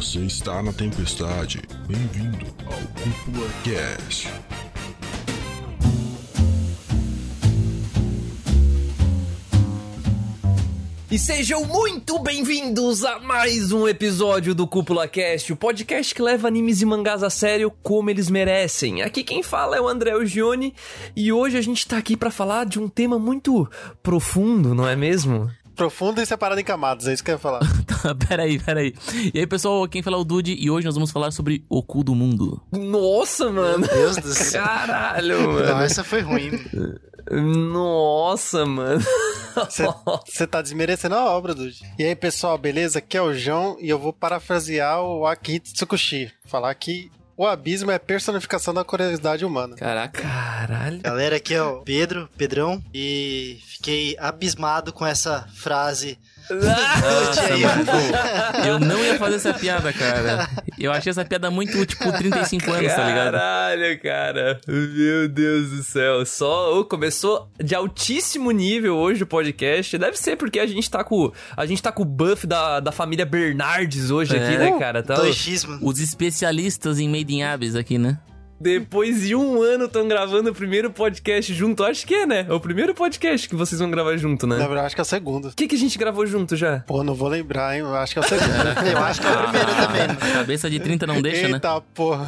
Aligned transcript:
Você 0.00 0.20
está 0.20 0.62
na 0.62 0.72
tempestade. 0.72 1.60
Bem-vindo 1.86 2.46
ao 2.64 2.72
Cúpula 2.72 3.46
Cast. 3.62 4.28
E 11.10 11.18
sejam 11.18 11.66
muito 11.66 12.18
bem-vindos 12.18 13.04
a 13.04 13.18
mais 13.18 13.72
um 13.72 13.86
episódio 13.86 14.54
do 14.54 14.66
Cúpula 14.66 15.06
Cast, 15.06 15.52
o 15.52 15.56
podcast 15.56 16.14
que 16.14 16.22
leva 16.22 16.48
animes 16.48 16.80
e 16.80 16.86
mangás 16.86 17.22
a 17.22 17.28
sério 17.28 17.70
como 17.82 18.08
eles 18.08 18.30
merecem. 18.30 19.02
Aqui 19.02 19.22
quem 19.22 19.42
fala 19.42 19.76
é 19.76 19.80
o 19.82 19.86
André 19.88 20.12
Gione 20.24 20.72
e 21.14 21.30
hoje 21.30 21.58
a 21.58 21.60
gente 21.60 21.86
tá 21.86 21.98
aqui 21.98 22.16
para 22.16 22.30
falar 22.30 22.64
de 22.64 22.80
um 22.80 22.88
tema 22.88 23.18
muito 23.18 23.68
profundo, 24.02 24.74
não 24.74 24.88
é 24.88 24.96
mesmo? 24.96 25.50
Profundo 25.74 26.20
e 26.20 26.26
separado 26.26 26.60
em 26.60 26.64
camadas, 26.64 27.06
é 27.06 27.12
isso 27.12 27.24
que 27.24 27.30
eu 27.30 27.34
ia 27.34 27.38
falar. 27.38 27.60
tá, 27.86 28.14
peraí, 28.14 28.58
peraí. 28.58 28.94
E 29.32 29.38
aí, 29.38 29.46
pessoal, 29.46 29.88
quem 29.88 30.02
fala 30.02 30.16
é 30.16 30.20
o 30.20 30.24
Dude 30.24 30.54
e 30.54 30.70
hoje 30.70 30.86
nós 30.86 30.94
vamos 30.94 31.10
falar 31.10 31.30
sobre 31.30 31.64
o 31.68 31.82
cu 31.82 32.04
do 32.04 32.14
mundo. 32.14 32.60
Nossa, 32.72 33.50
mano. 33.50 33.78
Meu 33.78 33.88
Deus 33.88 34.16
do 34.16 34.28
céu. 34.34 34.62
Caralho, 34.62 35.52
mano. 35.52 35.66
Não, 35.66 35.80
essa 35.80 36.04
foi 36.04 36.20
ruim. 36.20 36.50
Nossa, 37.72 38.66
mano. 38.66 39.00
Você 40.26 40.46
tá 40.46 40.62
desmerecendo 40.62 41.14
a 41.14 41.24
obra, 41.24 41.54
Dude. 41.54 41.80
E 41.98 42.04
aí, 42.04 42.14
pessoal, 42.14 42.56
beleza? 42.58 42.98
Aqui 42.98 43.16
é 43.16 43.22
o 43.22 43.32
João 43.34 43.76
e 43.80 43.88
eu 43.88 43.98
vou 43.98 44.12
parafrasear 44.12 45.02
o 45.02 45.26
Akihito 45.26 45.72
Tsukushi. 45.72 46.30
Falar 46.44 46.74
que 46.74 47.10
o 47.40 47.46
abismo 47.46 47.90
é 47.90 47.94
a 47.94 47.98
personificação 47.98 48.74
da 48.74 48.84
curiosidade 48.84 49.46
humana. 49.46 49.74
Caraca. 49.74 50.20
Caralho. 50.20 51.00
Galera, 51.00 51.36
aqui 51.36 51.54
é 51.54 51.62
o 51.62 51.80
Pedro, 51.80 52.28
Pedrão, 52.36 52.84
e 52.92 53.58
fiquei 53.64 54.14
abismado 54.18 54.92
com 54.92 55.06
essa 55.06 55.48
frase. 55.54 56.18
Nossa, 56.54 57.42
mano. 57.56 58.66
Eu 58.66 58.78
não 58.78 58.98
ia 59.04 59.16
fazer 59.18 59.36
essa 59.36 59.54
piada, 59.54 59.92
cara. 59.92 60.48
Eu 60.78 60.92
achei 60.92 61.10
essa 61.10 61.24
piada 61.24 61.50
muito, 61.50 61.84
tipo, 61.86 62.10
35 62.12 62.70
anos, 62.70 62.92
tá 62.92 63.06
ligado? 63.06 63.32
Caralho, 63.32 64.02
cara. 64.02 64.60
Meu 64.66 65.28
Deus 65.28 65.70
do 65.70 65.82
céu. 65.82 66.24
Só 66.26 66.78
oh, 66.78 66.84
começou 66.84 67.48
de 67.62 67.74
altíssimo 67.74 68.50
nível 68.50 68.96
hoje 68.96 69.22
o 69.22 69.26
podcast. 69.26 69.96
Deve 69.98 70.16
ser 70.16 70.36
porque 70.36 70.58
a 70.58 70.66
gente 70.66 70.90
tá 70.90 71.04
com 71.04 71.32
a 71.56 71.66
gente 71.66 71.82
tá 71.82 71.92
com 71.92 72.02
o 72.02 72.06
buff 72.06 72.46
da, 72.46 72.80
da 72.80 72.92
família 72.92 73.24
Bernardes 73.26 74.10
hoje 74.10 74.36
É. 74.36 74.42
aqui, 74.44 74.56
né, 74.58 74.78
cara? 74.78 75.02
Tá, 75.02 75.16
mano. 75.16 75.30
Os 75.82 76.00
especialistas 76.00 76.98
em 76.98 77.08
Made 77.08 77.34
in 77.34 77.42
Abyss 77.42 77.76
aqui, 77.76 77.98
né? 77.98 78.18
Depois 78.60 79.22
de 79.22 79.34
um 79.34 79.62
ano 79.62 79.86
estão 79.86 80.06
gravando 80.06 80.50
o 80.50 80.54
primeiro 80.54 80.90
podcast 80.90 81.52
junto. 81.54 81.82
Acho 81.82 82.06
que 82.06 82.14
é, 82.14 82.26
né? 82.26 82.46
É 82.46 82.52
o 82.52 82.60
primeiro 82.60 82.94
podcast 82.94 83.48
que 83.48 83.56
vocês 83.56 83.80
vão 83.80 83.90
gravar 83.90 84.16
junto, 84.18 84.46
Na 84.46 84.56
né? 84.56 84.66
verdade, 84.66 84.86
acho 84.86 84.94
que 84.94 85.00
é 85.00 85.02
o 85.02 85.06
segundo. 85.06 85.48
O 85.48 85.52
que, 85.56 85.66
que 85.66 85.74
a 85.74 85.78
gente 85.78 85.98
gravou 85.98 86.26
junto 86.26 86.54
já? 86.56 86.80
Pô, 86.80 87.02
não 87.02 87.14
vou 87.14 87.28
lembrar, 87.28 87.74
hein? 87.74 87.80
Eu 87.80 87.94
acho 87.94 88.12
que 88.12 88.18
é 88.18 88.22
o 88.22 88.24
segundo. 88.28 88.50
Eu 88.90 88.98
acho 88.98 89.20
que 89.20 89.26
é 89.26 89.30
o 89.30 89.42
primeiro 89.42 89.74
também. 89.74 90.32
Cabeça 90.34 90.68
de 90.70 90.78
30 90.78 91.06
não 91.06 91.22
deixa, 91.22 91.48
né? 91.48 91.54
Eita, 91.54 91.80
porra. 91.94 92.26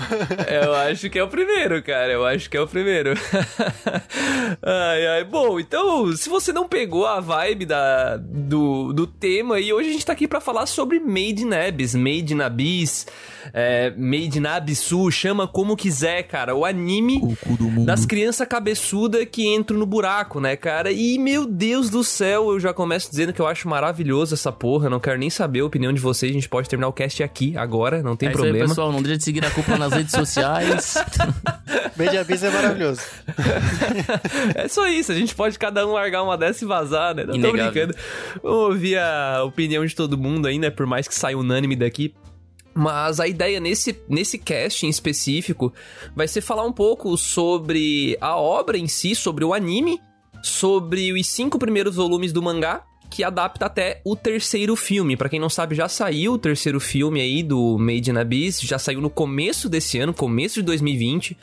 Eu 0.48 0.74
acho 0.74 1.10
que 1.10 1.18
é 1.18 1.22
o 1.22 1.28
primeiro, 1.28 1.82
cara. 1.82 2.12
Eu 2.12 2.24
acho 2.24 2.48
que 2.48 2.56
é 2.56 2.60
o 2.60 2.66
primeiro. 2.66 3.12
ai, 4.62 5.06
ai. 5.06 5.24
Bom, 5.24 5.60
então, 5.60 6.16
se 6.16 6.28
você 6.28 6.52
não 6.52 6.66
pegou 6.66 7.06
a 7.06 7.20
vibe 7.20 7.66
da, 7.66 8.16
do, 8.16 8.92
do 8.92 9.06
tema, 9.06 9.60
e 9.60 9.72
hoje 9.72 9.90
a 9.90 9.92
gente 9.92 10.06
tá 10.06 10.12
aqui 10.12 10.26
pra 10.26 10.40
falar 10.40 10.66
sobre 10.66 10.98
Made 10.98 11.42
in 11.42 11.52
Abyss, 11.52 11.94
Made 11.94 12.32
in 12.32 12.40
Abyss, 12.40 13.06
é, 13.52 13.90
Made 13.96 14.38
in 14.38 14.46
Abissu, 14.46 15.10
chama 15.10 15.46
como 15.46 15.76
quiser, 15.76 16.22
cara. 16.24 16.54
O 16.54 16.64
anime 16.64 17.18
O 17.22 17.36
cu 17.36 17.56
do 17.56 17.64
mundo. 17.64 17.86
das 17.86 18.04
crianças 18.04 18.46
cabeçuda 18.46 19.24
que 19.24 19.46
entram 19.46 19.78
no 19.78 19.86
buraco, 19.86 20.40
né, 20.40 20.56
cara? 20.56 20.90
E, 20.92 21.18
meu 21.18 21.46
Deus 21.46 21.88
do 21.90 22.04
céu, 22.04 22.50
eu 22.52 22.60
já 22.60 22.72
começo 22.74 23.10
dizendo 23.10 23.32
que 23.32 23.40
eu 23.40 23.46
acho 23.46 23.68
maravilhoso 23.68 24.34
essa 24.34 24.52
porra. 24.52 24.90
Não 24.90 25.00
quero 25.00 25.18
nem 25.18 25.30
saber 25.30 25.60
a 25.60 25.64
opinião 25.64 25.92
de 25.92 26.00
vocês. 26.00 26.30
A 26.30 26.34
gente 26.34 26.48
pode 26.48 26.68
terminar 26.68 26.88
o 26.88 26.92
cast 26.92 27.22
aqui, 27.22 27.56
agora, 27.56 28.02
não 28.02 28.16
tem 28.16 28.28
é 28.28 28.32
isso 28.32 28.38
problema. 28.40 28.64
aí, 28.64 28.68
pessoal. 28.68 28.92
Não 28.92 29.02
deixa 29.02 29.18
de 29.18 29.24
seguir 29.24 29.44
a 29.44 29.50
cúpula 29.50 29.78
nas 29.78 29.92
redes 29.92 30.12
sociais. 30.12 30.94
Made 31.96 32.16
Abyss 32.18 32.42
é 32.42 32.50
maravilhoso. 32.50 33.00
É 34.54 34.68
só 34.68 34.86
isso, 34.88 35.12
a 35.12 35.14
gente 35.14 35.34
pode 35.34 35.58
cada 35.58 35.86
um 35.86 35.92
largar 35.92 36.22
uma 36.22 36.36
dessa 36.36 36.64
e 36.64 36.66
vazar, 36.66 37.14
né? 37.14 37.24
Não 37.24 37.32
tô 37.32 37.38
Inegável. 37.38 37.72
brincando. 37.72 37.94
Vamos 38.42 38.58
ouvir 38.68 38.98
a 38.98 39.42
opinião 39.44 39.84
de 39.84 39.94
todo 39.94 40.16
mundo 40.18 40.46
aí, 40.46 40.58
né? 40.58 40.70
Por 40.70 40.86
mais 40.86 41.06
que 41.08 41.14
saia 41.14 41.36
unânime 41.36 41.76
daqui. 41.76 42.14
Mas 42.74 43.20
a 43.20 43.28
ideia 43.28 43.60
nesse, 43.60 44.00
nesse 44.08 44.38
cast 44.38 44.86
em 44.86 44.88
específico 44.88 45.72
vai 46.16 46.26
ser 46.26 46.40
falar 46.40 46.64
um 46.64 46.72
pouco 46.72 47.16
sobre 47.16 48.16
a 48.20 48.36
obra 48.36 48.78
em 48.78 48.88
si, 48.88 49.14
sobre 49.14 49.44
o 49.44 49.52
anime, 49.52 50.00
sobre 50.42 51.12
os 51.12 51.26
cinco 51.26 51.58
primeiros 51.58 51.96
volumes 51.96 52.32
do 52.32 52.42
mangá, 52.42 52.84
que 53.10 53.22
adapta 53.22 53.66
até 53.66 54.00
o 54.04 54.16
terceiro 54.16 54.74
filme. 54.74 55.16
Pra 55.16 55.28
quem 55.28 55.38
não 55.38 55.50
sabe, 55.50 55.74
já 55.74 55.86
saiu 55.86 56.32
o 56.32 56.38
terceiro 56.38 56.80
filme 56.80 57.20
aí 57.20 57.42
do 57.42 57.76
Made 57.78 58.10
in 58.10 58.16
Abyss, 58.16 58.60
já 58.62 58.78
saiu 58.78 59.02
no 59.02 59.10
começo 59.10 59.68
desse 59.68 59.98
ano, 59.98 60.14
começo 60.14 60.60
de 60.60 60.62
2020. 60.62 61.36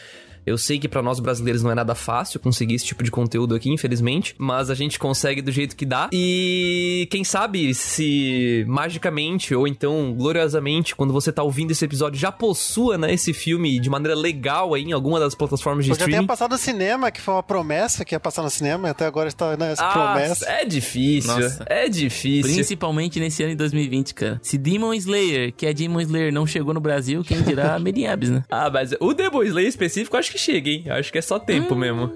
Eu 0.45 0.57
sei 0.57 0.79
que 0.79 0.87
pra 0.87 1.01
nós 1.01 1.19
brasileiros 1.19 1.61
não 1.63 1.71
é 1.71 1.75
nada 1.75 1.93
fácil 1.95 2.39
conseguir 2.39 2.75
esse 2.75 2.85
tipo 2.85 3.03
de 3.03 3.11
conteúdo 3.11 3.55
aqui, 3.55 3.69
infelizmente, 3.71 4.35
mas 4.37 4.69
a 4.69 4.75
gente 4.75 4.97
consegue 4.99 5.41
do 5.41 5.51
jeito 5.51 5.75
que 5.75 5.85
dá. 5.85 6.09
E 6.11 7.07
quem 7.11 7.23
sabe 7.23 7.73
se 7.73 8.65
magicamente 8.67 9.53
ou 9.53 9.67
então 9.67 10.13
gloriosamente, 10.17 10.95
quando 10.95 11.13
você 11.13 11.31
tá 11.31 11.43
ouvindo 11.43 11.71
esse 11.71 11.83
episódio, 11.85 12.19
já 12.19 12.31
possua, 12.31 12.97
né, 12.97 13.13
esse 13.13 13.33
filme 13.33 13.79
de 13.79 13.89
maneira 13.89 14.15
legal 14.17 14.73
aí 14.73 14.83
em 14.83 14.91
alguma 14.91 15.19
das 15.19 15.35
plataformas 15.35 15.85
de 15.85 15.91
Porque 15.91 16.03
até 16.03 16.11
streaming. 16.11 16.27
passado 16.27 16.51
no 16.51 16.57
cinema, 16.57 17.11
que 17.11 17.21
foi 17.21 17.33
uma 17.35 17.43
promessa 17.43 18.03
que 18.05 18.15
ia 18.15 18.19
passar 18.19 18.41
no 18.43 18.49
cinema, 18.49 18.87
e 18.87 18.91
até 18.91 19.05
agora 19.05 19.27
está 19.27 19.55
nessa 19.57 19.83
Ah, 19.85 19.91
promessa. 20.13 20.45
é 20.49 20.65
difícil. 20.65 21.33
Nossa. 21.39 21.63
É 21.67 21.87
difícil. 21.89 22.51
Principalmente 22.53 23.19
nesse 23.19 23.43
ano 23.43 23.51
de 23.51 23.57
2020, 23.57 24.13
cara. 24.13 24.39
Se 24.43 24.57
Demon 24.57 24.93
Slayer, 24.93 25.53
que 25.53 25.65
é 25.65 25.73
Demon 25.73 26.01
Slayer, 26.01 26.33
não 26.33 26.45
chegou 26.45 26.73
no 26.73 26.79
Brasil, 26.79 27.23
quem 27.23 27.41
dirá 27.41 27.75
Abyss, 27.75 28.29
né? 28.29 28.43
Ah, 28.49 28.69
mas 28.71 28.93
o 28.99 29.13
Demon 29.13 29.43
Slayer 29.43 29.69
específico 29.69 30.15
acho 30.17 30.28
que 30.31 30.37
chega, 30.37 30.69
hein? 30.69 30.85
Acho 30.89 31.11
que 31.11 31.17
é 31.17 31.21
só 31.21 31.39
tempo 31.39 31.75
mesmo. 31.75 32.11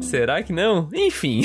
Será 0.00 0.42
que 0.42 0.52
não? 0.52 0.88
Enfim. 0.92 1.42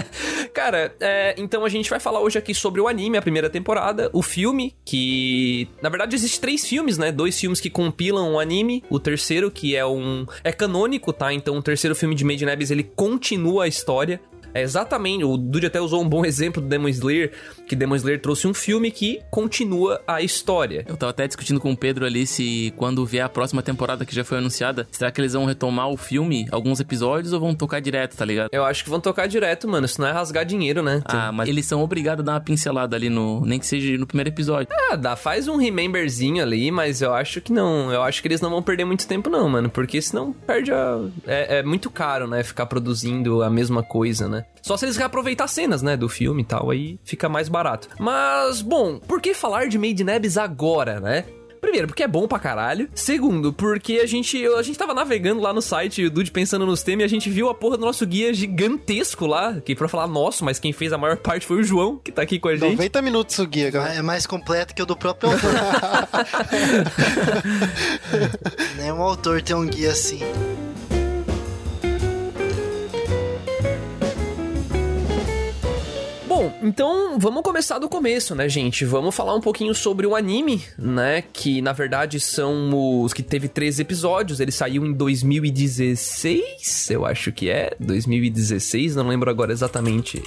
Cara, 0.54 0.94
é, 1.00 1.34
então 1.36 1.64
a 1.64 1.68
gente 1.68 1.90
vai 1.90 2.00
falar 2.00 2.20
hoje 2.20 2.38
aqui 2.38 2.54
sobre 2.54 2.80
o 2.80 2.88
anime, 2.88 3.18
a 3.18 3.22
primeira 3.22 3.50
temporada, 3.50 4.10
o 4.12 4.22
filme, 4.22 4.74
que. 4.84 5.68
Na 5.82 5.88
verdade, 5.88 6.14
existem 6.14 6.40
três 6.40 6.66
filmes, 6.66 6.96
né? 6.96 7.12
Dois 7.12 7.38
filmes 7.38 7.60
que 7.60 7.70
compilam 7.70 8.32
o 8.32 8.40
anime. 8.40 8.82
O 8.88 8.98
terceiro, 8.98 9.50
que 9.50 9.76
é 9.76 9.84
um. 9.84 10.26
É 10.42 10.52
canônico, 10.52 11.12
tá? 11.12 11.32
Então 11.32 11.56
o 11.56 11.62
terceiro 11.62 11.94
filme 11.94 12.14
de 12.14 12.24
Made 12.24 12.44
in 12.44 12.48
Abyss, 12.48 12.70
ele 12.70 12.84
continua 12.84 13.64
a 13.64 13.68
história. 13.68 14.20
É 14.54 14.62
exatamente, 14.62 15.24
o 15.24 15.36
Dude 15.36 15.66
até 15.66 15.80
usou 15.80 16.02
um 16.02 16.08
bom 16.08 16.24
exemplo 16.24 16.62
do 16.62 16.68
Demon 16.68 16.88
Slayer, 16.88 17.32
que 17.66 17.76
Demon 17.76 17.96
Slayer 17.96 18.20
trouxe 18.20 18.46
um 18.46 18.54
filme 18.54 18.90
que 18.90 19.20
continua 19.30 20.00
a 20.06 20.22
história. 20.22 20.84
Eu 20.88 20.96
tava 20.96 21.10
até 21.10 21.26
discutindo 21.26 21.60
com 21.60 21.72
o 21.72 21.76
Pedro 21.76 22.04
ali 22.04 22.26
se 22.26 22.72
quando 22.76 23.04
vier 23.04 23.24
a 23.24 23.28
próxima 23.28 23.62
temporada 23.62 24.04
que 24.04 24.14
já 24.14 24.24
foi 24.24 24.38
anunciada, 24.38 24.86
será 24.90 25.10
que 25.10 25.20
eles 25.20 25.32
vão 25.32 25.44
retomar 25.44 25.88
o 25.88 25.96
filme, 25.96 26.46
alguns 26.50 26.80
episódios, 26.80 27.32
ou 27.32 27.40
vão 27.40 27.54
tocar 27.54 27.80
direto, 27.80 28.16
tá 28.16 28.24
ligado? 28.24 28.48
Eu 28.52 28.64
acho 28.64 28.84
que 28.84 28.90
vão 28.90 29.00
tocar 29.00 29.26
direto, 29.26 29.68
mano, 29.68 29.86
senão 29.86 30.08
é 30.08 30.12
rasgar 30.12 30.44
dinheiro, 30.44 30.82
né? 30.82 31.02
Ah, 31.04 31.30
mas 31.32 31.48
eles 31.48 31.66
são 31.66 31.82
obrigados 31.82 32.22
a 32.22 32.26
dar 32.26 32.32
uma 32.32 32.40
pincelada 32.40 32.96
ali 32.96 33.08
no. 33.08 33.44
Nem 33.44 33.58
que 33.58 33.66
seja 33.66 33.96
no 33.98 34.06
primeiro 34.06 34.30
episódio. 34.30 34.68
Ah, 34.90 34.96
dá, 34.96 35.16
faz 35.16 35.48
um 35.48 35.56
rememberzinho 35.56 36.42
ali, 36.42 36.70
mas 36.70 37.02
eu 37.02 37.12
acho 37.12 37.40
que 37.40 37.52
não. 37.52 37.92
Eu 37.92 38.02
acho 38.02 38.22
que 38.22 38.28
eles 38.28 38.40
não 38.40 38.50
vão 38.50 38.62
perder 38.62 38.84
muito 38.84 39.06
tempo, 39.06 39.28
não, 39.30 39.48
mano. 39.48 39.70
Porque 39.70 40.00
senão 40.00 40.32
perde 40.32 40.72
a. 40.72 41.00
É, 41.26 41.58
é 41.58 41.62
muito 41.62 41.90
caro, 41.90 42.26
né? 42.26 42.42
Ficar 42.42 42.66
produzindo 42.66 43.42
a 43.42 43.50
mesma 43.50 43.82
coisa, 43.82 44.28
né? 44.28 44.37
Só 44.62 44.76
se 44.76 44.84
eles 44.84 44.96
reaproveitar 44.96 45.48
cenas, 45.48 45.82
né? 45.82 45.96
Do 45.96 46.08
filme 46.08 46.42
e 46.42 46.44
tal, 46.44 46.70
aí 46.70 46.98
fica 47.04 47.28
mais 47.28 47.48
barato. 47.48 47.88
Mas, 47.98 48.60
bom, 48.60 48.98
por 48.98 49.20
que 49.20 49.34
falar 49.34 49.68
de 49.68 49.78
Made 49.78 50.02
in 50.02 50.10
Abyss 50.10 50.36
agora, 50.36 51.00
né? 51.00 51.24
Primeiro, 51.60 51.88
porque 51.88 52.02
é 52.02 52.08
bom 52.08 52.26
pra 52.26 52.38
caralho. 52.38 52.88
Segundo, 52.94 53.52
porque 53.52 53.94
a 53.94 54.06
gente, 54.06 54.44
a 54.46 54.62
gente 54.62 54.78
tava 54.78 54.94
navegando 54.94 55.40
lá 55.40 55.52
no 55.52 55.60
site, 55.60 56.04
o 56.04 56.10
Dude 56.10 56.30
pensando 56.30 56.64
nos 56.64 56.82
temas, 56.82 57.02
e 57.02 57.04
a 57.04 57.08
gente 57.08 57.28
viu 57.28 57.48
a 57.48 57.54
porra 57.54 57.76
do 57.76 57.84
nosso 57.84 58.06
guia 58.06 58.32
gigantesco 58.32 59.26
lá. 59.26 59.60
Que 59.60 59.74
pra 59.74 59.88
falar 59.88 60.06
nosso, 60.06 60.44
mas 60.44 60.58
quem 60.58 60.72
fez 60.72 60.92
a 60.92 60.98
maior 60.98 61.16
parte 61.16 61.46
foi 61.46 61.58
o 61.58 61.62
João, 61.62 61.98
que 62.02 62.12
tá 62.12 62.22
aqui 62.22 62.38
com 62.38 62.48
a 62.48 62.56
gente. 62.56 62.72
90 62.72 63.02
minutos 63.02 63.38
o 63.38 63.46
guia, 63.46 63.70
galera. 63.70 63.94
É 63.94 64.02
mais 64.02 64.26
completo 64.26 64.74
que 64.74 64.82
o 64.82 64.86
do 64.86 64.96
próprio 64.96 65.32
autor. 65.32 65.50
Nenhum 68.76 69.02
autor 69.02 69.42
tem 69.42 69.56
um 69.56 69.66
guia 69.66 69.90
assim. 69.90 70.20
Bom, 76.38 76.54
então 76.62 77.18
vamos 77.18 77.42
começar 77.42 77.80
do 77.80 77.88
começo, 77.88 78.32
né, 78.32 78.48
gente? 78.48 78.84
Vamos 78.84 79.12
falar 79.12 79.34
um 79.34 79.40
pouquinho 79.40 79.74
sobre 79.74 80.06
o 80.06 80.14
anime, 80.14 80.62
né? 80.78 81.24
Que 81.32 81.60
na 81.60 81.72
verdade 81.72 82.20
são 82.20 83.02
os 83.02 83.12
que 83.12 83.24
teve 83.24 83.48
três 83.48 83.80
episódios. 83.80 84.38
Ele 84.38 84.52
saiu 84.52 84.86
em 84.86 84.92
2016, 84.92 86.90
eu 86.90 87.04
acho 87.04 87.32
que 87.32 87.50
é. 87.50 87.74
2016, 87.80 88.94
não 88.94 89.08
lembro 89.08 89.28
agora 89.28 89.50
exatamente 89.50 90.22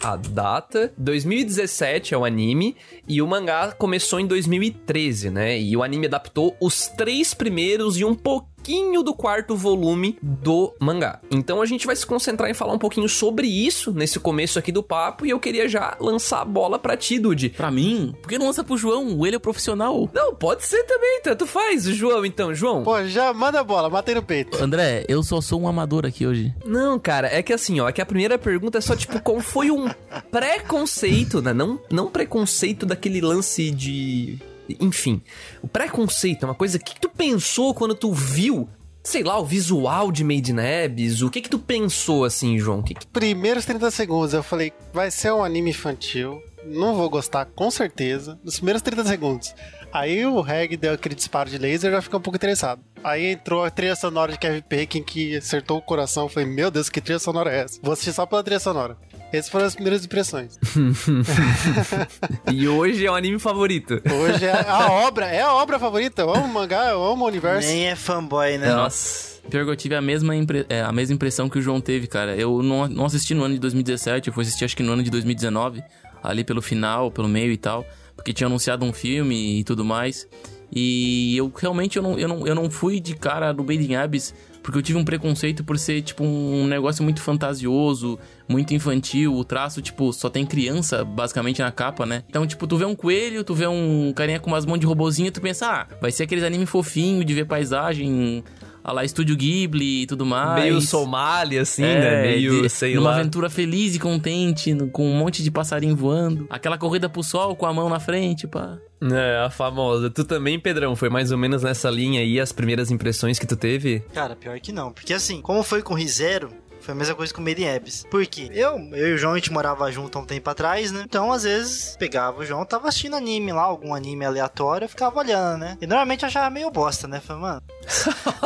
a 0.00 0.14
data. 0.14 0.92
2017 0.96 2.14
é 2.14 2.18
o 2.18 2.24
anime 2.24 2.76
e 3.08 3.20
o 3.20 3.26
mangá 3.26 3.72
começou 3.72 4.20
em 4.20 4.26
2013, 4.28 5.28
né? 5.28 5.60
E 5.60 5.76
o 5.76 5.82
anime 5.82 6.06
adaptou 6.06 6.56
os 6.60 6.86
três 6.86 7.34
primeiros 7.34 7.98
e 7.98 8.04
um 8.04 8.14
pouquinho 8.14 8.51
pouquinho 8.62 9.02
do 9.02 9.12
quarto 9.12 9.56
volume 9.56 10.16
do 10.22 10.72
mangá. 10.78 11.18
Então 11.32 11.60
a 11.60 11.66
gente 11.66 11.84
vai 11.84 11.96
se 11.96 12.06
concentrar 12.06 12.48
em 12.48 12.54
falar 12.54 12.72
um 12.72 12.78
pouquinho 12.78 13.08
sobre 13.08 13.48
isso 13.48 13.92
nesse 13.92 14.20
começo 14.20 14.56
aqui 14.56 14.70
do 14.70 14.84
papo 14.84 15.26
e 15.26 15.30
eu 15.30 15.40
queria 15.40 15.68
já 15.68 15.96
lançar 15.98 16.42
a 16.42 16.44
bola 16.44 16.78
pra 16.78 16.96
ti, 16.96 17.18
Dude. 17.18 17.48
Pra 17.50 17.72
mim? 17.72 18.14
Por 18.22 18.28
que 18.28 18.38
não 18.38 18.46
lança 18.46 18.62
pro 18.62 18.76
João? 18.76 19.26
Ele 19.26 19.34
é 19.34 19.38
profissional. 19.40 20.08
Não, 20.14 20.32
pode 20.32 20.64
ser 20.64 20.84
também, 20.84 21.20
tanto 21.24 21.44
faz. 21.44 21.88
O 21.88 21.92
João, 21.92 22.24
então, 22.24 22.54
João. 22.54 22.84
Pô, 22.84 23.02
já 23.04 23.32
manda 23.32 23.58
a 23.58 23.64
bola, 23.64 23.90
matei 23.90 24.14
no 24.14 24.22
peito. 24.22 24.62
André, 24.62 25.04
eu 25.08 25.24
só 25.24 25.40
sou 25.40 25.60
um 25.60 25.66
amador 25.66 26.06
aqui 26.06 26.24
hoje. 26.24 26.54
Não, 26.64 27.00
cara, 27.00 27.26
é 27.34 27.42
que 27.42 27.52
assim, 27.52 27.80
ó, 27.80 27.88
é 27.88 27.92
que 27.92 28.00
a 28.00 28.06
primeira 28.06 28.38
pergunta 28.38 28.78
é 28.78 28.80
só 28.80 28.94
tipo, 28.94 29.20
qual 29.20 29.40
foi 29.40 29.72
um 29.72 29.88
preconceito, 30.30 31.42
né? 31.42 31.52
Não, 31.52 31.80
não 31.90 32.08
preconceito 32.08 32.86
daquele 32.86 33.20
lance 33.20 33.72
de. 33.72 34.38
Enfim, 34.80 35.22
o 35.62 35.68
preconceito 35.68 36.44
é 36.44 36.46
uma 36.46 36.54
coisa 36.54 36.78
que 36.78 36.98
tu 37.00 37.08
pensou 37.08 37.74
quando 37.74 37.94
tu 37.94 38.12
viu, 38.12 38.68
sei 39.02 39.22
lá, 39.22 39.38
o 39.38 39.44
visual 39.44 40.12
de 40.12 40.24
Made 40.24 40.52
in 40.52 40.84
Abyss, 40.84 41.22
o 41.22 41.30
que 41.30 41.40
que 41.40 41.50
tu 41.50 41.58
pensou 41.58 42.24
assim, 42.24 42.58
João? 42.58 42.82
Que 42.82 42.94
que... 42.94 43.06
Primeiros 43.06 43.64
30 43.64 43.90
segundos 43.90 44.32
eu 44.32 44.42
falei, 44.42 44.72
vai 44.92 45.10
ser 45.10 45.32
um 45.32 45.44
anime 45.44 45.70
infantil, 45.70 46.40
não 46.64 46.94
vou 46.94 47.10
gostar 47.10 47.46
com 47.46 47.70
certeza. 47.70 48.38
Nos 48.42 48.56
primeiros 48.56 48.82
30 48.82 49.04
segundos. 49.04 49.54
Aí 49.92 50.24
o 50.24 50.40
Reg 50.40 50.76
deu 50.76 50.94
aquele 50.94 51.14
disparo 51.14 51.50
de 51.50 51.58
laser 51.58 51.90
e 51.90 51.94
já 51.94 52.00
fiquei 52.00 52.18
um 52.18 52.22
pouco 52.22 52.36
interessado. 52.36 52.82
Aí 53.04 53.32
entrou 53.32 53.64
a 53.64 53.70
trilha 53.70 53.94
sonora 53.94 54.32
de 54.32 54.38
Kevin 54.38 54.62
Bacon 54.68 55.02
que 55.02 55.36
acertou 55.36 55.78
o 55.78 55.82
coração. 55.82 56.24
Eu 56.24 56.28
falei, 56.28 56.48
meu 56.48 56.70
Deus, 56.70 56.88
que 56.88 57.00
trilha 57.00 57.18
sonora 57.18 57.52
é 57.52 57.60
essa? 57.60 57.78
Vou 57.82 57.92
assistir 57.92 58.12
só 58.12 58.24
pela 58.24 58.42
trilha 58.42 58.60
sonora. 58.60 58.96
Essas 59.32 59.50
foram 59.50 59.64
as 59.66 59.74
primeiras 59.74 60.04
impressões. 60.04 60.58
E 62.52 62.68
hoje 62.68 63.06
é 63.06 63.10
o 63.10 63.14
anime 63.14 63.38
favorito. 63.38 64.00
Hoje 64.12 64.44
é 64.44 64.52
a 64.68 64.90
obra, 64.90 65.26
é 65.26 65.40
a 65.42 65.54
obra 65.54 65.78
favorita. 65.78 66.22
Eu 66.22 66.34
amo 66.34 66.44
o 66.44 66.52
mangá, 66.52 66.90
eu 66.90 67.02
amo 67.04 67.24
o 67.24 67.28
universo. 67.28 67.66
Nem 67.68 67.86
é 67.88 67.96
fanboy, 67.96 68.58
né? 68.58 68.72
Nossa. 68.74 69.40
Pior 69.50 69.64
que 69.64 69.70
eu 69.70 69.76
tive 69.76 69.94
a 69.94 70.00
mesma, 70.00 70.36
impre- 70.36 70.66
é, 70.68 70.82
a 70.82 70.92
mesma 70.92 71.14
impressão 71.14 71.48
que 71.48 71.58
o 71.58 71.62
João 71.62 71.80
teve, 71.80 72.06
cara. 72.06 72.36
Eu 72.36 72.62
não, 72.62 72.86
não 72.88 73.04
assisti 73.06 73.34
no 73.34 73.42
ano 73.44 73.54
de 73.54 73.60
2017, 73.60 74.28
eu 74.28 74.34
fui 74.34 74.42
assistir 74.42 74.64
acho 74.64 74.76
que 74.76 74.82
no 74.82 74.92
ano 74.92 75.02
de 75.02 75.10
2019, 75.10 75.82
ali 76.22 76.44
pelo 76.44 76.62
final, 76.62 77.10
pelo 77.10 77.28
meio 77.28 77.50
e 77.50 77.56
tal, 77.56 77.84
porque 78.14 78.32
tinha 78.32 78.46
anunciado 78.46 78.84
um 78.84 78.92
filme 78.92 79.60
e 79.60 79.64
tudo 79.64 79.84
mais. 79.84 80.28
E 80.74 81.36
eu 81.36 81.52
realmente 81.54 81.96
eu 81.96 82.02
não, 82.02 82.18
eu 82.18 82.28
não, 82.28 82.46
eu 82.46 82.54
não 82.54 82.70
fui 82.70 83.00
de 83.00 83.14
cara 83.14 83.52
do 83.52 83.62
Made 83.64 83.84
in 83.90 83.94
Abyss, 83.96 84.34
porque 84.62 84.78
eu 84.78 84.82
tive 84.82 84.98
um 84.98 85.04
preconceito 85.04 85.64
por 85.64 85.78
ser, 85.78 86.02
tipo, 86.02 86.24
um 86.24 86.66
negócio 86.66 87.02
muito 87.02 87.20
fantasioso, 87.20 88.18
muito 88.48 88.72
infantil. 88.72 89.34
O 89.34 89.44
traço, 89.44 89.82
tipo, 89.82 90.12
só 90.12 90.30
tem 90.30 90.46
criança, 90.46 91.04
basicamente, 91.04 91.60
na 91.60 91.72
capa, 91.72 92.06
né? 92.06 92.22
Então, 92.28 92.46
tipo, 92.46 92.66
tu 92.66 92.76
vê 92.76 92.84
um 92.84 92.94
coelho, 92.94 93.42
tu 93.42 93.54
vê 93.54 93.66
um 93.66 94.12
carinha 94.14 94.38
com 94.38 94.48
umas 94.48 94.64
mãos 94.64 94.78
de 94.78 94.86
robozinho, 94.86 95.32
tu 95.32 95.40
pensa, 95.40 95.66
ah, 95.66 95.86
vai 96.00 96.12
ser 96.12 96.24
aqueles 96.24 96.44
anime 96.44 96.64
fofinho 96.66 97.24
de 97.24 97.34
ver 97.34 97.46
paisagem, 97.46 98.44
a 98.84 98.92
lá 98.92 99.04
Estúdio 99.04 99.36
Ghibli 99.36 100.02
e 100.02 100.06
tudo 100.06 100.24
mais. 100.26 100.62
Meio 100.62 100.80
Somália, 100.80 101.62
assim, 101.62 101.84
É, 101.84 102.00
né? 102.00 102.22
Meio, 102.22 102.62
de- 102.62 102.68
sei 102.68 102.94
numa 102.94 103.10
lá. 103.10 103.16
aventura 103.16 103.48
feliz 103.50 103.94
e 103.94 103.98
contente, 103.98 104.74
no- 104.74 104.88
com 104.88 105.08
um 105.08 105.14
monte 105.16 105.42
de 105.42 105.50
passarinho 105.50 105.94
voando. 105.96 106.46
Aquela 106.50 106.76
corrida 106.78 107.08
pro 107.08 107.22
sol 107.22 107.54
com 107.56 107.66
a 107.66 107.72
mão 107.72 107.88
na 107.88 108.00
frente, 108.00 108.46
pá. 108.46 108.78
É, 109.02 109.44
a 109.44 109.50
famosa. 109.50 110.08
Tu 110.10 110.24
também, 110.24 110.60
Pedrão, 110.60 110.94
foi 110.94 111.08
mais 111.08 111.32
ou 111.32 111.38
menos 111.38 111.62
nessa 111.64 111.90
linha 111.90 112.20
aí 112.20 112.38
as 112.38 112.52
primeiras 112.52 112.88
impressões 112.90 113.36
que 113.38 113.46
tu 113.46 113.56
teve? 113.56 114.00
Cara, 114.14 114.36
pior 114.36 114.58
que 114.60 114.70
não. 114.72 114.92
Porque 114.92 115.12
assim, 115.12 115.40
como 115.40 115.62
foi 115.64 115.82
com 115.82 115.94
o 115.94 115.96
Rizero, 115.96 116.50
foi 116.82 116.92
a 116.92 116.96
mesma 116.96 117.14
coisa 117.14 117.32
com 117.32 117.40
o 117.40 117.44
Made 117.44 117.62
in 117.62 117.68
Abyss. 117.74 118.04
Por 118.10 118.26
quê? 118.26 118.50
Eu, 118.52 118.78
eu 118.92 119.08
e 119.10 119.12
o 119.14 119.18
João, 119.18 119.32
a 119.32 119.36
gente 119.36 119.52
morava 119.52 119.90
junto 119.90 120.18
há 120.18 120.20
um 120.20 120.24
tempo 120.24 120.48
atrás, 120.50 120.90
né? 120.92 121.02
Então, 121.04 121.32
às 121.32 121.44
vezes, 121.44 121.96
pegava 121.98 122.40
o 122.40 122.44
João, 122.44 122.64
tava 122.64 122.88
assistindo 122.88 123.16
anime 123.16 123.52
lá, 123.52 123.62
algum 123.62 123.94
anime 123.94 124.24
aleatório, 124.24 124.84
eu 124.84 124.88
ficava 124.88 125.18
olhando, 125.18 125.58
né? 125.60 125.78
E 125.80 125.86
normalmente 125.86 126.22
eu 126.22 126.28
achava 126.28 126.50
meio 126.50 126.70
bosta, 126.70 127.06
né? 127.08 127.20
Falei, 127.24 127.42
mano... 127.42 127.62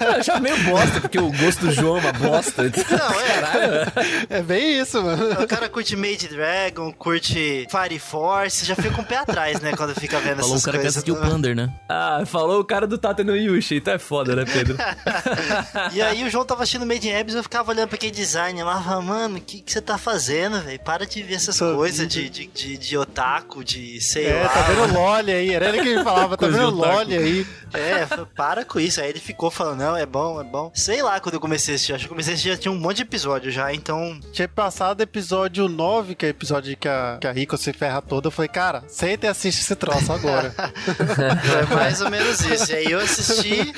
Eu 0.00 0.22
já 0.22 0.40
meio 0.40 0.56
bosta, 0.64 1.00
porque 1.00 1.18
o 1.18 1.30
gosto 1.32 1.66
do 1.66 1.72
João 1.72 1.96
é 1.98 2.00
uma 2.00 2.12
bosta. 2.12 2.62
Não, 2.90 3.20
é, 3.20 4.38
É 4.38 4.42
bem 4.42 4.80
isso, 4.80 5.02
mano. 5.02 5.42
o 5.42 5.46
cara 5.46 5.68
curte 5.68 5.96
Made 5.96 6.28
Dragon, 6.28 6.92
curte 6.92 7.66
Fire 7.70 7.98
Force, 7.98 8.64
já 8.64 8.74
fica 8.74 8.90
com 8.90 9.02
o 9.02 9.04
pé 9.04 9.16
atrás, 9.18 9.60
né? 9.60 9.72
Quando 9.76 9.94
fica 9.94 10.18
vendo 10.20 10.36
Falou 10.36 10.52
o 10.52 10.54
essas 10.54 10.64
cara 10.64 10.78
que 10.78 10.82
coisas. 10.84 10.96
assistiu 10.96 11.14
o 11.14 11.20
Plunder, 11.20 11.54
né? 11.56 11.72
Ah, 11.88 12.22
falou 12.26 12.60
o 12.60 12.64
cara 12.64 12.86
do 12.86 12.96
Tata 12.98 13.22
no 13.24 13.36
Yushi. 13.36 13.76
Então 13.76 13.94
é 13.94 13.98
foda, 13.98 14.34
né, 14.36 14.44
Pedro? 14.44 14.76
E 15.92 16.00
aí 16.02 16.24
o 16.24 16.30
João 16.30 16.44
tava 16.44 16.62
assistindo 16.62 16.83
Made 16.86 17.08
in 17.08 17.14
Abyss, 17.16 17.34
eu 17.36 17.42
ficava 17.42 17.70
olhando 17.72 17.88
pra 17.88 17.96
aquele 17.96 18.12
design 18.12 18.62
lá, 18.62 18.80
falava, 18.82 19.02
mano, 19.02 19.38
o 19.38 19.40
que, 19.40 19.60
que 19.60 19.72
você 19.72 19.80
tá 19.80 19.96
fazendo, 19.98 20.60
velho? 20.60 20.80
Para 20.80 21.06
de 21.06 21.22
ver 21.22 21.34
essas 21.34 21.58
coisas 21.58 22.06
de, 22.08 22.28
de, 22.28 22.46
de, 22.46 22.76
de 22.78 22.98
otaku, 22.98 23.62
de 23.64 24.00
sei 24.00 24.26
É, 24.26 24.42
lá. 24.42 24.48
tá 24.48 24.62
vendo 24.62 24.92
LOL 24.94 25.14
aí. 25.14 25.54
Era 25.54 25.68
ele 25.68 25.82
que 25.82 25.96
me 25.96 26.04
falava, 26.04 26.36
tá 26.36 26.46
vendo 26.46 26.58
de 26.58 26.64
otaku. 26.64 26.86
LOL 27.10 27.18
aí. 27.20 27.46
É, 27.72 28.06
falei, 28.06 28.26
para 28.34 28.64
com 28.64 28.78
isso. 28.80 29.00
Aí 29.00 29.08
ele 29.10 29.20
ficou 29.20 29.50
falando, 29.50 29.78
não, 29.80 29.96
é 29.96 30.06
bom, 30.06 30.40
é 30.40 30.44
bom. 30.44 30.70
Sei 30.74 31.02
lá 31.02 31.18
quando 31.20 31.34
eu 31.34 31.40
comecei 31.40 31.74
a 31.74 31.76
assistir. 31.76 31.92
Acho 31.92 32.04
que 32.04 32.06
eu 32.06 32.10
comecei 32.14 32.32
a 32.32 32.34
assistir, 32.34 32.50
já 32.50 32.56
tinha 32.56 32.72
um 32.72 32.78
monte 32.78 32.96
de 32.98 33.02
episódio 33.02 33.50
já, 33.50 33.72
então. 33.72 34.18
Tinha 34.32 34.48
passado 34.48 35.00
o 35.00 35.02
episódio 35.02 35.68
9, 35.68 36.14
que 36.14 36.24
é 36.26 36.28
o 36.28 36.30
episódio 36.30 36.76
que 36.76 36.88
a, 36.88 37.18
que 37.20 37.26
a 37.26 37.32
Rico 37.32 37.56
se 37.56 37.72
ferra 37.72 38.00
toda. 38.02 38.28
Eu 38.28 38.30
falei, 38.30 38.48
cara, 38.48 38.84
senta 38.88 39.26
e 39.26 39.28
assiste 39.28 39.60
esse 39.60 39.74
troço 39.76 40.12
agora. 40.12 40.54
Foi 40.56 41.66
mais 41.76 42.00
ou 42.00 42.10
menos 42.10 42.40
isso. 42.40 42.72
E 42.72 42.74
aí 42.76 42.90
eu 42.90 43.00
assisti. 43.00 43.72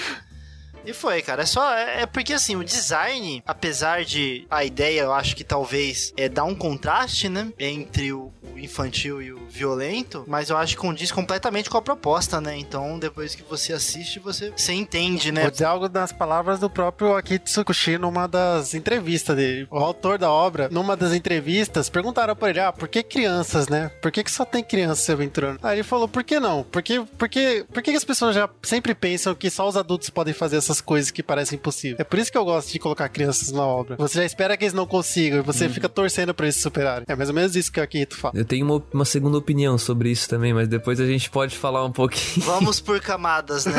E 0.87 0.93
foi, 0.93 1.21
cara. 1.23 1.43
É 1.43 1.47
só. 1.47 1.75
É 1.75 1.97
é 1.97 2.06
porque 2.06 2.33
assim, 2.33 2.56
o 2.56 2.65
design, 2.65 3.43
apesar 3.47 4.05
de 4.05 4.47
a 4.50 4.65
ideia, 4.65 5.03
eu 5.03 5.12
acho 5.12 5.35
que 5.35 5.43
talvez 5.43 6.12
é 6.17 6.29
dar 6.29 6.44
um 6.44 6.55
contraste, 6.55 7.29
né? 7.29 7.53
Entre 7.59 8.12
o, 8.12 8.33
o 8.43 8.59
infantil 8.59 9.23
e 9.23 9.33
o 9.33 9.47
violento. 9.49 10.25
Mas 10.27 10.50
eu 10.50 10.56
acho 10.56 10.77
que 10.77 10.81
condiz 10.81 11.11
completamente 11.11 11.71
com 11.71 11.79
a 11.79 11.83
proposta, 11.83 12.41
né? 12.41 12.56
Então, 12.56 12.99
depois 12.99 13.35
que 13.35 13.43
você 13.43 13.73
assiste, 13.73 14.19
você, 14.19 14.50
você 14.50 14.73
entende, 14.73 15.33
né? 15.33 15.43
Vou 15.43 15.50
dizer 15.50 15.65
algo 15.65 15.88
das 15.88 16.12
palavras 16.12 16.61
do 16.61 16.69
próprio 16.69 17.17
Akitsu 17.17 17.44
Tsukushi 17.44 17.99
numa 17.99 18.27
das 18.27 18.75
entrevistas 18.75 19.37
dele. 19.37 19.67
O 19.71 19.79
autor 19.79 20.19
da 20.19 20.31
obra, 20.31 20.69
numa 20.71 20.97
das 20.97 21.12
entrevistas, 21.12 21.88
perguntaram 21.88 22.37
pra 22.37 22.50
ele, 22.50 22.61
ah, 22.61 22.73
por 22.73 22.88
que 22.88 23.03
crianças, 23.03 23.69
né? 23.69 23.91
Por 24.00 24.12
que, 24.12 24.23
que 24.23 24.31
só 24.31 24.44
tem 24.44 24.62
crianças 24.62 25.00
se 25.00 25.12
aventurando? 25.12 25.59
Aí 25.62 25.77
ele 25.77 25.83
falou, 25.83 26.06
por 26.06 26.23
que 26.23 26.38
não? 26.38 26.62
Porque, 26.65 27.03
porque, 27.19 27.65
por 27.73 27.83
que 27.83 27.91
as 27.91 28.05
pessoas 28.05 28.35
já 28.35 28.49
sempre 28.62 28.94
pensam 28.94 29.35
que 29.35 29.50
só 29.50 29.67
os 29.67 29.77
adultos 29.77 30.11
podem 30.11 30.35
fazer 30.35 30.56
essas 30.56 30.75
coisas 30.81 31.11
que 31.11 31.23
parecem 31.23 31.56
impossíveis? 31.56 32.00
É 32.00 32.05
por 32.05 32.19
isso 32.19 32.31
que 32.31 32.38
eu 32.38 32.44
gosto 32.44 32.73
de 32.73 32.78
colocar 32.78 33.08
crianças 33.08 33.52
na 33.52 33.64
obra. 33.64 33.96
Você 33.96 34.19
já 34.19 34.25
espera 34.25 34.56
que 34.56 34.64
eles 34.64 34.75
não 34.75 34.87
consigam 34.87 35.38
e 35.38 35.43
você 35.43 35.69
fica 35.69 35.88
torcendo 35.88 36.34
pra 36.34 36.46
eles 36.46 36.56
se 36.56 36.62
superarem. 36.62 37.05
É 37.08 37.17
mais 37.17 37.28
ou 37.28 37.34
menos 37.34 37.56
isso 37.56 37.70
que 37.70 37.81
o 37.81 37.82
Akito 37.82 38.17
fala. 38.17 38.37
Eu 38.37 38.44
tenho 38.44 38.64
uma, 38.67 38.82
uma 38.93 39.05
segunda 39.05 39.38
opinião 39.38 39.78
sobre 39.78 40.11
isso 40.11 40.28
também, 40.28 40.52
mas 40.52 40.69
depois 40.69 41.00
a 41.00 41.06
gente 41.06 41.31
pode 41.31 41.56
falar 41.56 41.84
um 41.84 41.93
pouquinho. 41.93 42.46
Vamos 42.46 42.81
por 42.81 43.00
camadas, 43.00 43.67
né? 43.67 43.73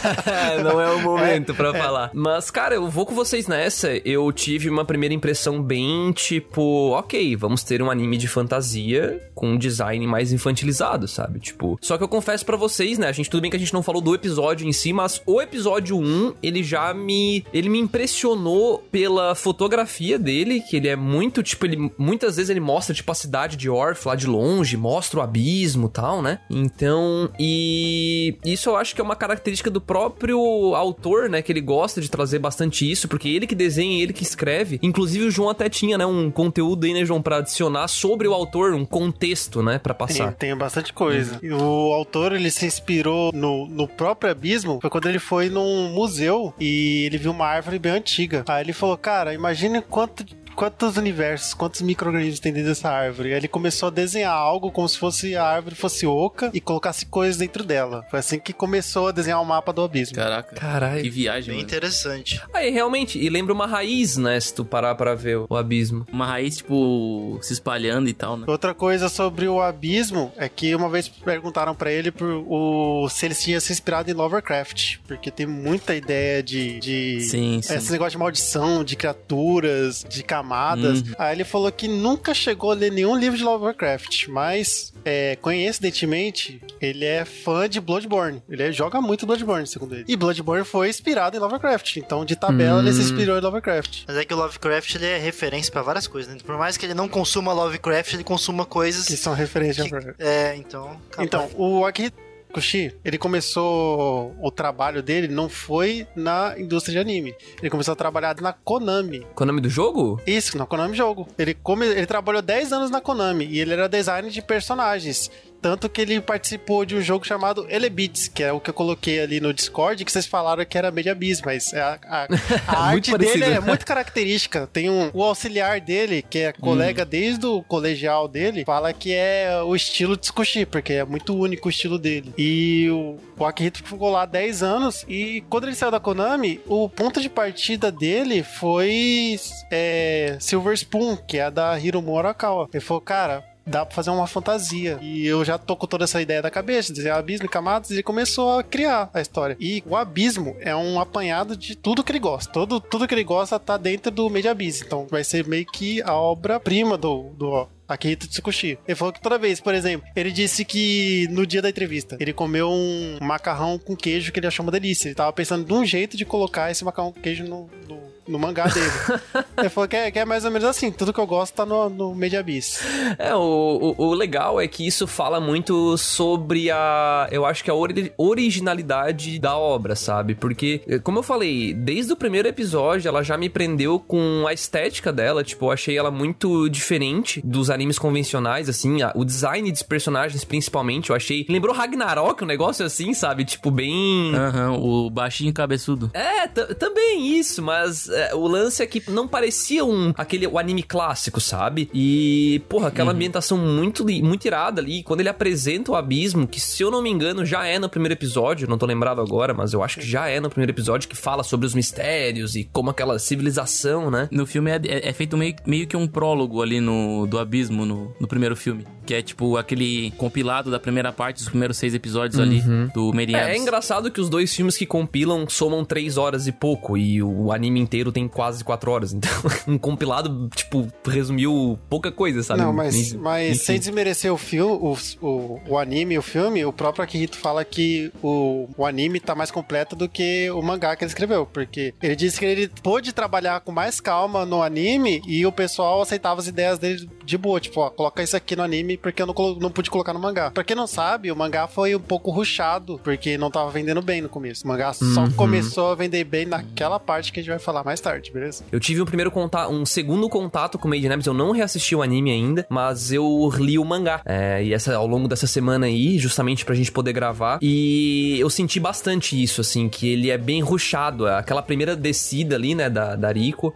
não 0.62 0.80
é 0.80 0.90
o 0.90 1.00
momento 1.00 1.54
pra 1.54 1.72
falar. 1.72 2.10
Mas, 2.14 2.50
cara, 2.50 2.74
eu 2.74 2.88
vou 2.88 3.06
com 3.06 3.14
vocês 3.14 3.46
nessa. 3.46 3.90
Eu 4.04 4.30
tive 4.32 4.68
uma 4.68 4.84
primeira 4.84 5.14
impressão 5.14 5.62
bem 5.62 6.12
tipo, 6.12 6.90
ok, 6.90 7.36
vamos 7.36 7.62
ter 7.62 7.82
um 7.82 7.90
anime 7.90 8.16
de 8.16 8.28
fantasia 8.28 9.20
com 9.34 9.52
um 9.52 9.58
design 9.58 10.06
mais 10.06 10.32
infantilizado, 10.32 11.08
sabe? 11.08 11.40
Tipo, 11.40 11.78
só 11.80 11.96
que 11.96 12.04
eu 12.04 12.08
confesso 12.08 12.44
pra 12.44 12.56
vocês, 12.56 12.98
né? 12.98 13.08
A 13.08 13.12
gente 13.12 13.30
tudo 13.30 13.40
bem 13.40 13.50
que 13.50 13.56
a 13.56 13.60
gente 13.60 13.72
não 13.72 13.82
falou 13.82 14.02
do 14.02 14.14
episódio 14.14 14.66
em 14.66 14.72
si, 14.72 14.92
mas 14.92 15.22
o 15.26 15.40
episódio 15.40 15.96
1, 15.98 16.29
ele 16.42 16.62
já 16.62 16.92
me 16.94 17.44
ele 17.52 17.68
me 17.68 17.78
impressionou 17.78 18.78
pela 18.90 19.34
fotografia 19.34 20.18
dele, 20.18 20.60
que 20.60 20.76
ele 20.76 20.88
é 20.88 20.96
muito, 20.96 21.42
tipo, 21.42 21.66
ele 21.66 21.90
muitas 21.98 22.36
vezes 22.36 22.50
ele 22.50 22.60
mostra 22.60 22.94
tipo 22.94 23.10
a 23.10 23.14
cidade 23.14 23.56
de 23.56 23.68
Orf 23.68 24.06
lá 24.06 24.14
de 24.14 24.26
longe, 24.26 24.76
mostra 24.76 25.20
o 25.20 25.22
abismo, 25.22 25.88
tal, 25.88 26.22
né? 26.22 26.38
Então, 26.50 27.30
e 27.38 28.36
isso 28.44 28.68
eu 28.70 28.76
acho 28.76 28.94
que 28.94 29.00
é 29.00 29.04
uma 29.04 29.16
característica 29.16 29.70
do 29.70 29.80
próprio 29.80 30.38
autor, 30.74 31.28
né, 31.28 31.42
que 31.42 31.52
ele 31.52 31.60
gosta 31.60 32.00
de 32.00 32.10
trazer 32.10 32.38
bastante 32.38 32.90
isso, 32.90 33.08
porque 33.08 33.28
ele 33.28 33.46
que 33.46 33.54
desenha, 33.54 33.98
e 33.98 34.02
ele 34.02 34.12
que 34.12 34.22
escreve. 34.22 34.78
Inclusive 34.82 35.26
o 35.26 35.30
João 35.30 35.50
até 35.50 35.68
tinha, 35.68 35.96
né, 35.98 36.06
um 36.06 36.30
conteúdo 36.30 36.84
aí, 36.84 36.92
né, 36.92 37.04
João, 37.04 37.22
pra 37.22 37.38
adicionar 37.38 37.88
sobre 37.88 38.26
o 38.28 38.34
autor, 38.34 38.74
um 38.74 38.84
contexto, 38.84 39.62
né, 39.62 39.78
pra 39.78 39.94
Tem, 39.94 40.06
passar. 40.06 40.32
tem 40.34 40.56
bastante 40.56 40.92
coisa. 40.92 41.38
E 41.42 41.50
o 41.52 41.92
autor, 41.92 42.32
ele 42.32 42.50
se 42.50 42.66
inspirou 42.66 43.32
no, 43.32 43.66
no 43.68 43.86
próprio 43.88 44.30
Abismo, 44.30 44.78
foi 44.80 44.90
quando 44.90 45.08
ele 45.08 45.18
foi 45.18 45.48
num 45.48 45.90
museu 45.92 46.19
e 46.58 47.04
ele 47.06 47.18
viu 47.18 47.30
uma 47.30 47.46
árvore 47.46 47.78
bem 47.78 47.92
antiga. 47.92 48.44
Aí 48.48 48.62
ele 48.62 48.72
falou, 48.72 48.96
cara, 48.96 49.34
imagine 49.34 49.80
quanto... 49.82 50.24
Quantos 50.60 50.98
universos, 50.98 51.54
quantos 51.54 51.80
micro-organismos 51.80 52.38
tem 52.38 52.52
dentro 52.52 52.68
dessa 52.68 52.90
árvore? 52.90 53.30
Aí 53.30 53.38
ele 53.38 53.48
começou 53.48 53.86
a 53.86 53.90
desenhar 53.90 54.34
algo 54.34 54.70
como 54.70 54.86
se 54.86 54.98
fosse 54.98 55.34
a 55.34 55.42
árvore 55.42 55.74
fosse 55.74 56.06
oca 56.06 56.50
e 56.52 56.60
colocasse 56.60 57.06
coisas 57.06 57.38
dentro 57.38 57.64
dela. 57.64 58.04
Foi 58.10 58.18
assim 58.18 58.38
que 58.38 58.52
começou 58.52 59.08
a 59.08 59.10
desenhar 59.10 59.40
o 59.40 59.44
mapa 59.46 59.72
do 59.72 59.80
abismo. 59.80 60.14
Caraca. 60.16 60.54
Caralho. 60.54 61.00
Que 61.02 61.08
viagem, 61.08 61.54
Bem 61.54 61.62
mano. 61.62 61.66
interessante. 61.66 62.42
Aí, 62.52 62.68
realmente, 62.68 63.18
e 63.18 63.30
lembra 63.30 63.54
uma 63.54 63.66
raiz, 63.66 64.18
né, 64.18 64.38
se 64.38 64.52
tu 64.52 64.62
parar 64.62 64.94
pra 64.96 65.14
ver 65.14 65.38
o 65.48 65.56
abismo. 65.56 66.06
Uma 66.12 66.26
raiz, 66.26 66.58
tipo, 66.58 67.38
se 67.40 67.54
espalhando 67.54 68.10
e 68.10 68.12
tal, 68.12 68.36
né? 68.36 68.44
Outra 68.46 68.74
coisa 68.74 69.08
sobre 69.08 69.48
o 69.48 69.62
abismo 69.62 70.30
é 70.36 70.46
que 70.46 70.74
uma 70.74 70.90
vez 70.90 71.08
perguntaram 71.08 71.74
pra 71.74 71.90
ele 71.90 72.10
por 72.10 72.28
o, 72.46 73.08
se 73.08 73.24
ele 73.24 73.34
tinha 73.34 73.60
se 73.60 73.72
inspirado 73.72 74.10
em 74.10 74.14
Lovecraft, 74.14 74.98
porque 75.08 75.30
tem 75.30 75.46
muita 75.46 75.94
ideia 75.94 76.42
de, 76.42 76.78
de 76.80 77.20
Sim, 77.22 77.62
sim. 77.62 77.74
esse 77.76 77.90
negócio 77.90 78.10
de 78.10 78.18
maldição, 78.18 78.84
de 78.84 78.94
criaturas, 78.94 80.04
de 80.06 80.22
camadas 80.22 80.49
camadas. 80.50 81.04
Aí 81.18 81.36
ele 81.36 81.44
falou 81.44 81.70
que 81.70 81.86
nunca 81.86 82.34
chegou 82.34 82.72
a 82.72 82.74
ler 82.74 82.90
nenhum 82.90 83.16
livro 83.16 83.38
de 83.38 83.44
Lovecraft, 83.44 84.26
mas 84.28 84.92
é, 85.04 85.36
coincidentemente, 85.36 86.60
ele 86.80 87.04
é 87.04 87.24
fã 87.24 87.68
de 87.68 87.80
Bloodborne. 87.80 88.42
Ele 88.48 88.72
joga 88.72 89.00
muito 89.00 89.26
Bloodborne, 89.26 89.66
segundo 89.66 89.94
ele. 89.94 90.04
E 90.08 90.16
Bloodborne 90.16 90.64
foi 90.64 90.88
inspirado 90.88 91.36
em 91.36 91.40
Lovecraft. 91.40 91.96
Então, 91.96 92.24
de 92.24 92.36
tabela, 92.36 92.80
ele 92.80 92.92
se 92.92 93.02
inspirou 93.02 93.38
em 93.38 93.40
Lovecraft. 93.40 94.04
Mas 94.06 94.16
é 94.16 94.24
que 94.24 94.34
o 94.34 94.36
Lovecraft 94.36 94.94
ele 94.96 95.06
é 95.06 95.18
referência 95.18 95.72
pra 95.72 95.82
várias 95.82 96.06
coisas, 96.06 96.32
né? 96.34 96.40
Por 96.44 96.56
mais 96.58 96.76
que 96.76 96.84
ele 96.86 96.94
não 96.94 97.08
consuma 97.08 97.52
Lovecraft, 97.52 98.14
ele 98.14 98.24
consuma 98.24 98.64
coisas. 98.66 99.06
Que 99.06 99.16
são 99.16 99.32
referências 99.34 99.86
a 99.86 99.88
que- 99.88 99.94
Lovecraft. 99.94 100.20
É, 100.20 100.56
então. 100.56 101.00
Então, 101.18 101.48
o 101.54 101.84
Akihito 101.86 102.16
Kushi, 102.50 102.94
ele 103.04 103.16
começou 103.18 104.34
o 104.40 104.50
trabalho 104.50 105.02
dele 105.02 105.28
não 105.28 105.48
foi 105.48 106.06
na 106.14 106.54
indústria 106.58 106.92
de 106.94 106.98
anime. 106.98 107.34
Ele 107.60 107.70
começou 107.70 107.92
a 107.92 107.96
trabalhar 107.96 108.36
na 108.40 108.52
Konami. 108.52 109.26
Nome 109.38 109.60
do 109.60 109.68
jogo? 109.68 110.20
Isso, 110.26 110.56
na 110.56 110.66
Konami 110.66 110.96
Jogo. 110.96 111.26
Ele, 111.38 111.54
come... 111.54 111.86
ele 111.86 112.06
trabalhou 112.06 112.42
10 112.42 112.72
anos 112.72 112.90
na 112.90 113.00
Konami 113.00 113.46
e 113.46 113.58
ele 113.58 113.72
era 113.72 113.88
designer 113.88 114.30
de 114.30 114.42
personagens. 114.42 115.30
Tanto 115.60 115.88
que 115.88 116.00
ele 116.00 116.20
participou 116.20 116.84
de 116.84 116.94
um 116.96 117.02
jogo 117.02 117.26
chamado 117.26 117.66
Elebits, 117.68 118.28
que 118.28 118.42
é 118.42 118.52
o 118.52 118.60
que 118.60 118.70
eu 118.70 118.74
coloquei 118.74 119.20
ali 119.20 119.40
no 119.40 119.52
Discord, 119.52 120.04
que 120.04 120.10
vocês 120.10 120.26
falaram 120.26 120.64
que 120.64 120.78
era 120.78 120.90
Media 120.90 121.14
Biz, 121.14 121.42
mas 121.44 121.74
a, 121.74 121.98
a- 122.02 122.26
a 122.66 122.90
Muito 122.92 123.14
arte 123.14 123.18
dele 123.18 123.44
é 123.44 123.60
muito 123.60 123.84
característica. 123.84 124.66
Tem 124.72 124.88
um, 124.88 125.10
o 125.12 125.22
auxiliar 125.22 125.80
dele, 125.80 126.22
que 126.28 126.38
é 126.38 126.52
colega 126.52 127.04
desde 127.04 127.44
o 127.46 127.62
colegial 127.62 128.26
dele, 128.26 128.64
fala 128.64 128.92
que 128.92 129.12
é 129.12 129.60
o 129.62 129.74
estilo 129.76 130.14
de 130.16 130.22
Tsukushi, 130.22 130.64
porque 130.66 130.94
é 130.94 131.04
muito 131.04 131.36
único 131.36 131.68
o 131.68 131.70
estilo 131.70 131.98
dele. 131.98 132.32
E 132.38 132.88
o, 132.90 133.18
o 133.38 133.44
Akihito 133.44 133.82
ficou 133.84 134.10
lá 134.10 134.24
10 134.24 134.62
anos, 134.62 135.04
e 135.08 135.42
quando 135.50 135.64
ele 135.66 135.74
saiu 135.76 135.90
da 135.90 136.00
Konami, 136.00 136.60
o 136.66 136.88
ponto 136.88 137.20
de 137.20 137.28
partida 137.28 137.90
dele 137.92 138.42
foi 138.42 139.38
é, 139.70 140.36
Silver 140.40 140.74
Spoon, 140.74 141.16
que 141.16 141.38
é 141.38 141.50
da 141.50 141.78
Hiromu 141.78 142.18
Arakawa. 142.18 142.68
Ele 142.72 142.80
falou, 142.82 143.00
cara, 143.00 143.44
dá 143.66 143.84
pra 143.84 143.94
fazer 143.94 144.10
uma 144.10 144.26
fantasia. 144.26 144.98
E 145.00 145.26
eu 145.26 145.44
já 145.44 145.58
tô 145.58 145.76
com 145.76 145.86
toda 145.86 146.04
essa 146.04 146.20
ideia 146.20 146.42
da 146.42 146.50
cabeça, 146.50 146.92
desenhar 146.92 147.18
abismo 147.18 147.46
e 147.46 147.48
camadas, 147.48 147.90
e 147.90 148.02
começou 148.02 148.58
a 148.58 148.62
criar 148.62 149.10
a 149.12 149.20
história. 149.20 149.56
E 149.60 149.82
o 149.86 149.96
abismo 149.96 150.56
é 150.60 150.74
um 150.74 151.00
apanhado 151.00 151.56
de 151.56 151.76
tudo 151.76 152.02
que 152.02 152.12
ele 152.12 152.18
gosta. 152.18 152.52
Todo, 152.52 152.80
tudo 152.80 153.06
que 153.06 153.14
ele 153.14 153.24
gosta 153.24 153.58
tá 153.58 153.76
dentro 153.76 154.10
do 154.10 154.28
Media 154.28 154.50
Abyss. 154.50 154.82
Então 154.82 155.06
vai 155.10 155.24
ser 155.24 155.46
meio 155.46 155.66
que 155.66 156.02
a 156.02 156.14
obra-prima 156.14 156.96
do, 156.96 157.30
do 157.36 157.68
Akihito 157.88 158.28
Tsukushi. 158.28 158.78
Ele 158.86 158.94
falou 158.94 159.12
que 159.12 159.20
toda 159.20 159.38
vez, 159.38 159.60
por 159.60 159.74
exemplo, 159.74 160.06
ele 160.14 160.30
disse 160.30 160.64
que 160.64 161.26
no 161.30 161.46
dia 161.46 161.60
da 161.60 161.68
entrevista, 161.68 162.16
ele 162.20 162.32
comeu 162.32 162.70
um 162.70 163.18
macarrão 163.20 163.78
com 163.78 163.96
queijo 163.96 164.32
que 164.32 164.38
ele 164.38 164.46
achou 164.46 164.64
uma 164.64 164.72
delícia. 164.72 165.08
Ele 165.08 165.14
tava 165.14 165.32
pensando 165.32 165.64
de 165.64 165.72
um 165.72 165.84
jeito 165.84 166.16
de 166.16 166.24
colocar 166.24 166.70
esse 166.70 166.84
macarrão 166.84 167.12
com 167.12 167.20
queijo 167.20 167.44
no, 167.44 167.68
no, 167.88 168.00
no 168.30 168.38
mangá 168.38 168.66
dele. 168.66 168.90
ele 169.58 169.68
falou 169.68 169.88
que 169.88 169.96
é, 169.96 170.10
que 170.10 170.18
é 170.18 170.24
mais 170.24 170.44
ou 170.44 170.50
menos 170.50 170.66
assim, 170.68 170.90
tudo 170.90 171.12
que 171.12 171.20
eu 171.20 171.26
gosto 171.26 171.54
tá 171.54 171.66
no, 171.66 171.88
no 171.90 172.14
Media 172.14 172.40
Abyss. 172.40 172.80
É, 173.18 173.34
o, 173.34 173.94
o, 173.98 174.04
o 174.06 174.14
legal 174.14 174.60
é 174.60 174.66
que 174.68 174.86
isso 174.86 175.06
fala 175.06 175.40
muito 175.40 175.96
sobre 175.98 176.70
a. 176.70 177.28
Eu 177.30 177.44
acho 177.44 177.62
que 177.64 177.70
a 177.70 177.74
ori- 177.74 178.12
originalidade 178.16 179.38
da 179.38 179.56
obra, 179.56 179.94
sabe? 179.96 180.34
Porque, 180.34 180.80
eh, 180.86 180.98
como 180.98 181.18
eu 181.18 181.22
falei, 181.22 181.72
desde 181.72 182.12
o 182.12 182.16
primeiro 182.16 182.48
episódio 182.48 183.08
ela 183.08 183.22
já 183.22 183.36
me 183.36 183.48
prendeu 183.48 183.98
com 183.98 184.44
a 184.46 184.52
estética 184.52 185.12
dela. 185.12 185.42
Tipo, 185.44 185.66
eu 185.66 185.70
achei 185.72 185.96
ela 185.96 186.10
muito 186.10 186.68
diferente 186.68 187.40
dos 187.44 187.70
animes 187.70 187.98
convencionais, 187.98 188.68
assim. 188.68 189.02
a- 189.02 189.12
o 189.14 189.24
design 189.24 189.70
dos 189.70 189.82
personagens, 189.82 190.44
principalmente, 190.44 191.10
eu 191.10 191.16
achei. 191.16 191.46
Lembrou 191.48 191.74
Ragnarok, 191.74 192.42
um 192.44 192.46
negócio 192.46 192.84
assim, 192.84 193.14
sabe? 193.14 193.44
Tipo, 193.44 193.70
bem. 193.70 194.34
Aham, 194.34 194.72
o 194.78 195.10
baixinho 195.10 195.52
cabeçudo. 195.52 196.10
É, 196.14 196.46
também 196.48 197.38
isso, 197.38 197.62
mas 197.62 198.08
o 198.34 198.46
lance 198.46 198.82
é 198.82 198.86
que 198.86 199.02
não 199.10 199.26
parecia 199.28 199.84
um 199.84 200.12
aquele 200.16 200.46
o 200.46 200.58
anime 200.58 200.82
clássico, 200.82 201.40
sabe? 201.40 201.88
E, 201.94 202.62
porra, 202.68 202.88
aquela 202.88 203.12
ambientação 203.12 203.56
muito, 203.58 204.04
muito 204.22 204.44
irada 204.46 204.80
ali. 204.80 205.02
Quando 205.02 205.20
ele 205.20 205.28
apresenta 205.28 205.92
o 205.92 205.94
abismo, 205.96 206.46
que 206.46 206.60
se 206.60 206.82
eu 206.82 206.90
não 206.90 207.02
me 207.02 207.10
engano 207.10 207.44
já 207.44 207.66
é 207.66 207.78
no 207.78 207.88
primeiro 207.88 208.14
episódio, 208.14 208.68
não 208.68 208.78
tô 208.78 208.86
lembrado 208.86 209.20
agora, 209.20 209.52
mas 209.54 209.72
eu 209.72 209.82
acho 209.82 210.00
que 210.00 210.06
já 210.06 210.28
é 210.28 210.40
no 210.40 210.48
primeiro 210.50 210.72
episódio 210.72 211.08
que 211.08 211.16
fala 211.16 211.42
sobre 211.42 211.66
os 211.66 211.74
mistérios 211.74 212.54
e 212.54 212.64
como 212.72 212.90
aquela 212.90 213.18
civilização, 213.18 214.10
né? 214.10 214.28
No 214.30 214.46
filme 214.46 214.70
é, 214.70 214.80
é- 214.86 215.08
é 215.08 215.12
feito 215.12 215.36
meio, 215.36 215.54
meio 215.66 215.86
que 215.86 215.96
um 215.96 216.06
prólogo 216.06 216.62
ali 216.62 216.80
no, 216.80 217.26
do 217.26 217.38
abismo 217.38 217.84
no, 217.84 218.14
no 218.20 218.28
primeiro 218.28 218.56
filme. 218.56 218.86
Que 219.04 219.14
é 219.14 219.22
tipo 219.22 219.56
aquele 219.56 220.12
compilado 220.16 220.70
da 220.70 220.78
primeira 220.78 221.12
parte, 221.12 221.38
dos 221.38 221.48
primeiros 221.48 221.76
seis 221.76 221.94
episódios 221.94 222.38
ali 222.38 222.60
do 222.94 223.10
in 223.32 223.34
É, 223.34 223.54
é 223.54 223.58
engraçado 223.58 224.10
que 224.10 224.20
os 224.20 224.28
dois 224.28 224.54
filmes 224.54 224.76
que 224.76 224.86
compilam 224.86 225.48
somam 225.48 225.84
três 225.84 226.16
horas 226.16 226.46
e 226.46 226.52
pouco, 226.52 226.96
e 226.96 227.20
o 227.20 227.50
anime 227.50 227.80
inteiro 227.80 227.99
tem 228.12 228.26
quase 228.28 228.64
quatro 228.64 228.90
horas. 228.90 229.12
Então, 229.12 229.30
um 229.68 229.76
compilado, 229.78 230.48
tipo, 230.54 230.86
resumiu 231.06 231.78
pouca 231.88 232.10
coisa, 232.10 232.42
sabe? 232.42 232.60
Não, 232.60 232.72
mas, 232.72 233.12
mas 233.14 233.56
enfim. 233.56 233.64
sem 233.64 233.78
desmerecer 233.78 234.32
o 234.32 234.36
filme, 234.38 234.72
o, 234.72 234.96
o, 235.20 235.60
o 235.68 235.78
anime 235.78 236.14
e 236.14 236.18
o 236.18 236.22
filme, 236.22 236.64
o 236.64 236.72
próprio 236.72 237.04
Akihito 237.04 237.36
fala 237.36 237.64
que 237.64 238.12
o, 238.22 238.68
o 238.76 238.86
anime 238.86 239.20
tá 239.20 239.34
mais 239.34 239.50
completo 239.50 239.94
do 239.94 240.08
que 240.08 240.50
o 240.50 240.62
mangá 240.62 240.96
que 240.96 241.04
ele 241.04 241.10
escreveu. 241.10 241.44
Porque 241.46 241.94
ele 242.02 242.16
disse 242.16 242.38
que 242.38 242.44
ele 242.44 242.68
pôde 242.82 243.12
trabalhar 243.12 243.60
com 243.60 243.72
mais 243.72 244.00
calma 244.00 244.44
no 244.46 244.62
anime 244.62 245.22
e 245.26 245.44
o 245.46 245.52
pessoal 245.52 246.00
aceitava 246.02 246.40
as 246.40 246.46
ideias 246.46 246.78
dele 246.78 247.08
de 247.24 247.36
boa. 247.38 247.60
Tipo, 247.60 247.80
ó, 247.80 247.90
coloca 247.90 248.22
isso 248.22 248.36
aqui 248.36 248.56
no 248.56 248.62
anime 248.62 248.96
porque 248.96 249.20
eu 249.22 249.26
não, 249.26 249.34
não 249.60 249.70
pude 249.70 249.90
colocar 249.90 250.12
no 250.12 250.20
mangá. 250.20 250.50
Pra 250.50 250.64
quem 250.64 250.76
não 250.76 250.86
sabe, 250.86 251.30
o 251.30 251.36
mangá 251.36 251.66
foi 251.66 251.94
um 251.94 252.00
pouco 252.00 252.30
rushado 252.30 253.00
porque 253.02 253.36
não 253.38 253.50
tava 253.50 253.70
vendendo 253.70 254.00
bem 254.02 254.20
no 254.20 254.28
começo. 254.28 254.64
O 254.64 254.68
mangá 254.68 254.92
só 254.92 255.20
Uhum. 255.20 255.32
começou 255.32 255.90
a 255.92 255.94
vender 255.94 256.24
bem 256.24 256.46
naquela 256.46 256.98
parte 256.98 257.32
que 257.32 257.40
a 257.40 257.42
gente 257.42 257.50
vai 257.50 257.58
falar 257.58 257.84
mais 257.90 258.00
tarde, 258.00 258.30
beleza? 258.30 258.62
Eu 258.70 258.78
tive 258.78 259.02
um 259.02 259.04
primeiro 259.04 259.32
contato, 259.32 259.70
um 259.72 259.84
segundo 259.84 260.28
contato 260.28 260.78
com 260.78 260.86
Made 260.86 261.04
in 261.04 261.10
Abyss. 261.10 261.26
Eu 261.26 261.34
não 261.34 261.50
reassisti 261.50 261.96
o 261.96 262.02
anime 262.02 262.30
ainda, 262.30 262.64
mas 262.70 263.10
eu 263.10 263.50
li 263.56 263.78
o 263.78 263.84
mangá. 263.84 264.22
É, 264.24 264.62
e 264.62 264.72
essa, 264.72 264.94
ao 264.94 265.06
longo 265.06 265.26
dessa 265.26 265.46
semana 265.46 265.86
aí, 265.86 266.16
justamente 266.16 266.64
pra 266.64 266.74
gente 266.74 266.92
poder 266.92 267.12
gravar. 267.12 267.58
E 267.60 268.38
eu 268.38 268.48
senti 268.48 268.78
bastante 268.78 269.40
isso, 269.40 269.60
assim, 269.60 269.88
que 269.88 270.08
ele 270.08 270.30
é 270.30 270.38
bem 270.38 270.60
rushado. 270.60 271.26
Aquela 271.26 271.62
primeira 271.62 271.96
descida 271.96 272.54
ali, 272.54 272.76
né, 272.76 272.88
da, 272.88 273.16
da 273.16 273.32
Rico 273.32 273.74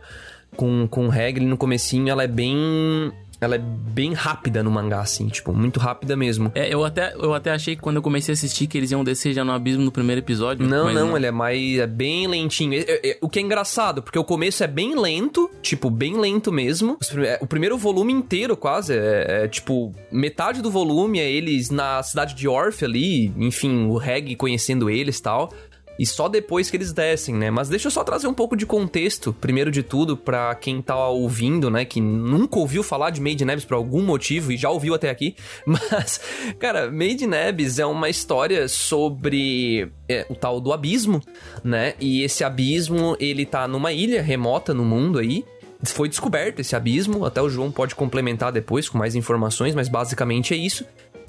com, 0.55 0.87
com 0.89 1.07
o 1.07 1.09
Regli 1.09 1.45
no 1.45 1.57
comecinho, 1.57 2.09
ela 2.09 2.23
é 2.23 2.29
bem. 2.29 3.13
Ela 3.45 3.57
é 3.57 3.59
bem 3.59 4.13
rápida 4.13 4.63
no 4.63 4.71
mangá, 4.71 5.01
assim, 5.01 5.29
tipo, 5.29 5.53
muito 5.53 5.79
rápida 5.79 6.17
mesmo. 6.17 6.51
É, 6.55 6.73
eu 6.73 6.85
até, 6.85 7.15
eu 7.15 7.33
até 7.35 7.51
achei 7.53 7.77
que 7.77 7.83
quando 7.83 7.97
eu 7.97 8.03
comecei 8.03 8.33
a 8.33 8.35
assistir 8.35 8.67
que 8.67 8.77
eles 8.79 8.91
iam 8.91 9.05
descer 9.05 9.33
já 9.33 9.45
no 9.45 9.53
abismo 9.53 9.85
no 9.85 9.93
primeiro 9.93 10.21
episódio. 10.21 10.67
Não, 10.67 10.85
mas 10.87 10.95
não, 10.95 11.17
ele 11.17 11.27
é 11.27 11.31
mais. 11.31 11.79
É 11.79 11.87
bem 11.87 12.27
lentinho. 12.27 12.75
É- 12.75 12.79
é- 12.89 13.11
é- 13.11 13.19
o 13.21 13.29
que 13.29 13.39
é 13.39 13.43
engraçado, 13.43 14.03
porque 14.03 14.19
o 14.19 14.25
começo 14.25 14.65
é 14.65 14.67
bem 14.67 14.99
lento, 14.99 15.51
tipo, 15.63 15.91
bem 15.91 16.17
lento 16.19 16.51
mesmo. 16.51 16.99
É, 17.25 17.39
O 17.41 17.47
primeiro 17.47 17.77
volume 17.77 18.13
inteiro, 18.13 18.57
quase, 18.57 18.95
é, 18.95 19.45
é, 19.45 19.49
tipo, 19.49 19.93
metade 20.11 20.63
do 20.63 20.71
volume 20.71 21.19
é 21.21 21.31
eles 21.31 21.71
na 21.71 22.03
cidade 22.03 22.35
de 22.35 22.49
Orph 22.49 22.83
ali, 22.83 23.33
enfim, 23.37 23.87
o 23.87 23.97
Reg 23.97 24.35
conhecendo 24.37 24.89
eles 24.89 25.19
e 25.19 25.23
tal. 25.23 25.53
E 25.99 26.05
só 26.05 26.29
depois 26.29 26.71
que 26.71 26.77
eles 26.77 26.93
descem, 26.93 27.35
né? 27.35 27.51
Mas 27.51 27.69
deixa 27.69 27.87
eu 27.87 27.91
só 27.91 28.03
trazer 28.03 28.27
um 28.27 28.35
pouco 28.35 28.57
de 28.57 28.67
contexto, 28.67 29.33
primeiro 29.33 29.71
de 29.71 29.83
tudo, 29.83 30.17
pra 30.17 30.55
quem 30.55 30.83
tá 30.83 31.09
ouvindo, 31.09 31.71
né? 31.71 31.85
Que 31.85 32.01
nunca 32.01 32.59
ouviu 32.59 32.83
falar 32.83 33.11
de 33.11 33.21
Made 33.21 33.45
in 33.45 33.51
Abyss 33.51 33.65
por 33.65 33.75
algum 33.75 34.03
motivo 34.03 34.53
e 34.53 34.57
já 34.57 34.71
ouviu 34.71 34.95
até 34.95 35.11
aqui. 35.11 35.37
Mas, 35.65 36.21
cara, 36.59 36.91
Made 36.91 37.25
in 37.25 37.35
Abyss 37.35 37.79
é 37.79 37.87
uma 37.87 38.09
história 38.09 38.67
sobre 38.69 39.89
é, 40.09 40.27
o 40.29 40.35
tal 40.35 40.61
do 40.61 40.73
abismo, 40.73 41.23
né? 41.63 41.95
E 42.01 42.23
esse 42.23 42.43
abismo, 42.43 43.17
ele 43.21 43.47
tá 43.47 43.69
numa 43.69 43.93
ilha 43.93 44.23
remota 44.23 44.75
no 44.75 44.85
mundo 44.85 45.19
aí. 45.19 45.45
Foi 45.93 46.09
descoberto 46.09 46.61
esse 46.61 46.75
abismo, 46.75 47.25
até 47.27 47.43
o 47.43 47.49
João 47.49 47.71
pode 47.71 47.95
complementar 47.95 48.51
depois 48.51 48.89
com 48.89 48.97
mais 48.97 49.15
informações, 49.15 49.75
mas 49.75 49.89
basicamente 49.89 50.55
é 50.55 50.57
isso. 50.57 50.85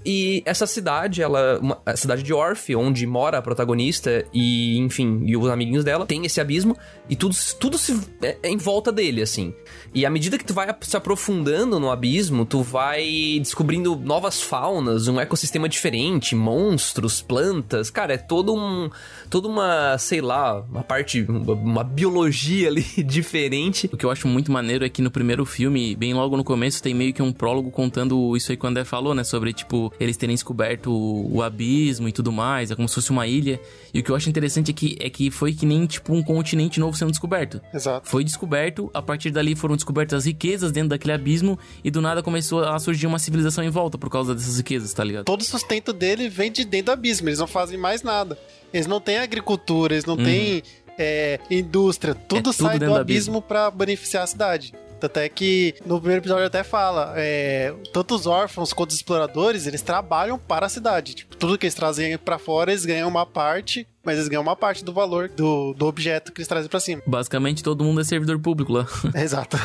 E 0.06 0.44
essa 0.46 0.68
cidade, 0.68 1.22
ela, 1.22 1.60
uma, 1.60 1.82
a 1.86 1.98
cidade 1.98 2.22
de 2.22 2.32
Orph, 2.32 2.70
onde 2.78 3.08
mora 3.08 3.40
a 3.40 3.42
protagonista 3.42 4.24
e, 4.32 4.78
enfim, 4.78 5.24
e 5.26 5.36
os 5.36 5.50
amiguinhos 5.50 5.84
dela, 5.84 6.06
tem 6.06 6.26
esse 6.26 6.40
abismo 6.40 6.78
e 7.10 7.16
tudo, 7.16 7.36
tudo 7.60 7.78
se, 7.78 8.00
é, 8.22 8.38
é 8.44 8.50
em 8.50 8.58
volta 8.58 8.92
dele, 8.92 9.22
assim. 9.22 9.54
E 9.96 10.06
à 10.06 10.10
medida 10.10 10.38
que 10.38 10.44
tu 10.44 10.54
vai 10.54 10.68
se 10.82 10.98
aprofundando 10.98 11.80
no 11.80 11.90
abismo, 11.90 12.46
tu 12.46 12.62
vai 12.62 13.40
descobrindo 13.40 13.96
novas 13.96 14.42
faunas, 14.42 15.08
um 15.08 15.18
ecossistema 15.22 15.70
diferente, 15.70 16.36
monstros, 16.36 17.22
plantas. 17.22 17.90
Cara, 17.90 18.16
é 18.16 18.18
todo 18.18 18.54
um, 18.54 18.90
toda 19.30 19.48
uma, 19.48 19.98
sei 19.98 20.20
lá, 20.20 20.60
uma 20.70 20.84
parte, 20.84 21.22
uma, 21.22 21.54
uma 21.54 21.84
biologia 21.86 22.68
ali 22.68 22.84
diferente. 23.08 23.90
O 23.94 23.96
que 23.96 24.06
eu 24.06 24.12
acho 24.12 24.28
muito 24.28 24.52
maneiro 24.52 24.84
é 24.84 24.90
que 24.90 25.02
no 25.02 25.10
primeiro 25.10 25.46
filme, 25.46 25.96
bem 25.96 26.14
logo 26.14 26.36
no 26.36 26.44
começo, 26.44 26.84
tem 26.84 26.94
meio 26.94 27.14
que 27.14 27.22
um 27.22 27.32
prólogo 27.32 27.72
contando 27.72 28.36
isso 28.36 28.52
aí 28.52 28.58
que 28.58 28.66
o 28.66 28.68
André 28.68 28.84
falou, 28.84 29.16
né? 29.16 29.24
Sobre, 29.24 29.54
tipo, 29.54 29.94
eles 29.98 30.18
terem 30.18 30.36
descoberto 30.36 30.92
o, 30.92 31.38
o 31.38 31.42
abismo 31.42 32.10
e 32.10 32.12
tudo 32.12 32.34
mais, 32.34 32.70
é 32.70 32.75
como 32.75 32.90
se 32.90 32.96
fosse 32.96 33.12
uma 33.12 33.25
ilha. 33.28 33.62
E 33.94 34.02
o 34.02 34.04
que 34.04 34.12
eu 34.12 34.16
acho 34.18 34.30
interessante 34.30 34.72
é 34.72 34.74
que, 34.74 34.98
é 35.00 35.10
que 35.10 35.32
foi 35.32 35.54
que 35.54 35.66
nem, 35.66 35.86
tipo, 35.86 36.14
um 36.14 36.22
continente 36.22 36.82
novo 36.82 36.98
sendo 36.98 37.12
descoberto. 37.12 37.62
Exato. 37.74 38.10
Foi 38.10 38.25
descoberto, 38.25 38.92
a 38.94 39.02
partir 39.02 39.32
dali 39.32 39.56
foram 39.56 39.78
descobertas 39.86 40.20
as 40.20 40.25
riquezas 40.25 40.72
dentro 40.72 40.89
daquele 40.89 41.13
abismo 41.13 41.58
e 41.84 41.92
do 41.92 42.01
nada 42.01 42.24
começou 42.24 42.63
a 42.63 42.77
surgir 42.80 43.06
uma 43.06 43.20
civilização 43.20 43.63
em 43.63 43.70
volta 43.70 43.98
por 43.98 44.10
causa 44.10 44.34
dessas 44.34 44.58
riquezas, 44.58 44.92
tá 44.94 45.04
ligado? 45.04 45.25
todo 45.25 45.42
o 45.42 45.44
sustento 45.44 45.94
dele 45.94 46.27
vem 46.27 46.51
de 46.51 46.65
dentro 46.65 46.88
do 46.88 46.92
abismo. 46.92 47.30
Eles 47.30 47.39
não 47.39 47.48
fazem 47.48 47.77
mais 47.77 48.01
nada. 48.01 48.38
Eles 48.74 48.88
não 48.88 49.00
têm 49.00 49.18
agricultura, 49.18 49.94
eles 49.94 50.06
não 50.06 50.18
têm 50.18 50.63
é, 50.98 51.39
indústria. 51.50 52.15
Tudo 52.15 52.44
tudo 52.44 52.54
sai 52.54 52.80
do 52.80 52.86
do 52.86 52.96
abismo 52.96 53.42
pra 53.42 53.70
beneficiar 53.70 54.24
a 54.24 54.27
cidade. 54.27 54.74
Tanto 55.00 55.18
é 55.18 55.30
que 55.30 55.75
no 55.86 56.00
primeiro 56.00 56.22
episódio 56.22 56.46
até 56.46 56.63
fala, 56.63 57.13
é, 57.18 57.74
tanto 57.94 58.15
os 58.15 58.25
órfãos 58.25 58.74
quanto 58.74 58.92
os 58.92 58.96
exploradores, 58.96 59.68
eles 59.68 59.82
trabalham 59.82 60.39
para 60.39 60.65
a 60.65 60.70
cidade. 60.70 61.13
Tipo, 61.15 61.36
tudo 61.36 61.58
que 61.58 61.65
eles 61.65 61.75
trazem 61.75 62.18
para 62.18 62.39
fora, 62.39 62.72
eles 62.72 62.86
ganham 62.86 63.08
uma 63.08 63.25
parte 63.25 63.88
mas 64.06 64.16
eles 64.18 64.28
ganham 64.28 64.44
uma 64.44 64.56
parte 64.56 64.84
do 64.84 64.94
valor 64.94 65.30
do, 65.30 65.74
do 65.74 65.86
objeto 65.86 66.32
que 66.32 66.40
eles 66.42 66.48
trazem 66.48 66.70
pra 66.70 66.80
cima. 66.80 67.02
Basicamente, 67.06 67.64
todo 67.64 67.84
mundo 67.84 68.02
é 68.02 68.04
servidor 68.04 68.40
público 68.40 68.72
lá. 68.74 68.86
Exato. 69.16 69.58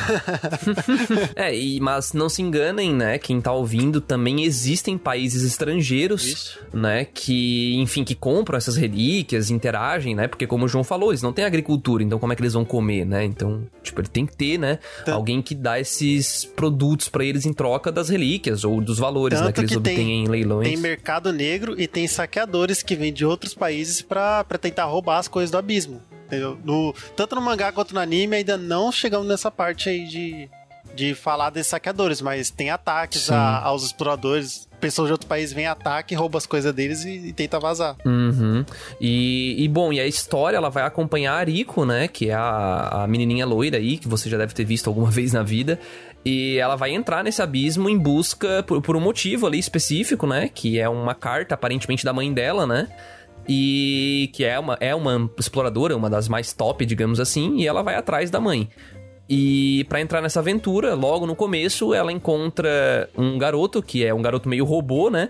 é, 1.35 1.55
e, 1.55 1.79
mas 1.79 2.13
não 2.13 2.29
se 2.29 2.41
enganem, 2.41 2.93
né? 2.93 3.17
Quem 3.17 3.39
tá 3.41 3.51
ouvindo, 3.51 4.01
também 4.01 4.43
existem 4.43 4.97
países 4.97 5.43
estrangeiros, 5.43 6.23
Isso. 6.25 6.59
né? 6.73 7.05
Que, 7.05 7.75
enfim, 7.79 8.03
que 8.03 8.15
compram 8.15 8.57
essas 8.57 8.75
relíquias, 8.75 9.49
interagem, 9.49 10.15
né? 10.15 10.27
Porque, 10.27 10.47
como 10.47 10.65
o 10.65 10.67
João 10.67 10.83
falou, 10.83 11.11
eles 11.11 11.21
não 11.21 11.33
têm 11.33 11.45
agricultura, 11.45 12.03
então 12.03 12.19
como 12.19 12.33
é 12.33 12.35
que 12.35 12.41
eles 12.41 12.53
vão 12.53 12.65
comer, 12.65 13.05
né? 13.05 13.23
Então, 13.23 13.67
tipo, 13.83 14.01
ele 14.01 14.07
tem 14.07 14.25
que 14.25 14.35
ter, 14.35 14.57
né? 14.57 14.79
Alguém 15.07 15.41
que 15.41 15.53
dá 15.55 15.79
esses 15.79 16.45
produtos 16.45 17.09
pra 17.09 17.23
eles 17.23 17.45
em 17.45 17.53
troca 17.53 17.91
das 17.91 18.09
relíquias 18.09 18.63
ou 18.63 18.81
dos 18.81 18.97
valores, 18.97 19.39
né? 19.41 19.51
Que 19.51 19.61
eles 19.61 19.71
que 19.71 19.79
tem- 19.79 19.93
obtêm 19.93 20.23
em 20.23 20.27
leilões. 20.27 20.67
Tem 20.67 20.77
mercado 20.77 21.31
negro 21.31 21.79
e 21.79 21.87
tem 21.87 22.07
saqueadores 22.07 22.81
que 22.83 22.95
vêm 22.95 23.11
de 23.13 23.25
outros 23.25 23.53
países 23.53 24.01
pra 24.47 24.57
tentar 24.57 24.85
roubar 24.85 25.17
as 25.19 25.27
coisas 25.27 25.51
do 25.51 25.57
abismo. 25.57 26.01
Entendeu? 26.27 26.57
No, 26.63 26.93
tanto 27.15 27.35
no 27.35 27.41
mangá 27.41 27.71
quanto 27.71 27.93
no 27.93 27.99
anime 27.99 28.37
ainda 28.37 28.57
não 28.57 28.89
chegamos 28.91 29.27
nessa 29.27 29.51
parte 29.51 29.89
aí 29.89 30.07
de, 30.07 30.49
de 30.95 31.13
falar 31.13 31.49
desses 31.49 31.69
saqueadores, 31.71 32.21
mas 32.21 32.49
tem 32.49 32.69
ataques 32.69 33.29
a- 33.29 33.59
aos 33.59 33.83
exploradores. 33.83 34.69
Pessoas 34.79 35.09
de 35.09 35.11
outro 35.11 35.27
país 35.27 35.51
vêm 35.53 35.67
ataque, 35.67 36.15
rouba 36.15 36.37
as 36.39 36.45
coisas 36.47 36.73
deles 36.73 37.03
e, 37.03 37.27
e 37.27 37.33
tenta 37.33 37.59
vazar. 37.59 37.97
Uhum. 38.05 38.65
E, 38.99 39.55
e, 39.63 39.67
bom, 39.67 39.91
e 39.93 39.99
a 39.99 40.07
história 40.07 40.57
ela 40.57 40.69
vai 40.69 40.83
acompanhar 40.83 41.33
a 41.39 41.43
Rico, 41.43 41.85
né? 41.85 42.07
Que 42.07 42.29
é 42.29 42.33
a, 42.33 43.03
a 43.03 43.07
menininha 43.07 43.45
loira 43.45 43.77
aí, 43.77 43.97
que 43.97 44.07
você 44.07 44.27
já 44.29 44.37
deve 44.37 44.53
ter 44.55 44.63
visto 44.63 44.87
alguma 44.87 45.09
vez 45.11 45.33
na 45.33 45.43
vida. 45.43 45.77
E 46.23 46.57
ela 46.57 46.75
vai 46.75 46.91
entrar 46.91 47.23
nesse 47.23 47.41
abismo 47.41 47.89
em 47.89 47.97
busca 47.97 48.63
por, 48.63 48.81
por 48.81 48.95
um 48.95 48.99
motivo 49.01 49.45
ali 49.47 49.59
específico, 49.59 50.25
né? 50.25 50.49
Que 50.53 50.79
é 50.79 50.87
uma 50.87 51.13
carta 51.13 51.55
aparentemente 51.55 52.05
da 52.05 52.13
mãe 52.13 52.31
dela, 52.33 52.65
né? 52.65 52.87
E 53.47 54.29
que 54.33 54.43
é 54.43 54.57
uma, 54.59 54.77
é 54.79 54.93
uma 54.93 55.29
exploradora, 55.37 55.95
uma 55.95 56.09
das 56.09 56.27
mais 56.27 56.53
top, 56.53 56.85
digamos 56.85 57.19
assim, 57.19 57.57
e 57.57 57.67
ela 57.67 57.81
vai 57.81 57.95
atrás 57.95 58.29
da 58.29 58.39
mãe. 58.39 58.69
E 59.29 59.85
pra 59.85 60.01
entrar 60.01 60.21
nessa 60.21 60.39
aventura, 60.39 60.93
logo 60.93 61.25
no 61.25 61.35
começo, 61.35 61.93
ela 61.93 62.11
encontra 62.11 63.09
um 63.17 63.37
garoto, 63.37 63.81
que 63.81 64.05
é 64.05 64.13
um 64.13 64.21
garoto 64.21 64.49
meio 64.49 64.65
robô, 64.65 65.09
né? 65.09 65.29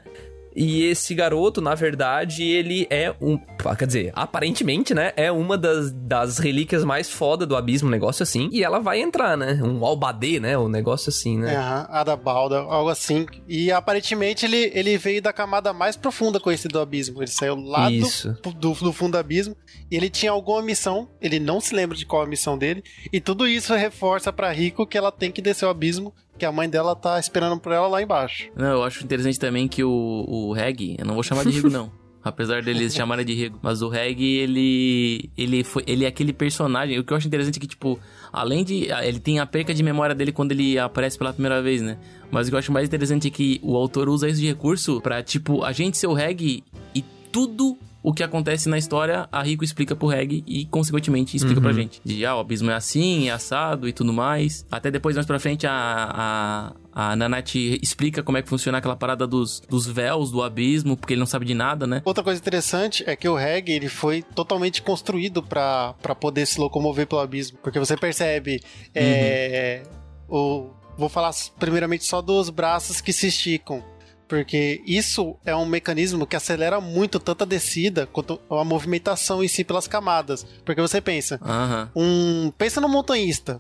E 0.56 0.84
esse 0.84 1.14
garoto, 1.16 1.62
na 1.62 1.76
verdade, 1.76 2.44
ele 2.44 2.88
é 2.90 3.14
um. 3.22 3.38
Quer 3.78 3.86
dizer, 3.88 4.12
aparentemente, 4.16 4.94
né? 4.94 5.14
É 5.16 5.32
uma 5.32 5.58
das, 5.58 5.92
das 5.92 6.38
relíquias 6.38 6.84
mais 6.84 7.10
foda 7.10 7.46
do 7.46 7.56
abismo, 7.56 7.88
um 7.88 7.92
negócio 7.92 8.24
assim. 8.24 8.50
E 8.52 8.64
ela 8.64 8.80
vai 8.80 9.00
entrar, 9.02 9.38
né? 9.38 9.60
Um 9.64 9.86
albadê, 9.86 10.40
né? 10.40 10.58
Um 10.58 10.68
negócio 10.68 11.10
assim, 11.10 11.38
É, 11.38 11.42
né? 11.46 11.56
aham, 11.56 11.88
Adabalda, 11.90 12.60
algo 12.60 12.90
assim. 12.90 13.26
E 13.48 13.72
aparentemente 13.72 14.46
ele, 14.46 14.72
ele 14.74 14.98
veio 14.98 15.22
da 15.22 15.32
camada 15.32 15.72
mais 15.74 15.96
profunda 15.96 16.40
conhecida 16.40 16.74
do 16.74 16.80
abismo. 16.80 17.22
Ele 17.22 17.32
saiu 17.32 17.56
lá 17.56 17.90
do, 17.90 18.52
do, 18.54 18.74
do 18.74 18.94
fundo 18.94 19.12
do 19.14 19.18
abismo 19.18 19.56
e 19.90 19.96
ele 19.96 20.10
tinha 20.10 20.32
alguma 20.32 20.62
missão. 20.62 21.10
Ele 21.22 21.40
não 21.40 21.62
se 21.62 21.74
lembra 21.74 21.98
de 21.98 22.06
qual 22.06 22.24
é 22.24 22.26
a 22.26 22.30
missão 22.30 22.58
dele. 22.58 22.84
E 23.12 23.20
tudo 23.22 23.48
isso 23.48 23.74
reforça 23.74 24.32
pra 24.34 24.52
Rico 24.52 24.86
que 24.86 24.98
ela 24.98 25.12
tem 25.12 25.32
que 25.32 25.42
descer 25.42 25.66
o 25.66 25.70
abismo, 25.70 26.14
que 26.42 26.46
a 26.46 26.52
mãe 26.52 26.68
dela 26.68 26.96
tá 26.96 27.20
esperando 27.20 27.60
por 27.60 27.72
ela 27.72 27.88
lá 27.88 28.02
embaixo. 28.02 28.50
Não, 28.56 28.66
eu 28.66 28.84
acho 28.84 29.04
interessante 29.04 29.40
também 29.40 29.68
que 29.68 29.84
o, 29.84 30.26
o 30.28 30.54
Reg, 30.54 30.96
eu 30.98 31.06
não 31.06 31.14
vou 31.14 31.22
chamar 31.22 31.44
de 31.44 31.52
Rigo, 31.52 31.70
não. 31.70 31.92
Apesar 32.24 32.64
deles 32.64 32.96
chamarem 32.96 33.24
de 33.24 33.34
Rigo. 33.36 33.60
Mas 33.62 33.84
o 33.84 33.90
Reg, 33.90 34.20
ele. 34.24 35.30
Ele, 35.38 35.64
foi, 35.64 35.84
ele 35.86 36.04
é 36.04 36.08
aquele 36.08 36.34
personagem. 36.34 36.98
O 36.98 37.04
que 37.04 37.14
eu 37.14 37.18
acho 37.18 37.28
interessante 37.28 37.58
é 37.58 37.60
que, 37.60 37.68
tipo, 37.68 38.00
além 38.34 38.64
de. 38.64 38.92
Ele 39.04 39.20
tem 39.20 39.40
a 39.40 39.46
perca 39.46 39.72
de 39.72 39.84
memória 39.84 40.16
dele 40.16 40.32
quando 40.32 40.52
ele 40.52 40.80
aparece 40.80 41.16
pela 41.16 41.32
primeira 41.32 41.62
vez, 41.62 41.80
né? 41.82 41.98
Mas 42.32 42.48
o 42.48 42.50
que 42.50 42.56
eu 42.56 42.60
acho 42.60 42.72
mais 42.72 42.88
interessante 42.88 43.28
é 43.28 43.32
que 43.32 43.60
o 43.64 43.76
autor 43.76 44.10
usa 44.10 44.28
isso 44.28 44.40
de 44.40 44.48
recurso 44.48 45.00
pra, 45.00 45.22
tipo, 45.22 45.64
a 45.64 45.72
gente 45.72 45.98
ser 45.98 46.08
o 46.08 46.14
Reg 46.14 46.64
e 46.96 47.02
tudo 47.32 47.78
o 48.04 48.14
que 48.14 48.24
acontece 48.24 48.68
na 48.68 48.78
história, 48.78 49.28
a 49.32 49.44
Rico 49.44 49.64
explica 49.64 49.96
pro 49.96 50.08
Reg 50.08 50.44
e, 50.48 50.66
consequentemente, 50.66 51.38
explica 51.38 51.62
pra 51.62 51.72
gente. 51.72 52.02
De, 52.04 52.26
ah, 52.26 52.36
o 52.36 52.40
abismo 52.40 52.72
é 52.72 52.74
assim, 52.74 53.30
é 53.30 53.32
assado 53.32 53.88
e 53.88 53.94
tudo 53.94 54.12
mais. 54.12 54.66
Até 54.72 54.90
depois, 54.90 55.16
mais 55.16 55.28
pra 55.28 55.40
frente, 55.40 55.68
a, 55.68 56.74
a, 56.94 57.12
a 57.12 57.16
Nanate 57.16 57.80
explica 57.82 58.24
como 58.24 58.38
é 58.38 58.42
que 58.42 58.50
funciona 58.50 58.80
aquela 58.80 58.96
parada 58.96 59.28
dos, 59.28 59.62
dos 59.70 59.86
véus 59.86 60.32
do 60.32 60.42
abismo, 60.42 60.98
porque 60.98 61.14
ele 61.14 61.20
não 61.20 61.28
sabe 61.28 61.46
de 61.46 61.54
nada, 61.54 61.86
né? 61.86 62.02
Outra 62.04 62.24
coisa 62.24 62.40
interessante 62.40 63.04
é 63.06 63.16
que 63.16 63.30
o 63.30 63.36
Reg 63.36 63.72
ele 63.72 63.88
foi 63.88 64.24
totalmente 64.24 64.82
construído 64.82 65.44
pra 65.44 65.94
pra 66.02 66.16
poder 66.16 66.46
se 66.46 66.60
locomover 66.60 67.08
pelo 67.08 67.22
abismo. 67.22 67.58
Porque 67.62 67.80
você 67.80 67.96
percebe. 67.96 68.62
É, 68.94 69.84
o, 70.28 70.70
vou 70.98 71.10
falar 71.10 71.32
primeiramente 71.60 72.06
só 72.06 72.22
dos 72.22 72.50
braços 72.50 73.02
que 73.02 73.14
se 73.14 73.28
esticam. 73.28 73.84
Porque 74.32 74.82
isso 74.86 75.36
é 75.46 75.54
um 75.54 75.66
mecanismo 75.66 76.26
que 76.26 76.38
acelera 76.38 76.80
muito 76.80 77.20
tanto 77.20 77.44
a 77.44 77.46
descida 77.46 78.08
quanto 78.08 78.40
a 78.50 78.64
movimentação 78.64 79.44
em 79.44 79.48
si 79.50 79.62
pelas 79.62 79.90
camadas. 79.90 80.46
Porque 80.64 80.80
você 80.80 81.02
pensa, 81.02 81.38
Aham. 81.44 81.92
um 81.94 82.50
pensa 82.58 82.80
no 82.80 82.88
montanhista. 82.88 83.60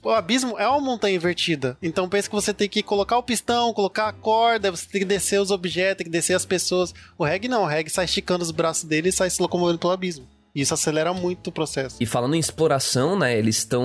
O 0.00 0.10
abismo 0.10 0.56
é 0.60 0.68
uma 0.68 0.78
montanha 0.80 1.16
invertida. 1.16 1.76
Então 1.82 2.08
pensa 2.08 2.28
que 2.28 2.34
você 2.36 2.54
tem 2.54 2.68
que 2.68 2.84
colocar 2.84 3.18
o 3.18 3.22
pistão, 3.24 3.74
colocar 3.74 4.06
a 4.06 4.12
corda, 4.12 4.70
você 4.70 4.86
tem 4.86 5.00
que 5.00 5.04
descer 5.04 5.40
os 5.40 5.50
objetos, 5.50 5.98
tem 5.98 6.04
que 6.04 6.12
descer 6.12 6.34
as 6.34 6.46
pessoas. 6.46 6.94
O 7.18 7.24
reg 7.24 7.48
não, 7.48 7.64
o 7.64 7.66
reg 7.66 7.90
sai 7.90 8.04
esticando 8.04 8.44
os 8.44 8.52
braços 8.52 8.84
dele 8.84 9.08
e 9.08 9.12
sai 9.12 9.28
se 9.28 9.42
locomovendo 9.42 9.80
pelo 9.80 9.92
abismo. 9.92 10.24
Isso 10.54 10.74
acelera 10.74 11.12
muito 11.14 11.48
o 11.48 11.52
processo. 11.52 11.96
E 12.00 12.06
falando 12.06 12.34
em 12.34 12.38
exploração, 12.38 13.18
né? 13.18 13.38
Eles 13.38 13.58
estão 13.58 13.82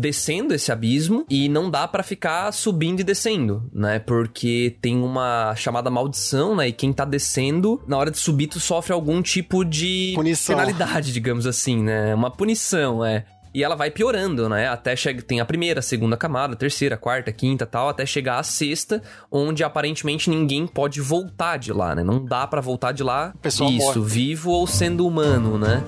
descendo 0.00 0.52
esse 0.54 0.72
abismo 0.72 1.24
e 1.30 1.48
não 1.48 1.70
dá 1.70 1.86
pra 1.86 2.02
ficar 2.02 2.52
subindo 2.52 3.00
e 3.00 3.04
descendo, 3.04 3.70
né? 3.72 3.98
Porque 4.00 4.76
tem 4.80 5.00
uma 5.00 5.54
chamada 5.54 5.90
maldição, 5.90 6.56
né? 6.56 6.68
E 6.68 6.72
quem 6.72 6.92
tá 6.92 7.04
descendo, 7.04 7.80
na 7.86 7.96
hora 7.96 8.10
de 8.10 8.18
subir, 8.18 8.48
tu 8.48 8.58
sofre 8.58 8.92
algum 8.92 9.22
tipo 9.22 9.64
de 9.64 10.12
Punição. 10.16 10.56
penalidade, 10.56 11.12
digamos 11.12 11.46
assim, 11.46 11.82
né? 11.82 12.14
Uma 12.14 12.30
punição, 12.30 13.04
é. 13.04 13.24
E 13.54 13.62
ela 13.62 13.74
vai 13.74 13.90
piorando, 13.90 14.48
né? 14.48 14.68
Até 14.68 14.96
chega, 14.96 15.20
tem 15.20 15.40
a 15.40 15.44
primeira, 15.44 15.80
a 15.80 15.82
segunda 15.82 16.16
camada, 16.16 16.54
a 16.54 16.56
terceira, 16.56 16.94
a 16.94 16.98
quarta, 16.98 17.30
a 17.30 17.32
quinta, 17.32 17.66
tal, 17.66 17.88
até 17.88 18.06
chegar 18.06 18.38
à 18.38 18.42
sexta, 18.42 19.02
onde 19.30 19.62
aparentemente 19.62 20.30
ninguém 20.30 20.66
pode 20.66 21.00
voltar 21.00 21.58
de 21.58 21.72
lá, 21.72 21.94
né? 21.94 22.02
Não 22.02 22.24
dá 22.24 22.46
pra 22.46 22.60
voltar 22.60 22.92
de 22.92 23.02
lá. 23.02 23.34
pessoal 23.42 23.70
Isso, 23.70 23.98
morre. 23.98 24.00
vivo 24.10 24.50
ou 24.50 24.66
sendo 24.66 25.06
humano, 25.06 25.58
né? 25.58 25.84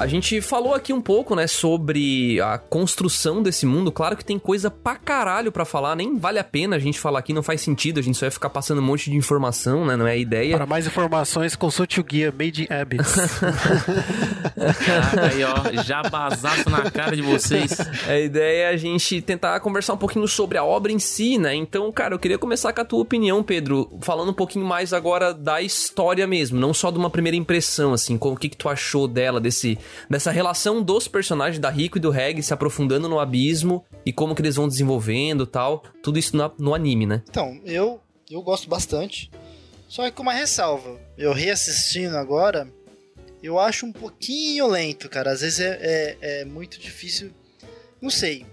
A 0.00 0.06
gente 0.06 0.40
falou 0.40 0.72
aqui 0.72 0.94
um 0.94 1.00
pouco, 1.00 1.36
né, 1.36 1.46
sobre 1.46 2.40
a 2.40 2.56
construção 2.56 3.42
desse 3.42 3.66
mundo. 3.66 3.92
Claro 3.92 4.16
que 4.16 4.24
tem 4.24 4.38
coisa 4.38 4.70
pra 4.70 4.96
caralho 4.96 5.52
pra 5.52 5.66
falar, 5.66 5.94
nem 5.94 6.16
vale 6.16 6.38
a 6.38 6.44
pena 6.44 6.76
a 6.76 6.78
gente 6.78 6.98
falar 6.98 7.18
aqui, 7.18 7.34
não 7.34 7.42
faz 7.42 7.60
sentido, 7.60 8.00
a 8.00 8.02
gente 8.02 8.16
só 8.16 8.24
vai 8.24 8.30
ficar 8.30 8.48
passando 8.48 8.78
um 8.78 8.82
monte 8.82 9.10
de 9.10 9.16
informação, 9.18 9.84
né, 9.84 9.98
não 9.98 10.06
é 10.06 10.12
a 10.12 10.16
ideia. 10.16 10.56
Para 10.56 10.64
mais 10.64 10.86
informações, 10.86 11.54
consulte 11.54 12.00
o 12.00 12.04
guia 12.04 12.32
Made 12.32 12.62
in 12.62 12.74
Abyss. 12.74 13.14
Caraca, 14.86 15.26
aí, 15.26 15.44
ó, 15.44 15.82
já 15.82 16.02
basaço 16.02 16.70
na 16.70 16.90
cara 16.90 17.14
de 17.14 17.20
vocês. 17.20 17.76
A 18.08 18.18
ideia 18.18 18.64
é 18.64 18.68
a 18.70 18.76
gente 18.78 19.20
tentar 19.20 19.60
conversar 19.60 19.92
um 19.92 19.98
pouquinho 19.98 20.26
sobre 20.26 20.56
a 20.56 20.64
obra 20.64 20.90
em 20.90 20.98
si, 20.98 21.36
né? 21.36 21.54
Então, 21.54 21.92
cara, 21.92 22.14
eu 22.14 22.18
queria 22.18 22.38
começar 22.38 22.72
com 22.72 22.80
a 22.80 22.84
tua 22.86 23.00
opinião, 23.00 23.42
Pedro, 23.42 23.98
falando 24.00 24.30
um 24.30 24.34
pouquinho 24.34 24.64
mais 24.64 24.94
agora 24.94 25.34
da 25.34 25.60
história 25.60 26.26
mesmo, 26.26 26.58
não 26.58 26.72
só 26.72 26.90
de 26.90 26.96
uma 26.96 27.10
primeira 27.10 27.36
impressão, 27.36 27.92
assim, 27.92 28.16
com 28.16 28.32
o 28.32 28.36
que, 28.36 28.48
que 28.48 28.56
tu 28.56 28.66
achou 28.66 29.06
dela, 29.06 29.38
desse, 29.38 29.78
dessa 30.08 30.30
relação 30.30 30.82
dos 30.82 31.08
personagens 31.08 31.58
da 31.58 31.70
Rico 31.70 31.98
e 31.98 32.00
do 32.00 32.10
Reg 32.10 32.42
se 32.42 32.52
aprofundando 32.52 33.08
no 33.08 33.18
abismo 33.18 33.84
e 34.04 34.12
como 34.12 34.34
que 34.34 34.42
eles 34.42 34.56
vão 34.56 34.68
desenvolvendo 34.68 35.46
tal. 35.46 35.82
Tudo 36.02 36.18
isso 36.18 36.36
no, 36.36 36.52
no 36.58 36.74
anime, 36.74 37.06
né? 37.06 37.22
Então, 37.28 37.60
eu, 37.64 38.00
eu 38.30 38.42
gosto 38.42 38.68
bastante. 38.68 39.30
Só 39.88 40.04
que 40.04 40.12
com 40.12 40.22
uma 40.22 40.32
ressalva. 40.32 41.00
Eu 41.18 41.32
reassistindo 41.32 42.16
agora, 42.16 42.72
eu 43.42 43.58
acho 43.58 43.86
um 43.86 43.92
pouquinho 43.92 44.66
lento, 44.68 45.08
cara. 45.08 45.32
Às 45.32 45.40
vezes 45.40 45.60
é, 45.60 45.78
é, 45.80 46.40
é 46.40 46.44
muito 46.44 46.78
difícil. 46.78 47.32
Não 48.00 48.10
sei. 48.10 48.46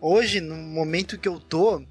Hoje, 0.00 0.40
no 0.40 0.54
momento 0.54 1.18
que 1.18 1.26
eu 1.26 1.40
tô, 1.40 1.82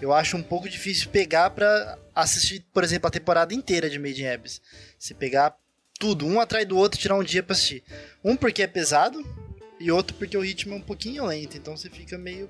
eu 0.00 0.12
acho 0.12 0.36
um 0.36 0.42
pouco 0.42 0.68
difícil 0.68 1.10
pegar 1.10 1.50
pra 1.50 1.98
assistir, 2.14 2.64
por 2.72 2.84
exemplo, 2.84 3.08
a 3.08 3.10
temporada 3.10 3.52
inteira 3.52 3.90
de 3.90 3.98
Made 3.98 4.22
in 4.22 4.28
Abyss. 4.28 4.60
Se 4.98 5.14
pegar 5.14 5.56
tudo, 5.98 6.26
um 6.26 6.40
atrás 6.40 6.66
do 6.66 6.76
outro, 6.76 6.98
tirar 6.98 7.16
um 7.16 7.24
dia 7.24 7.42
pra 7.42 7.54
assistir. 7.54 7.82
Um 8.24 8.36
porque 8.36 8.62
é 8.62 8.66
pesado, 8.66 9.24
e 9.80 9.90
outro 9.90 10.16
porque 10.16 10.36
o 10.36 10.40
ritmo 10.40 10.74
é 10.74 10.76
um 10.76 10.82
pouquinho 10.82 11.24
lento. 11.26 11.56
Então 11.56 11.76
você 11.76 11.88
fica 11.88 12.18
meio. 12.18 12.48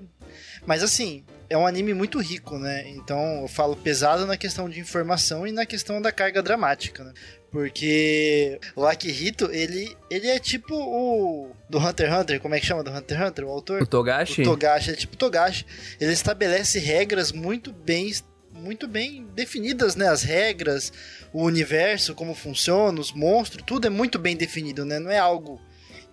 Mas 0.65 0.83
assim, 0.83 1.23
é 1.49 1.57
um 1.57 1.65
anime 1.65 1.93
muito 1.93 2.19
rico, 2.19 2.57
né? 2.57 2.89
Então 2.89 3.41
eu 3.41 3.47
falo 3.47 3.75
pesado 3.75 4.25
na 4.25 4.37
questão 4.37 4.69
de 4.69 4.79
informação 4.79 5.45
e 5.45 5.51
na 5.51 5.65
questão 5.65 6.01
da 6.01 6.11
carga 6.11 6.41
dramática, 6.41 7.03
né? 7.03 7.13
Porque 7.51 8.59
o 8.75 8.85
Akihito, 8.85 9.49
ele, 9.51 9.95
ele 10.09 10.27
é 10.27 10.37
tipo 10.37 10.75
o 10.75 11.51
do 11.67 11.79
Hunter 11.79 12.07
x 12.07 12.19
Hunter, 12.19 12.39
como 12.39 12.53
é 12.53 12.59
que 12.59 12.65
chama 12.65 12.83
do 12.83 12.91
Hunter 12.91 13.17
x 13.17 13.27
Hunter, 13.27 13.45
o 13.45 13.49
autor? 13.49 13.81
O 13.81 13.87
Togashi? 13.87 14.41
O 14.41 14.45
Togashi, 14.45 14.91
é 14.91 14.93
tipo 14.93 15.17
Togashi. 15.17 15.65
Ele 15.99 16.13
estabelece 16.13 16.77
regras 16.79 17.31
muito 17.31 17.71
bem 17.71 18.11
muito 18.59 18.87
bem 18.87 19.25
definidas, 19.33 19.95
né? 19.95 20.07
As 20.07 20.23
regras, 20.23 20.91
o 21.33 21.43
universo, 21.43 22.13
como 22.13 22.33
funciona, 22.33 22.99
os 22.99 23.11
monstros, 23.11 23.63
tudo 23.65 23.87
é 23.87 23.89
muito 23.89 24.19
bem 24.19 24.35
definido, 24.35 24.85
né? 24.85 24.99
Não 24.99 25.11
é 25.11 25.17
algo 25.17 25.59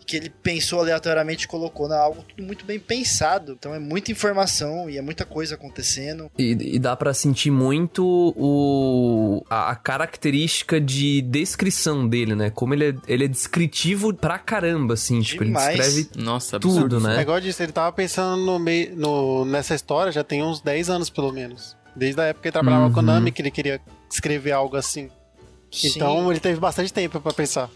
que 0.06 0.16
ele 0.16 0.30
pensou 0.30 0.80
aleatoriamente 0.80 1.44
e 1.44 1.48
colocou, 1.48 1.88
não, 1.88 1.96
é 1.96 1.98
algo 1.98 2.22
tudo 2.22 2.46
muito 2.46 2.64
bem 2.64 2.78
pensado. 2.78 3.56
Então 3.59 3.74
é 3.74 3.78
muita 3.78 4.12
informação 4.12 4.88
e 4.88 4.96
é 4.96 5.02
muita 5.02 5.24
coisa 5.24 5.56
acontecendo. 5.56 6.30
E, 6.38 6.76
e 6.76 6.78
dá 6.78 6.94
para 6.94 7.12
sentir 7.12 7.50
muito 7.50 8.32
o 8.37 9.44
a, 9.50 9.72
a, 9.72 9.74
característica 9.74 10.80
de 10.80 11.20
descrição 11.22 12.09
dele, 12.09 12.35
né? 12.37 12.50
Como 12.50 12.72
ele 12.72 12.90
é, 12.90 12.94
ele 13.09 13.24
é 13.24 13.28
descritivo 13.28 14.14
pra 14.14 14.38
caramba, 14.38 14.94
assim. 14.94 15.20
Demais. 15.20 15.26
Tipo, 15.26 15.42
ele 15.44 15.52
descreve 15.52 16.24
Nossa, 16.24 16.61
tudo, 16.61 17.00
né? 17.00 17.14
O 17.14 17.16
negócio 17.16 17.42
disso, 17.42 17.62
ele 17.62 17.72
tava 17.72 17.90
pensando 17.92 18.40
no 18.44 18.59
meio, 18.59 18.94
no, 18.96 19.44
nessa 19.44 19.74
história 19.74 20.12
já 20.12 20.22
tem 20.22 20.42
uns 20.42 20.61
10 20.61 20.88
anos, 20.88 21.11
pelo 21.11 21.32
menos. 21.32 21.76
Desde 21.96 22.20
a 22.20 22.24
época 22.24 22.42
que 22.42 22.48
ele 22.48 22.52
trabalhava 22.52 22.85
uhum. 22.85 22.90
com 22.90 22.94
Konami, 22.96 23.32
que 23.32 23.40
ele 23.40 23.50
queria 23.50 23.80
escrever 24.11 24.52
algo 24.52 24.76
assim. 24.76 25.11
Sim. 25.72 25.88
Então 25.88 26.30
ele 26.30 26.40
teve 26.40 26.61
bastante 26.61 26.92
tempo 26.92 27.20
para 27.20 27.32
pensar. 27.32 27.70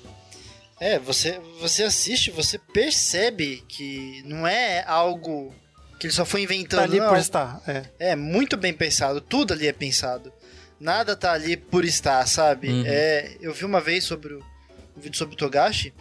É, 0.79 0.99
você, 0.99 1.41
você 1.61 1.83
assiste, 1.83 2.31
você 2.31 2.59
percebe 2.59 3.63
que 3.69 4.23
não 4.25 4.47
é 4.47 4.83
algo 4.87 5.55
que 5.99 6.07
ele 6.07 6.15
só 6.15 6.25
foi 6.25 6.43
inventando. 6.43 6.79
Tá 6.81 6.85
ali 6.85 6.99
não, 6.99 7.09
por 7.09 7.19
estar, 7.19 7.61
é. 7.67 7.85
É, 7.99 8.17
muito 8.17 8.57
bem 8.57 8.73
pensado, 8.73 9.21
tudo 9.21 9.53
ali 9.53 9.67
é 9.67 9.73
pensado. 9.73 10.33
Nada 10.81 11.15
tá 11.15 11.33
ali 11.33 11.59
por 11.59 11.85
estar, 11.85 12.27
sabe? 12.27 12.71
Uhum. 12.71 12.85
É, 12.87 13.37
eu 13.43 13.53
vi 13.53 13.67
uma 13.67 13.83
vez 13.83 14.05
sobre 14.05 14.33
o, 14.33 14.39
um 14.97 15.01
vídeo 15.01 15.19
sobre 15.19 15.35
o 15.35 15.37
Togashi, 15.37 15.93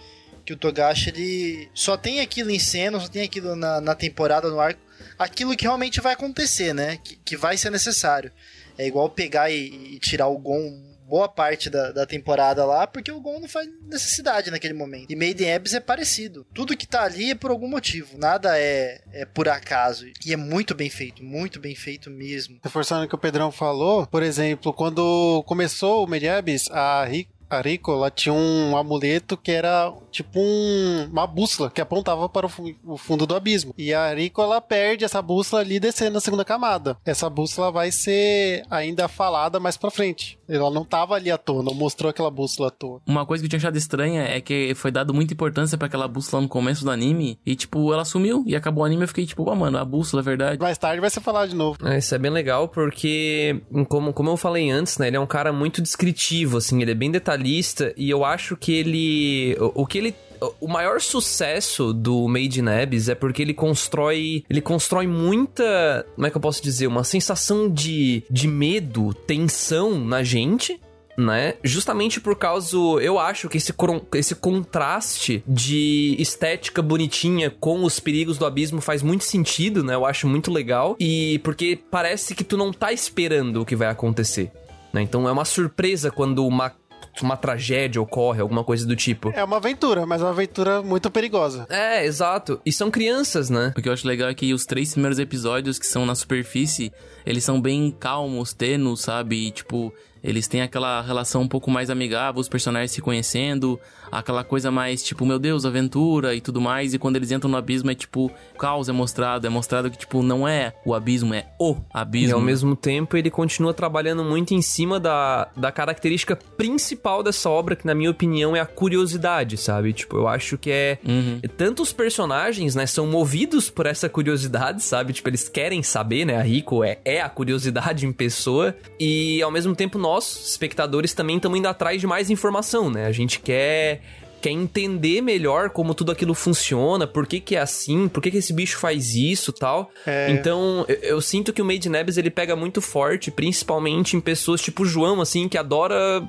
que 0.45 0.53
o 0.53 0.57
Togashi 0.57 1.09
ele 1.09 1.69
só 1.73 1.97
tem 1.97 2.21
aquilo 2.21 2.49
em 2.49 2.59
cena, 2.59 2.97
só 3.01 3.09
tem 3.09 3.23
aquilo 3.23 3.57
na, 3.57 3.81
na 3.81 3.93
temporada, 3.93 4.49
no 4.49 4.61
arco, 4.61 4.79
aquilo 5.17 5.55
que 5.55 5.63
realmente 5.63 6.01
vai 6.01 6.13
acontecer, 6.13 6.73
né? 6.73 6.97
Que, 7.03 7.15
que 7.17 7.37
vai 7.37 7.57
ser 7.57 7.69
necessário. 7.69 8.31
É 8.77 8.87
igual 8.87 9.09
pegar 9.09 9.49
e, 9.49 9.95
e 9.95 9.99
tirar 9.99 10.27
o 10.27 10.37
Gon 10.37 10.89
boa 11.09 11.27
parte 11.27 11.69
da, 11.71 11.91
da 11.91 12.05
temporada 12.05 12.63
lá, 12.63 12.85
porque 12.85 13.11
o 13.11 13.19
Gon 13.19 13.39
não 13.39 13.49
faz 13.49 13.67
necessidade 13.81 14.51
naquele 14.51 14.75
momento. 14.75 15.11
E 15.11 15.15
Made 15.15 15.43
in 15.43 15.51
Abyss 15.51 15.73
é 15.73 15.79
parecido. 15.79 16.45
Tudo 16.53 16.77
que 16.77 16.87
tá 16.87 17.03
ali 17.03 17.31
é 17.31 17.35
por 17.35 17.49
algum 17.49 17.67
motivo. 17.67 18.17
Nada 18.17 18.57
é, 18.57 19.01
é 19.11 19.25
por 19.25 19.49
acaso. 19.49 20.05
E 20.23 20.31
é 20.31 20.37
muito 20.37 20.75
bem 20.75 20.89
feito, 20.89 21.23
muito 21.23 21.59
bem 21.59 21.75
feito 21.75 22.11
mesmo. 22.11 22.59
Reforçando 22.63 23.05
o 23.05 23.09
que 23.09 23.15
o 23.15 23.19
Pedrão 23.19 23.51
falou, 23.51 24.05
por 24.05 24.21
exemplo, 24.21 24.71
quando 24.71 25.43
começou 25.47 26.05
o 26.05 26.07
Made 26.07 26.25
in 26.25 26.29
Abyss, 26.29 26.69
a 26.71 27.03
Rick 27.05 27.31
a 27.49 27.61
Rico, 27.61 27.91
ela 27.91 28.11
tinha 28.11 28.33
um 28.33 28.77
amuleto 28.77 29.35
que 29.35 29.51
era 29.51 29.91
tipo 30.11 30.39
um, 30.39 31.09
uma 31.11 31.25
bússola 31.25 31.69
que 31.69 31.81
apontava 31.81 32.29
para 32.29 32.47
o, 32.47 32.51
o, 32.93 32.97
fundo 32.97 33.25
do 33.25 33.35
abismo. 33.35 33.73
E 33.77 33.93
a 33.93 34.13
Rico, 34.13 34.41
ela 34.41 34.61
perde 34.61 35.03
essa 35.03 35.21
bússola 35.21 35.61
ali 35.61 35.79
descendo 35.79 36.13
na 36.13 36.19
segunda 36.19 36.45
camada. 36.45 36.97
Essa 37.05 37.29
bússola 37.29 37.71
vai 37.71 37.91
ser 37.91 38.63
ainda 38.69 39.07
falada 39.07 39.59
mais 39.59 39.77
pra 39.77 39.91
frente. 39.91 40.38
Ela 40.49 40.71
não 40.71 40.83
tava 40.83 41.15
ali 41.15 41.31
à 41.31 41.37
toa, 41.37 41.63
não 41.63 41.73
mostrou 41.73 42.09
aquela 42.09 42.31
bússola 42.31 42.69
à 42.69 42.71
toa. 42.71 43.01
Uma 43.07 43.25
coisa 43.25 43.41
que 43.41 43.45
eu 43.45 43.49
tinha 43.49 43.59
achado 43.59 43.77
estranha 43.77 44.23
é 44.23 44.41
que 44.41 44.73
foi 44.75 44.91
dado 44.91 45.13
muita 45.13 45.33
importância 45.33 45.77
para 45.77 45.87
aquela 45.87 46.07
bússola 46.07 46.41
no 46.41 46.49
começo 46.49 46.83
do 46.83 46.91
anime 46.91 47.39
e, 47.45 47.55
tipo, 47.55 47.93
ela 47.93 48.05
sumiu 48.05 48.43
e 48.45 48.55
acabou 48.55 48.83
o 48.83 48.85
anime. 48.85 49.03
Eu 49.03 49.07
fiquei 49.07 49.25
tipo, 49.25 49.49
ah, 49.49 49.55
mano, 49.55 49.77
a 49.77 49.85
bússola 49.85 50.21
é 50.21 50.25
verdade. 50.25 50.59
Mais 50.59 50.77
tarde 50.77 50.99
vai 50.99 51.09
ser 51.09 51.21
falado 51.21 51.49
de 51.49 51.55
novo. 51.55 51.77
É, 51.87 51.97
isso 51.97 52.13
é 52.13 52.17
bem 52.17 52.31
legal 52.31 52.67
porque, 52.67 53.61
como, 53.87 54.11
como 54.13 54.29
eu 54.29 54.37
falei 54.37 54.69
antes, 54.69 54.97
né, 54.97 55.07
ele 55.07 55.17
é 55.17 55.19
um 55.19 55.27
cara 55.27 55.53
muito 55.53 55.81
descritivo, 55.81 56.57
assim, 56.57 56.81
ele 56.81 56.91
é 56.91 56.95
bem 56.95 57.11
detalhista 57.11 57.29
detalhista 57.39 57.93
e 57.95 58.09
eu 58.09 58.25
acho 58.25 58.57
que 58.57 58.73
ele. 58.73 59.57
O, 59.59 59.83
o 59.83 59.87
que 59.87 59.97
ele 59.97 60.15
o 60.59 60.67
maior 60.67 61.01
sucesso 61.01 61.93
do 61.93 62.27
Made 62.27 62.59
in 62.59 62.67
Abyss 62.67 63.09
é 63.09 63.15
porque 63.15 63.41
ele 63.41 63.53
constrói, 63.53 64.43
ele 64.49 64.61
constrói 64.61 65.07
muita, 65.07 66.05
como 66.15 66.27
é 66.27 66.29
que 66.29 66.37
eu 66.37 66.41
posso 66.41 66.61
dizer, 66.61 66.87
uma 66.87 67.03
sensação 67.03 67.69
de, 67.69 68.23
de 68.29 68.47
medo, 68.47 69.13
tensão 69.13 69.99
na 69.99 70.23
gente, 70.23 70.79
né? 71.17 71.55
Justamente 71.63 72.21
por 72.21 72.35
causa, 72.35 72.77
eu 73.01 73.19
acho 73.19 73.49
que 73.49 73.57
esse, 73.57 73.73
esse 74.15 74.35
contraste 74.35 75.43
de 75.45 76.15
estética 76.17 76.81
bonitinha 76.81 77.49
com 77.49 77.83
os 77.83 77.99
perigos 77.99 78.37
do 78.37 78.45
abismo 78.45 78.79
faz 78.79 79.03
muito 79.03 79.25
sentido, 79.25 79.83
né? 79.83 79.93
Eu 79.93 80.05
acho 80.05 80.27
muito 80.27 80.51
legal 80.51 80.95
e 80.99 81.39
porque 81.39 81.77
parece 81.91 82.33
que 82.33 82.43
tu 82.43 82.55
não 82.55 82.71
tá 82.71 82.93
esperando 82.93 83.61
o 83.61 83.65
que 83.65 83.75
vai 83.75 83.89
acontecer. 83.89 84.51
Né? 84.93 85.01
Então 85.01 85.27
é 85.27 85.31
uma 85.31 85.45
surpresa 85.45 86.09
quando 86.09 86.45
uma 86.45 86.73
uma 87.21 87.35
tragédia 87.35 88.01
ocorre, 88.01 88.41
alguma 88.41 88.63
coisa 88.63 88.85
do 88.85 88.95
tipo. 88.95 89.31
É 89.35 89.43
uma 89.43 89.57
aventura, 89.57 90.05
mas 90.05 90.21
uma 90.21 90.29
aventura 90.29 90.81
muito 90.81 91.09
perigosa. 91.11 91.65
É, 91.69 92.05
exato. 92.05 92.61
E 92.65 92.71
são 92.71 92.89
crianças, 92.89 93.49
né? 93.49 93.73
O 93.77 93.81
que 93.81 93.89
eu 93.89 93.93
acho 93.93 94.07
legal 94.07 94.29
é 94.29 94.33
que 94.33 94.53
os 94.53 94.65
três 94.65 94.91
primeiros 94.91 95.19
episódios 95.19 95.77
que 95.77 95.85
são 95.85 96.05
na 96.05 96.15
superfície, 96.15 96.91
eles 97.29 97.43
são 97.43 97.61
bem 97.61 97.91
calmos, 97.91 98.53
tênuos, 98.53 99.01
sabe? 99.01 99.47
E, 99.47 99.51
tipo, 99.51 99.93
eles 100.23 100.47
têm 100.47 100.61
aquela 100.61 101.01
relação 101.01 101.43
um 101.43 101.47
pouco 101.47 101.69
mais 101.69 101.89
amigável, 101.89 102.41
os 102.41 102.49
personagens 102.49 102.91
se 102.91 103.01
conhecendo, 103.01 103.79
aquela 104.11 104.43
coisa 104.43 104.71
mais 104.71 105.03
tipo, 105.03 105.25
meu 105.25 105.39
Deus, 105.39 105.65
aventura 105.65 106.35
e 106.35 106.41
tudo 106.41 106.59
mais. 106.59 106.93
E 106.93 106.99
quando 106.99 107.15
eles 107.15 107.31
entram 107.31 107.49
no 107.49 107.57
abismo 107.57 107.91
é 107.91 107.95
tipo, 107.95 108.31
caos 108.57 108.89
é 108.89 108.91
mostrado, 108.91 109.45
é 109.45 109.49
mostrado 109.49 109.89
que 109.89 109.97
tipo, 109.97 110.21
não 110.21 110.47
é 110.47 110.73
o 110.85 110.93
abismo, 110.93 111.33
é 111.33 111.47
o 111.59 111.77
abismo. 111.93 112.29
E 112.29 112.33
ao 112.33 112.41
mesmo 112.41 112.75
tempo 112.75 113.15
ele 113.15 113.29
continua 113.29 113.73
trabalhando 113.73 114.23
muito 114.23 114.53
em 114.53 114.61
cima 114.61 114.99
da, 114.99 115.49
da 115.55 115.71
característica 115.71 116.35
principal 116.35 117.23
dessa 117.23 117.49
obra, 117.49 117.75
que 117.75 117.85
na 117.85 117.95
minha 117.95 118.11
opinião 118.11 118.55
é 118.55 118.59
a 118.59 118.65
curiosidade, 118.65 119.57
sabe? 119.57 119.93
Tipo, 119.93 120.17
eu 120.17 120.27
acho 120.27 120.57
que 120.57 120.71
é. 120.71 120.97
Uhum. 121.07 121.39
Tanto 121.57 121.81
os 121.81 121.93
personagens, 121.93 122.75
né, 122.75 122.85
são 122.85 123.07
movidos 123.07 123.69
por 123.69 123.85
essa 123.85 124.09
curiosidade, 124.09 124.83
sabe? 124.83 125.13
Tipo, 125.13 125.29
eles 125.29 125.47
querem 125.47 125.81
saber, 125.83 126.25
né? 126.25 126.37
A 126.37 126.41
Rico 126.41 126.83
é, 126.83 126.99
é 127.05 127.18
a 127.21 127.29
curiosidade 127.29 128.05
em 128.05 128.11
pessoa. 128.11 128.75
E 128.99 129.41
ao 129.41 129.51
mesmo 129.51 129.75
tempo 129.75 129.97
nós, 129.97 130.49
espectadores, 130.49 131.13
também 131.13 131.37
estamos 131.37 131.57
indo 131.57 131.67
atrás 131.67 131.99
de 131.99 132.07
mais 132.07 132.29
informação, 132.29 132.89
né? 132.89 133.05
A 133.05 133.11
gente 133.11 133.39
quer 133.39 134.01
quer 134.41 134.51
entender 134.51 135.21
melhor 135.21 135.69
como 135.69 135.93
tudo 135.93 136.11
aquilo 136.11 136.33
funciona, 136.33 137.05
por 137.05 137.27
que 137.27 137.39
que 137.39 137.55
é 137.55 137.59
assim, 137.59 138.07
por 138.07 138.21
que 138.23 138.31
que 138.31 138.37
esse 138.37 138.53
bicho 138.53 138.77
faz 138.77 139.13
isso 139.13 139.51
tal. 139.51 139.91
É. 140.05 140.31
Então, 140.31 140.85
eu, 140.87 140.95
eu, 140.95 141.21
sinto 141.21 141.51
que 141.51 141.61
o 141.61 141.65
Made 141.65 141.93
Abyss, 141.95 142.17
ele 142.17 142.29
pega 142.29 142.55
muito 142.55 142.81
forte, 142.81 143.29
principalmente 143.29 144.15
em 144.15 144.21
pessoas 144.21 144.61
tipo 144.61 144.83
o 144.83 144.85
João, 144.85 145.21
assim, 145.21 145.47
que 145.47 145.57
adora 145.57 146.27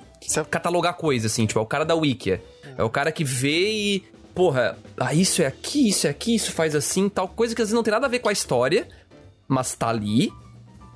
catalogar 0.51 0.95
coisas, 0.95 1.33
assim, 1.33 1.47
tipo, 1.47 1.59
é 1.59 1.63
o 1.63 1.67
cara 1.67 1.85
da 1.85 1.95
Wikia. 1.95 2.43
É 2.77 2.83
o 2.83 2.91
cara 2.91 3.13
que 3.13 3.25
vê 3.25 3.71
e, 3.71 4.03
porra, 4.35 4.77
ah, 4.97 5.15
isso 5.15 5.43
é 5.43 5.47
aqui, 5.47 5.89
isso 5.89 6.07
é 6.07 6.11
aqui, 6.11 6.35
isso 6.35 6.53
faz 6.53 6.75
assim, 6.75 7.09
tal 7.09 7.29
coisa 7.29 7.55
que 7.55 7.63
às 7.63 7.69
vezes 7.69 7.75
não 7.75 7.83
tem 7.83 7.93
nada 7.93 8.07
a 8.07 8.11
ver 8.11 8.21
com 8.21 8.29
a 8.29 8.33
história, 8.33 8.89
mas 9.47 9.75
tá 9.75 9.89
ali. 9.89 10.33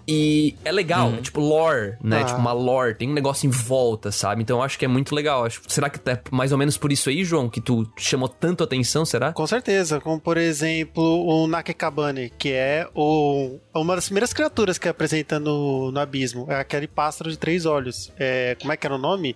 E 0.06 0.54
é 0.64 0.70
legal, 0.70 1.08
uhum. 1.08 1.16
é 1.16 1.20
tipo 1.20 1.40
lore, 1.40 1.96
né? 2.02 2.20
Ah. 2.20 2.24
Tipo 2.24 2.38
uma 2.38 2.52
lore, 2.52 2.94
tem 2.94 3.08
um 3.08 3.14
negócio 3.14 3.46
em 3.46 3.50
volta, 3.50 4.12
sabe? 4.12 4.42
Então 4.42 4.58
eu 4.58 4.62
acho 4.62 4.78
que 4.78 4.84
é 4.84 4.88
muito 4.88 5.14
legal. 5.14 5.44
Acho, 5.44 5.62
será 5.68 5.88
que 5.88 5.98
é 6.08 6.20
mais 6.30 6.52
ou 6.52 6.58
menos 6.58 6.76
por 6.76 6.92
isso 6.92 7.08
aí, 7.08 7.24
João, 7.24 7.48
que 7.48 7.60
tu 7.60 7.90
chamou 7.96 8.28
tanto 8.28 8.62
atenção, 8.62 9.04
será? 9.04 9.32
Com 9.32 9.46
certeza, 9.46 10.00
como 10.00 10.20
por 10.20 10.36
exemplo 10.36 11.02
o 11.26 11.46
Nakekabane, 11.46 12.30
que 12.38 12.52
é 12.52 12.86
o, 12.94 13.58
uma 13.74 13.94
das 13.94 14.06
primeiras 14.06 14.32
criaturas 14.32 14.78
que 14.78 14.88
apresenta 14.88 15.38
no, 15.38 15.90
no 15.90 16.00
abismo. 16.00 16.46
É 16.48 16.56
aquele 16.56 16.86
pássaro 16.86 17.30
de 17.30 17.38
três 17.38 17.66
olhos. 17.66 18.12
É, 18.18 18.56
como 18.60 18.72
é 18.72 18.76
que 18.76 18.86
era 18.86 18.94
o 18.94 18.98
nome? 18.98 19.34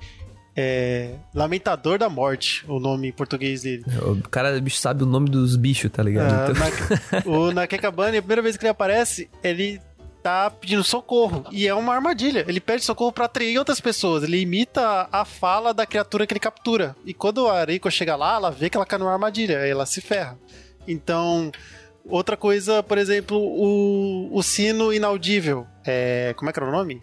É, 0.60 1.14
Lamentador 1.32 1.98
da 1.98 2.08
Morte, 2.08 2.64
o 2.66 2.80
nome 2.80 3.08
em 3.08 3.12
português 3.12 3.62
dele. 3.62 3.84
O 4.02 4.28
cara 4.28 4.60
bicho 4.60 4.78
sabe 4.78 5.04
o 5.04 5.06
nome 5.06 5.30
dos 5.30 5.54
bichos, 5.54 5.88
tá 5.88 6.02
ligado? 6.02 6.32
Ah, 6.32 6.48
então... 6.50 7.32
na, 7.32 7.38
o 7.38 7.52
Nakekabane, 7.52 8.16
a 8.16 8.22
primeira 8.22 8.42
vez 8.42 8.56
que 8.56 8.64
ele 8.64 8.70
aparece, 8.70 9.30
ele 9.40 9.80
tá 10.28 10.50
pedindo 10.50 10.84
socorro. 10.84 11.44
E 11.50 11.66
é 11.66 11.74
uma 11.74 11.94
armadilha. 11.94 12.44
Ele 12.46 12.60
pede 12.60 12.84
socorro 12.84 13.10
para 13.10 13.24
atrair 13.24 13.58
outras 13.58 13.80
pessoas. 13.80 14.22
Ele 14.22 14.38
imita 14.38 15.08
a 15.10 15.24
fala 15.24 15.72
da 15.72 15.86
criatura 15.86 16.26
que 16.26 16.32
ele 16.34 16.40
captura. 16.40 16.94
E 17.06 17.14
quando 17.14 17.48
a 17.48 17.64
Reiko 17.64 17.90
chega 17.90 18.14
lá, 18.14 18.34
ela 18.34 18.50
vê 18.50 18.68
que 18.68 18.76
ela 18.76 18.84
cai 18.84 18.98
numa 18.98 19.12
armadilha. 19.12 19.60
Aí 19.60 19.70
ela 19.70 19.86
se 19.86 20.02
ferra. 20.02 20.38
Então, 20.86 21.50
outra 22.04 22.36
coisa, 22.36 22.82
por 22.82 22.98
exemplo, 22.98 23.38
o, 23.38 24.28
o 24.30 24.42
sino 24.42 24.92
inaudível. 24.92 25.66
É, 25.86 26.34
como 26.36 26.50
é 26.50 26.52
que 26.52 26.58
era 26.58 26.68
o 26.68 26.72
nome? 26.72 27.00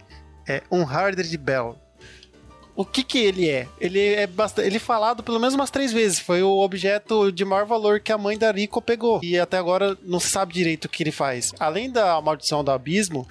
É 0.47 0.61
Unharded 0.69 1.35
Bell 1.37 1.75
o 2.75 2.83
que 2.83 3.03
que 3.03 3.17
ele 3.17 3.49
é? 3.49 3.67
Ele 3.79 3.99
é 3.99 4.27
bastante, 4.27 4.67
ele 4.67 4.77
é 4.77 4.79
falado 4.79 5.23
pelo 5.23 5.39
menos 5.39 5.55
umas 5.55 5.71
três 5.71 5.93
vezes. 5.93 6.19
Foi 6.19 6.43
o 6.43 6.59
objeto 6.59 7.31
de 7.31 7.45
maior 7.45 7.65
valor 7.65 7.99
que 7.99 8.11
a 8.11 8.17
mãe 8.17 8.37
da 8.37 8.51
Rico 8.51 8.81
pegou. 8.81 9.19
E 9.23 9.39
até 9.39 9.57
agora 9.57 9.97
não 10.03 10.19
se 10.19 10.29
sabe 10.29 10.53
direito 10.53 10.85
o 10.85 10.89
que 10.89 11.01
ele 11.03 11.11
faz. 11.11 11.53
Além 11.59 11.89
da 11.89 12.19
maldição 12.21 12.63
do 12.63 12.71
abismo, 12.71 13.27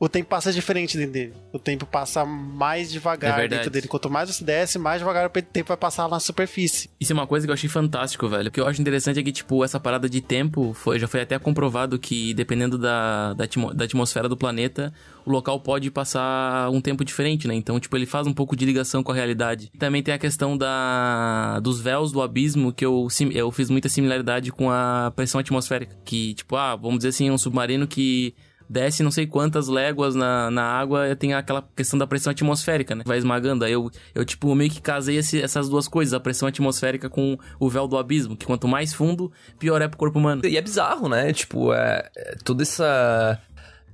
o 0.00 0.08
tempo 0.08 0.28
passa 0.28 0.52
diferente 0.52 0.96
dentro 0.96 1.12
dele. 1.12 1.34
O 1.52 1.58
tempo 1.58 1.84
passa 1.84 2.24
mais 2.24 2.90
devagar 2.90 3.40
é 3.40 3.48
dentro 3.48 3.70
dele. 3.70 3.88
Quanto 3.88 4.08
mais 4.08 4.28
você 4.28 4.44
desce, 4.44 4.78
mais 4.78 5.00
devagar 5.00 5.26
o 5.26 5.30
tempo 5.30 5.68
vai 5.68 5.76
passar 5.76 6.08
na 6.08 6.20
superfície. 6.20 6.88
Isso 7.00 7.12
é 7.12 7.14
uma 7.14 7.26
coisa 7.26 7.46
que 7.46 7.50
eu 7.50 7.54
achei 7.54 7.68
fantástico, 7.68 8.28
velho. 8.28 8.48
O 8.48 8.50
que 8.50 8.60
eu 8.60 8.66
acho 8.66 8.80
interessante 8.80 9.18
é 9.18 9.22
que, 9.22 9.32
tipo, 9.32 9.64
essa 9.64 9.80
parada 9.80 10.08
de 10.08 10.20
tempo 10.20 10.72
foi, 10.72 10.98
já 10.98 11.08
foi 11.08 11.20
até 11.20 11.38
comprovado 11.38 11.98
que, 11.98 12.32
dependendo 12.34 12.78
da, 12.78 13.34
da, 13.34 13.44
da 13.74 13.84
atmosfera 13.84 14.28
do 14.28 14.36
planeta, 14.36 14.92
o 15.26 15.30
local 15.32 15.58
pode 15.60 15.90
passar 15.90 16.70
um 16.70 16.80
tempo 16.80 17.04
diferente, 17.04 17.48
né? 17.48 17.54
Então, 17.54 17.80
tipo, 17.80 17.96
ele 17.96 18.06
faz 18.06 18.26
um 18.26 18.32
pouco 18.32 18.54
de 18.54 18.64
ligação 18.64 19.02
com 19.02 19.10
a 19.10 19.14
realidade. 19.14 19.70
Também 19.78 20.02
tem 20.02 20.14
a 20.14 20.18
questão 20.18 20.56
da 20.56 21.58
dos 21.60 21.80
véus 21.80 22.12
do 22.12 22.22
abismo, 22.22 22.72
que 22.72 22.84
eu, 22.84 23.08
eu 23.32 23.50
fiz 23.50 23.68
muita 23.68 23.88
similaridade 23.88 24.52
com 24.52 24.70
a 24.70 25.12
pressão 25.14 25.40
atmosférica. 25.40 25.96
Que, 26.04 26.34
tipo, 26.34 26.54
ah, 26.54 26.76
vamos 26.76 26.98
dizer 26.98 27.08
assim, 27.08 27.30
um 27.30 27.38
submarino 27.38 27.86
que 27.86 28.34
desce 28.68 29.02
não 29.02 29.10
sei 29.10 29.26
quantas 29.26 29.68
léguas 29.68 30.14
na, 30.14 30.50
na 30.50 30.62
água, 30.62 31.14
tem 31.16 31.34
aquela 31.34 31.66
questão 31.74 31.98
da 31.98 32.06
pressão 32.06 32.30
atmosférica, 32.30 32.94
né? 32.94 33.02
Vai 33.06 33.18
esmagando. 33.18 33.64
Aí 33.64 33.72
eu, 33.72 33.90
eu 34.14 34.24
tipo, 34.24 34.54
meio 34.54 34.70
que 34.70 34.80
casei 34.80 35.16
esse, 35.16 35.40
essas 35.40 35.68
duas 35.68 35.88
coisas, 35.88 36.14
a 36.14 36.20
pressão 36.20 36.48
atmosférica 36.48 37.08
com 37.08 37.38
o 37.58 37.68
véu 37.68 37.88
do 37.88 37.96
abismo, 37.96 38.36
que 38.36 38.46
quanto 38.46 38.68
mais 38.68 38.92
fundo, 38.92 39.32
pior 39.58 39.80
é 39.80 39.88
pro 39.88 39.98
corpo 39.98 40.18
humano. 40.18 40.42
E 40.44 40.56
é 40.56 40.60
bizarro, 40.60 41.08
né? 41.08 41.32
Tipo, 41.32 41.72
é, 41.72 42.08
é 42.16 42.36
toda 42.44 42.62
essa 42.62 43.40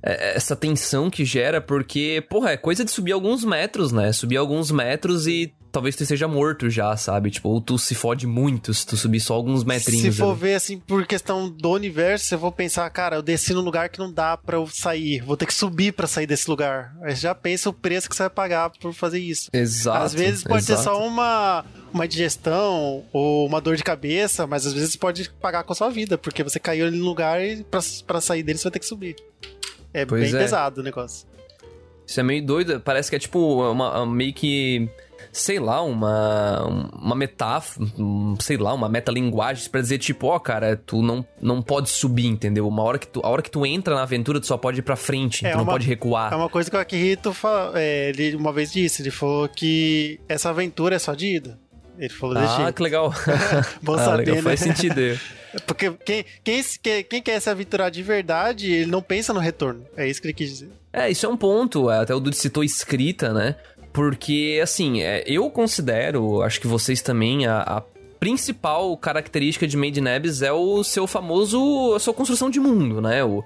essa 0.01 0.55
tensão 0.55 1.09
que 1.09 1.25
gera, 1.25 1.59
porque, 1.59 2.23
porra, 2.29 2.51
é 2.51 2.57
coisa 2.57 2.85
de 2.85 2.91
subir 2.91 3.11
alguns 3.11 3.43
metros, 3.43 3.91
né? 3.91 4.11
Subir 4.13 4.37
alguns 4.37 4.69
metros 4.69 5.25
e 5.25 5.51
talvez 5.75 5.93
tu 5.93 6.03
esteja 6.03 6.25
morto 6.25 6.69
já, 6.69 6.95
sabe? 6.95 7.29
Tipo, 7.29 7.49
ou 7.49 7.59
tu 7.59 7.77
se 7.77 7.93
fode 7.93 8.25
muito 8.25 8.73
se 8.73 8.85
tu 8.85 8.95
subir 8.95 9.19
só 9.19 9.33
alguns 9.33 9.65
metrinhos. 9.65 10.15
Se 10.15 10.21
for 10.21 10.31
ali. 10.31 10.39
ver, 10.39 10.55
assim, 10.55 10.79
por 10.79 11.05
questão 11.05 11.49
do 11.49 11.71
universo, 11.71 12.33
eu 12.33 12.39
vou 12.39 12.51
pensar, 12.51 12.89
cara, 12.91 13.17
eu 13.17 13.21
desci 13.21 13.53
num 13.53 13.61
lugar 13.61 13.89
que 13.89 13.99
não 13.99 14.11
dá 14.11 14.37
pra 14.37 14.55
eu 14.55 14.67
sair. 14.67 15.21
Vou 15.21 15.35
ter 15.35 15.45
que 15.45 15.53
subir 15.53 15.91
pra 15.91 16.07
sair 16.07 16.25
desse 16.25 16.49
lugar. 16.49 16.95
Aí 17.01 17.13
já 17.13 17.35
pensa 17.35 17.69
o 17.69 17.73
preço 17.73 18.07
que 18.09 18.15
você 18.15 18.23
vai 18.23 18.29
pagar 18.29 18.69
por 18.69 18.93
fazer 18.93 19.19
isso. 19.19 19.49
Exato. 19.51 20.05
Às 20.05 20.13
vezes 20.13 20.43
pode 20.43 20.63
exato. 20.63 20.79
ser 20.79 20.83
só 20.85 21.05
uma, 21.05 21.65
uma 21.91 22.07
digestão 22.07 23.03
ou 23.11 23.45
uma 23.45 23.59
dor 23.59 23.75
de 23.75 23.83
cabeça, 23.83 24.47
mas 24.47 24.65
às 24.65 24.71
vezes 24.71 24.95
pode 24.95 25.29
pagar 25.41 25.63
com 25.63 25.73
a 25.73 25.75
sua 25.75 25.89
vida, 25.89 26.17
porque 26.17 26.41
você 26.41 26.57
caiu 26.57 26.87
ali 26.87 26.97
no 26.97 27.05
lugar 27.05 27.43
e 27.43 27.65
pra, 27.65 27.81
pra 28.07 28.21
sair 28.21 28.43
dele 28.43 28.57
você 28.57 28.63
vai 28.63 28.71
ter 28.71 28.79
que 28.79 28.85
subir. 28.85 29.15
É 30.01 30.05
Pois 30.05 30.31
bem 30.31 30.39
é. 30.39 30.43
pesado 30.43 30.81
o 30.81 30.83
negócio. 30.83 31.27
Isso 32.05 32.19
é 32.19 32.23
meio 32.23 32.45
doido, 32.45 32.79
parece 32.79 33.09
que 33.09 33.15
é 33.15 33.19
tipo 33.19 33.39
uma, 33.71 34.05
meio 34.05 34.33
que. 34.33 34.87
Sei 35.31 35.59
lá, 35.59 35.81
uma. 35.81 36.63
Uma 36.93 37.15
metáfora. 37.15 37.87
Sei 38.39 38.57
lá, 38.57 38.73
uma 38.73 38.87
metalinguagem 38.87 39.69
pra 39.69 39.81
dizer, 39.81 39.97
tipo, 39.97 40.27
ó, 40.27 40.37
cara, 40.39 40.77
tu 40.85 41.01
não, 41.01 41.25
não 41.41 41.61
pode 41.61 41.89
subir, 41.89 42.27
entendeu? 42.27 42.67
Uma 42.67 42.83
hora 42.83 42.99
que 42.99 43.07
tu, 43.07 43.21
a 43.23 43.27
hora 43.29 43.41
que 43.41 43.49
tu 43.49 43.65
entra 43.65 43.95
na 43.95 44.03
aventura, 44.03 44.39
tu 44.39 44.45
só 44.47 44.55
pode 44.57 44.79
ir 44.79 44.81
pra 44.83 44.95
frente, 44.95 45.45
É 45.45 45.51
tu 45.51 45.57
não 45.57 45.63
uma- 45.63 45.71
pode 45.73 45.87
recuar. 45.87 46.31
É 46.31 46.35
uma 46.35 46.47
coisa 46.49 46.69
que 46.69 46.77
o 46.77 46.79
Akihito 46.79 47.33
fa- 47.33 47.71
é, 47.75 48.09
ele 48.09 48.35
uma 48.35 48.53
vez 48.53 48.71
disse, 48.71 49.01
ele 49.01 49.11
falou 49.11 49.49
que 49.49 50.19
essa 50.29 50.49
aventura 50.51 50.95
é 50.95 50.99
só 50.99 51.13
de 51.15 51.35
ida. 51.37 51.59
Ele 51.97 52.09
falou 52.09 52.35
desse 52.35 52.53
Ah, 52.53 52.57
jeito. 52.57 52.73
que 52.75 52.83
legal. 52.83 53.13
Bom 53.81 53.93
ah, 53.95 53.97
saber, 53.99 54.17
legal, 54.17 54.35
né? 54.35 54.41
faz 54.41 54.59
sentido. 54.59 55.19
Porque 55.65 55.91
quem, 56.05 56.25
quem, 56.43 57.03
quem, 57.03 57.21
quer 57.21 57.39
se 57.39 57.49
aventurar 57.49 57.89
de 57.89 58.03
verdade, 58.03 58.71
ele 58.71 58.91
não 58.91 59.01
pensa 59.01 59.33
no 59.33 59.39
retorno. 59.39 59.85
É 59.95 60.07
isso 60.07 60.21
que 60.21 60.27
ele 60.27 60.33
quis 60.33 60.49
dizer. 60.49 60.69
É, 60.91 61.09
isso 61.09 61.25
é 61.25 61.29
um 61.29 61.37
ponto. 61.37 61.89
é, 61.89 61.99
Até 61.99 62.13
o 62.13 62.19
Dude 62.19 62.35
citou 62.35 62.63
escrita, 62.63 63.33
né? 63.33 63.55
Porque, 63.93 64.59
assim, 64.61 65.01
é, 65.01 65.23
eu 65.25 65.49
considero, 65.49 66.41
acho 66.41 66.59
que 66.59 66.67
vocês 66.67 67.01
também, 67.01 67.47
a, 67.47 67.61
a 67.61 67.83
principal 68.19 68.95
característica 68.97 69.65
de 69.67 69.77
Made 69.77 69.99
in 69.99 70.07
Abyss 70.07 70.41
é 70.41 70.51
o 70.51 70.83
seu 70.83 71.07
famoso. 71.07 71.93
a 71.95 71.99
sua 71.99 72.13
construção 72.13 72.49
de 72.49 72.59
mundo, 72.59 72.99
né? 72.99 73.23
O, 73.23 73.43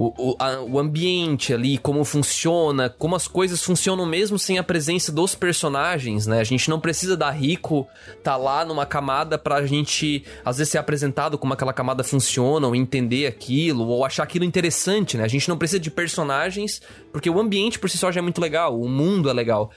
o, 0.00 0.30
o, 0.30 0.36
a- 0.38 0.60
o 0.60 0.78
ambiente 0.78 1.52
ali, 1.52 1.76
como 1.76 2.04
funciona, 2.04 2.88
como 2.88 3.16
as 3.16 3.26
coisas 3.26 3.62
funcionam 3.64 4.06
mesmo 4.06 4.38
sem 4.38 4.56
a 4.56 4.62
presença 4.62 5.10
dos 5.10 5.34
personagens, 5.34 6.26
né? 6.26 6.38
A 6.38 6.44
gente 6.44 6.70
não 6.70 6.78
precisa 6.78 7.16
da 7.16 7.30
Rico 7.30 7.86
tá 8.22 8.36
lá 8.36 8.64
numa 8.64 8.86
camada 8.86 9.36
pra 9.36 9.66
gente, 9.66 10.24
às 10.44 10.58
vezes, 10.58 10.70
ser 10.70 10.78
apresentado 10.78 11.36
como 11.36 11.52
aquela 11.52 11.72
camada 11.72 12.04
funciona, 12.04 12.66
ou 12.68 12.76
entender 12.76 13.26
aquilo, 13.26 13.86
ou 13.88 14.04
achar 14.04 14.22
aquilo 14.22 14.44
interessante, 14.44 15.16
né? 15.16 15.24
A 15.24 15.28
gente 15.28 15.48
não 15.48 15.58
precisa 15.58 15.80
de 15.80 15.90
personagens, 15.90 16.80
porque 17.12 17.28
o 17.28 17.40
ambiente 17.40 17.78
por 17.78 17.90
si 17.90 17.98
só 17.98 18.12
já 18.12 18.20
é 18.20 18.22
muito 18.22 18.40
legal, 18.40 18.80
o 18.80 18.88
mundo 18.88 19.28
é 19.28 19.32
legal. 19.32 19.70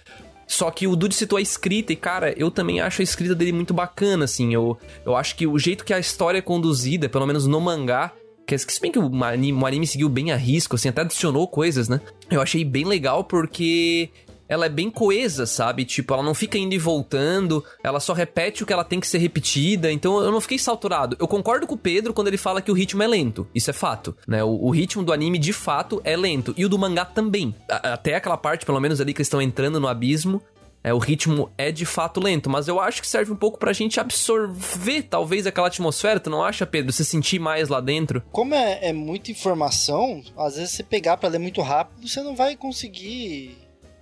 Só 0.45 0.69
que 0.69 0.86
o 0.86 0.95
Dude 0.97 1.15
citou 1.15 1.38
a 1.38 1.41
escrita, 1.41 1.93
e 1.93 1.95
cara, 1.95 2.34
eu 2.38 2.51
também 2.51 2.81
acho 2.81 3.01
a 3.01 3.03
escrita 3.03 3.34
dele 3.34 3.53
muito 3.53 3.73
bacana, 3.73 4.25
assim. 4.25 4.53
Eu, 4.53 4.77
eu 5.05 5.15
acho 5.15 5.36
que 5.36 5.47
o 5.47 5.57
jeito 5.57 5.86
que 5.86 5.93
a 5.93 5.99
história 5.99 6.39
é 6.39 6.41
conduzida, 6.41 7.07
pelo 7.07 7.25
menos 7.25 7.47
no 7.47 7.60
mangá, 7.62 8.12
que 8.55 8.73
se 8.73 8.81
bem 8.81 8.91
que 8.91 8.99
o 8.99 9.23
anime, 9.23 9.61
o 9.61 9.65
anime 9.65 9.87
seguiu 9.87 10.09
bem 10.09 10.31
a 10.31 10.35
risco, 10.35 10.75
assim, 10.75 10.89
até 10.89 11.01
adicionou 11.01 11.47
coisas, 11.47 11.87
né? 11.89 11.99
Eu 12.29 12.41
achei 12.41 12.63
bem 12.65 12.85
legal 12.85 13.23
porque 13.23 14.09
ela 14.49 14.65
é 14.65 14.69
bem 14.69 14.89
coesa, 14.89 15.45
sabe? 15.45 15.85
Tipo, 15.85 16.13
ela 16.13 16.21
não 16.23 16.33
fica 16.33 16.57
indo 16.57 16.75
e 16.75 16.77
voltando, 16.77 17.63
ela 17.81 18.01
só 18.01 18.11
repete 18.11 18.61
o 18.61 18.65
que 18.65 18.73
ela 18.73 18.83
tem 18.83 18.99
que 18.99 19.07
ser 19.07 19.17
repetida, 19.17 19.89
então 19.89 20.21
eu 20.21 20.29
não 20.29 20.41
fiquei 20.41 20.59
saturado. 20.59 21.15
Eu 21.19 21.27
concordo 21.27 21.65
com 21.65 21.75
o 21.75 21.77
Pedro 21.77 22.13
quando 22.13 22.27
ele 22.27 22.35
fala 22.37 22.61
que 22.61 22.69
o 22.69 22.73
ritmo 22.73 23.01
é 23.01 23.07
lento, 23.07 23.47
isso 23.55 23.69
é 23.69 23.73
fato, 23.73 24.13
né? 24.27 24.43
O, 24.43 24.49
o 24.65 24.69
ritmo 24.69 25.03
do 25.03 25.13
anime, 25.13 25.37
de 25.39 25.53
fato, 25.53 26.01
é 26.03 26.17
lento, 26.17 26.53
e 26.57 26.65
o 26.65 26.69
do 26.69 26.77
mangá 26.77 27.05
também. 27.05 27.55
A- 27.69 27.93
até 27.93 28.15
aquela 28.15 28.35
parte, 28.35 28.65
pelo 28.65 28.79
menos 28.81 28.99
ali 28.99 29.13
que 29.13 29.19
eles 29.21 29.27
estão 29.27 29.41
entrando 29.41 29.79
no 29.79 29.87
abismo, 29.87 30.41
é, 30.84 30.94
o 30.94 30.98
ritmo 30.98 31.52
é 31.58 31.72
de 31.72 31.86
fato 31.86 32.20
lento, 32.20 32.50
mas 32.50 32.67
eu 32.67 32.80
acho 32.80 33.02
que 33.02 33.08
serve 33.08 33.32
um 33.32 33.36
pouco 33.36 33.60
pra 33.60 33.74
gente 33.74 34.00
absorver, 34.00 35.04
talvez, 35.04 35.46
aquela 35.46 35.67
atmosfera, 35.67 36.20
tu 36.20 36.30
não 36.30 36.44
acha, 36.44 36.65
Pedro? 36.65 36.91
Se 36.91 37.06
sentir 37.06 37.39
mais 37.39 37.70
lá 37.70 37.80
dentro? 37.80 38.22
Como 38.32 38.56
é, 38.56 38.80
é 38.82 38.94
muita 38.94 39.32
informação, 39.32 40.24
às 40.38 40.56
vezes 40.56 40.72
você 40.72 40.84
pegar 40.84 41.17
pra 41.17 41.30
ler 41.30 41.39
muito 41.39 41.62
rápido, 41.62 42.08
você 42.08 42.22
não 42.22 42.36
vai 42.36 42.56
conseguir 42.56 43.58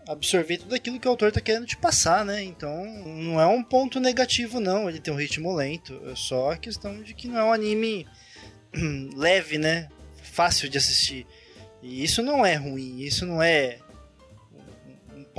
absorver 0.08 0.58
tudo 0.58 0.74
aquilo 0.74 1.00
que 1.00 1.08
o 1.08 1.12
autor 1.12 1.32
tá 1.32 1.40
querendo 1.40 1.68
te 1.68 1.78
passar, 1.78 2.26
né? 2.26 2.44
Então, 2.44 2.84
não 3.06 3.40
é 3.40 3.46
um 3.46 3.62
ponto 3.62 4.00
negativo, 4.00 4.60
não. 4.60 4.90
Ele 4.90 5.00
tem 5.00 5.14
um 5.14 5.18
ritmo 5.18 5.54
lento. 5.54 6.02
É 6.08 6.16
só 6.16 6.52
a 6.52 6.58
questão 6.58 7.04
de 7.04 7.14
que 7.14 7.28
não 7.28 7.38
é 7.38 7.44
um 7.44 7.54
anime 7.54 8.08
leve, 9.16 9.60
né? 9.60 9.88
Fácil 10.24 10.68
de 10.68 10.80
assistir. 10.80 11.28
E 11.84 12.04
isso 12.04 12.24
não 12.24 12.44
é 12.44 12.56
ruim, 12.56 13.02
isso 13.02 13.24
não 13.24 13.42
é 13.42 13.78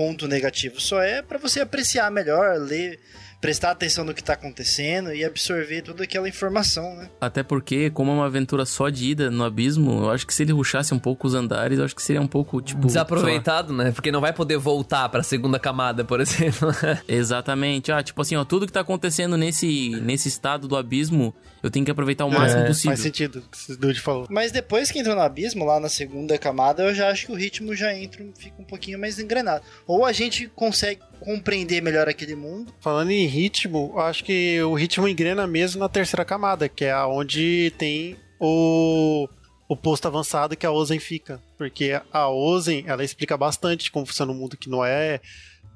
ponto 0.00 0.26
negativo. 0.26 0.80
Só 0.80 1.02
é 1.02 1.20
pra 1.20 1.36
você 1.36 1.60
apreciar 1.60 2.10
melhor, 2.10 2.56
ler, 2.58 2.98
prestar 3.40 3.70
atenção 3.70 4.04
no 4.04 4.12
que 4.12 4.22
tá 4.22 4.34
acontecendo 4.34 5.12
e 5.14 5.24
absorver 5.24 5.82
toda 5.82 6.04
aquela 6.04 6.28
informação, 6.28 6.94
né? 6.96 7.08
Até 7.20 7.42
porque, 7.42 7.90
como 7.90 8.10
é 8.10 8.14
uma 8.14 8.26
aventura 8.26 8.66
só 8.66 8.90
de 8.90 9.10
ida 9.10 9.30
no 9.30 9.44
abismo, 9.44 10.04
eu 10.04 10.10
acho 10.10 10.26
que 10.26 10.34
se 10.34 10.42
ele 10.42 10.52
ruxasse 10.52 10.92
um 10.92 10.98
pouco 10.98 11.26
os 11.26 11.34
andares, 11.34 11.78
eu 11.78 11.84
acho 11.84 11.96
que 11.96 12.02
seria 12.02 12.20
um 12.20 12.26
pouco, 12.26 12.60
tipo... 12.60 12.86
Desaproveitado, 12.86 13.72
né? 13.72 13.92
Porque 13.92 14.12
não 14.12 14.20
vai 14.20 14.32
poder 14.32 14.58
voltar 14.58 15.08
pra 15.08 15.22
segunda 15.22 15.58
camada, 15.58 16.04
por 16.04 16.20
exemplo. 16.20 16.68
Exatamente. 17.08 17.90
Ah, 17.90 18.02
tipo 18.02 18.20
assim, 18.20 18.36
ó, 18.36 18.44
tudo 18.44 18.66
que 18.66 18.72
tá 18.72 18.80
acontecendo 18.80 19.36
nesse, 19.36 19.90
nesse 20.02 20.28
estado 20.28 20.68
do 20.68 20.76
abismo, 20.76 21.34
eu 21.62 21.70
tenho 21.70 21.84
que 21.84 21.90
aproveitar 21.90 22.26
o 22.26 22.30
máximo 22.30 22.62
É, 22.62 22.66
possível. 22.66 22.90
Faz 22.90 23.00
sentido 23.00 23.38
o 23.38 23.42
que 23.42 23.72
o 23.72 23.76
Dude 23.76 24.00
falou. 24.00 24.26
Mas 24.28 24.52
depois 24.52 24.90
que 24.90 24.98
entra 24.98 25.14
no 25.14 25.20
abismo, 25.22 25.64
lá 25.64 25.80
na 25.80 25.88
segunda 25.88 26.36
camada, 26.36 26.82
eu 26.82 26.94
já 26.94 27.08
acho 27.08 27.26
que 27.26 27.32
o 27.32 27.36
ritmo 27.36 27.74
já 27.74 27.94
entra, 27.94 28.22
fica 28.38 28.60
um 28.60 28.64
pouquinho 28.64 28.98
mais 28.98 29.18
engrenado. 29.18 29.64
Ou 29.86 30.04
a 30.04 30.12
gente 30.12 30.46
consegue 30.48 31.00
compreender 31.20 31.80
melhor 31.80 32.08
aquele 32.08 32.34
mundo. 32.34 32.74
Falando 32.80 33.10
em 33.10 33.26
ritmo, 33.26 33.98
acho 33.98 34.24
que 34.24 34.60
o 34.62 34.74
ritmo 34.74 35.06
engrena 35.06 35.46
mesmo 35.46 35.80
na 35.80 35.88
terceira 35.88 36.24
camada, 36.24 36.68
que 36.68 36.84
é 36.84 36.96
onde 37.04 37.72
tem 37.78 38.16
o, 38.40 39.28
o 39.68 39.76
posto 39.76 40.08
avançado 40.08 40.56
que 40.56 40.66
a 40.66 40.72
Ozen 40.72 40.98
fica. 40.98 41.40
Porque 41.56 42.00
a 42.12 42.28
Ozen, 42.28 42.84
ela 42.86 43.04
explica 43.04 43.36
bastante 43.36 43.92
como 43.92 44.06
funciona 44.06 44.32
o 44.32 44.34
mundo, 44.34 44.56
que 44.56 44.70
não 44.70 44.84
é 44.84 45.20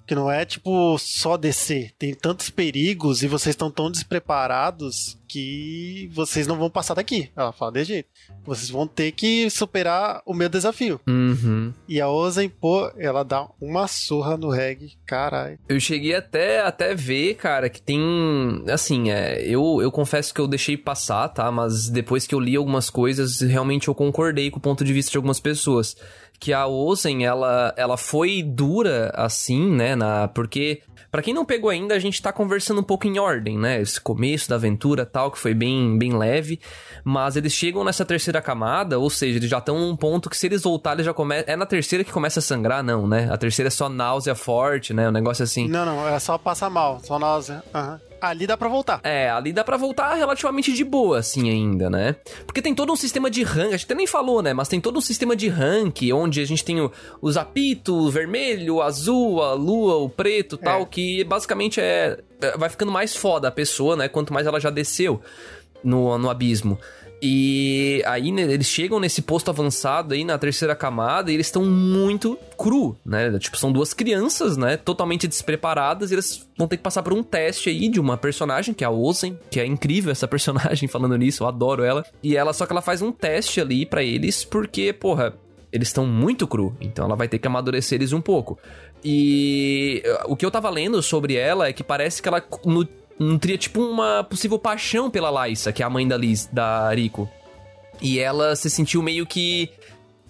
que 0.07 0.15
não 0.15 0.31
é 0.31 0.45
tipo 0.45 0.97
só 0.99 1.37
descer. 1.37 1.93
Tem 1.99 2.15
tantos 2.15 2.51
perigos 2.51 3.23
e 3.23 3.29
vocês 3.29 3.55
estão 3.55 3.71
tão 3.71 3.91
despreparados 3.91 5.19
que 5.35 6.09
vocês 6.13 6.47
não 6.47 6.57
vão 6.57 6.71
passar 6.71 6.95
daqui. 6.95 7.29
Ela 7.35 7.53
fala 7.53 7.73
de 7.73 7.85
jeito. 7.85 8.09
Vocês 8.45 8.71
vão 8.71 8.87
ter 8.87 9.11
que 9.11 9.51
superar 9.51 10.23
o 10.25 10.33
meu 10.33 10.49
desafio. 10.49 11.01
Uhum. 11.09 11.73
E 11.89 12.01
a 12.01 12.09
Ozen, 12.09 12.49
pô, 12.49 12.89
ela 12.97 13.25
dá 13.25 13.49
uma 13.61 13.89
surra 13.89 14.37
no 14.37 14.49
reggae, 14.49 14.93
caralho. 15.05 15.59
Eu 15.69 15.81
cheguei 15.81 16.15
até, 16.15 16.61
até 16.61 16.95
ver, 16.95 17.35
cara, 17.35 17.69
que 17.69 17.83
tem. 17.83 18.01
Assim, 18.71 19.11
é, 19.11 19.43
eu, 19.43 19.81
eu 19.83 19.91
confesso 19.91 20.33
que 20.33 20.41
eu 20.41 20.47
deixei 20.47 20.77
passar, 20.77 21.29
tá? 21.31 21.51
Mas 21.51 21.89
depois 21.89 22.29
que 22.29 22.35
eu 22.35 22.39
li 22.39 22.55
algumas 22.55 22.89
coisas, 22.89 23.41
realmente 23.41 23.89
eu 23.89 23.95
concordei 23.95 24.51
com 24.53 24.59
o 24.59 24.63
ponto 24.63 24.85
de 24.85 24.93
vista 24.93 25.11
de 25.11 25.17
algumas 25.17 25.41
pessoas. 25.41 25.97
Que 26.45 26.53
a 26.53 26.67
Ozen, 26.67 27.25
ela, 27.25 27.73
ela 27.75 27.97
foi 27.97 28.43
dura 28.43 29.11
assim, 29.15 29.67
né? 29.67 29.97
Na, 29.97 30.29
porque, 30.29 30.83
pra 31.11 31.23
quem 31.23 31.33
não 31.33 31.43
pegou 31.43 31.71
ainda, 31.71 31.95
a 31.95 31.99
gente 31.99 32.21
tá 32.21 32.35
conversando 32.35 32.83
um 32.83 32.85
pouco 32.85 33.07
em 33.07 33.19
ordem, 33.19 33.59
né? 33.59 33.81
Esse 33.81 33.99
começo 33.99 34.51
da 34.51 34.57
aventura 34.57 35.07
tal, 35.07 35.31
que 35.31 35.39
foi 35.39 35.55
bem, 35.55 35.97
bem 35.97 36.15
leve. 36.15 36.61
Mas 37.03 37.37
eles 37.37 37.55
chegam 37.55 37.83
nessa 37.83 38.05
terceira 38.05 38.43
camada, 38.43 38.99
ou 38.99 39.09
seja, 39.09 39.39
eles 39.39 39.49
já 39.49 39.57
estão 39.57 39.79
num 39.79 39.97
ponto 39.97 40.29
que 40.29 40.37
se 40.37 40.47
eles 40.47 40.65
voltarem, 40.65 41.03
já 41.03 41.15
começa. 41.15 41.51
É 41.51 41.57
na 41.57 41.65
terceira 41.65 42.05
que 42.05 42.13
começa 42.13 42.41
a 42.41 42.43
sangrar, 42.43 42.83
não, 42.83 43.09
né? 43.09 43.27
A 43.33 43.39
terceira 43.39 43.69
é 43.69 43.71
só 43.71 43.89
náusea 43.89 44.35
forte, 44.35 44.93
né? 44.93 45.09
Um 45.09 45.13
negócio 45.13 45.43
assim. 45.43 45.67
Não, 45.67 45.87
não, 45.87 46.07
é 46.07 46.19
só 46.19 46.37
passar 46.37 46.69
mal, 46.69 47.01
só 47.03 47.19
náusea. 47.19 47.65
Aham. 47.75 47.99
Ali 48.29 48.47
dá 48.47 48.57
pra 48.57 48.69
voltar. 48.69 49.01
É, 49.03 49.31
ali 49.31 49.53
dá 49.53 49.65
pra 49.65 49.77
voltar 49.77 50.15
relativamente 50.15 50.73
de 50.73 50.85
boa, 50.85 51.19
assim, 51.19 51.51
ainda, 51.51 51.89
né? 51.91 52.17
Porque 52.47 52.63
tem 52.63 52.75
todo 52.75 52.93
um 52.93 52.97
sistema 52.97 53.31
de 53.31 53.43
rank, 53.43 53.69
a 53.69 53.77
gente 53.77 53.85
até 53.85 53.95
nem 53.95 54.07
falou, 54.07 54.43
né? 54.43 54.53
Mas 54.53 54.69
tem 54.69 54.81
todo 54.81 54.99
um 54.99 55.01
sistema 55.01 55.35
de 55.37 55.49
rank, 55.49 56.03
onde 56.13 56.41
a 56.41 56.47
gente 56.47 56.65
tem 56.65 56.81
o, 56.81 56.91
os 57.21 57.37
apito, 57.37 57.95
o 57.95 58.11
vermelho, 58.11 58.77
o 58.77 58.83
azul, 58.83 59.43
a 59.43 59.55
lua, 59.55 59.97
o 59.97 60.09
preto 60.09 60.57
tal, 60.57 60.87
que 60.87 61.25
basicamente 61.25 61.81
é. 61.81 62.19
é, 62.41 62.57
Vai 62.57 62.69
ficando 62.69 62.93
mais 62.93 63.15
foda 63.17 63.49
a 63.49 63.51
pessoa, 63.51 63.97
né? 63.97 64.09
Quanto 64.09 64.33
mais 64.33 64.47
ela 64.47 64.61
já 64.61 64.71
desceu 64.71 65.21
no, 65.83 66.17
no 66.19 66.31
abismo. 66.31 66.79
E 67.27 68.03
aí 68.05 68.31
né, 68.31 68.43
eles 68.43 68.67
chegam 68.67 69.01
nesse 69.01 69.23
posto 69.23 69.49
avançado 69.49 70.13
aí 70.13 70.27
na 70.27 70.37
terceira 70.37 70.77
camada 70.77 71.31
e 71.31 71.35
eles 71.35 71.47
estão 71.47 71.65
muito 71.65 72.39
cru, 72.59 72.95
né? 73.03 73.39
Tipo, 73.39 73.57
são 73.57 73.73
duas 73.73 73.95
crianças, 73.95 74.59
né? 74.59 74.77
Totalmente 74.77 75.27
despreparadas 75.27 76.11
e 76.11 76.15
eles 76.17 76.47
vão 76.59 76.69
ter 76.69 76.77
que 76.77 76.83
passar 76.83 77.03
por 77.03 77.15
um 77.15 77.23
teste 77.23 77.71
aí 77.71 77.89
de 77.89 77.99
uma 77.99 78.19
personagem, 78.19 78.75
que 78.75 78.85
é 78.85 78.87
a 78.87 78.91
Ozen, 78.91 79.39
que 79.51 79.59
é 79.59 79.65
incrível 79.65 80.13
essa 80.13 80.29
personagem 80.29 80.87
falando 80.87 81.17
nisso, 81.17 81.45
eu 81.45 81.49
adoro 81.49 81.83
ela. 81.83 82.05
E 82.23 82.37
ela, 82.37 82.53
só 82.53 82.67
que 82.67 82.73
ela 82.73 82.83
faz 82.83 83.01
um 83.01 83.11
teste 83.11 83.59
ali 83.59 83.87
pra 83.87 84.03
eles, 84.03 84.45
porque, 84.45 84.93
porra, 84.93 85.33
eles 85.73 85.89
estão 85.89 86.07
muito 86.07 86.47
cru, 86.47 86.77
então 86.79 87.07
ela 87.07 87.17
vai 87.17 87.27
ter 87.27 87.39
que 87.39 87.47
amadurecer 87.47 87.97
eles 87.97 88.13
um 88.13 88.21
pouco. 88.21 88.59
E 89.03 90.03
uh, 90.07 90.33
o 90.33 90.37
que 90.37 90.45
eu 90.45 90.51
tava 90.51 90.69
lendo 90.69 91.03
sobre 91.03 91.37
ela 91.37 91.69
é 91.69 91.73
que 91.73 91.83
parece 91.83 92.21
que 92.23 92.29
ela 92.29 92.43
nu- 92.67 92.87
nutria 93.19 93.57
tipo 93.59 93.81
uma 93.81 94.25
possível 94.25 94.59
paixão 94.59 95.11
pela 95.11 95.31
Laissa, 95.31 95.73
que 95.73 95.83
é 95.83 95.87
a 95.87 95.91
mãe 95.91 96.07
da 96.07 96.17
Liz, 96.17 96.49
da 96.53 96.93
Rico. 96.93 97.29
E 98.01 98.19
ela 98.19 98.57
se 98.57 98.69
sentiu 98.69 99.03
meio 99.03 99.27
que 99.27 99.71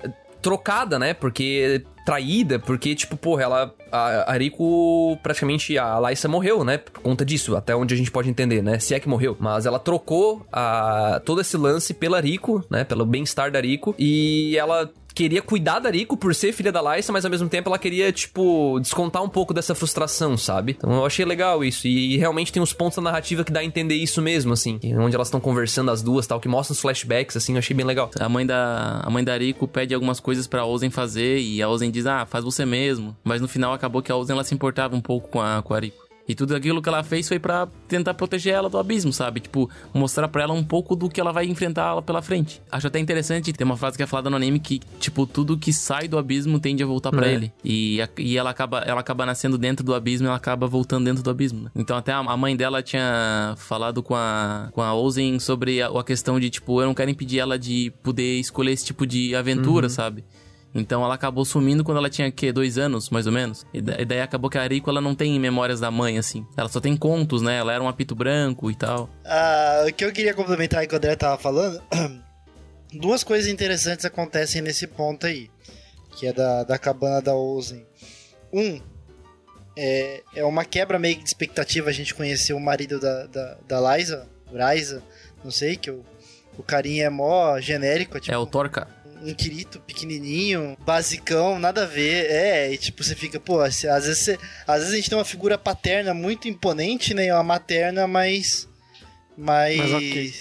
eh, 0.02 0.10
trocada, 0.42 0.98
né? 0.98 1.14
Porque 1.14 1.84
traída, 2.04 2.58
porque 2.58 2.94
tipo, 2.94 3.16
porra, 3.16 3.42
ela 3.42 3.74
a, 3.90 4.32
a 4.32 4.36
Rico 4.36 5.18
praticamente 5.22 5.78
a 5.78 5.98
Laissa 5.98 6.28
morreu, 6.28 6.62
né? 6.62 6.78
Por 6.78 7.00
conta 7.00 7.24
disso, 7.24 7.56
até 7.56 7.74
onde 7.74 7.94
a 7.94 7.96
gente 7.96 8.10
pode 8.10 8.28
entender, 8.28 8.62
né? 8.62 8.78
Se 8.78 8.94
é 8.94 9.00
que 9.00 9.08
morreu, 9.08 9.36
mas 9.40 9.64
ela 9.64 9.78
trocou 9.78 10.46
a, 10.52 11.20
todo 11.24 11.40
esse 11.40 11.56
lance 11.56 11.94
pela 11.94 12.20
Rico, 12.20 12.62
né? 12.70 12.84
Pelo 12.84 13.06
bem-estar 13.06 13.50
da 13.50 13.60
Rico 13.60 13.94
e 13.98 14.56
ela 14.58 14.90
queria 15.14 15.40
cuidar 15.40 15.78
da 15.78 15.90
Rico 15.90 16.16
por 16.16 16.34
ser 16.34 16.52
filha 16.52 16.72
da 16.72 16.80
Laissa, 16.80 17.12
mas 17.12 17.24
ao 17.24 17.30
mesmo 17.30 17.48
tempo 17.48 17.68
ela 17.68 17.78
queria, 17.78 18.10
tipo, 18.12 18.78
descontar 18.80 19.22
um 19.22 19.28
pouco 19.28 19.54
dessa 19.54 19.74
frustração, 19.74 20.36
sabe? 20.36 20.74
Então 20.76 20.92
eu 20.92 21.06
achei 21.06 21.24
legal 21.24 21.64
isso. 21.64 21.86
E 21.86 22.16
realmente 22.16 22.52
tem 22.52 22.62
uns 22.62 22.72
pontos 22.72 22.96
da 22.96 23.02
narrativa 23.02 23.44
que 23.44 23.52
dá 23.52 23.60
a 23.60 23.64
entender 23.64 23.94
isso 23.94 24.20
mesmo, 24.20 24.52
assim. 24.52 24.80
Onde 24.98 25.14
elas 25.14 25.28
estão 25.28 25.40
conversando 25.40 25.90
as 25.90 26.02
duas 26.02 26.26
tal, 26.26 26.40
que 26.40 26.48
mostram 26.48 26.74
os 26.74 26.80
flashbacks, 26.80 27.36
assim, 27.36 27.52
eu 27.52 27.58
achei 27.58 27.76
bem 27.76 27.86
legal. 27.86 28.10
A 28.18 28.28
mãe 28.28 28.44
da, 28.44 29.00
a 29.02 29.10
mãe 29.10 29.22
da 29.22 29.36
Rico 29.36 29.68
pede 29.68 29.94
algumas 29.94 30.18
coisas 30.18 30.46
pra 30.46 30.64
Ozen 30.64 30.90
fazer 30.90 31.38
e 31.38 31.62
a 31.62 31.68
Ozen 31.68 31.90
diz, 31.90 32.06
ah, 32.06 32.26
faz 32.26 32.44
você 32.44 32.66
mesmo. 32.66 33.16
Mas 33.22 33.40
no 33.40 33.48
final 33.48 33.72
acabou 33.72 34.02
que 34.02 34.10
a 34.10 34.16
Ozen 34.16 34.34
ela 34.34 34.44
se 34.44 34.54
importava 34.54 34.96
um 34.96 35.00
pouco 35.00 35.28
com 35.28 35.40
a, 35.40 35.62
com 35.62 35.74
a 35.74 35.80
Rico. 35.80 36.03
E 36.26 36.34
tudo 36.34 36.56
aquilo 36.56 36.80
que 36.80 36.88
ela 36.88 37.02
fez 37.02 37.28
foi 37.28 37.38
pra 37.38 37.68
tentar 37.86 38.14
proteger 38.14 38.54
ela 38.54 38.70
do 38.70 38.78
abismo, 38.78 39.12
sabe? 39.12 39.40
Tipo, 39.40 39.68
mostrar 39.92 40.26
pra 40.28 40.42
ela 40.42 40.54
um 40.54 40.64
pouco 40.64 40.96
do 40.96 41.08
que 41.10 41.20
ela 41.20 41.32
vai 41.32 41.44
enfrentar 41.44 42.00
pela 42.02 42.22
frente. 42.22 42.62
Acho 42.72 42.86
até 42.86 42.98
interessante, 42.98 43.52
tem 43.52 43.64
uma 43.64 43.76
frase 43.76 43.96
que 43.96 44.02
é 44.02 44.06
falada 44.06 44.30
no 44.30 44.36
anime 44.36 44.58
que, 44.58 44.80
tipo, 44.98 45.26
tudo 45.26 45.58
que 45.58 45.70
sai 45.72 46.08
do 46.08 46.16
abismo 46.16 46.58
tende 46.58 46.82
a 46.82 46.86
voltar 46.86 47.10
pra 47.10 47.28
É. 47.28 47.34
ele. 47.34 47.52
E, 47.62 47.98
e 48.18 48.38
ela, 48.38 48.50
acaba, 48.50 48.78
ela 48.78 49.00
acaba 49.00 49.26
nascendo 49.26 49.58
dentro 49.58 49.84
do 49.84 49.94
abismo 49.94 50.26
e 50.26 50.28
ela 50.28 50.36
acaba 50.36 50.66
voltando 50.66 51.04
dentro 51.04 51.22
do 51.22 51.28
abismo. 51.28 51.64
né? 51.64 51.70
Então 51.76 51.96
até 51.96 52.12
a, 52.12 52.18
a 52.20 52.36
mãe 52.36 52.56
dela 52.56 52.82
tinha 52.82 53.54
falado 53.58 54.02
com 54.02 54.14
a, 54.14 54.68
com 54.72 54.80
a 54.80 54.94
Ozen 54.94 55.38
sobre 55.38 55.82
a, 55.82 55.88
a 55.88 56.02
questão 56.04 56.40
de, 56.40 56.48
tipo, 56.48 56.80
eu 56.80 56.86
não 56.86 56.94
quero 56.94 57.10
impedir 57.10 57.38
ela 57.40 57.58
de 57.58 57.92
poder 58.02 58.40
escolher 58.40 58.72
esse 58.72 58.84
tipo 58.86 59.06
de 59.06 59.34
aventura, 59.34 59.88
sabe? 59.90 60.24
Então 60.74 61.04
ela 61.04 61.14
acabou 61.14 61.44
sumindo 61.44 61.84
quando 61.84 61.98
ela 61.98 62.10
tinha, 62.10 62.30
que 62.32 62.50
Dois 62.52 62.76
anos, 62.78 63.08
mais 63.10 63.26
ou 63.26 63.32
menos. 63.32 63.64
E, 63.72 63.80
da- 63.80 63.96
daí 64.04 64.20
acabou 64.20 64.50
que 64.50 64.58
a 64.58 64.66
Rico, 64.66 64.90
ela 64.90 65.00
não 65.00 65.14
tem 65.14 65.38
memórias 65.38 65.78
da 65.78 65.90
mãe, 65.90 66.18
assim. 66.18 66.44
Ela 66.56 66.68
só 66.68 66.80
tem 66.80 66.96
contos, 66.96 67.42
né? 67.42 67.56
Ela 67.58 67.72
era 67.72 67.82
um 67.82 67.88
apito 67.88 68.14
branco 68.14 68.70
e 68.70 68.74
tal. 68.74 69.08
Ah, 69.24 69.84
o 69.88 69.92
que 69.92 70.04
eu 70.04 70.12
queria 70.12 70.34
complementar 70.34 70.80
aí 70.80 70.86
que 70.88 70.94
o 70.94 70.96
André 70.96 71.14
tava 71.14 71.38
falando, 71.38 71.80
duas 72.92 73.22
coisas 73.22 73.48
interessantes 73.50 74.04
acontecem 74.04 74.62
nesse 74.62 74.86
ponto 74.86 75.26
aí, 75.26 75.48
que 76.16 76.26
é 76.26 76.32
da, 76.32 76.64
da 76.64 76.78
cabana 76.78 77.22
da 77.22 77.34
Ozen. 77.34 77.86
Um, 78.52 78.80
é, 79.76 80.22
é 80.36 80.44
uma 80.44 80.64
quebra 80.64 80.98
meio 80.98 81.16
de 81.16 81.24
expectativa 81.24 81.90
a 81.90 81.92
gente 81.92 82.14
conhecer 82.14 82.52
o 82.52 82.60
marido 82.60 83.00
da, 83.00 83.26
da, 83.26 83.56
da 83.66 83.96
Liza, 83.96 84.28
Raiza, 84.52 85.02
não 85.42 85.50
sei, 85.50 85.76
que 85.76 85.90
o, 85.90 86.04
o 86.56 86.62
carinha 86.62 87.06
é 87.06 87.10
mó 87.10 87.58
genérico, 87.60 88.20
tipo 88.20 88.32
É 88.32 88.38
o 88.38 88.46
Torca. 88.46 88.86
Um 89.24 89.34
Kirito 89.34 89.80
pequenininho, 89.80 90.76
basicão, 90.84 91.58
nada 91.58 91.84
a 91.84 91.86
ver. 91.86 92.26
É, 92.30 92.72
e 92.72 92.76
tipo, 92.78 93.02
você 93.02 93.14
fica, 93.14 93.40
pô, 93.40 93.60
às 93.60 93.80
vezes, 93.82 94.18
você- 94.18 94.38
às 94.66 94.78
vezes 94.80 94.92
a 94.92 94.96
gente 94.96 95.08
tem 95.10 95.18
uma 95.18 95.24
figura 95.24 95.56
paterna 95.58 96.12
muito 96.14 96.46
imponente, 96.48 97.14
né? 97.14 97.26
E 97.26 97.32
uma 97.32 97.42
materna 97.42 98.06
mais. 98.06 98.68
mais. 99.36 99.78
Mas 99.78 99.92
ok. 99.92 100.34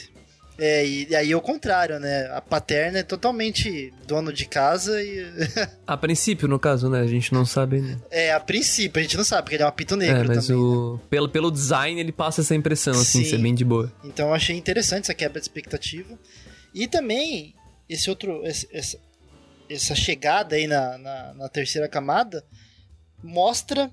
É, 0.60 0.86
e 0.86 1.15
aí 1.15 1.32
é 1.32 1.36
o 1.36 1.41
contrário, 1.41 2.00
né? 2.00 2.30
A 2.32 2.39
paterna 2.39 3.00
é 3.00 3.04
totalmente 3.04 3.91
dono 4.06 4.32
de 4.32 4.46
casa 4.46 5.02
e. 5.02 5.26
A 5.88 5.98
princípio, 5.98 6.48
no 6.48 6.60
caso, 6.60 6.89
né? 6.91 7.00
A 7.02 7.08
gente 7.08 7.34
não 7.34 7.43
sabe 7.43 7.78
ainda. 7.78 8.00
é, 8.12 8.32
a 8.32 8.39
princípio, 8.39 9.00
a 9.00 9.04
gente 9.04 9.17
não 9.17 9.24
sabe, 9.24 9.41
porque 9.43 9.56
ele 9.56 9.63
é 9.63 9.65
um 9.65 9.69
apito 9.69 9.96
negro 9.96 10.15
É, 10.32 10.36
mas 10.36 10.46
também. 10.46 10.62
né? 10.62 10.67
o. 10.69 11.00
Pelo, 11.10 11.28
pelo 11.28 11.50
design, 11.52 12.00
ele 12.00 12.12
passa 12.12 12.41
essa 12.41 12.54
impressão, 12.54 12.93
assim, 12.93 13.24
Sim. 13.24 13.30
ser 13.32 13.38
bem 13.39 13.56
de 13.56 13.65
boa. 13.65 13.91
Então 14.04 14.28
eu 14.28 14.34
achei 14.36 14.56
interessante 14.56 15.06
essa 15.06 15.13
quebra 15.15 15.39
de 15.41 15.46
expectativa. 15.48 16.17
E 16.72 16.88
também, 16.88 17.56
esse 17.89 18.10
outro. 18.10 18.46
esse- 18.46 18.67
essa, 18.72 19.00
essa 19.69 19.96
chegada 19.96 20.56
aí 20.56 20.67
na, 20.67 20.98
na, 20.98 21.34
na 21.34 21.50
terceira 21.50 21.88
camada 21.88 22.43
mostra 23.24 23.89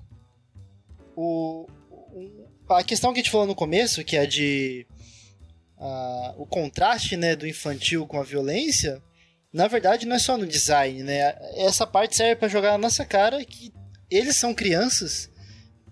o, 1.15 1.67
o- 1.89 2.47
a 2.69 2.83
questão 2.83 3.11
que 3.13 3.19
a 3.19 3.23
gente 3.23 3.31
falou 3.31 3.47
no 3.47 3.55
começo, 3.55 4.03
que 4.03 4.15
é 4.17 4.25
de. 4.25 4.85
ah, 5.77 6.33
o 6.37 6.45
contraste 6.45 7.17
né, 7.17 7.35
do 7.35 7.47
infantil 7.47 8.05
com 8.07 8.19
a 8.19 8.23
violência. 8.23 9.01
Na 9.53 9.67
verdade, 9.67 10.05
não 10.05 10.15
é 10.15 10.19
só 10.19 10.37
no 10.37 10.47
design, 10.47 11.03
né? 11.03 11.35
Essa 11.57 11.85
parte 11.85 12.15
serve 12.15 12.37
pra 12.37 12.47
jogar 12.47 12.71
na 12.71 12.77
nossa 12.77 13.03
cara 13.05 13.43
que 13.43 13.73
eles 14.09 14.37
são 14.37 14.53
crianças 14.53 15.29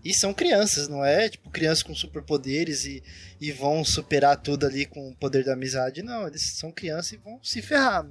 e 0.03 0.13
são 0.13 0.33
crianças, 0.33 0.88
não 0.88 1.03
é 1.03 1.27
tipo 1.29 1.49
crianças 1.49 1.83
com 1.83 1.93
superpoderes 1.93 2.85
e, 2.85 3.03
e 3.39 3.51
vão 3.51 3.83
superar 3.83 4.38
tudo 4.38 4.65
ali 4.65 4.85
com 4.85 5.09
o 5.09 5.15
poder 5.15 5.43
da 5.43 5.53
amizade. 5.53 6.01
Não, 6.01 6.27
eles 6.27 6.41
são 6.57 6.71
crianças 6.71 7.12
e 7.13 7.17
vão 7.17 7.39
se 7.43 7.62
ferrar. 7.62 8.05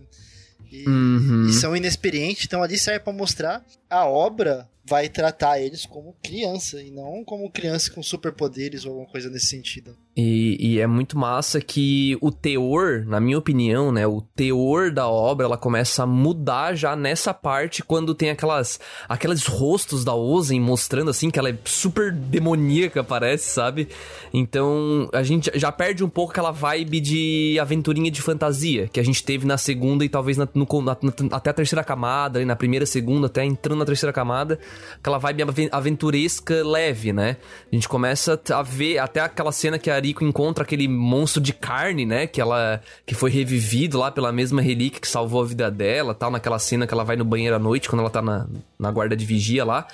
E, 0.71 0.87
Uhum. 0.87 1.47
e 1.47 1.53
são 1.53 1.75
inexperientes, 1.75 2.45
então 2.45 2.63
ali 2.63 2.77
serve 2.77 3.01
pra 3.01 3.13
mostrar 3.13 3.65
a 3.89 4.05
obra 4.07 4.69
vai 4.89 5.09
tratar 5.09 5.61
eles 5.61 5.85
como 5.87 6.15
criança 6.23 6.81
e 6.83 6.91
não 6.91 7.23
como 7.25 7.51
criança 7.51 7.91
com 7.93 8.03
superpoderes 8.03 8.85
ou 8.85 8.93
alguma 8.93 9.09
coisa 9.09 9.29
nesse 9.29 9.47
sentido. 9.47 9.95
E, 10.17 10.57
e 10.59 10.81
é 10.81 10.87
muito 10.87 11.17
massa 11.17 11.61
que 11.61 12.17
o 12.21 12.33
teor, 12.33 13.05
na 13.07 13.21
minha 13.21 13.39
opinião, 13.39 13.93
né? 13.93 14.05
O 14.07 14.21
teor 14.21 14.91
da 14.91 15.07
obra, 15.09 15.47
ela 15.47 15.57
começa 15.57 16.03
a 16.03 16.07
mudar 16.07 16.75
já 16.75 16.97
nessa 16.97 17.33
parte 17.33 17.85
quando 17.85 18.15
tem 18.15 18.31
aquelas 18.31 18.81
aqueles 19.09 19.47
rostos 19.47 20.05
da 20.05 20.15
Ozen 20.15 20.61
mostrando 20.61 21.11
assim 21.11 21.31
que 21.31 21.39
ela 21.39 21.51
é 21.51 21.59
super 21.65 22.11
demoníaca, 22.13 23.05
parece, 23.05 23.49
sabe? 23.51 23.89
Então 24.33 25.09
a 25.13 25.23
gente 25.23 25.51
já 25.55 25.71
perde 25.71 26.03
um 26.05 26.09
pouco 26.09 26.33
aquela 26.33 26.51
vibe 26.51 27.01
de 27.01 27.59
aventurinha 27.61 28.11
de 28.11 28.21
fantasia 28.21 28.89
que 28.89 28.99
a 28.99 29.05
gente 29.05 29.23
teve 29.23 29.47
na 29.47 29.57
segunda 29.57 30.05
e 30.05 30.09
talvez 30.09 30.37
na- 30.37 30.49
no- 30.53 30.67
na- 30.83 30.97
na- 31.01 31.37
até 31.37 31.51
a 31.51 31.55
terceira 31.55 31.85
camada, 31.85 32.45
na 32.45 32.57
primeira, 32.57 32.87
segunda, 32.87 33.27
até 33.27 33.45
entrando 33.45 33.79
na 33.79 33.85
terceira 33.85 34.13
camada, 34.13 34.59
aquela 34.97 35.19
vibe 35.19 35.43
aven- 35.43 35.69
aventuresca 35.73 36.67
leve, 36.67 37.13
né? 37.13 37.37
A 37.71 37.75
gente 37.75 37.89
começa 37.89 38.41
a 38.53 38.63
ver 38.63 38.99
até 38.99 39.21
aquela 39.21 39.53
cena 39.53 39.79
que 39.79 39.91
a 39.91 39.99
Rico 39.99 40.25
encontra 40.25 40.65
aquele 40.65 40.89
monstro 40.89 41.41
de 41.41 41.53
carne, 41.53 42.05
né? 42.07 42.27
Que 42.27 42.41
ela 42.41 42.81
que 43.07 43.15
foi 43.15 43.31
revivido 43.31 43.99
lá 43.99 44.11
pela 44.11 44.33
mesma 44.33 44.61
relíquia 44.63 45.01
que 45.01 45.09
salvou 45.09 45.43
a 45.43 45.47
vida 45.47 45.71
dela, 45.71 46.15
tal, 46.15 46.31
naquela 46.31 46.59
cena 46.59 46.87
que 46.87 46.95
ela 46.95 47.05
vai 47.05 47.17
no 47.17 47.25
banheiro 47.25 47.57
à 47.57 47.59
noite 47.59 47.89
quando 47.89 48.01
ela 48.01 48.11
tá 48.11 48.23
na, 48.23 48.47
na 48.79 48.91
guarda 48.91 49.17
de 49.17 49.25
vigia 49.25 49.65
lá. 49.65 49.87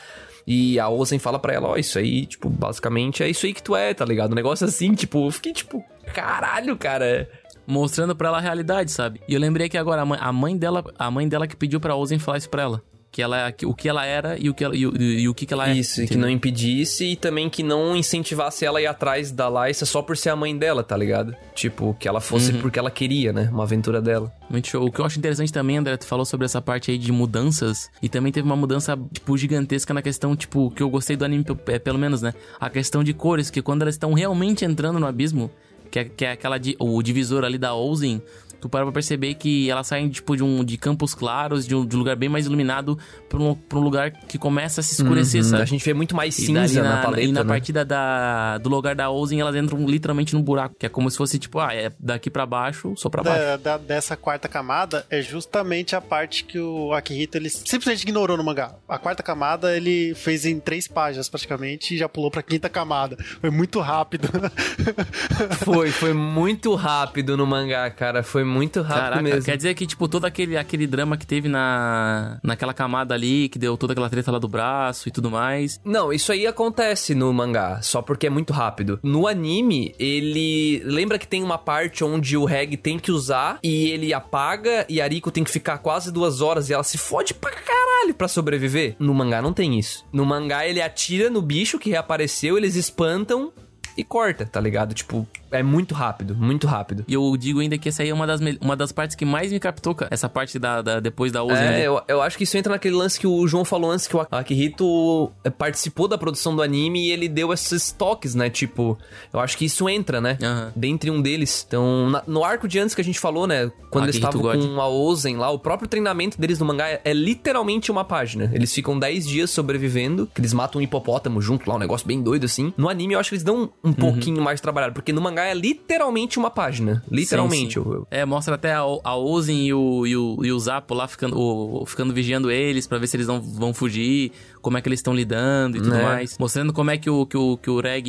E 0.47 0.79
a 0.79 0.91
Ozen 0.91 1.19
fala 1.19 1.39
pra 1.39 1.55
ela, 1.55 1.69
ó, 1.69 1.77
isso 1.77 1.99
aí, 1.99 2.27
tipo, 2.27 2.51
basicamente 2.51 3.23
é 3.23 3.31
isso 3.31 3.47
aí 3.47 3.55
que 3.55 3.63
tu 3.63 3.75
é, 3.75 3.95
tá 3.95 4.05
ligado? 4.05 4.33
Um 4.33 4.35
negócio 4.35 4.67
assim, 4.67 4.93
tipo, 4.93 5.27
eu 5.27 5.31
fiquei 5.31 5.53
tipo, 5.55 5.83
caralho, 6.13 6.77
cara. 6.77 7.29
Mostrando 7.67 8.15
pra 8.15 8.29
ela 8.29 8.37
a 8.37 8.41
realidade, 8.43 8.91
sabe? 8.93 9.23
E 9.27 9.33
eu 9.33 9.41
lembrei 9.41 9.71
que 9.71 9.79
agora 9.79 10.03
a 10.03 10.05
mãe, 10.05 10.19
a 10.21 10.31
mãe 10.31 10.55
dela, 10.55 10.85
a 10.99 11.11
mãe 11.11 11.27
dela 11.27 11.47
que 11.47 11.57
pediu 11.57 11.81
pra 11.81 11.97
Ozen 11.97 12.19
falar 12.19 12.37
isso 12.37 12.51
pra 12.51 12.63
ela. 12.63 12.83
Que 13.15 13.23
ela, 13.23 13.53
que- 13.53 13.65
o 13.65 13.73
que 13.73 13.89
ela 13.89 14.05
era 14.05 14.37
e 14.41 14.51
o 14.51 14.55
que 14.55 14.65
ela, 14.65 14.75
e, 14.75 14.85
o- 14.85 15.01
e 15.01 15.29
o 15.29 15.33
que, 15.35 15.47
que 15.47 15.55
ela 15.55 15.71
é. 15.71 15.75
Isso, 15.75 16.03
e 16.03 16.09
que 16.09 16.17
não 16.17 16.29
impedisse 16.29 17.05
e 17.13 17.15
também 17.15 17.49
que 17.49 17.63
não 17.63 17.95
incentivasse 17.97 18.65
ela 18.65 18.81
a 18.81 18.83
ir 18.83 18.87
atrás 18.89 19.31
da 19.31 19.49
Laissa 19.49 19.87
só 19.87 20.03
por 20.03 20.17
ser 20.17 20.31
a 20.31 20.37
mãe 20.37 20.59
dela, 20.59 20.83
tá 20.83 20.97
ligado? 20.97 21.33
Tipo, 21.55 21.95
que 22.01 22.09
ela 22.09 22.21
fosse 22.21 22.53
porque 22.55 22.77
ela 22.77 22.91
queria, 22.91 23.33
né? 23.33 23.49
Uma 23.53 23.63
aventura 23.63 24.03
dela. 24.03 24.33
Muito 24.51 24.67
show. 24.67 24.85
O 24.85 24.91
que 24.91 25.01
eu 25.01 25.05
acho 25.05 25.17
interessante 25.17 25.53
também, 25.53 25.77
André, 25.79 25.97
tu 25.97 26.07
falou 26.09 26.25
sobre 26.25 26.45
essa 26.45 26.61
parte 26.61 26.91
aí 26.91 26.99
de 26.99 27.13
mudanças. 27.13 27.89
E 28.03 28.09
também 28.09 28.33
teve 28.33 28.45
uma 28.47 28.57
mudança, 28.57 28.99
tipo, 29.13 29.39
gigantesca 29.39 29.95
na 29.95 30.03
questão, 30.03 30.35
tipo, 30.35 30.73
que 30.73 30.83
eu 30.83 30.91
gostei 30.91 31.17
do 31.17 31.25
anime, 31.25 31.45
é, 31.69 31.79
pelo 31.79 32.01
menos, 32.01 32.21
né? 32.21 32.35
A 32.59 32.69
questão 32.69 33.05
de 33.05 33.15
cores, 33.15 33.49
que 33.49 33.63
quando 33.63 33.83
elas 33.83 33.95
estão 33.95 34.13
realmente 34.13 34.65
entrando 34.65 34.99
no 34.99 35.07
abismo, 35.07 35.53
que 35.89 36.01
é, 36.01 36.05
que 36.05 36.25
é 36.25 36.33
aquela, 36.33 36.59
di- 36.59 36.75
o 36.81 37.01
divisor 37.01 37.45
ali 37.45 37.59
da 37.59 37.77
Ozen, 37.77 38.21
tu 38.65 38.69
para 38.69 38.85
pra 38.85 38.93
perceber 38.93 39.35
que 39.35 39.71
elas 39.71 39.87
saem, 39.87 40.09
tipo, 40.09 40.35
de, 40.35 40.43
um, 40.43 40.65
de 40.65 40.79
campos 40.79 41.15
claros, 41.15 41.67
de 41.67 41.75
um, 41.75 41.85
de 41.85 41.95
um 41.95 41.99
lugar 41.99 42.17
bem 42.17 42.29
mais 42.31 42.47
iluminado, 42.47 42.99
pra 43.29 43.39
um, 43.39 43.55
pra 43.55 43.79
um 43.79 43.83
lugar 43.83 44.11
que 44.11 44.39
começa 44.39 44.81
a 44.81 44.85
se 44.85 44.95
escurecer, 45.01 45.43
Uhum. 45.43 45.49
sabe? 45.51 45.63
A 45.63 45.67
gente 45.67 45.85
vê 45.85 45.93
muito 45.93 46.17
mais 46.17 46.35
cinza 46.35 46.83
na, 46.83 46.97
na, 46.97 47.03
paleta, 47.03 47.23
E 47.29 47.33
na 47.33 47.45
né? 47.45 47.49
partida 47.49 47.85
da, 47.85 48.57
do 48.59 48.71
lugar 48.71 48.95
da 48.95 49.11
Ozen, 49.11 49.39
elas 49.41 49.55
entram 49.55 49.85
literalmente 49.87 50.35
num 50.35 50.43
buraco. 50.43 50.75
Que 50.79 50.87
é 50.87 50.89
como 50.89 51.11
se 51.11 51.17
fosse, 51.19 51.39
tipo, 51.39 51.59
ah, 51.59 51.75
é 51.75 51.93
daqui 52.01 52.31
pra 52.31 52.47
baixo, 52.47 52.95
só 52.97 53.11
pra 53.11 53.23
baixo. 53.23 53.39
Da- 53.39 53.57
da- 53.57 53.77
dessa 53.79 54.17
quarta 54.17 54.49
camada 54.49 55.05
é 55.11 55.21
justamente 55.21 55.95
a 55.95 56.01
parte 56.01 56.45
que 56.45 56.59
o 56.59 56.93
Akihito 56.95 57.37
ele 57.37 57.51
simplesmente 57.51 58.03
ignorou 58.03 58.37
no 58.37 58.45
mangá. 58.45 58.75
A 58.89 58.99
quarta 58.99 59.23
camada 59.23 59.77
ele 59.77 60.15
fez 60.15 60.47
em 60.47 60.59
três 60.59 60.89
páginas 60.89 61.29
praticamente 61.29 61.95
e 61.95 61.99
já 61.99 62.09
pulou 62.09 62.31
pra 62.31 62.43
quinta 62.43 62.69
camada. 62.71 63.17
Foi 63.41 63.51
muito 63.51 63.79
rápido. 63.81 64.29
Foi, 65.65 65.91
foi 65.91 66.13
muito 66.13 66.75
rápido 66.75 67.37
no 67.37 67.47
mangá, 67.47 67.91
cara. 67.91 68.23
Foi 68.23 68.45
muito 68.45 68.54
rápido 68.83 68.83
Caraca, 69.03 69.23
mesmo. 69.23 69.43
quer 69.43 69.57
dizer 69.57 69.75
que, 69.75 69.87
tipo, 69.87 70.09
todo 70.09 70.25
aquele, 70.25 70.57
aquele 70.57 70.87
drama 70.87 71.17
que 71.17 71.27
teve 71.27 71.49
na, 71.49 72.39
naquela 72.43 72.75
camada 72.75 73.15
ali, 73.15 73.49
que 73.49 73.59
deu 73.59 73.77
toda 73.77 73.93
aquela 73.93 74.11
treta 74.11 74.31
lá 74.31 74.39
do 74.39 74.49
braço 74.49 75.09
e 75.09 75.13
tudo 75.13 75.31
mais. 75.31 75.81
Não, 75.85 76.13
isso 76.13 76.33
aí 76.33 76.47
acontece 76.47 77.15
no 77.15 77.33
mangá, 77.33 77.81
só 77.83 78.03
porque 78.03 78.27
é 78.27 78.31
muito 78.31 78.53
rápido. 78.53 78.99
No 79.03 79.27
anime, 79.27 79.95
ele. 79.99 80.83
Lembra 80.85 81.19
que 81.19 81.27
tem 81.27 81.43
uma 81.43 81.59
parte 81.59 82.05
onde 82.05 82.37
o 82.37 82.45
Reg 82.45 82.77
tem 82.77 82.99
que 82.99 83.11
usar 83.13 83.59
e 83.63 83.91
ele 83.91 84.13
apaga 84.13 84.87
e 84.89 85.01
a 85.01 85.05
Ariko 85.05 85.31
tem 85.31 85.45
que 85.45 85.51
ficar 85.51 85.79
quase 85.79 86.13
duas 86.13 86.41
horas 86.41 86.69
e 86.69 86.73
ela 86.73 86.85
se 86.85 86.99
fode 86.99 87.35
pra 87.35 87.51
caralho 87.53 88.15
pra 88.15 88.29
sobreviver? 88.29 88.97
No 88.99 89.15
mangá 89.15 89.41
não 89.41 89.53
tem 89.53 89.79
isso. 89.79 90.05
No 90.13 90.25
mangá 90.25 90.67
ele 90.67 90.81
atira 90.81 91.31
no 91.31 91.41
bicho 91.43 91.79
que 91.79 91.91
reapareceu, 91.91 92.57
eles 92.57 92.77
espantam 92.77 93.53
e 93.97 94.03
corta, 94.03 94.45
tá 94.45 94.61
ligado? 94.61 94.93
Tipo, 94.95 95.27
é 95.59 95.63
muito 95.63 95.95
rápido, 95.95 96.35
muito 96.35 96.67
rápido. 96.67 97.05
E 97.09 97.15
eu 97.15 97.37
digo 97.37 97.61
ainda 97.61 97.77
que 97.79 97.89
essa 97.89 98.03
aí 98.03 98.09
é 98.11 98.15
uma 98.15 98.27
das, 98.27 98.41
uma 98.61 98.77
das 98.77 98.93
partes 98.93 99.15
que 99.17 99.25
mais 99.25 99.53
me 99.53 99.59
captou, 99.61 99.95
cara. 99.95 100.09
Essa 100.13 100.29
parte 100.29 100.59
da, 100.59 100.83
da- 100.83 101.01
depois 101.01 101.33
da 101.33 101.43
Ozen. 101.43 101.57
ali. 101.69 101.81
É, 101.83 101.87
eu, 101.87 102.01
eu 102.09 102.23
acho 102.23 102.37
que 102.39 102.45
isso 102.45 102.57
entra 102.57 102.73
naquele 102.73 102.95
lance 102.95 103.19
que 103.19 103.27
o 103.27 103.47
João 103.47 103.65
falou 103.65 103.91
antes, 103.91 104.07
que 104.07 104.17
o 104.17 104.27
Akihito 104.31 105.31
eh, 105.45 105.51
participou 105.51 106.09
da 106.09 106.17
produção 106.17 106.55
do 106.55 106.63
anime 106.63 107.07
e 107.09 107.11
ele 107.13 107.29
deu 107.29 107.53
esses 107.53 107.91
toques, 107.93 108.35
né? 108.35 108.49
Tipo, 108.51 108.99
eu 109.33 109.41
acho 109.41 109.57
que 109.59 109.65
isso 109.65 109.89
entra, 109.89 110.21
né? 110.21 110.39
Aham. 110.43 110.73
Dentre 110.75 111.11
um 111.11 111.21
deles. 111.21 111.65
Então, 111.67 112.09
na- 112.11 112.23
no 112.27 112.45
arco 112.45 112.67
de 112.69 112.79
antes 112.79 112.95
que 112.95 113.01
a 113.01 113.05
gente 113.05 113.19
falou, 113.21 113.47
né? 113.47 113.71
Quando 113.91 114.05
eles 114.07 114.17
estavam 114.17 114.41
com 114.43 114.81
a 114.81 114.89
Ozen 114.89 115.37
lá, 115.37 115.51
o 115.51 115.59
próprio 115.59 115.89
treinamento 115.89 116.41
deles 116.41 116.59
no 116.59 116.65
mangá 116.67 116.89
é, 116.89 117.01
é 117.05 117.13
literalmente 117.13 117.91
uma 117.91 118.05
página. 118.05 118.51
Eles 118.53 118.73
ficam 118.73 118.99
10 118.99 119.27
dias 119.27 119.51
sobrevivendo, 119.51 120.29
que 120.35 120.41
eles 120.41 120.53
matam 120.53 120.81
um 120.81 120.85
hipopótamo 120.85 121.41
junto 121.41 121.69
lá, 121.69 121.77
um 121.77 121.79
negócio 121.79 122.07
bem 122.07 122.21
doido 122.23 122.45
assim. 122.45 122.73
No 122.77 122.89
anime 122.89 123.15
eu 123.15 123.21
acho 123.21 123.31
que 123.31 123.35
eles 123.37 123.45
dão 123.45 123.71
um 123.83 123.93
pouquinho 123.93 124.43
mais 124.43 124.61
trabalhado, 124.61 124.93
porque 124.95 125.13
no 125.13 125.21
mangá 125.21 125.44
é 125.47 125.55
literalmente 125.55 126.39
uma 126.39 126.51
página. 126.51 127.03
Literalmente. 127.11 127.75
Sim, 127.75 127.83
sim. 127.83 127.89
Eu- 127.89 127.95
eu- 127.95 128.07
É, 128.11 128.25
mostra 128.25 128.55
até 128.55 128.73
a, 128.73 128.81
a 128.81 129.17
Ozen 129.17 129.67
e 129.67 129.75
o, 129.75 130.07
e, 130.07 130.17
o, 130.17 130.45
e 130.45 130.53
o 130.53 130.59
Zapo 130.59 130.95
lá 130.95 131.07
ficando, 131.09 131.39
o- 131.39 131.85
ficando 131.87 132.13
vigiando 132.13 132.51
eles 132.51 132.87
pra 132.87 132.99
ver 132.99 133.07
se 133.07 133.17
eles 133.17 133.27
não 133.27 133.41
vão 133.41 133.73
fugir, 133.75 134.33
como 134.61 134.77
é 134.79 134.81
que 134.81 134.89
eles 134.89 134.99
estão 135.01 135.15
lidando 135.15 135.77
e 135.77 135.81
tudo 135.81 135.95
É. 135.95 136.03
mais. 136.03 136.37
Mostrando 136.39 136.73
como 136.73 136.91
é 136.91 136.99
que 136.99 137.09
o, 137.11 137.27
que 137.27 137.37
o, 137.37 137.57
que 137.57 137.71
o 137.71 137.81
Reg 137.81 138.07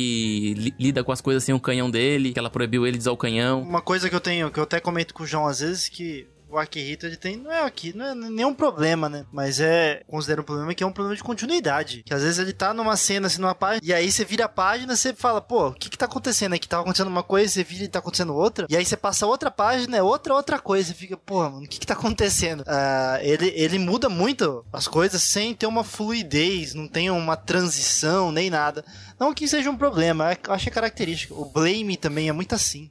li- 0.56 0.74
lida 0.78 1.04
com 1.04 1.12
as 1.12 1.20
coisas 1.20 1.44
sem 1.44 1.54
o 1.54 1.60
canhão 1.60 1.90
dele, 1.90 2.32
que 2.32 2.38
ela 2.38 2.50
proibiu 2.50 2.86
ele 2.86 2.96
de 2.96 3.02
usar 3.02 3.12
o 3.12 3.16
canhão. 3.16 3.60
Uma 3.62 3.82
coisa 3.82 4.08
que 4.08 4.14
eu 4.16 4.20
tenho, 4.20 4.50
que 4.50 4.58
eu 4.58 4.64
até 4.64 4.80
comento 4.80 5.12
com 5.14 5.22
o 5.22 5.26
João 5.26 5.46
às 5.46 5.60
vezes, 5.60 5.88
que 5.88 6.26
o 6.56 6.58
Akihito 6.58 7.06
ele 7.06 7.16
tem, 7.16 7.36
não 7.36 7.52
é 7.52 7.62
aqui, 7.62 7.94
não 7.94 8.06
é 8.06 8.14
nenhum 8.14 8.54
problema, 8.54 9.08
né? 9.08 9.26
Mas 9.32 9.60
é, 9.60 10.02
considero 10.06 10.42
um 10.42 10.44
problema 10.44 10.74
que 10.74 10.82
é 10.82 10.86
um 10.86 10.92
problema 10.92 11.16
de 11.16 11.22
continuidade. 11.22 12.02
Que 12.04 12.14
às 12.14 12.22
vezes 12.22 12.38
ele 12.38 12.52
tá 12.52 12.72
numa 12.72 12.96
cena, 12.96 13.26
assim, 13.26 13.40
numa 13.40 13.54
página, 13.54 13.80
e 13.84 13.92
aí 13.92 14.10
você 14.10 14.24
vira 14.24 14.46
a 14.46 14.48
página 14.48 14.96
você 14.96 15.12
fala, 15.12 15.40
pô, 15.40 15.68
o 15.68 15.74
que 15.74 15.90
que 15.90 15.98
tá 15.98 16.06
acontecendo 16.06 16.54
aqui? 16.54 16.68
Tá 16.68 16.80
acontecendo 16.80 17.08
uma 17.08 17.22
coisa, 17.22 17.52
você 17.52 17.62
vira 17.62 17.84
e 17.84 17.88
tá 17.88 17.98
acontecendo 17.98 18.34
outra, 18.34 18.66
e 18.68 18.76
aí 18.76 18.84
você 18.84 18.96
passa 18.96 19.26
outra 19.26 19.50
página, 19.50 19.96
é 19.96 20.02
outra, 20.02 20.34
outra 20.34 20.58
coisa, 20.58 20.88
você 20.88 20.94
fica, 20.94 21.16
pô, 21.16 21.42
mano, 21.42 21.64
o 21.64 21.68
que 21.68 21.78
que 21.78 21.86
tá 21.86 21.94
acontecendo? 21.94 22.64
Ah, 22.66 23.18
ele, 23.20 23.52
ele 23.54 23.78
muda 23.78 24.08
muito 24.08 24.64
as 24.72 24.88
coisas 24.88 25.22
sem 25.22 25.54
ter 25.54 25.66
uma 25.66 25.84
fluidez, 25.84 26.74
não 26.74 26.88
tem 26.88 27.10
uma 27.10 27.36
transição, 27.36 28.32
nem 28.32 28.48
nada. 28.48 28.84
Não 29.18 29.32
que 29.32 29.48
seja 29.48 29.70
um 29.70 29.76
problema, 29.76 30.36
eu 30.46 30.54
acho 30.54 30.64
que 30.64 30.70
é 30.70 30.72
característico. 30.72 31.40
O 31.40 31.44
Blame 31.44 31.96
também 31.96 32.28
é 32.28 32.32
muito 32.32 32.54
assim. 32.54 32.90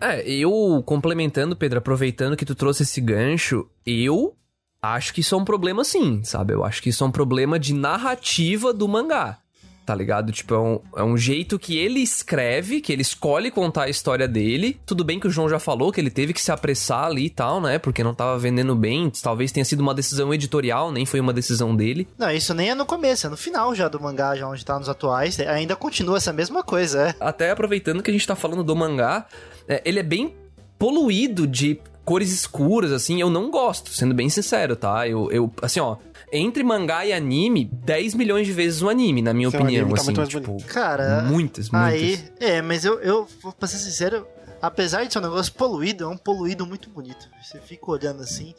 É, 0.00 0.28
eu 0.28 0.82
complementando, 0.84 1.56
Pedro, 1.56 1.78
aproveitando 1.78 2.36
que 2.36 2.44
tu 2.44 2.54
trouxe 2.54 2.82
esse 2.82 3.00
gancho, 3.00 3.68
eu 3.84 4.36
acho 4.80 5.12
que 5.14 5.20
isso 5.20 5.34
é 5.34 5.38
um 5.38 5.44
problema 5.44 5.84
sim, 5.84 6.22
sabe? 6.22 6.52
Eu 6.52 6.64
acho 6.64 6.82
que 6.82 6.90
isso 6.90 7.02
é 7.02 7.06
um 7.06 7.10
problema 7.10 7.58
de 7.58 7.74
narrativa 7.74 8.72
do 8.72 8.86
mangá. 8.86 9.38
Tá 9.86 9.94
ligado? 9.94 10.32
Tipo, 10.32 10.54
é 10.54 10.58
um, 10.58 10.80
é 10.96 11.02
um 11.04 11.16
jeito 11.16 11.60
que 11.60 11.78
ele 11.78 12.00
escreve, 12.00 12.80
que 12.80 12.92
ele 12.92 13.02
escolhe 13.02 13.52
contar 13.52 13.84
a 13.84 13.88
história 13.88 14.26
dele. 14.26 14.80
Tudo 14.84 15.04
bem 15.04 15.20
que 15.20 15.28
o 15.28 15.30
João 15.30 15.48
já 15.48 15.60
falou 15.60 15.92
que 15.92 16.00
ele 16.00 16.10
teve 16.10 16.32
que 16.32 16.40
se 16.42 16.50
apressar 16.50 17.04
ali 17.04 17.26
e 17.26 17.30
tal, 17.30 17.60
né? 17.60 17.78
Porque 17.78 18.02
não 18.02 18.12
tava 18.12 18.36
vendendo 18.36 18.74
bem. 18.74 19.08
Talvez 19.22 19.52
tenha 19.52 19.64
sido 19.64 19.80
uma 19.80 19.94
decisão 19.94 20.34
editorial, 20.34 20.90
nem 20.90 21.06
foi 21.06 21.20
uma 21.20 21.32
decisão 21.32 21.76
dele. 21.76 22.08
Não, 22.18 22.28
isso 22.32 22.52
nem 22.52 22.70
é 22.70 22.74
no 22.74 22.84
começo, 22.84 23.28
é 23.28 23.30
no 23.30 23.36
final 23.36 23.76
já 23.76 23.86
do 23.86 24.00
mangá, 24.00 24.34
já 24.34 24.48
onde 24.48 24.64
tá 24.64 24.76
nos 24.76 24.88
atuais. 24.88 25.38
é, 25.38 25.48
Ainda 25.48 25.76
continua 25.76 26.16
essa 26.16 26.32
mesma 26.32 26.64
coisa, 26.64 27.10
é. 27.10 27.14
Até 27.20 27.52
aproveitando 27.52 28.02
que 28.02 28.10
a 28.10 28.12
gente 28.12 28.26
tá 28.26 28.34
falando 28.34 28.64
do 28.64 28.74
mangá, 28.74 29.26
é, 29.68 29.80
ele 29.84 30.00
é 30.00 30.02
bem 30.02 30.34
poluído 30.76 31.46
de 31.46 31.80
cores 32.04 32.32
escuras, 32.32 32.92
assim, 32.92 33.20
eu 33.20 33.30
não 33.30 33.50
gosto, 33.50 33.90
sendo 33.90 34.14
bem 34.14 34.28
sincero, 34.28 34.76
tá? 34.76 35.08
Eu, 35.08 35.30
eu 35.32 35.52
assim, 35.62 35.80
ó, 35.80 35.96
entre 36.32 36.62
mangá 36.62 37.06
e 37.06 37.12
anime, 37.12 37.70
10 37.84 38.14
milhões 38.14 38.46
de 38.46 38.52
vezes 38.52 38.82
o 38.82 38.88
anime, 38.88 39.22
na 39.22 39.32
minha 39.32 39.50
Seu 39.50 39.60
opinião, 39.60 39.88
tá 39.88 39.94
assim, 39.94 40.04
muito 40.06 40.16
mais 40.18 40.28
tipo, 40.28 40.56
Cara, 40.64 41.22
muitas, 41.22 41.70
muitas. 41.70 41.92
aí. 41.92 42.24
É, 42.40 42.60
mas 42.62 42.84
eu, 42.84 42.98
eu 43.00 43.28
vou 43.42 43.52
pra 43.52 43.68
ser 43.68 43.78
sincero, 43.78 44.26
apesar 44.60 45.04
de 45.04 45.12
ser 45.12 45.18
um 45.18 45.22
negócio 45.22 45.52
poluído, 45.52 46.04
é 46.04 46.08
um 46.08 46.16
poluído 46.16 46.66
muito 46.66 46.90
bonito. 46.90 47.28
Você 47.46 47.60
fica 47.60 47.88
olhando 47.92 48.22
assim, 48.22 48.54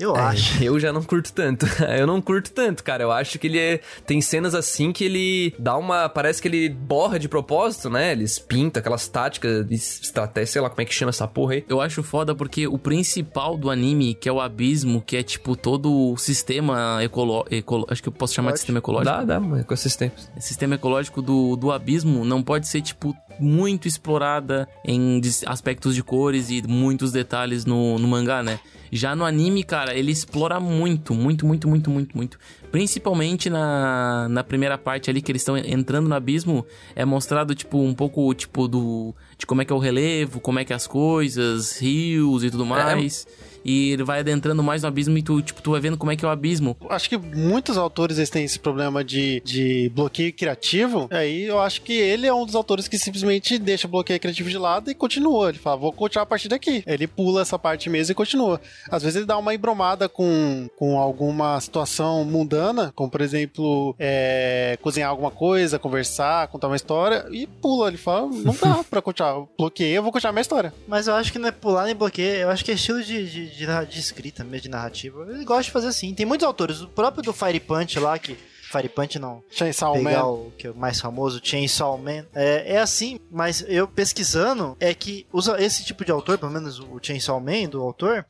eu 0.00 0.16
É, 0.16 0.20
acho. 0.20 0.62
Eu 0.64 0.80
já 0.80 0.92
não 0.92 1.02
curto 1.02 1.32
tanto. 1.32 1.64
eu 1.96 2.06
não 2.08 2.20
curto 2.20 2.50
tanto, 2.50 2.82
cara. 2.82 3.04
Eu 3.04 3.12
acho 3.12 3.38
que 3.38 3.46
ele 3.46 3.58
é... 3.58 3.80
tem 4.04 4.20
cenas 4.20 4.52
assim 4.52 4.92
que 4.92 5.04
ele 5.04 5.54
dá 5.60 5.76
uma. 5.76 6.08
Parece 6.08 6.42
que 6.42 6.48
ele 6.48 6.68
borra 6.68 7.20
de 7.20 7.28
propósito, 7.28 7.88
né? 7.88 8.10
Eles 8.10 8.40
pintam 8.40 8.80
aquelas 8.80 9.06
táticas 9.06 9.70
estratégia, 9.70 10.52
sei 10.54 10.60
lá 10.62 10.68
como 10.68 10.82
é 10.82 10.84
que 10.84 10.92
chama 10.92 11.10
essa 11.10 11.28
porra 11.28 11.54
aí. 11.54 11.64
Eu 11.68 11.80
acho 11.80 12.02
foda 12.02 12.34
porque 12.34 12.66
o 12.66 12.78
principal 12.78 13.56
do 13.56 13.70
anime, 13.70 14.14
que 14.14 14.28
é 14.28 14.32
o 14.32 14.40
abismo, 14.40 15.00
que 15.00 15.16
é 15.16 15.22
tipo 15.22 15.54
todo 15.54 16.12
o 16.12 16.16
sistema 16.16 16.98
ecológico. 17.00 17.86
Acho 17.88 18.02
que 18.02 18.08
eu 18.08 18.12
posso 18.12 18.34
chamar 18.34 18.52
de 18.52 18.58
sistema 18.58 18.78
ecológico. 18.78 19.14
Dá, 19.14 19.24
dá, 19.24 19.38
mas 19.40 19.64
com 19.64 19.74
esses 19.74 19.94
tempos. 19.94 20.28
O 20.36 20.40
sistema 20.40 20.74
ecológico 20.74 21.22
do, 21.22 21.54
do 21.54 21.70
abismo 21.70 22.24
não 22.24 22.42
pode 22.42 22.66
ser, 22.66 22.80
tipo, 22.80 23.14
muito 23.38 23.88
explorada 23.88 24.68
em 24.84 25.20
aspectos 25.46 25.94
de 25.94 26.02
cores 26.02 26.50
e 26.50 26.62
muitos 26.66 27.12
detalhes 27.12 27.64
no, 27.64 27.98
no 27.98 28.08
mangá, 28.08 28.31
né? 28.40 28.60
Já 28.92 29.16
no 29.16 29.24
anime, 29.24 29.64
cara, 29.64 29.96
ele 29.96 30.12
explora 30.12 30.60
muito, 30.60 31.12
muito, 31.12 31.44
muito, 31.44 31.66
muito, 31.66 31.90
muito, 31.90 32.16
muito. 32.16 32.38
Principalmente 32.70 33.50
na, 33.50 34.28
na 34.28 34.44
primeira 34.44 34.78
parte 34.78 35.10
ali 35.10 35.20
que 35.20 35.32
eles 35.32 35.42
estão 35.42 35.56
entrando 35.56 36.08
no 36.08 36.14
abismo, 36.14 36.64
é 36.94 37.04
mostrado, 37.04 37.52
tipo, 37.54 37.78
um 37.78 37.94
pouco, 37.94 38.32
tipo, 38.34 38.68
do... 38.68 39.14
De 39.36 39.46
como 39.46 39.62
é 39.62 39.64
que 39.64 39.72
é 39.72 39.76
o 39.76 39.78
relevo, 39.78 40.40
como 40.40 40.58
é 40.58 40.64
que 40.64 40.72
é 40.72 40.76
as 40.76 40.86
coisas, 40.86 41.78
rios 41.78 42.44
e 42.44 42.50
tudo 42.50 42.64
mais. 42.66 43.26
E 43.64 43.92
ele 43.92 44.04
vai 44.04 44.20
adentrando 44.20 44.62
mais 44.62 44.82
no 44.82 44.88
abismo 44.88 45.16
e 45.16 45.22
tu, 45.22 45.40
tipo, 45.42 45.62
tu 45.62 45.72
vai 45.72 45.80
vendo 45.80 45.96
como 45.96 46.10
é 46.10 46.16
que 46.16 46.24
é 46.24 46.28
o 46.28 46.30
abismo. 46.30 46.76
Acho 46.88 47.08
que 47.08 47.16
muitos 47.16 47.76
autores 47.76 48.18
eles 48.18 48.30
têm 48.30 48.44
esse 48.44 48.58
problema 48.58 49.04
de, 49.04 49.40
de 49.44 49.90
bloqueio 49.94 50.32
criativo. 50.32 51.08
Aí 51.10 51.44
eu 51.44 51.60
acho 51.60 51.82
que 51.82 51.92
ele 51.92 52.26
é 52.26 52.34
um 52.34 52.44
dos 52.44 52.54
autores 52.54 52.88
que 52.88 52.98
simplesmente 52.98 53.58
deixa 53.58 53.86
o 53.86 53.90
bloqueio 53.90 54.20
criativo 54.20 54.48
de 54.48 54.58
lado 54.58 54.90
e 54.90 54.94
continua. 54.94 55.50
Ele 55.50 55.58
fala, 55.58 55.76
vou 55.76 55.92
continuar 55.92 56.24
a 56.24 56.26
partir 56.26 56.48
daqui. 56.48 56.82
Ele 56.86 57.06
pula 57.06 57.42
essa 57.42 57.58
parte 57.58 57.88
mesmo 57.88 58.12
e 58.12 58.14
continua. 58.14 58.60
Às 58.90 59.02
vezes 59.02 59.16
ele 59.16 59.26
dá 59.26 59.38
uma 59.38 59.54
embromada 59.54 60.08
com, 60.08 60.68
com 60.76 60.98
alguma 60.98 61.60
situação 61.60 62.24
mundana, 62.24 62.92
como 62.94 63.10
por 63.10 63.20
exemplo, 63.20 63.94
é, 63.98 64.78
cozinhar 64.82 65.10
alguma 65.10 65.30
coisa, 65.30 65.78
conversar, 65.78 66.48
contar 66.48 66.68
uma 66.68 66.76
história, 66.76 67.26
e 67.30 67.46
pula. 67.46 67.88
Ele 67.88 67.96
fala, 67.96 68.28
não 68.28 68.54
dá 68.54 68.84
pra 68.84 69.02
continuar. 69.02 69.32
Eu 69.32 69.48
Bloqueei, 69.58 69.96
eu 69.96 70.02
vou 70.02 70.12
continuar 70.12 70.30
a 70.30 70.32
minha 70.32 70.42
história. 70.42 70.74
Mas 70.88 71.06
eu 71.06 71.14
acho 71.14 71.32
que 71.32 71.38
não 71.38 71.48
é 71.48 71.52
pular 71.52 71.84
nem 71.84 71.94
bloqueio, 71.94 72.42
eu 72.42 72.50
acho 72.50 72.64
que 72.64 72.70
é 72.70 72.74
estilo 72.74 73.02
de, 73.02 73.30
de, 73.30 73.51
de, 73.52 73.66
de 73.86 74.00
escrita 74.00 74.44
mesmo, 74.44 74.62
de 74.62 74.68
narrativa. 74.68 75.26
Ele 75.28 75.44
gosta 75.44 75.64
de 75.64 75.70
fazer 75.70 75.88
assim. 75.88 76.14
Tem 76.14 76.26
muitos 76.26 76.46
autores, 76.46 76.80
o 76.80 76.88
próprio 76.88 77.22
do 77.22 77.32
Fire 77.32 77.60
Punch 77.60 77.98
lá, 77.98 78.18
que. 78.18 78.36
Fire 78.72 78.88
Punch 78.88 79.18
não. 79.18 79.44
Chainsaw 79.50 79.92
pegar 79.92 80.22
Man. 80.22 80.26
o 80.28 80.52
que 80.56 80.66
é 80.66 80.70
o 80.70 80.74
mais 80.74 80.98
famoso, 80.98 81.40
Chainsaw 81.42 81.98
Man. 81.98 82.24
É, 82.34 82.76
é 82.76 82.78
assim, 82.78 83.20
mas 83.30 83.62
eu 83.68 83.86
pesquisando, 83.86 84.74
é 84.80 84.94
que 84.94 85.26
usa 85.30 85.62
esse 85.62 85.84
tipo 85.84 86.04
de 86.06 86.10
autor, 86.10 86.38
pelo 86.38 86.50
menos 86.50 86.80
o 86.80 86.98
Chainsaw 87.02 87.38
Man 87.38 87.68
do 87.68 87.82
autor, 87.82 88.24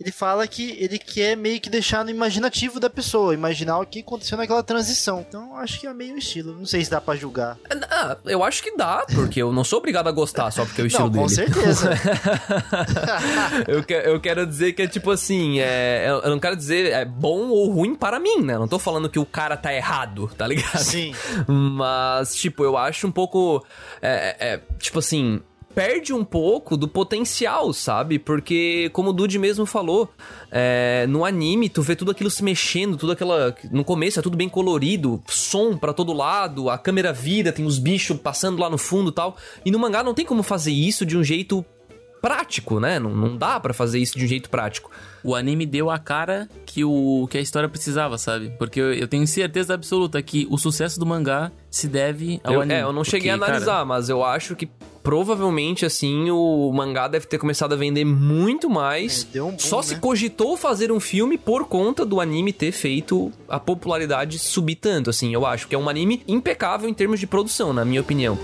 ele 0.00 0.10
fala 0.10 0.46
que 0.48 0.76
ele 0.80 0.98
quer 0.98 1.36
meio 1.36 1.60
que 1.60 1.68
deixar 1.68 2.02
no 2.04 2.10
imaginativo 2.10 2.80
da 2.80 2.88
pessoa, 2.88 3.34
imaginar 3.34 3.78
o 3.78 3.86
que 3.86 4.00
aconteceu 4.00 4.38
naquela 4.38 4.62
transição. 4.62 5.24
Então 5.28 5.56
acho 5.58 5.78
que 5.78 5.86
é 5.86 5.92
meio 5.92 6.16
estilo. 6.16 6.54
Não 6.58 6.64
sei 6.66 6.82
se 6.84 6.90
dá 6.90 7.00
pra 7.00 7.14
julgar. 7.16 7.58
Ah, 7.90 8.16
eu 8.24 8.42
acho 8.42 8.62
que 8.62 8.74
dá, 8.76 9.04
porque 9.14 9.42
eu 9.42 9.52
não 9.52 9.62
sou 9.62 9.78
obrigado 9.78 10.08
a 10.08 10.12
gostar 10.12 10.50
só 10.50 10.64
porque 10.64 10.80
é 10.80 10.84
o 10.84 10.86
estilo 10.88 11.10
não, 11.10 11.20
com 11.22 11.26
dele. 11.26 11.34
certeza. 11.52 11.90
eu, 13.68 13.82
que- 13.84 13.92
eu 13.94 14.20
quero 14.20 14.46
dizer 14.46 14.72
que 14.72 14.82
é 14.82 14.86
tipo 14.88 15.10
assim, 15.10 15.60
é, 15.60 16.06
eu 16.08 16.20
eu 16.20 16.30
não 16.30 16.38
quero 16.40 16.56
dizer 16.56 16.92
é 16.92 17.04
bom 17.04 17.48
ou 17.48 17.70
ruim 17.70 17.94
para 17.94 18.18
mim, 18.18 18.40
né? 18.42 18.54
Eu 18.54 18.60
não 18.60 18.68
tô 18.68 18.78
falando 18.78 19.08
que 19.08 19.18
o 19.18 19.26
cara 19.26 19.56
tá 19.56 19.72
errado, 19.74 20.30
tá 20.36 20.46
ligado? 20.46 20.78
Sim. 20.78 21.14
Mas, 21.46 22.34
tipo, 22.34 22.64
eu 22.64 22.76
acho 22.76 23.06
um 23.06 23.12
pouco. 23.12 23.64
É, 24.00 24.36
é, 24.38 24.60
tipo 24.78 24.98
assim. 24.98 25.40
Perde 25.74 26.12
um 26.12 26.24
pouco 26.24 26.76
do 26.76 26.88
potencial, 26.88 27.72
sabe? 27.72 28.18
Porque, 28.18 28.90
como 28.92 29.10
o 29.10 29.12
Dude 29.12 29.38
mesmo 29.38 29.64
falou, 29.64 30.08
é, 30.50 31.06
no 31.08 31.24
anime 31.24 31.68
tu 31.68 31.80
vê 31.80 31.94
tudo 31.94 32.10
aquilo 32.10 32.28
se 32.28 32.42
mexendo, 32.42 32.96
tudo 32.96 33.12
aquela. 33.12 33.54
No 33.70 33.84
começo 33.84 34.18
é 34.18 34.22
tudo 34.22 34.36
bem 34.36 34.48
colorido, 34.48 35.22
som 35.28 35.76
pra 35.76 35.92
todo 35.92 36.12
lado, 36.12 36.68
a 36.68 36.76
câmera 36.76 37.12
vira, 37.12 37.52
tem 37.52 37.64
os 37.64 37.78
bichos 37.78 38.18
passando 38.18 38.60
lá 38.60 38.68
no 38.68 38.78
fundo 38.78 39.12
tal. 39.12 39.36
E 39.64 39.70
no 39.70 39.78
mangá 39.78 40.02
não 40.02 40.12
tem 40.12 40.26
como 40.26 40.42
fazer 40.42 40.72
isso 40.72 41.06
de 41.06 41.16
um 41.16 41.22
jeito 41.22 41.64
prático, 42.20 42.80
né? 42.80 42.98
Não, 42.98 43.14
não 43.14 43.36
dá 43.36 43.58
para 43.60 43.72
fazer 43.72 43.98
isso 43.98 44.18
de 44.18 44.24
um 44.24 44.28
jeito 44.28 44.50
prático. 44.50 44.90
O 45.22 45.34
anime 45.34 45.66
deu 45.66 45.90
a 45.90 45.98
cara 45.98 46.48
que, 46.64 46.84
o, 46.84 47.26
que 47.30 47.38
a 47.38 47.40
história 47.40 47.68
precisava, 47.68 48.18
sabe? 48.18 48.52
Porque 48.58 48.80
eu, 48.80 48.92
eu 48.92 49.08
tenho 49.08 49.26
certeza 49.26 49.74
absoluta 49.74 50.20
que 50.22 50.46
o 50.50 50.58
sucesso 50.58 50.98
do 50.98 51.06
mangá 51.06 51.50
se 51.70 51.88
deve 51.88 52.40
ao 52.42 52.54
eu, 52.54 52.60
anime. 52.62 52.80
É, 52.80 52.82
eu 52.82 52.92
não 52.92 53.04
cheguei 53.04 53.30
Porque, 53.30 53.42
a 53.42 53.46
analisar, 53.46 53.72
cara, 53.72 53.84
mas 53.84 54.08
eu 54.08 54.24
acho 54.24 54.56
que 54.56 54.68
provavelmente, 55.02 55.86
assim, 55.86 56.30
o 56.30 56.70
mangá 56.72 57.08
deve 57.08 57.26
ter 57.26 57.38
começado 57.38 57.72
a 57.72 57.76
vender 57.76 58.04
muito 58.04 58.68
mais. 58.68 59.26
É, 59.30 59.34
deu 59.34 59.46
um 59.46 59.50
boom, 59.50 59.58
Só 59.58 59.78
né? 59.78 59.82
se 59.82 59.96
cogitou 59.96 60.56
fazer 60.56 60.92
um 60.92 61.00
filme 61.00 61.38
por 61.38 61.66
conta 61.66 62.04
do 62.04 62.20
anime 62.20 62.52
ter 62.52 62.72
feito 62.72 63.32
a 63.48 63.58
popularidade 63.58 64.38
subir 64.38 64.76
tanto, 64.76 65.10
assim. 65.10 65.32
Eu 65.32 65.46
acho 65.46 65.68
que 65.68 65.74
é 65.74 65.78
um 65.78 65.88
anime 65.88 66.22
impecável 66.28 66.88
em 66.88 66.94
termos 66.94 67.20
de 67.20 67.26
produção, 67.26 67.72
na 67.72 67.84
minha 67.84 68.00
opinião. 68.00 68.38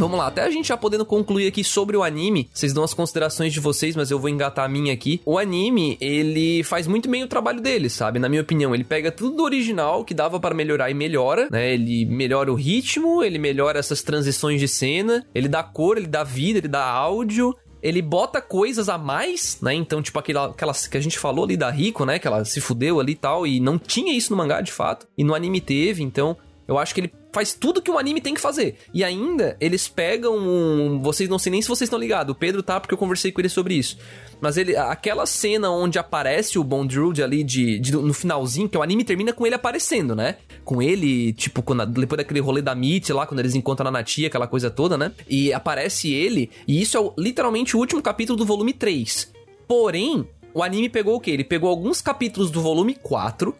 Vamos 0.00 0.18
lá, 0.18 0.28
até 0.28 0.40
a 0.40 0.50
gente 0.50 0.68
já 0.68 0.78
podendo 0.78 1.04
concluir 1.04 1.46
aqui 1.46 1.62
sobre 1.62 1.94
o 1.94 2.02
anime, 2.02 2.48
vocês 2.54 2.72
dão 2.72 2.82
as 2.82 2.94
considerações 2.94 3.52
de 3.52 3.60
vocês, 3.60 3.94
mas 3.94 4.10
eu 4.10 4.18
vou 4.18 4.30
engatar 4.30 4.64
a 4.64 4.68
minha 4.68 4.94
aqui. 4.94 5.20
O 5.26 5.38
anime, 5.38 5.98
ele 6.00 6.62
faz 6.62 6.86
muito 6.86 7.06
bem 7.06 7.22
o 7.22 7.28
trabalho 7.28 7.60
dele, 7.60 7.90
sabe? 7.90 8.18
Na 8.18 8.26
minha 8.26 8.40
opinião, 8.40 8.74
ele 8.74 8.82
pega 8.82 9.12
tudo 9.12 9.36
do 9.36 9.42
original 9.42 10.02
que 10.02 10.14
dava 10.14 10.40
para 10.40 10.54
melhorar 10.54 10.90
e 10.90 10.94
melhora, 10.94 11.48
né? 11.50 11.74
Ele 11.74 12.06
melhora 12.06 12.50
o 12.50 12.54
ritmo, 12.54 13.22
ele 13.22 13.38
melhora 13.38 13.78
essas 13.78 14.02
transições 14.02 14.58
de 14.58 14.66
cena, 14.66 15.26
ele 15.34 15.48
dá 15.48 15.62
cor, 15.62 15.98
ele 15.98 16.06
dá 16.06 16.24
vida, 16.24 16.60
ele 16.60 16.68
dá 16.68 16.82
áudio, 16.82 17.54
ele 17.82 18.00
bota 18.00 18.40
coisas 18.40 18.88
a 18.88 18.96
mais, 18.96 19.58
né? 19.60 19.74
Então, 19.74 20.00
tipo, 20.00 20.18
aquela, 20.18 20.46
aquela 20.46 20.72
que 20.72 20.96
a 20.96 21.02
gente 21.02 21.18
falou 21.18 21.44
ali 21.44 21.58
da 21.58 21.68
Rico, 21.68 22.06
né? 22.06 22.18
Que 22.18 22.26
ela 22.26 22.42
se 22.46 22.58
fudeu 22.58 23.00
ali 23.00 23.12
e 23.12 23.16
tal, 23.16 23.46
e 23.46 23.60
não 23.60 23.78
tinha 23.78 24.16
isso 24.16 24.30
no 24.30 24.38
mangá 24.38 24.62
de 24.62 24.72
fato, 24.72 25.06
e 25.18 25.22
no 25.22 25.34
anime 25.34 25.60
teve, 25.60 26.02
então 26.02 26.38
eu 26.66 26.78
acho 26.78 26.94
que 26.94 27.02
ele 27.02 27.12
faz 27.32 27.52
tudo 27.54 27.80
que 27.82 27.90
um 27.90 27.98
anime 27.98 28.20
tem 28.20 28.34
que 28.34 28.40
fazer. 28.40 28.76
E 28.92 29.04
ainda, 29.04 29.56
eles 29.60 29.88
pegam 29.88 30.36
um. 30.36 31.00
Vocês 31.02 31.28
não 31.28 31.38
sei 31.38 31.50
nem 31.52 31.62
se 31.62 31.68
vocês 31.68 31.86
estão 31.86 31.98
ligados. 31.98 32.32
O 32.32 32.38
Pedro 32.38 32.62
tá, 32.62 32.80
porque 32.80 32.92
eu 32.94 32.98
conversei 32.98 33.30
com 33.32 33.40
ele 33.40 33.48
sobre 33.48 33.74
isso. 33.74 33.98
Mas 34.40 34.56
ele. 34.56 34.76
Aquela 34.76 35.26
cena 35.26 35.70
onde 35.70 35.98
aparece 35.98 36.58
o 36.58 36.64
Bondrewd 36.64 37.22
ali 37.22 37.42
de, 37.44 37.78
de- 37.78 37.92
no 37.92 38.12
finalzinho, 38.14 38.68
que 38.68 38.76
o 38.78 38.82
anime 38.82 39.04
termina 39.04 39.32
com 39.32 39.46
ele 39.46 39.54
aparecendo, 39.54 40.14
né? 40.16 40.36
Com 40.64 40.82
ele, 40.82 41.32
tipo, 41.32 41.62
quando, 41.62 41.84
depois 41.86 42.16
daquele 42.18 42.40
rolê 42.40 42.62
da 42.62 42.74
Meet 42.74 43.10
lá, 43.10 43.26
quando 43.26 43.40
eles 43.40 43.54
encontram 43.54 43.88
a 43.88 43.90
Natia, 43.90 44.28
aquela 44.28 44.46
coisa 44.46 44.70
toda, 44.70 44.96
né? 44.98 45.12
E 45.28 45.52
aparece 45.52 46.12
ele. 46.12 46.50
E 46.66 46.80
isso 46.80 46.96
é 46.98 47.20
literalmente 47.20 47.76
o 47.76 47.80
último 47.80 48.02
capítulo 48.02 48.36
do 48.36 48.44
volume 48.44 48.72
3. 48.72 49.32
Porém, 49.68 50.26
o 50.52 50.62
anime 50.62 50.88
pegou 50.88 51.14
o 51.16 51.20
quê? 51.20 51.30
Ele 51.30 51.44
pegou 51.44 51.70
alguns 51.70 52.00
capítulos 52.00 52.50
do 52.50 52.60
volume 52.60 52.94
4, 52.94 53.54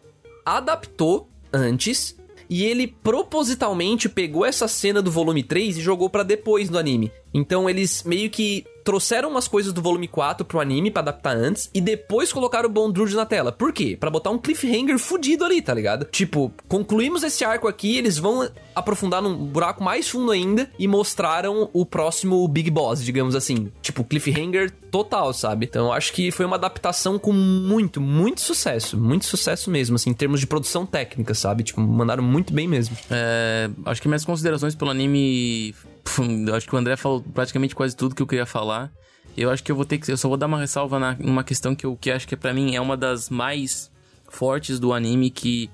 adaptou 0.44 1.28
antes 1.52 2.16
e 2.50 2.64
ele 2.64 2.88
propositalmente 2.88 4.08
pegou 4.08 4.44
essa 4.44 4.66
cena 4.66 5.00
do 5.00 5.10
volume 5.10 5.44
3 5.44 5.78
e 5.78 5.80
jogou 5.80 6.10
pra 6.10 6.24
depois 6.24 6.68
do 6.68 6.76
anime. 6.76 7.12
Então 7.32 7.68
eles 7.68 8.02
meio 8.04 8.30
que 8.30 8.64
trouxeram 8.84 9.28
umas 9.28 9.46
coisas 9.46 9.72
do 9.72 9.82
volume 9.82 10.08
4 10.08 10.44
pro 10.44 10.60
anime 10.60 10.90
pra 10.90 11.02
adaptar 11.02 11.36
antes 11.36 11.70
e 11.72 11.80
depois 11.80 12.32
colocaram 12.32 12.68
o 12.68 12.72
Bondrewd 12.72 13.14
na 13.14 13.26
tela. 13.26 13.52
Por 13.52 13.72
quê? 13.72 13.96
Pra 13.98 14.10
botar 14.10 14.30
um 14.30 14.38
cliffhanger 14.38 14.98
fudido 14.98 15.44
ali, 15.44 15.60
tá 15.62 15.72
ligado? 15.74 16.06
Tipo, 16.06 16.52
concluímos 16.66 17.22
esse 17.22 17.44
arco 17.44 17.68
aqui, 17.68 17.96
eles 17.96 18.18
vão 18.18 18.48
aprofundar 18.74 19.22
num 19.22 19.36
buraco 19.36 19.82
mais 19.82 20.08
fundo 20.08 20.32
ainda 20.32 20.70
e 20.78 20.88
mostraram 20.88 21.68
o 21.72 21.84
próximo 21.84 22.46
Big 22.48 22.70
Boss, 22.70 23.02
digamos 23.02 23.34
assim. 23.34 23.70
Tipo, 23.82 24.02
cliffhanger 24.02 24.72
total, 24.90 25.32
sabe? 25.32 25.66
Então 25.66 25.86
eu 25.86 25.92
acho 25.92 26.12
que 26.12 26.30
foi 26.30 26.46
uma 26.46 26.56
adaptação 26.56 27.18
com 27.18 27.32
muito, 27.32 28.00
muito 28.00 28.40
sucesso. 28.40 28.96
Muito 28.98 29.24
sucesso 29.24 29.70
mesmo, 29.70 29.96
assim, 29.96 30.10
em 30.10 30.14
termos 30.14 30.40
de 30.40 30.46
produção 30.46 30.84
técnica, 30.84 31.34
sabe? 31.34 31.62
Tipo, 31.62 31.80
mandaram 31.80 32.22
muito 32.22 32.52
bem 32.52 32.66
mesmo. 32.66 32.96
É, 33.10 33.70
acho 33.86 34.00
que 34.00 34.08
minhas 34.08 34.24
considerações 34.24 34.74
pelo 34.74 34.90
anime. 34.90 35.74
acho 36.54 36.66
que 36.66 36.74
o 36.74 36.78
André 36.78 36.96
falou 36.96 37.22
praticamente 37.22 37.74
quase 37.74 37.96
tudo 37.96 38.14
que 38.14 38.22
eu 38.22 38.26
queria 38.26 38.46
falar. 38.46 38.90
Eu 39.36 39.50
acho 39.50 39.62
que 39.62 39.70
eu 39.70 39.76
vou 39.76 39.84
ter 39.84 39.98
que. 39.98 40.10
Eu 40.10 40.16
só 40.16 40.28
vou 40.28 40.36
dar 40.36 40.46
uma 40.46 40.58
ressalva 40.58 40.98
na, 40.98 41.14
numa 41.14 41.44
questão 41.44 41.74
que 41.74 41.86
eu 41.86 41.96
que 41.96 42.10
acho 42.10 42.26
que 42.26 42.36
pra 42.36 42.52
mim 42.52 42.74
é 42.74 42.80
uma 42.80 42.96
das 42.96 43.30
mais 43.30 43.90
fortes 44.28 44.78
do 44.78 44.92
anime, 44.92 45.30
que 45.30 45.70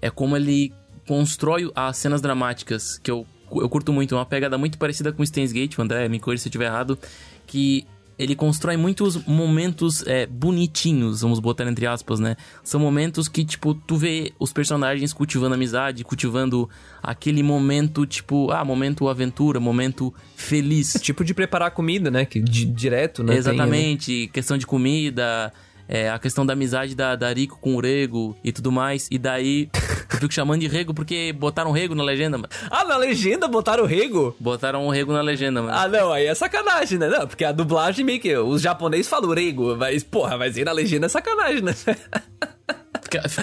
é 0.00 0.10
como 0.10 0.36
ele 0.36 0.72
constrói 1.06 1.70
as 1.74 1.96
cenas 1.96 2.20
dramáticas, 2.20 2.98
que 2.98 3.10
eu, 3.10 3.26
eu 3.50 3.68
curto 3.68 3.92
muito. 3.92 4.14
É 4.14 4.18
uma 4.18 4.26
pegada 4.26 4.58
muito 4.58 4.78
parecida 4.78 5.12
com 5.12 5.24
Steins 5.24 5.52
Gate, 5.52 5.78
o 5.78 5.82
André, 5.82 6.08
me 6.08 6.20
corrija 6.20 6.42
se 6.42 6.48
eu 6.48 6.50
estiver 6.50 6.66
errado, 6.66 6.98
que 7.46 7.86
ele 8.18 8.34
constrói 8.34 8.76
muitos 8.76 9.24
momentos 9.26 10.04
é, 10.06 10.26
bonitinhos, 10.26 11.20
vamos 11.20 11.38
botar 11.38 11.66
entre 11.68 11.86
aspas, 11.86 12.18
né? 12.18 12.36
São 12.64 12.80
momentos 12.80 13.28
que, 13.28 13.44
tipo, 13.44 13.74
tu 13.74 13.96
vê 13.96 14.32
os 14.38 14.52
personagens 14.52 15.12
cultivando 15.12 15.54
amizade, 15.54 16.02
cultivando 16.02 16.68
aquele 17.02 17.42
momento, 17.42 18.04
tipo, 18.04 18.50
ah, 18.50 18.64
momento 18.64 19.08
aventura, 19.08 19.60
momento 19.60 20.12
feliz. 20.34 20.94
Tipo 21.00 21.24
de 21.24 21.32
preparar 21.32 21.70
comida, 21.70 22.10
né? 22.10 22.24
Que 22.24 22.40
di- 22.40 22.64
direto, 22.66 23.22
né? 23.22 23.34
tem 23.34 23.38
ali. 23.38 23.48
Exatamente, 23.58 24.30
questão 24.32 24.58
de 24.58 24.66
comida, 24.66 25.52
é, 25.88 26.10
a 26.10 26.18
questão 26.18 26.44
da 26.44 26.52
amizade 26.52 26.94
da, 26.94 27.16
da 27.16 27.32
Rico 27.32 27.58
com 27.58 27.76
o 27.76 27.80
Rego 27.80 28.36
e 28.44 28.52
tudo 28.52 28.70
mais. 28.70 29.08
E 29.10 29.18
daí, 29.18 29.70
eu 30.12 30.18
fico 30.20 30.32
chamando 30.32 30.60
de 30.60 30.68
Rego 30.68 30.92
porque 30.92 31.32
botaram 31.32 31.72
Rego 31.72 31.94
na 31.94 32.02
legenda, 32.02 32.36
mano. 32.36 32.48
Ah, 32.70 32.84
na 32.84 32.96
legenda 32.96 33.48
botaram 33.48 33.86
Rego? 33.86 34.36
Botaram 34.38 34.86
o 34.86 34.90
Rego 34.90 35.12
na 35.12 35.22
legenda, 35.22 35.62
mano. 35.62 35.76
Ah, 35.76 35.88
não, 35.88 36.12
aí 36.12 36.26
é 36.26 36.34
sacanagem, 36.34 36.98
né? 36.98 37.08
Não, 37.08 37.26
porque 37.26 37.44
a 37.44 37.52
dublagem 37.52 38.04
meio 38.04 38.20
que. 38.20 38.36
Os 38.36 38.60
japoneses 38.60 39.08
falam 39.08 39.30
Rego, 39.32 39.76
mas, 39.76 40.04
porra, 40.04 40.36
mas 40.36 40.56
aí 40.56 40.64
na 40.64 40.72
legenda 40.72 41.06
é 41.06 41.08
sacanagem, 41.08 41.62
né? 41.62 41.74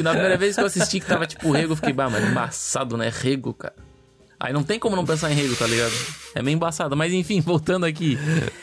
Na 0.04 0.12
primeira 0.12 0.38
vez 0.38 0.56
que 0.56 0.62
eu 0.62 0.68
assisti 0.68 1.00
que 1.00 1.08
tava 1.08 1.26
tipo 1.26 1.52
Rego, 1.52 1.74
eu 1.74 1.76
fiquei, 1.76 1.92
bah, 1.92 2.08
mano, 2.08 2.28
embaçado, 2.28 2.96
né? 2.96 3.12
Rego, 3.12 3.54
cara. 3.54 3.85
Aí 4.40 4.52
não 4.54 4.64
tem 4.64 4.78
como 4.78 4.96
não 4.96 5.06
pensar 5.06 5.32
em 5.32 5.36
Rego, 5.36 5.56
tá 5.56 5.66
ligado? 5.66 5.94
É 6.36 6.42
meio 6.42 6.56
embaçado. 6.56 6.96
Mas 6.96 7.14
enfim, 7.14 7.40
voltando 7.46 7.86
aqui. 7.86 8.18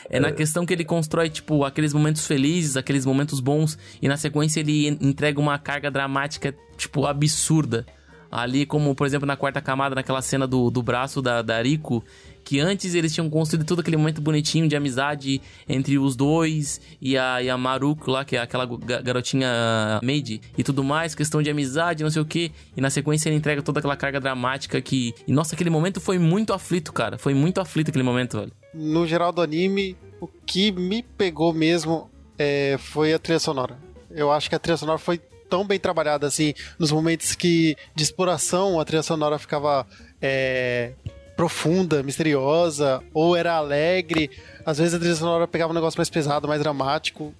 É 0.09 0.19
na 0.19 0.31
questão 0.31 0.65
que 0.65 0.73
ele 0.73 0.85
constrói, 0.85 1.29
tipo, 1.29 1.65
aqueles 1.65 1.93
momentos 1.93 2.27
felizes, 2.27 2.77
aqueles 2.77 3.05
momentos 3.05 3.39
bons. 3.39 3.77
E 4.01 4.07
na 4.07 4.15
sequência 4.17 4.59
ele 4.59 4.87
en- 4.87 4.97
entrega 5.01 5.39
uma 5.39 5.57
carga 5.57 5.89
dramática, 5.89 6.55
tipo, 6.77 7.05
absurda. 7.05 7.85
Ali, 8.31 8.65
como, 8.65 8.95
por 8.95 9.05
exemplo, 9.05 9.27
na 9.27 9.35
quarta 9.35 9.61
camada, 9.61 9.93
naquela 9.93 10.21
cena 10.21 10.47
do, 10.47 10.71
do 10.71 10.81
braço 10.81 11.21
da, 11.21 11.41
da 11.43 11.61
Rico, 11.61 12.03
que 12.43 12.59
antes 12.59 12.93
eles 12.93 13.13
tinham 13.13 13.29
construído 13.29 13.65
todo 13.65 13.79
aquele 13.79 13.97
momento 13.97 14.21
bonitinho 14.21 14.67
de 14.67 14.75
amizade 14.75 15.41
entre 15.67 15.97
os 15.97 16.15
dois 16.15 16.81
e 17.01 17.17
a, 17.17 17.41
e 17.41 17.49
a 17.49 17.57
Maruko 17.57 18.11
lá, 18.11 18.25
que 18.25 18.35
é 18.35 18.41
aquela 18.41 18.65
ga- 18.65 19.01
garotinha 19.01 19.99
maid 20.03 20.41
e 20.57 20.63
tudo 20.63 20.83
mais, 20.83 21.15
questão 21.15 21.41
de 21.41 21.49
amizade, 21.49 22.03
não 22.03 22.09
sei 22.11 22.21
o 22.21 22.25
que. 22.25 22.51
E 22.75 22.81
na 22.81 22.89
sequência 22.89 23.29
ele 23.29 23.37
entrega 23.37 23.61
toda 23.61 23.79
aquela 23.79 23.95
carga 23.95 24.19
dramática 24.19 24.81
que. 24.81 25.13
E 25.27 25.31
nossa, 25.31 25.55
aquele 25.55 25.69
momento 25.69 26.01
foi 26.01 26.17
muito 26.19 26.53
aflito, 26.53 26.91
cara. 26.91 27.17
Foi 27.17 27.33
muito 27.33 27.61
aflito 27.61 27.89
aquele 27.89 28.03
momento, 28.03 28.37
velho. 28.39 28.51
No 28.73 29.05
geral 29.07 29.31
do 29.31 29.41
anime, 29.41 29.95
o 30.19 30.27
que 30.27 30.71
me 30.71 31.03
pegou 31.03 31.53
mesmo 31.53 32.09
é, 32.37 32.77
foi 32.79 33.13
a 33.13 33.19
trilha 33.19 33.39
sonora. 33.39 33.77
Eu 34.11 34.31
acho 34.31 34.49
que 34.49 34.55
a 34.55 34.59
trilha 34.59 34.77
sonora 34.77 34.97
foi 34.97 35.19
tão 35.49 35.65
bem 35.67 35.77
trabalhada 35.79 36.25
assim, 36.25 36.53
nos 36.79 36.91
momentos 36.91 37.35
que 37.35 37.75
de 37.95 38.03
exploração 38.03 38.79
a 38.79 38.85
trilha 38.85 39.03
sonora 39.03 39.37
ficava 39.37 39.85
é, 40.19 40.93
profunda, 41.35 42.03
misteriosa, 42.03 43.01
ou 43.13 43.35
era 43.35 43.53
alegre. 43.53 44.29
Às 44.65 44.77
vezes 44.77 44.93
a 44.93 44.99
trilha 44.99 45.15
sonora 45.15 45.47
pegava 45.47 45.71
um 45.71 45.75
negócio 45.75 45.97
mais 45.97 46.09
pesado, 46.09 46.47
mais 46.47 46.61
dramático. 46.61 47.33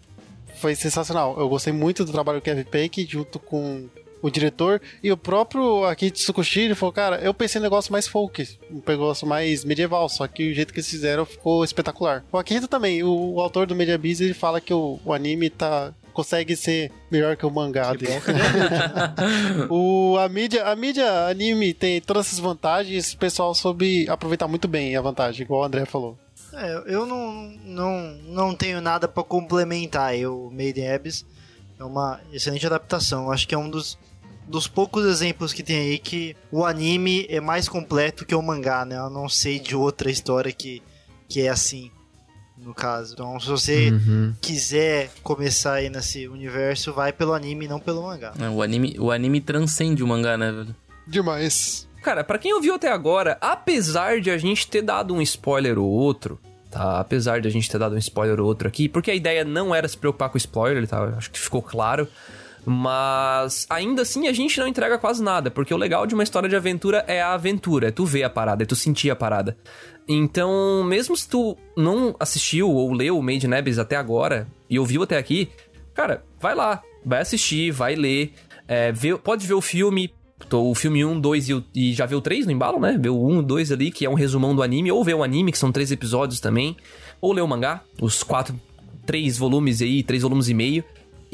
Foi 0.56 0.76
sensacional. 0.76 1.36
Eu 1.38 1.50
gostei 1.50 1.74
muito 1.74 2.06
do 2.06 2.12
trabalho 2.12 2.40
do 2.40 2.44
Kevin 2.44 2.64
Peck 2.64 3.06
junto 3.10 3.40
com 3.40 3.88
o 4.24 4.32
diretor 4.32 4.82
e 5.04 5.12
o 5.12 5.18
próprio 5.18 5.84
Akito 5.84 6.18
Tsukushi, 6.18 6.62
ele 6.62 6.76
falou, 6.76 6.94
cara, 6.94 7.18
eu 7.18 7.34
pensei 7.34 7.60
em 7.60 7.62
negócio 7.62 7.92
mais 7.92 8.08
folk, 8.08 8.48
um 8.72 8.82
negócio 8.88 9.28
mais 9.28 9.66
medieval, 9.66 10.08
só 10.08 10.26
que 10.28 10.50
o 10.50 10.54
jeito 10.56 10.74
que 10.74 10.80
eles 10.80 10.90
fizeram 10.90 11.26
ficou 11.26 11.62
espetacular. 11.62 12.24
O 12.32 12.38
Akito 12.38 12.66
também, 12.70 13.04
o, 13.04 13.34
o 13.34 13.42
autor 13.42 13.68
do 13.68 13.76
Media 13.76 13.98
Biz, 13.98 14.22
ele 14.22 14.34
fala 14.34 14.62
que 14.62 14.74
o, 14.74 14.98
o 15.04 15.12
anime 15.12 15.50
tá 15.50 15.94
consegue 16.14 16.56
ser 16.56 16.92
melhor 17.12 17.36
que 17.36 17.46
o 17.46 17.52
mangá 17.52 17.94
dele. 17.94 18.14
o, 19.70 20.18
a, 20.18 20.30
mídia, 20.30 20.66
a 20.66 20.76
mídia 20.76 21.28
anime 21.28 21.74
tem 21.74 22.00
todas 22.00 22.28
essas 22.28 22.40
vantagens, 22.40 23.14
o 23.14 23.18
pessoal 23.18 23.54
soube 23.54 24.08
aproveitar 24.08 24.48
muito 24.48 24.68
bem 24.68 24.96
a 24.96 25.02
vantagem, 25.02 25.44
igual 25.44 25.62
o 25.62 25.66
André 25.66 25.86
falou. 25.86 26.18
É, 26.54 26.84
eu 26.86 27.06
não, 27.06 27.34
não, 27.66 28.00
não 28.26 28.56
tenho 28.56 28.80
nada 28.80 29.08
pra 29.08 29.24
complementar. 29.24 30.16
Eu, 30.16 30.52
Maiden 30.54 30.94
Abyss 30.94 31.26
é 31.80 31.84
uma 31.84 32.22
excelente 32.32 32.66
adaptação. 32.66 33.32
Acho 33.32 33.48
que 33.48 33.56
é 33.56 33.58
um 33.58 33.70
dos, 33.70 33.98
dos 34.48 34.68
poucos 34.68 35.06
exemplos 35.06 35.52
que 35.52 35.64
tem 35.64 35.78
aí 35.78 35.98
que 35.98 36.36
o 36.52 36.64
anime 36.64 37.26
é 37.28 37.40
mais 37.40 37.68
completo 37.68 38.26
que 38.26 38.36
o 38.36 38.42
mangá, 38.42 38.86
né? 38.86 38.98
Eu 38.98 39.10
não 39.10 39.28
sei 39.28 39.60
de 39.60 39.76
outra 39.76 40.12
história 40.12 40.52
que, 40.52 40.82
que 41.28 41.42
é 41.42 41.50
assim, 41.50 41.90
no 42.64 42.74
caso. 42.74 43.14
Então, 43.14 43.40
se 43.40 43.48
você 43.48 43.90
Uhum. 43.92 44.34
quiser 44.42 45.12
começar 45.22 45.74
aí 45.74 45.90
nesse 45.90 46.28
universo, 46.28 46.94
vai 46.94 47.12
pelo 47.12 47.34
anime 47.34 47.66
e 47.66 47.68
não 47.68 47.80
pelo 47.80 48.04
mangá. 48.04 48.34
É, 48.40 48.50
O 48.50 48.62
anime, 48.62 48.96
o 49.00 49.12
anime 49.12 49.42
transcende 49.42 50.04
o 50.04 50.08
mangá, 50.08 50.38
né, 50.38 50.52
velho? 50.52 50.76
Demais. 51.08 51.88
Cara, 52.02 52.24
pra 52.24 52.38
quem 52.38 52.54
ouviu 52.54 52.76
até 52.76 52.92
agora, 52.92 53.38
apesar 53.40 54.20
de 54.20 54.30
a 54.32 54.38
gente 54.38 54.68
ter 54.68 54.82
dado 54.82 55.14
um 55.14 55.22
spoiler 55.22 55.78
ou 55.80 55.88
outro, 55.90 56.40
tá? 56.70 57.00
Apesar 57.00 57.40
de 57.40 57.48
a 57.48 57.52
gente 57.52 57.70
ter 57.70 57.78
dado 57.78 57.96
um 57.96 57.98
spoiler 57.98 58.40
ou 58.40 58.46
outro 58.48 58.68
aqui, 58.68 58.90
porque 58.90 59.12
a 59.12 59.16
ideia 59.16 59.46
não 59.46 59.74
era 59.74 59.88
se 59.88 59.98
preocupar 59.98 60.30
com 60.30 60.38
spoiler, 60.38 60.88
tá? 60.88 61.04
Acho 61.18 61.32
que 61.32 61.40
ficou 61.40 61.62
claro. 61.62 62.08
Mas 62.66 63.66
ainda 63.70 64.04
assim 64.04 64.28
a 64.28 64.34
gente 64.34 64.60
não 64.60 64.68
entrega 64.68 64.98
quase 64.98 65.22
nada, 65.22 65.52
porque 65.52 65.74
o 65.74 65.78
legal 65.78 66.08
de 66.08 66.14
uma 66.14 66.24
história 66.24 66.48
de 66.48 66.56
aventura 66.56 67.04
é 67.08 67.22
a 67.22 67.34
aventura, 67.34 67.90
é 67.90 67.92
tu 67.92 68.06
ver 68.06 68.24
a 68.24 68.30
parada, 68.30 68.64
é 68.64 68.66
tu 68.66 68.76
sentir 68.76 69.10
a 69.10 69.16
parada. 69.16 69.58
Então, 70.08 70.84
mesmo 70.84 71.16
se 71.16 71.28
tu 71.28 71.58
não 71.76 72.16
assistiu 72.20 72.70
ou 72.70 72.92
leu 72.94 73.18
o 73.18 73.24
Made 73.24 73.46
in 73.46 73.54
Abyss 73.54 73.80
até 73.80 73.96
agora 73.96 74.48
e 74.70 74.80
ouviu 74.80 75.04
até 75.04 75.18
aqui, 75.18 75.50
cara, 75.94 76.24
vai 76.40 76.56
lá, 76.56 76.82
vai 77.06 77.22
assistir, 77.22 77.72
vai 77.72 77.96
ler, 77.96 78.34
é, 78.68 78.92
vê, 78.92 79.18
pode 79.18 79.46
ver 79.46 79.54
o 79.54 79.62
filme, 79.62 80.14
o 80.52 80.76
filme 80.76 81.04
1, 81.04 81.20
2 81.20 81.50
e, 81.50 81.66
e 81.76 81.94
já 81.94 82.06
vê 82.06 82.16
o 82.16 82.22
3 82.22 82.46
no 82.46 82.52
embalo, 82.52 82.80
né? 82.80 82.98
Vê 83.00 83.10
o 83.10 83.28
1, 83.28 83.44
2 83.44 83.72
ali, 83.72 83.92
que 83.92 84.06
é 84.06 84.10
um 84.10 84.14
resumão 84.14 84.56
do 84.56 84.64
anime, 84.64 84.92
ou 84.92 85.04
vê 85.04 85.14
o 85.14 85.24
anime, 85.24 85.52
que 85.52 85.58
são 85.58 85.72
três 85.72 85.92
episódios 85.92 86.40
também, 86.40 86.76
ou 87.22 87.34
lê 87.34 87.42
o 87.42 87.48
mangá, 87.48 87.82
os 88.02 88.24
quatro, 88.24 88.60
três 89.06 89.38
volumes 89.38 89.82
aí, 89.82 90.04
três 90.04 90.24
volumes 90.24 90.50
e 90.50 90.54
meio. 90.54 90.84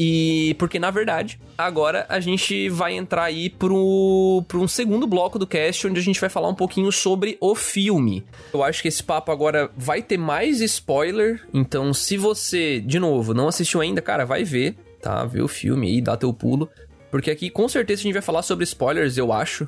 E 0.01 0.55
porque 0.57 0.79
na 0.79 0.89
verdade, 0.89 1.37
agora 1.57 2.05
a 2.07 2.21
gente 2.21 2.69
vai 2.69 2.93
entrar 2.93 3.23
aí 3.23 3.49
pro, 3.49 4.41
pro 4.47 4.61
um 4.61 4.67
segundo 4.67 5.05
bloco 5.05 5.37
do 5.37 5.45
cast 5.45 5.85
onde 5.85 5.99
a 5.99 6.03
gente 6.03 6.21
vai 6.21 6.29
falar 6.29 6.47
um 6.47 6.55
pouquinho 6.55 6.89
sobre 6.89 7.37
o 7.41 7.53
filme. 7.53 8.23
Eu 8.53 8.63
acho 8.63 8.81
que 8.81 8.87
esse 8.87 9.03
papo 9.03 9.29
agora 9.29 9.69
vai 9.75 10.01
ter 10.01 10.17
mais 10.17 10.61
spoiler, 10.61 11.45
então 11.53 11.93
se 11.93 12.15
você, 12.15 12.79
de 12.79 12.97
novo, 12.97 13.33
não 13.33 13.49
assistiu 13.49 13.81
ainda, 13.81 14.01
cara, 14.01 14.23
vai 14.23 14.45
ver, 14.45 14.77
tá? 15.01 15.25
Vê 15.25 15.41
o 15.41 15.49
filme 15.49 15.87
aí, 15.87 15.99
dá 15.99 16.15
teu 16.15 16.31
pulo. 16.31 16.69
Porque 17.11 17.29
aqui 17.29 17.49
com 17.49 17.67
certeza 17.67 18.01
a 18.01 18.03
gente 18.03 18.13
vai 18.13 18.21
falar 18.21 18.41
sobre 18.41 18.63
spoilers, 18.63 19.17
eu 19.17 19.33
acho. 19.33 19.67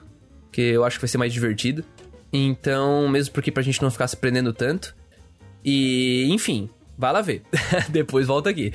Que 0.49 0.61
eu 0.61 0.85
acho 0.85 0.95
que 0.95 1.01
vai 1.01 1.09
ser 1.09 1.17
mais 1.17 1.33
divertido. 1.33 1.83
Então, 2.31 3.05
mesmo 3.09 3.33
porque 3.33 3.51
pra 3.51 3.61
gente 3.61 3.81
não 3.81 3.91
ficar 3.91 4.07
se 4.07 4.15
prendendo 4.15 4.53
tanto. 4.53 4.95
E, 5.61 6.29
enfim, 6.29 6.69
Vai 6.97 7.11
lá 7.11 7.21
ver. 7.21 7.41
Depois 7.89 8.27
volta 8.27 8.49
aqui. 8.49 8.71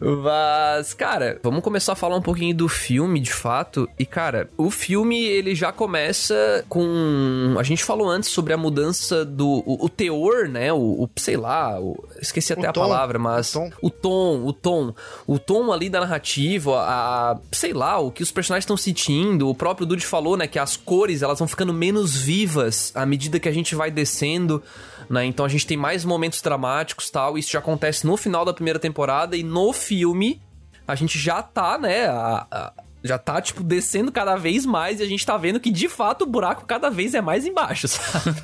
Mas, 0.00 0.92
cara, 0.92 1.38
vamos 1.42 1.62
começar 1.62 1.92
a 1.92 1.96
falar 1.96 2.16
um 2.16 2.22
pouquinho 2.22 2.54
do 2.54 2.68
filme, 2.68 3.18
de 3.18 3.32
fato. 3.32 3.88
E, 3.98 4.04
cara, 4.04 4.50
o 4.56 4.70
filme, 4.70 5.24
ele 5.24 5.54
já 5.54 5.72
começa 5.72 6.64
com... 6.68 7.54
A 7.58 7.62
gente 7.62 7.82
falou 7.82 8.08
antes 8.08 8.28
sobre 8.28 8.52
a 8.52 8.56
mudança 8.56 9.24
do... 9.24 9.62
O, 9.64 9.86
o 9.86 9.88
teor, 9.88 10.48
né? 10.48 10.72
O, 10.72 10.76
o, 10.76 11.10
sei 11.16 11.36
lá, 11.36 11.80
o, 11.80 12.04
esqueci 12.20 12.52
até 12.52 12.66
O 12.66 12.70
a 12.70 12.72
tom. 12.72 12.80
palavra, 12.80 13.18
mas... 13.18 13.54
O 13.54 13.60
tom. 13.60 13.70
O 13.80 13.90
tom, 13.90 14.44
o 14.44 14.52
tom. 14.52 14.94
O 15.26 15.38
tom 15.38 15.72
ali 15.72 15.88
da 15.88 16.00
narrativa, 16.00 16.82
a... 16.82 17.38
Sei 17.52 17.72
lá, 17.72 17.98
o 17.98 18.10
que 18.10 18.22
os 18.22 18.30
personagens 18.30 18.64
estão 18.64 18.76
sentindo. 18.76 19.48
O 19.48 19.54
próprio 19.54 19.86
Dude 19.86 20.06
falou, 20.06 20.36
né? 20.36 20.46
Que 20.46 20.58
as 20.58 20.76
cores, 20.76 21.22
elas 21.22 21.38
vão 21.38 21.48
ficando 21.48 21.72
menos 21.72 22.14
vivas 22.16 22.92
à 22.94 23.06
medida 23.06 23.40
que 23.40 23.48
a 23.48 23.52
gente 23.52 23.74
vai 23.74 23.90
descendo 23.90 24.62
né? 25.10 25.24
Então 25.24 25.44
a 25.44 25.48
gente 25.48 25.66
tem 25.66 25.76
mais 25.76 26.04
momentos 26.04 26.40
dramáticos 26.40 27.10
tal. 27.10 27.36
Isso 27.36 27.50
já 27.50 27.59
acontece 27.60 28.06
no 28.06 28.16
final 28.16 28.44
da 28.44 28.52
primeira 28.52 28.78
temporada 28.78 29.36
e 29.36 29.42
no 29.42 29.72
filme 29.72 30.42
a 30.88 30.94
gente 30.96 31.18
já 31.18 31.40
tá, 31.42 31.78
né? 31.78 32.06
a- 32.08 32.46
a- 32.50 32.72
já 33.02 33.18
tá, 33.18 33.40
tipo, 33.40 33.62
descendo 33.62 34.12
cada 34.12 34.36
vez 34.36 34.66
mais 34.66 35.00
e 35.00 35.02
a 35.02 35.06
gente 35.06 35.24
tá 35.24 35.36
vendo 35.36 35.60
que, 35.60 35.70
de 35.70 35.88
fato, 35.88 36.22
o 36.22 36.26
buraco 36.26 36.66
cada 36.66 36.90
vez 36.90 37.14
é 37.14 37.20
mais 37.20 37.46
embaixo, 37.46 37.88
sabe? 37.88 38.42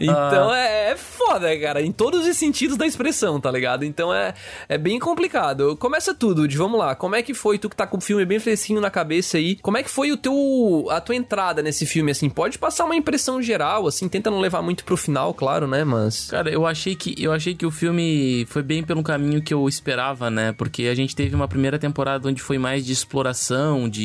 então 0.00 0.54
é, 0.54 0.92
é 0.92 0.96
foda, 0.96 1.58
cara, 1.58 1.82
em 1.82 1.92
todos 1.92 2.26
os 2.26 2.36
sentidos 2.36 2.76
da 2.76 2.86
expressão, 2.86 3.40
tá 3.40 3.50
ligado? 3.50 3.84
Então 3.84 4.14
é, 4.14 4.34
é 4.68 4.78
bem 4.78 4.98
complicado. 4.98 5.76
Começa 5.76 6.14
tudo, 6.14 6.46
de 6.46 6.56
vamos 6.56 6.78
lá. 6.78 6.94
Como 6.94 7.14
é 7.14 7.22
que 7.22 7.34
foi, 7.34 7.58
tu 7.58 7.68
que 7.68 7.76
tá 7.76 7.86
com 7.86 7.96
o 7.96 8.00
filme 8.00 8.24
bem 8.24 8.38
fresquinho 8.38 8.80
na 8.80 8.90
cabeça 8.90 9.38
aí, 9.38 9.56
como 9.56 9.76
é 9.76 9.82
que 9.82 9.90
foi 9.90 10.12
o 10.12 10.16
teu, 10.16 10.86
a 10.90 11.00
tua 11.00 11.14
entrada 11.14 11.62
nesse 11.62 11.86
filme, 11.86 12.10
assim? 12.10 12.28
Pode 12.28 12.58
passar 12.58 12.84
uma 12.84 12.96
impressão 12.96 13.42
geral, 13.42 13.86
assim, 13.86 14.08
tenta 14.08 14.30
não 14.30 14.40
levar 14.40 14.62
muito 14.62 14.84
pro 14.84 14.96
final, 14.96 15.34
claro, 15.34 15.66
né, 15.66 15.84
mas... 15.84 16.30
Cara, 16.30 16.50
eu 16.50 16.66
achei 16.66 16.94
que 16.94 17.14
eu 17.22 17.32
achei 17.32 17.54
que 17.54 17.66
o 17.66 17.70
filme 17.70 18.46
foi 18.48 18.62
bem 18.62 18.82
pelo 18.82 19.02
caminho 19.02 19.42
que 19.42 19.52
eu 19.52 19.68
esperava, 19.68 20.30
né? 20.30 20.52
Porque 20.52 20.84
a 20.84 20.94
gente 20.94 21.16
teve 21.16 21.34
uma 21.34 21.48
primeira 21.48 21.78
temporada 21.78 22.28
onde 22.28 22.42
foi 22.42 22.58
mais 22.58 22.84
de 22.84 22.92
exploração, 22.92 23.88
de 23.88 23.95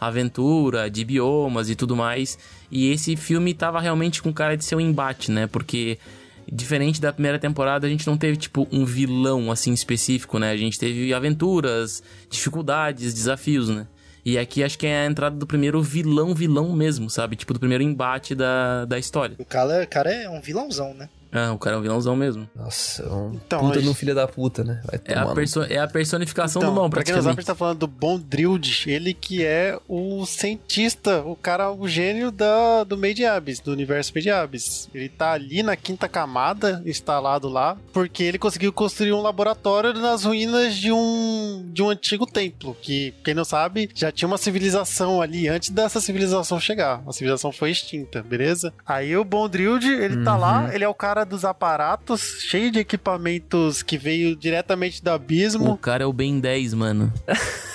aventura, 0.00 0.90
de 0.90 1.04
biomas 1.04 1.70
e 1.70 1.74
tudo 1.74 1.96
mais. 1.96 2.38
E 2.70 2.90
esse 2.90 3.16
filme 3.16 3.54
tava 3.54 3.80
realmente 3.80 4.22
com 4.22 4.32
cara 4.32 4.56
de 4.56 4.64
ser 4.64 4.76
um 4.76 4.80
embate, 4.80 5.30
né? 5.30 5.46
Porque 5.46 5.98
diferente 6.50 7.00
da 7.00 7.12
primeira 7.12 7.38
temporada, 7.38 7.86
a 7.86 7.90
gente 7.90 8.06
não 8.06 8.16
teve 8.16 8.36
tipo 8.36 8.68
um 8.70 8.84
vilão 8.84 9.50
assim 9.50 9.72
específico, 9.72 10.38
né? 10.38 10.50
A 10.50 10.56
gente 10.56 10.78
teve 10.78 11.12
aventuras, 11.12 12.02
dificuldades, 12.30 13.14
desafios, 13.14 13.68
né? 13.68 13.86
E 14.24 14.38
aqui 14.38 14.64
acho 14.64 14.78
que 14.78 14.86
é 14.86 15.02
a 15.02 15.06
entrada 15.06 15.36
do 15.36 15.46
primeiro 15.46 15.82
vilão, 15.82 16.34
vilão 16.34 16.72
mesmo, 16.72 17.10
sabe? 17.10 17.36
Tipo, 17.36 17.52
do 17.52 17.60
primeiro 17.60 17.84
embate 17.84 18.34
da, 18.34 18.86
da 18.86 18.98
história. 18.98 19.36
O 19.38 19.44
cara, 19.44 19.82
o 19.82 19.86
cara 19.86 20.10
é 20.10 20.28
um 20.30 20.40
vilãozão, 20.40 20.94
né? 20.94 21.10
Ah, 21.34 21.52
o 21.52 21.58
cara 21.58 21.74
é 21.76 21.78
um 21.78 21.82
vilãozão 21.82 22.14
mesmo. 22.14 22.48
Nossa, 22.54 23.02
um 23.12 23.32
Então, 23.34 23.58
puta 23.60 23.74
mas- 23.74 23.82
de 23.82 23.88
um 23.88 23.94
filho 23.94 24.14
da 24.14 24.26
puta, 24.28 24.62
né? 24.62 24.80
Vai 24.84 24.94
É 25.04 25.14
tomar 25.14 25.32
a, 25.32 25.34
perso 25.34 25.62
é 25.64 25.78
a 25.78 25.88
personificação 25.88 26.62
Então, 26.62 26.72
do 26.72 26.80
mal, 26.80 26.88
pra 26.88 27.02
quem 27.02 27.12
não 27.14 27.20
sabe, 27.22 27.32
a 27.32 27.40
gente 27.40 27.46
tá 27.46 27.54
falando 27.54 27.78
do 27.80 27.86
Bondrild, 27.88 28.84
ele 28.90 29.12
que 29.12 29.44
é 29.44 29.78
o 29.88 30.24
cientista, 30.26 31.22
o 31.22 31.34
cara, 31.34 31.70
o 31.72 31.88
gênio 31.88 32.30
da, 32.30 32.84
do 32.84 32.96
Made 32.96 33.24
Abyss, 33.24 33.60
do 33.60 33.72
universo 33.72 34.12
Made 34.14 34.28
in 34.28 34.32
Abyss. 34.32 34.88
Ele 34.94 35.08
tá 35.08 35.32
ali 35.32 35.62
na 35.62 35.74
quinta 35.76 36.08
camada, 36.08 36.82
instalado 36.86 37.48
lá, 37.48 37.76
porque 37.92 38.22
ele 38.22 38.38
conseguiu 38.38 38.72
construir 38.72 39.12
um 39.12 39.20
laboratório 39.22 39.92
nas 39.94 40.24
ruínas 40.24 40.76
de 40.76 40.92
um, 40.92 41.68
de 41.72 41.82
um 41.82 41.90
antigo 41.90 42.26
templo, 42.26 42.76
que, 42.80 43.12
quem 43.24 43.34
não 43.34 43.44
sabe, 43.44 43.90
já 43.94 44.12
tinha 44.12 44.28
uma 44.28 44.38
civilização 44.38 45.20
ali 45.20 45.48
antes 45.48 45.70
dessa 45.70 46.00
civilização 46.00 46.60
chegar. 46.60 47.02
A 47.06 47.12
civilização 47.12 47.50
foi 47.50 47.70
extinta, 47.70 48.22
beleza? 48.22 48.72
Aí 48.86 49.16
o 49.16 49.24
Bondrild, 49.24 49.86
ele 49.90 50.22
tá 50.22 50.36
lá, 50.36 50.72
ele 50.72 50.84
é 50.84 50.88
o 50.88 50.94
cara 50.94 51.23
dos 51.24 51.44
aparatos, 51.44 52.38
cheio 52.40 52.70
de 52.70 52.78
equipamentos 52.78 53.82
que 53.82 53.96
veio 53.98 54.34
diretamente 54.36 55.02
do 55.02 55.10
abismo. 55.10 55.72
O 55.72 55.76
cara 55.78 56.04
é 56.04 56.06
o 56.06 56.12
Ben 56.12 56.38
10, 56.40 56.74
mano. 56.74 57.12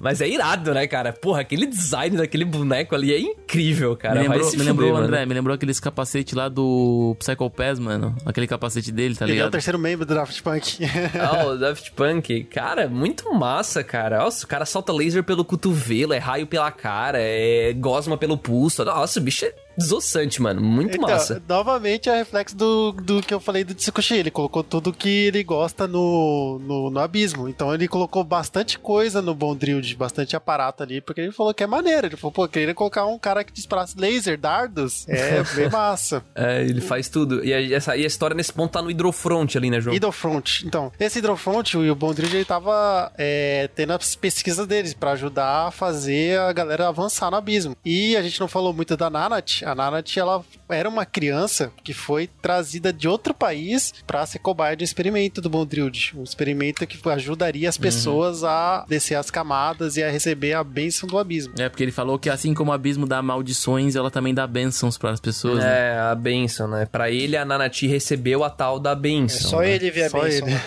Mas 0.00 0.20
é 0.20 0.28
irado, 0.28 0.72
né, 0.74 0.86
cara? 0.86 1.12
Porra, 1.12 1.40
aquele 1.42 1.66
design 1.66 2.16
daquele 2.16 2.44
boneco 2.44 2.94
ali 2.94 3.12
é 3.14 3.18
incrível, 3.20 3.96
cara. 3.96 4.20
me 4.20 4.28
lembrou, 4.28 4.50
me 4.50 4.56
lembrou 4.64 4.88
fuder, 4.88 5.02
André, 5.04 5.16
mano. 5.18 5.28
me 5.28 5.34
lembrou 5.34 5.54
aqueles 5.54 5.78
capacete 5.80 6.34
lá 6.34 6.48
do 6.48 7.16
Psycho 7.18 7.50
Pass, 7.50 7.78
mano. 7.78 8.14
Aquele 8.24 8.46
capacete 8.46 8.90
dele, 8.90 9.14
tá 9.14 9.24
Ele 9.24 9.32
é 9.32 9.34
o 9.34 9.36
ligado? 9.36 9.52
terceiro 9.52 9.78
membro 9.78 10.04
do 10.04 10.14
Daft 10.14 10.42
Punk. 10.42 10.78
Ah, 11.18 11.46
o 11.46 11.56
Daft 11.58 11.92
Punk. 11.92 12.44
Cara, 12.44 12.88
muito 12.88 13.32
massa, 13.34 13.84
cara. 13.84 14.18
Nossa, 14.18 14.44
o 14.44 14.48
cara 14.48 14.64
solta 14.64 14.92
laser 14.92 15.22
pelo 15.22 15.44
cotovelo, 15.44 16.12
é 16.12 16.18
raio 16.18 16.46
pela 16.46 16.70
cara, 16.70 17.18
é 17.20 17.72
gosma 17.74 18.16
pelo 18.16 18.36
pulso. 18.36 18.84
Nossa, 18.84 19.20
o 19.20 19.22
bicho 19.22 19.44
é 19.44 19.54
desossante, 19.80 20.40
mano. 20.40 20.60
Muito 20.62 20.96
Então, 20.96 21.08
massa. 21.08 21.42
novamente 21.48 22.08
é 22.08 22.16
reflexo 22.16 22.56
do, 22.56 22.92
do 22.92 23.20
que 23.22 23.32
eu 23.34 23.40
falei 23.40 23.64
do 23.64 23.74
Tsukushi. 23.74 24.14
Ele 24.14 24.30
colocou 24.30 24.62
tudo 24.62 24.92
que 24.92 25.08
ele 25.26 25.42
gosta 25.42 25.86
no, 25.86 26.60
no, 26.62 26.90
no 26.90 27.00
abismo. 27.00 27.48
Então 27.48 27.74
ele 27.74 27.88
colocou 27.88 28.22
bastante 28.22 28.78
coisa 28.78 29.20
no 29.22 29.34
Bondrild, 29.34 29.94
bastante 29.96 30.36
aparato 30.36 30.82
ali, 30.82 31.00
porque 31.00 31.20
ele 31.20 31.32
falou 31.32 31.52
que 31.54 31.62
é 31.62 31.66
maneiro. 31.66 32.06
Ele 32.06 32.16
falou, 32.16 32.32
pô, 32.32 32.46
queria 32.48 32.74
colocar 32.74 33.06
um 33.06 33.18
cara 33.18 33.42
que 33.44 33.52
disparasse 33.52 33.98
laser, 33.98 34.38
dardos. 34.38 35.08
É 35.08 35.42
bem 35.54 35.70
massa. 35.70 36.22
É, 36.34 36.62
ele 36.62 36.80
faz 36.80 37.08
tudo. 37.08 37.44
E 37.44 37.52
a, 37.52 37.76
essa, 37.76 37.96
e 37.96 38.04
a 38.04 38.06
história 38.06 38.34
nesse 38.34 38.52
ponto 38.52 38.72
tá 38.72 38.82
no 38.82 38.90
Hidrofront 38.90 39.56
ali, 39.56 39.70
né, 39.70 39.80
João? 39.80 39.94
Hidrofront. 39.96 40.66
Então, 40.66 40.92
esse 40.98 41.18
Hidrofront, 41.18 41.76
o 41.76 41.94
Bondrild, 41.94 42.34
ele 42.36 42.44
tava 42.44 43.10
é, 43.16 43.68
tendo 43.74 43.92
as 43.92 44.14
pesquisas 44.14 44.66
deles 44.66 44.94
pra 44.94 45.12
ajudar 45.12 45.68
a 45.68 45.70
fazer 45.70 46.38
a 46.38 46.52
galera 46.52 46.88
avançar 46.88 47.30
no 47.30 47.36
abismo. 47.36 47.76
E 47.84 48.16
a 48.16 48.22
gente 48.22 48.38
não 48.40 48.48
falou 48.48 48.72
muito 48.72 48.96
da 48.96 49.08
Nanat. 49.10 49.62
A 49.70 49.74
Nanat, 49.74 50.18
ela 50.18 50.44
era 50.68 50.88
uma 50.88 51.04
criança 51.06 51.72
que 51.82 51.92
foi 51.94 52.26
trazida 52.40 52.92
de 52.92 53.08
outro 53.08 53.32
país 53.34 53.92
pra 54.06 54.24
ser 54.26 54.38
cobaia 54.38 54.76
de 54.76 54.82
um 54.82 54.84
experimento 54.84 55.40
do 55.40 55.48
Bondrild. 55.50 56.12
Um 56.16 56.22
experimento 56.22 56.86
que 56.86 56.98
ajudaria 57.08 57.68
as 57.68 57.76
pessoas 57.78 58.44
a 58.44 58.84
descer 58.88 59.14
as 59.14 59.30
camadas 59.30 59.96
e 59.96 60.02
a 60.02 60.10
receber 60.10 60.54
a 60.54 60.62
bênção 60.64 61.08
do 61.08 61.18
abismo. 61.18 61.54
É, 61.58 61.68
porque 61.68 61.82
ele 61.82 61.92
falou 61.92 62.18
que 62.18 62.28
assim 62.30 62.54
como 62.54 62.70
o 62.70 62.74
abismo 62.74 63.06
dá 63.06 63.22
maldições, 63.22 63.96
ela 63.96 64.10
também 64.10 64.34
dá 64.34 64.46
bênçãos 64.46 64.96
para 64.98 65.10
as 65.10 65.20
pessoas, 65.20 65.58
né? 65.58 65.92
É, 65.94 65.98
a 65.98 66.14
benção, 66.14 66.68
né? 66.68 66.86
Pra 66.90 67.10
ele, 67.10 67.36
a 67.36 67.44
Nanati 67.44 67.86
recebeu 67.86 68.44
a 68.44 68.50
tal 68.50 68.78
da 68.78 68.92
É 68.92 68.96
benção. 68.96 69.50
só 69.50 69.60
né? 69.60 69.72
ele 69.72 69.90
ver 69.90 70.04
a 70.04 70.10
Só 70.10 70.22
bênção 70.22 70.48
ele. 70.48 70.58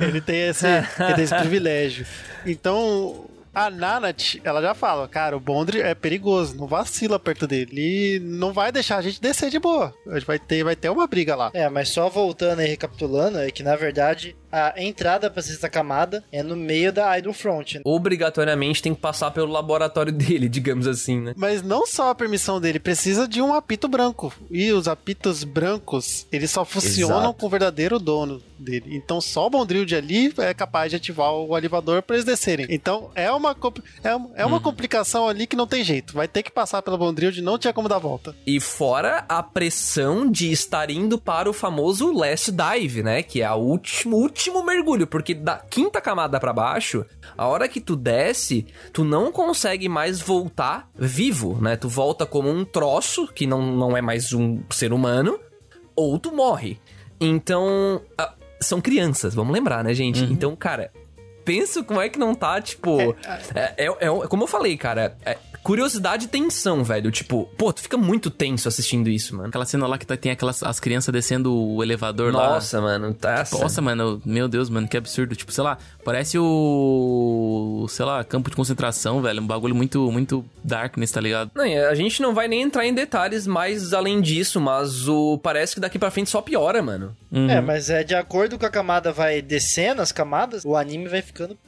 ele 0.00 0.20
tem 0.20 0.48
esse, 0.48 0.66
ele 0.66 1.14
tem 1.14 1.24
esse 1.24 1.34
privilégio. 1.34 2.06
Então, 2.46 3.26
a 3.66 3.70
Nanat, 3.70 4.40
ela 4.44 4.62
já 4.62 4.74
fala, 4.74 5.08
cara, 5.08 5.36
o 5.36 5.40
Bondri 5.40 5.80
é 5.80 5.94
perigoso, 5.94 6.56
não 6.56 6.66
vacila 6.66 7.18
perto 7.18 7.46
dele. 7.46 7.68
Ele 7.72 8.18
não 8.20 8.52
vai 8.52 8.70
deixar 8.70 8.98
a 8.98 9.02
gente 9.02 9.20
descer 9.20 9.50
de 9.50 9.58
boa. 9.58 9.94
A 10.06 10.14
gente 10.14 10.26
vai 10.26 10.38
ter, 10.38 10.62
vai 10.62 10.76
ter 10.76 10.88
uma 10.88 11.06
briga 11.06 11.34
lá. 11.34 11.50
É, 11.52 11.68
mas 11.68 11.88
só 11.88 12.08
voltando 12.08 12.62
e 12.62 12.66
recapitulando, 12.66 13.38
é 13.38 13.50
que 13.50 13.62
na 13.62 13.76
verdade 13.76 14.36
a 14.50 14.74
entrada 14.76 15.30
pra 15.30 15.42
sexta 15.42 15.68
camada 15.68 16.24
é 16.32 16.42
no 16.42 16.56
meio 16.56 16.92
da 16.92 17.16
Idle 17.18 17.32
Front. 17.32 17.74
né? 17.74 17.80
Obrigatoriamente 17.84 18.82
tem 18.82 18.94
que 18.94 19.00
passar 19.00 19.30
pelo 19.30 19.52
laboratório 19.52 20.12
dele, 20.12 20.48
digamos 20.48 20.86
assim, 20.86 21.20
né? 21.20 21.34
Mas 21.36 21.62
não 21.62 21.86
só 21.86 22.10
a 22.10 22.14
permissão 22.14 22.60
dele, 22.60 22.78
precisa 22.78 23.26
de 23.28 23.40
um 23.40 23.54
apito 23.54 23.88
branco. 23.88 24.32
E 24.50 24.72
os 24.72 24.88
apitos 24.88 25.44
brancos, 25.44 26.26
eles 26.32 26.50
só 26.50 26.64
funcionam 26.64 27.18
Exato. 27.18 27.34
com 27.34 27.46
o 27.46 27.50
verdadeiro 27.50 27.98
dono 27.98 28.42
dele. 28.58 28.96
Então 28.96 29.20
só 29.20 29.46
o 29.46 29.50
Bondrild 29.50 29.94
ali 29.94 30.32
é 30.38 30.52
capaz 30.52 30.90
de 30.90 30.96
ativar 30.96 31.32
o 31.32 31.56
elevador 31.56 32.02
para 32.02 32.16
eles 32.16 32.24
descerem. 32.24 32.66
Então 32.68 33.10
é 33.14 33.30
uma, 33.30 33.56
é, 34.02 34.42
é 34.42 34.46
uma 34.46 34.60
complicação 34.60 35.28
ali 35.28 35.46
que 35.46 35.56
não 35.56 35.66
tem 35.66 35.84
jeito. 35.84 36.14
Vai 36.14 36.26
ter 36.26 36.42
que 36.42 36.50
passar 36.50 36.82
pelo 36.82 36.98
Bondrild, 36.98 37.40
não 37.40 37.58
tinha 37.58 37.72
como 37.72 37.88
dar 37.88 37.98
volta. 37.98 38.34
E 38.46 38.60
fora 38.60 39.24
a 39.28 39.42
pressão 39.42 40.30
de 40.30 40.50
estar 40.50 40.90
indo 40.90 41.18
para 41.18 41.48
o 41.48 41.52
famoso 41.52 42.12
Last 42.12 42.50
Dive, 42.50 43.02
né? 43.02 43.22
Que 43.22 43.42
é 43.42 43.46
a 43.46 43.54
último, 43.54 44.16
último 44.38 44.64
mergulho, 44.64 45.04
porque 45.04 45.34
da 45.34 45.56
quinta 45.56 46.00
camada 46.00 46.38
pra 46.38 46.52
baixo, 46.52 47.04
a 47.36 47.48
hora 47.48 47.66
que 47.66 47.80
tu 47.80 47.96
desce, 47.96 48.64
tu 48.92 49.02
não 49.04 49.32
consegue 49.32 49.88
mais 49.88 50.20
voltar 50.20 50.88
vivo, 50.94 51.60
né? 51.60 51.76
Tu 51.76 51.88
volta 51.88 52.24
como 52.24 52.48
um 52.48 52.64
troço, 52.64 53.26
que 53.26 53.48
não, 53.48 53.60
não 53.60 53.96
é 53.96 54.00
mais 54.00 54.32
um 54.32 54.60
ser 54.70 54.92
humano, 54.92 55.40
ou 55.96 56.16
tu 56.20 56.32
morre. 56.32 56.78
Então, 57.20 58.00
ah, 58.16 58.32
são 58.60 58.80
crianças, 58.80 59.34
vamos 59.34 59.52
lembrar, 59.52 59.82
né, 59.82 59.92
gente? 59.92 60.22
Então, 60.32 60.54
cara, 60.54 60.92
penso 61.44 61.82
como 61.82 62.00
é 62.00 62.08
que 62.08 62.16
não 62.18 62.32
tá, 62.32 62.60
tipo. 62.60 62.96
É, 63.56 63.74
é, 63.76 63.86
é- 63.86 64.26
como 64.28 64.44
eu 64.44 64.46
falei, 64.46 64.76
cara, 64.76 65.16
é 65.26 65.36
curiosidade 65.68 66.24
e 66.24 66.28
tensão, 66.28 66.82
velho. 66.82 67.10
Tipo, 67.10 67.44
pô, 67.58 67.70
tu 67.74 67.82
fica 67.82 67.98
muito 67.98 68.30
tenso 68.30 68.66
assistindo 68.68 69.10
isso, 69.10 69.36
mano. 69.36 69.50
Aquela 69.50 69.66
cena 69.66 69.86
lá 69.86 69.98
que 69.98 70.06
tá- 70.06 70.16
tem 70.16 70.32
aquelas 70.32 70.62
as 70.62 70.80
crianças 70.80 71.12
descendo 71.12 71.54
o 71.54 71.82
elevador 71.82 72.32
lá. 72.34 72.54
Nossa, 72.54 72.80
mano, 72.80 73.12
tá. 73.12 73.44
Nossa, 73.52 73.82
mano, 73.82 74.22
meu 74.24 74.48
Deus, 74.48 74.70
mano, 74.70 74.88
que 74.88 74.96
absurdo. 74.96 75.36
Tipo, 75.36 75.52
sei 75.52 75.62
lá, 75.62 75.76
parece 76.02 76.38
o. 76.38 77.86
sei 77.90 78.06
lá, 78.06 78.24
campo 78.24 78.48
de 78.48 78.56
concentração, 78.56 79.20
velho. 79.20 79.42
Um 79.42 79.46
bagulho 79.46 79.74
muito, 79.74 80.10
muito 80.10 80.42
darkness, 80.64 81.10
tá 81.12 81.20
ligado? 81.20 81.50
Não, 81.54 81.66
e 81.66 81.76
a 81.78 81.94
gente 81.94 82.22
não 82.22 82.32
vai 82.34 82.48
nem 82.48 82.62
entrar 82.62 82.86
em 82.86 82.94
detalhes 82.94 83.46
mais 83.46 83.92
além 83.92 84.22
disso, 84.22 84.58
mas 84.58 85.06
o 85.06 85.36
parece 85.36 85.74
que 85.74 85.80
daqui 85.80 85.98
pra 85.98 86.10
frente 86.10 86.30
só 86.30 86.40
piora, 86.40 86.82
mano. 86.82 87.14
Uhum. 87.30 87.50
É, 87.50 87.60
mas 87.60 87.90
é 87.90 88.02
de 88.02 88.14
acordo 88.14 88.58
com 88.58 88.64
a 88.64 88.70
camada 88.70 89.12
vai 89.12 89.42
descendo 89.42 90.00
as 90.00 90.12
camadas, 90.12 90.64
o 90.64 90.74
anime 90.74 91.08
vai 91.08 91.20
ficando 91.20 91.58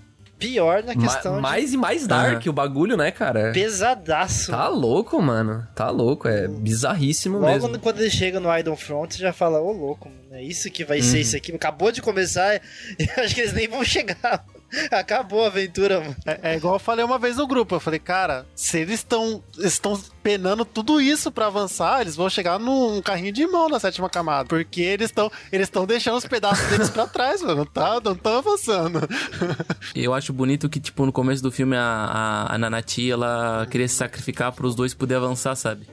pior 0.40 0.82
na 0.82 0.94
Ma- 0.94 1.00
questão 1.02 1.40
mais 1.40 1.72
e 1.72 1.76
mais 1.76 2.06
dark 2.06 2.44
o 2.46 2.52
bagulho, 2.52 2.96
né, 2.96 3.10
cara? 3.12 3.52
de 3.52 3.60
pesadaço. 3.60 4.50
Tá 4.50 4.66
louco, 4.68 5.20
mano. 5.22 5.66
Tá 5.74 5.90
louco, 5.90 6.26
é 6.26 6.48
bizarríssimo 6.48 7.38
Logo 7.38 7.52
mesmo. 7.52 7.68
no- 7.68 7.78
quando 7.78 8.00
ele 8.00 8.10
chega 8.10 8.40
no 8.40 8.56
Idol 8.58 8.76
Front, 8.76 9.12
você 9.12 9.18
já 9.18 9.32
fala, 9.32 9.60
ô 9.60 9.70
louco, 9.70 10.08
mano, 10.08 10.34
é 10.34 10.42
isso 10.42 10.70
que 10.70 10.84
vai 10.84 11.00
ser 11.02 11.16
Uhum. 11.16 11.20
isso 11.22 11.36
aqui. 11.36 11.52
Acabou 11.54 11.92
de 11.92 12.02
começar, 12.02 12.54
eu 12.98 13.22
acho 13.24 13.34
que 13.34 13.40
eles 13.42 13.52
nem 13.52 13.68
vão 13.68 13.84
chegar. 13.84 14.44
Acabou 14.90 15.44
a 15.44 15.48
aventura, 15.48 16.00
mano. 16.00 16.16
É, 16.24 16.52
é 16.52 16.56
igual 16.56 16.74
eu 16.74 16.80
falei 16.80 17.04
uma 17.04 17.18
vez 17.18 17.36
no 17.36 17.46
grupo. 17.46 17.74
Eu 17.74 17.80
falei, 17.80 17.98
cara, 17.98 18.46
se 18.54 18.78
eles 18.78 19.00
estão 19.00 19.42
estão 19.58 20.00
penando 20.22 20.64
tudo 20.64 21.00
isso 21.00 21.30
pra 21.30 21.46
avançar, 21.46 22.00
eles 22.00 22.16
vão 22.16 22.28
chegar 22.28 22.58
num 22.58 23.00
carrinho 23.02 23.32
de 23.32 23.46
mão 23.46 23.68
na 23.68 23.80
sétima 23.80 24.08
camada. 24.08 24.48
Porque 24.48 24.80
eles 24.80 25.10
estão 25.10 25.30
eles 25.52 25.66
estão 25.66 25.86
deixando 25.86 26.16
os 26.16 26.26
pedaços 26.26 26.66
deles 26.68 26.90
pra 26.90 27.06
trás, 27.06 27.42
mano. 27.42 27.56
Não 27.56 27.66
tá, 27.66 28.00
não 28.02 28.14
tão 28.14 28.38
avançando. 28.38 29.00
Eu 29.94 30.14
acho 30.14 30.32
bonito 30.32 30.68
que, 30.68 30.80
tipo, 30.80 31.04
no 31.04 31.12
começo 31.12 31.42
do 31.42 31.50
filme 31.50 31.76
a, 31.76 31.82
a, 31.82 32.54
a 32.54 32.58
Nanati, 32.58 33.10
ela 33.10 33.66
queria 33.70 33.88
se 33.88 33.94
sacrificar 33.94 34.52
pros 34.52 34.74
dois 34.74 34.94
poder 34.94 35.16
avançar, 35.16 35.54
sabe? 35.54 35.86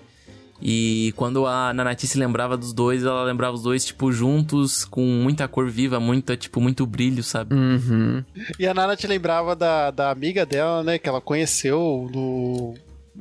E 0.61 1.13
quando 1.15 1.45
a 1.45 1.71
Nanati 1.73 2.07
se 2.07 2.17
lembrava 2.17 2.57
dos 2.57 2.73
dois, 2.73 3.03
ela 3.03 3.23
lembrava 3.23 3.55
os 3.55 3.63
dois, 3.63 3.85
tipo, 3.85 4.11
juntos, 4.11 4.83
com 4.85 5.01
muita 5.01 5.47
cor 5.47 5.69
viva, 5.69 5.99
muita, 5.99 6.35
tipo, 6.35 6.59
muito 6.59 6.85
brilho, 6.85 7.23
sabe? 7.23 7.53
Uhum. 7.55 8.23
E 8.57 8.67
a 8.67 8.73
Nana 8.73 8.95
te 8.95 9.07
lembrava 9.07 9.55
da, 9.55 9.91
da 9.91 10.09
amiga 10.09 10.45
dela, 10.45 10.83
né? 10.83 10.97
Que 10.97 11.07
ela 11.07 11.21
conheceu 11.21 12.09
no. 12.13 12.73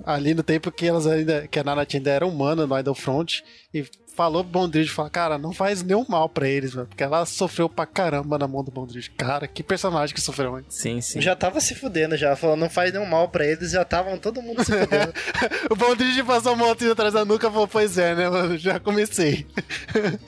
Ali 0.05 0.35
no 0.35 0.43
tempo 0.43 0.71
que 0.71 0.87
elas 0.87 1.07
ainda. 1.07 1.47
Que 1.47 1.59
a 1.59 1.65
Nana 1.65 1.87
ainda 1.91 2.11
era 2.11 2.27
humana 2.27 2.67
no 2.67 2.79
Idol 2.79 2.95
Front. 2.95 3.41
E 3.73 3.85
falou 4.17 4.43
pro 4.43 4.53
Bondridge, 4.53 4.91
falou, 4.91 5.11
cara, 5.11 5.37
não 5.37 5.53
faz 5.53 5.83
nenhum 5.83 6.05
mal 6.09 6.27
pra 6.29 6.49
eles, 6.49 6.75
mano. 6.75 6.89
Porque 6.89 7.05
ela 7.05 7.27
sofreu 7.27 7.69
pra 7.69 7.85
caramba 7.85 8.39
na 8.39 8.49
mão 8.49 8.65
do 8.65 8.71
Bondridge. 8.71 9.11
Cara, 9.11 9.47
que 9.47 9.63
personagem 9.63 10.15
que 10.15 10.21
sofreu, 10.21 10.59
hein? 10.59 10.65
Sim, 10.71 11.01
sim. 11.03 11.21
Já 11.21 11.37
tava 11.37 11.61
se 11.61 11.75
fudendo, 11.75 12.17
já. 12.17 12.35
Falando, 12.35 12.61
não 12.61 12.71
faz 12.71 12.93
nenhum 12.93 13.05
mal 13.07 13.29
pra 13.29 13.47
eles, 13.47 13.73
já 13.73 13.83
estavam 13.83 14.17
todo 14.19 14.41
mundo 14.41 14.65
se 14.65 14.73
fudendo. 14.73 15.13
o 15.71 15.77
Bondridge 15.77 16.23
passou 16.25 16.53
a 16.53 16.57
mãozinha 16.57 16.93
atrás 16.93 17.13
da 17.13 17.25
nuca 17.25 17.47
e 17.49 17.51
falou, 17.51 17.69
pois 17.69 17.99
é, 17.99 18.15
né, 18.15 18.31
mano? 18.31 18.57
Já 18.57 18.81
comecei. 18.81 19.47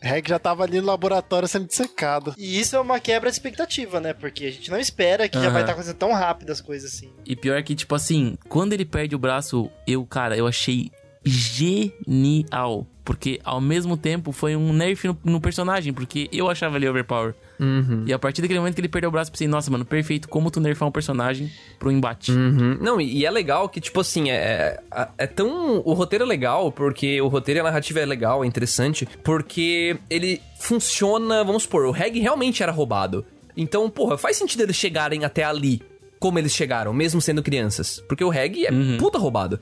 Reg 0.00 0.28
já 0.28 0.38
tava 0.38 0.62
ali 0.62 0.80
no 0.80 0.86
laboratório 0.86 1.48
sendo 1.48 1.66
dissecado. 1.66 2.34
e 2.38 2.60
isso 2.60 2.76
é 2.76 2.80
uma 2.80 3.00
quebra 3.00 3.28
de 3.28 3.34
expectativa, 3.34 4.00
né? 4.00 4.12
Porque 4.12 4.44
a 4.44 4.50
gente 4.52 4.70
não 4.70 4.78
espera 4.78 5.28
que 5.28 5.36
já 5.36 5.44
Aham. 5.46 5.52
vai 5.52 5.62
estar 5.62 5.72
acontecendo 5.72 5.96
tão 5.98 6.12
rápido 6.12 6.52
as 6.52 6.60
coisas 6.60 6.94
assim. 6.94 7.12
E 7.24 7.34
pior 7.34 7.60
que, 7.62 7.74
tipo 7.74 7.94
assim, 7.94 8.38
quando 8.48 8.72
ele 8.72 8.84
perde 8.84 9.16
o 9.16 9.18
braço, 9.18 9.70
eu, 9.86 10.04
cara, 10.06 10.36
eu 10.36 10.46
achei 10.46 10.90
genial. 11.26 12.86
Porque 13.04 13.40
ao 13.44 13.60
mesmo 13.60 13.96
tempo 13.96 14.32
foi 14.32 14.56
um 14.56 14.72
nerf 14.72 15.06
no, 15.06 15.16
no 15.24 15.40
personagem, 15.40 15.92
porque 15.92 16.28
eu 16.32 16.50
achava 16.50 16.76
ele 16.76 16.88
overpower. 16.88 17.34
Uhum. 17.58 18.04
E 18.06 18.12
a 18.12 18.18
partir 18.18 18.42
daquele 18.42 18.58
momento 18.58 18.74
que 18.74 18.80
ele 18.80 18.88
perdeu 18.88 19.08
o 19.08 19.12
braço, 19.12 19.30
eu 19.30 19.32
pensei, 19.32 19.46
nossa, 19.46 19.70
mano, 19.70 19.84
perfeito, 19.84 20.28
como 20.28 20.50
tu 20.50 20.60
nerfar 20.60 20.88
um 20.88 20.90
personagem 20.90 21.50
pro 21.78 21.90
embate. 21.90 22.32
Uhum. 22.32 22.78
Não, 22.80 23.00
e, 23.00 23.18
e 23.18 23.26
é 23.26 23.30
legal 23.30 23.68
que, 23.68 23.80
tipo 23.80 24.00
assim, 24.00 24.30
é, 24.30 24.80
é, 24.92 25.08
é 25.18 25.26
tão. 25.26 25.82
O 25.84 25.92
roteiro 25.92 26.24
é 26.24 26.26
legal, 26.26 26.72
porque 26.72 27.20
o 27.20 27.28
roteiro 27.28 27.58
e 27.58 27.60
a 27.60 27.64
narrativa 27.64 28.00
é 28.00 28.06
legal, 28.06 28.42
é 28.42 28.46
interessante, 28.46 29.08
porque 29.22 29.96
ele 30.10 30.40
funciona, 30.58 31.44
vamos 31.44 31.62
supor, 31.62 31.86
o 31.86 31.92
Reg 31.92 32.18
realmente 32.18 32.62
era 32.62 32.72
roubado. 32.72 33.24
Então, 33.56 33.88
porra, 33.88 34.18
faz 34.18 34.36
sentido 34.36 34.62
eles 34.62 34.76
chegarem 34.76 35.24
até 35.24 35.44
ali 35.44 35.80
como 36.18 36.38
eles 36.38 36.52
chegaram, 36.52 36.92
mesmo 36.92 37.20
sendo 37.20 37.42
crianças. 37.42 38.02
Porque 38.08 38.24
o 38.24 38.28
Reg 38.28 38.66
é 38.66 38.70
puta 38.98 39.18
roubado. 39.18 39.60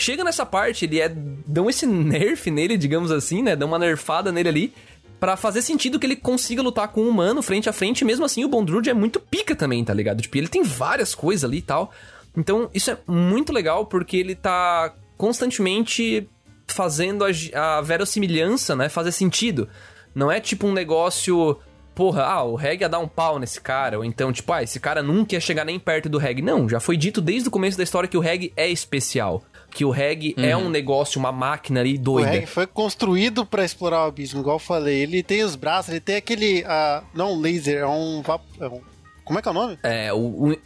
Chega 0.00 0.24
nessa 0.24 0.46
parte, 0.46 0.86
ele 0.86 0.98
é. 0.98 1.12
dão 1.46 1.68
esse 1.68 1.84
nerf 1.84 2.50
nele, 2.50 2.78
digamos 2.78 3.12
assim, 3.12 3.42
né? 3.42 3.54
Dão 3.54 3.68
uma 3.68 3.78
nerfada 3.78 4.32
nele 4.32 4.48
ali. 4.48 4.74
Pra 5.20 5.36
fazer 5.36 5.60
sentido 5.60 5.98
que 5.98 6.06
ele 6.06 6.16
consiga 6.16 6.62
lutar 6.62 6.88
com 6.88 7.02
um 7.02 7.08
humano 7.10 7.42
frente 7.42 7.68
a 7.68 7.72
frente, 7.74 8.02
mesmo 8.02 8.24
assim 8.24 8.42
o 8.42 8.48
Bondrude 8.48 8.88
é 8.88 8.94
muito 8.94 9.20
pica 9.20 9.54
também, 9.54 9.84
tá 9.84 9.92
ligado? 9.92 10.22
Tipo, 10.22 10.38
ele 10.38 10.48
tem 10.48 10.62
várias 10.62 11.14
coisas 11.14 11.44
ali 11.44 11.58
e 11.58 11.62
tal. 11.62 11.92
Então, 12.34 12.70
isso 12.72 12.90
é 12.90 12.96
muito 13.06 13.52
legal 13.52 13.84
porque 13.84 14.16
ele 14.16 14.34
tá 14.34 14.94
constantemente 15.18 16.26
fazendo 16.66 17.22
a, 17.22 17.28
a 17.78 17.82
verossimilhança, 17.82 18.74
né, 18.74 18.88
fazer 18.88 19.12
sentido. 19.12 19.68
Não 20.14 20.32
é 20.32 20.40
tipo 20.40 20.66
um 20.66 20.72
negócio, 20.72 21.58
porra, 21.94 22.24
ah, 22.24 22.42
o 22.42 22.54
Reg 22.54 22.80
ia 22.80 22.88
dar 22.88 23.00
um 23.00 23.08
pau 23.08 23.38
nesse 23.38 23.60
cara, 23.60 23.98
ou 23.98 24.04
então, 24.04 24.32
tipo, 24.32 24.50
ah, 24.50 24.62
esse 24.62 24.80
cara 24.80 25.02
nunca 25.02 25.34
ia 25.34 25.40
chegar 25.40 25.66
nem 25.66 25.78
perto 25.78 26.08
do 26.08 26.16
Reg. 26.16 26.40
Não, 26.40 26.66
já 26.66 26.80
foi 26.80 26.96
dito 26.96 27.20
desde 27.20 27.48
o 27.48 27.52
começo 27.52 27.76
da 27.76 27.84
história 27.84 28.08
que 28.08 28.16
o 28.16 28.20
Reg 28.20 28.50
é 28.56 28.70
especial. 28.70 29.44
Que 29.70 29.84
o 29.84 29.90
Reg 29.90 30.34
é 30.36 30.56
um 30.56 30.68
negócio, 30.68 31.18
uma 31.18 31.32
máquina 31.32 31.80
ali 31.80 31.94
O 31.94 31.98
doida. 32.00 32.30
Reg 32.30 32.46
foi 32.46 32.66
construído 32.66 33.46
pra 33.46 33.64
explorar 33.64 34.04
o 34.04 34.08
abismo, 34.08 34.40
igual 34.40 34.56
eu 34.56 34.60
falei. 34.60 34.98
Ele 35.00 35.22
tem 35.22 35.42
os 35.44 35.56
braços, 35.56 35.90
ele 35.90 36.00
tem 36.00 36.16
aquele. 36.16 36.64
ah, 36.66 37.02
não 37.14 37.34
um 37.34 37.40
laser, 37.40 37.78
é 37.78 37.86
um, 37.86 38.22
é 38.60 38.66
um. 38.68 38.80
Como 39.24 39.38
é 39.38 39.42
que 39.42 39.48
é 39.48 39.50
o 39.50 39.54
nome? 39.54 39.78
É, 39.84 40.12
o- 40.12 40.16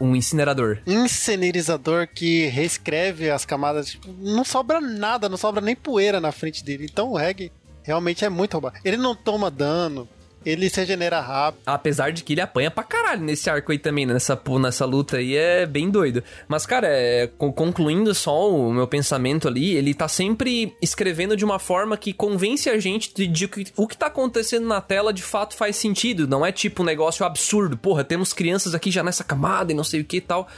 um, 0.01 0.09
um 0.09 0.17
incinerador. 0.17 0.79
Incinerizador 0.87 2.09
que 2.09 2.47
reescreve 2.47 3.31
as 3.31 3.45
camadas. 3.45 3.91
Tipo, 3.91 4.09
não 4.21 4.45
sobra 4.45 4.81
nada, 4.81 5.29
não 5.29 5.37
sobra 5.37 5.61
nem 5.61 5.77
poeira 5.77 6.21
na 6.21 6.33
frente 6.33 6.65
dele. 6.65 6.87
Então 6.91 7.11
o 7.13 7.17
Reg 7.17 7.51
realmente 7.83 8.25
é 8.25 8.29
muito 8.29 8.53
roubado. 8.55 8.77
Ele 8.85 8.97
não 8.97 9.15
toma 9.15 9.51
dano, 9.51 10.09
ele 10.45 10.69
se 10.71 10.81
regenera 10.81 11.21
rápido. 11.21 11.63
Apesar 11.67 12.13
de 12.13 12.23
que 12.23 12.33
ele 12.35 12.41
apanha 12.41 12.71
pra 12.71 12.85
caralho 12.85 13.23
nesse 13.23 13.49
arco 13.49 13.73
aí 13.73 13.79
também, 13.79 14.07
né? 14.07 14.15
nessa, 14.15 14.41
nessa 14.61 14.85
luta 14.85 15.17
aí, 15.17 15.37
é 15.37 15.67
bem 15.67 15.91
doido. 15.91 16.23
Mas, 16.49 16.67
cara, 16.67 16.87
é, 16.89 17.27
con- 17.39 17.53
concluindo 17.53 18.15
só 18.15 18.51
o 18.51 18.73
meu 18.73 18.87
pensamento 18.87 19.49
ali, 19.49 19.75
ele 19.75 19.95
tá 19.95 20.09
sempre 20.09 20.75
escrevendo 20.81 21.37
de 21.37 21.45
uma 21.45 21.59
forma 21.59 21.97
que 21.97 22.13
convence 22.13 22.69
a 22.69 22.79
gente 22.79 23.13
de, 23.15 23.27
de 23.27 23.49
que 23.49 23.65
o 23.77 23.87
que 23.87 23.97
tá 23.97 24.07
acontecendo 24.07 24.67
na 24.67 24.81
tela 24.81 25.13
de 25.13 25.23
fato 25.23 25.55
faz 25.57 25.77
sentido. 25.77 26.27
Não 26.29 26.45
é 26.45 26.53
tipo 26.53 26.83
um 26.83 26.87
negócio 26.87 27.25
absurdo. 27.25 27.77
Porra, 27.77 28.05
temos 28.05 28.33
crianças 28.33 28.75
aqui 28.75 28.91
já 28.91 29.03
nessa 29.03 29.25
camada 29.25 29.73
e 29.73 29.75
não 29.75 29.85
sei 29.85 30.01
o 30.01 30.05
que 30.05 30.17
e 30.19 30.21
tal. 30.21 30.49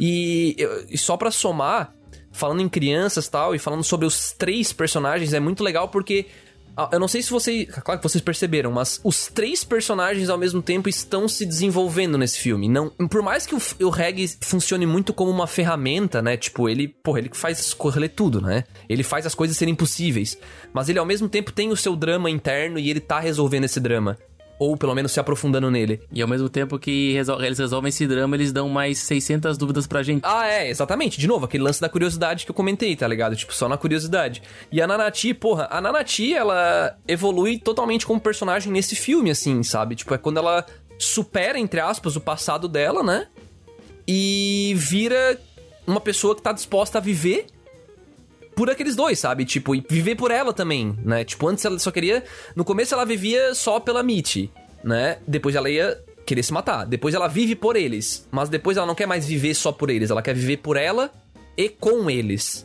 E, 0.00 0.56
e 0.88 0.96
só 0.96 1.16
pra 1.16 1.30
somar, 1.30 1.94
falando 2.30 2.62
em 2.62 2.68
crianças 2.68 3.28
tal, 3.28 3.54
e 3.54 3.58
falando 3.58 3.84
sobre 3.84 4.06
os 4.06 4.32
três 4.32 4.72
personagens, 4.72 5.32
é 5.34 5.40
muito 5.40 5.62
legal 5.62 5.88
porque. 5.88 6.26
Ah, 6.76 6.88
Eu 6.92 7.00
não 7.00 7.08
sei 7.08 7.22
se 7.22 7.30
vocês. 7.30 7.68
Claro 7.84 8.00
que 8.00 8.08
vocês 8.08 8.22
perceberam, 8.22 8.70
mas 8.70 9.00
os 9.04 9.26
três 9.26 9.64
personagens 9.64 10.28
ao 10.28 10.38
mesmo 10.38 10.62
tempo 10.62 10.88
estão 10.88 11.28
se 11.28 11.44
desenvolvendo 11.44 12.16
nesse 12.16 12.38
filme. 12.38 12.68
Não, 12.68 12.88
por 12.88 13.22
mais 13.22 13.46
que 13.46 13.54
o, 13.54 13.60
o 13.86 13.90
Reg 13.90 14.28
funcione 14.40 14.86
muito 14.86 15.12
como 15.12 15.30
uma 15.30 15.46
ferramenta, 15.46 16.22
né? 16.22 16.36
Tipo, 16.36 16.68
ele, 16.68 16.88
porra, 16.88 17.18
ele 17.18 17.30
faz 17.32 17.58
escolher 17.60 18.08
tudo, 18.08 18.40
né? 18.40 18.64
Ele 18.88 19.02
faz 19.02 19.26
as 19.26 19.34
coisas 19.34 19.56
serem 19.56 19.74
possíveis. 19.74 20.38
Mas 20.72 20.88
ele 20.88 20.98
ao 20.98 21.06
mesmo 21.06 21.28
tempo 21.28 21.52
tem 21.52 21.70
o 21.70 21.76
seu 21.76 21.94
drama 21.94 22.30
interno 22.30 22.78
e 22.78 22.90
ele 22.90 23.00
tá 23.00 23.20
resolvendo 23.20 23.64
esse 23.64 23.80
drama. 23.80 24.16
Ou 24.64 24.76
pelo 24.76 24.94
menos 24.94 25.10
se 25.10 25.18
aprofundando 25.18 25.68
nele. 25.72 26.00
E 26.12 26.22
ao 26.22 26.28
mesmo 26.28 26.48
tempo 26.48 26.78
que 26.78 27.12
resol- 27.14 27.42
eles 27.42 27.58
resolvem 27.58 27.88
esse 27.88 28.06
drama, 28.06 28.36
eles 28.36 28.52
dão 28.52 28.68
mais 28.68 28.98
600 29.00 29.58
dúvidas 29.58 29.88
pra 29.88 30.04
gente. 30.04 30.22
Ah, 30.24 30.46
é, 30.46 30.70
exatamente. 30.70 31.18
De 31.18 31.26
novo, 31.26 31.46
aquele 31.46 31.64
lance 31.64 31.80
da 31.80 31.88
curiosidade 31.88 32.44
que 32.44 32.50
eu 32.52 32.54
comentei, 32.54 32.94
tá 32.94 33.08
ligado? 33.08 33.34
Tipo, 33.34 33.52
só 33.52 33.68
na 33.68 33.76
curiosidade. 33.76 34.40
E 34.70 34.80
a 34.80 34.86
Nanati, 34.86 35.34
porra, 35.34 35.66
a 35.68 35.80
Nanati, 35.80 36.32
ela 36.32 36.96
evolui 37.08 37.58
totalmente 37.58 38.06
como 38.06 38.20
personagem 38.20 38.72
nesse 38.72 38.94
filme, 38.94 39.30
assim, 39.32 39.64
sabe? 39.64 39.96
Tipo, 39.96 40.14
é 40.14 40.18
quando 40.18 40.36
ela 40.36 40.64
supera, 40.96 41.58
entre 41.58 41.80
aspas, 41.80 42.14
o 42.14 42.20
passado 42.20 42.68
dela, 42.68 43.02
né? 43.02 43.26
E 44.06 44.74
vira 44.76 45.40
uma 45.86 46.00
pessoa 46.00 46.36
que 46.36 46.42
tá 46.42 46.52
disposta 46.52 46.98
a 46.98 47.00
viver 47.00 47.46
por 48.62 48.70
aqueles 48.70 48.94
dois, 48.94 49.18
sabe? 49.18 49.44
Tipo, 49.44 49.74
e 49.74 49.84
viver 49.90 50.14
por 50.14 50.30
ela 50.30 50.52
também, 50.52 50.96
né? 51.04 51.24
Tipo, 51.24 51.48
antes 51.48 51.64
ela 51.64 51.76
só 51.80 51.90
queria. 51.90 52.22
No 52.54 52.64
começo 52.64 52.94
ela 52.94 53.04
vivia 53.04 53.56
só 53.56 53.80
pela 53.80 54.04
Mitty, 54.04 54.52
né? 54.84 55.18
Depois 55.26 55.56
ela 55.56 55.68
ia 55.68 56.00
querer 56.24 56.44
se 56.44 56.52
matar. 56.52 56.86
Depois 56.86 57.12
ela 57.12 57.26
vive 57.26 57.56
por 57.56 57.74
eles. 57.74 58.28
Mas 58.30 58.48
depois 58.48 58.76
ela 58.76 58.86
não 58.86 58.94
quer 58.94 59.06
mais 59.06 59.26
viver 59.26 59.54
só 59.54 59.72
por 59.72 59.90
eles. 59.90 60.12
Ela 60.12 60.22
quer 60.22 60.32
viver 60.32 60.58
por 60.58 60.76
ela 60.76 61.10
e 61.56 61.68
com 61.68 62.08
eles. 62.08 62.64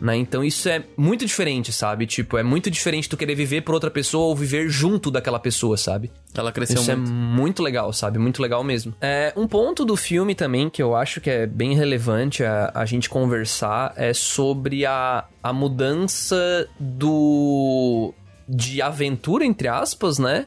Né? 0.00 0.16
Então 0.16 0.44
isso 0.44 0.68
é 0.68 0.84
muito 0.96 1.24
diferente, 1.24 1.72
sabe? 1.72 2.06
Tipo, 2.06 2.36
é 2.38 2.42
muito 2.42 2.70
diferente 2.70 3.08
tu 3.08 3.16
querer 3.16 3.34
viver 3.34 3.62
por 3.62 3.74
outra 3.74 3.90
pessoa 3.90 4.26
ou 4.26 4.36
viver 4.36 4.68
junto 4.68 5.10
daquela 5.10 5.38
pessoa, 5.38 5.76
sabe? 5.76 6.10
Ela 6.34 6.52
cresceu 6.52 6.80
Isso 6.80 6.96
muito. 6.96 7.10
é 7.10 7.12
muito 7.12 7.62
legal, 7.62 7.92
sabe? 7.92 8.18
Muito 8.18 8.42
legal 8.42 8.62
mesmo. 8.62 8.94
É, 9.00 9.32
um 9.36 9.46
ponto 9.46 9.84
do 9.84 9.96
filme 9.96 10.34
também 10.34 10.68
que 10.68 10.82
eu 10.82 10.94
acho 10.94 11.20
que 11.20 11.30
é 11.30 11.46
bem 11.46 11.74
relevante 11.74 12.44
a, 12.44 12.70
a 12.74 12.84
gente 12.84 13.08
conversar 13.08 13.92
é 13.96 14.12
sobre 14.12 14.84
a, 14.84 15.24
a 15.42 15.52
mudança 15.52 16.68
do. 16.78 18.12
de 18.48 18.82
aventura, 18.82 19.44
entre 19.44 19.68
aspas, 19.68 20.18
né? 20.18 20.46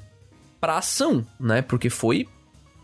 Pra 0.62 0.78
ação, 0.78 1.26
né? 1.40 1.62
Porque 1.62 1.90
foi 1.90 2.28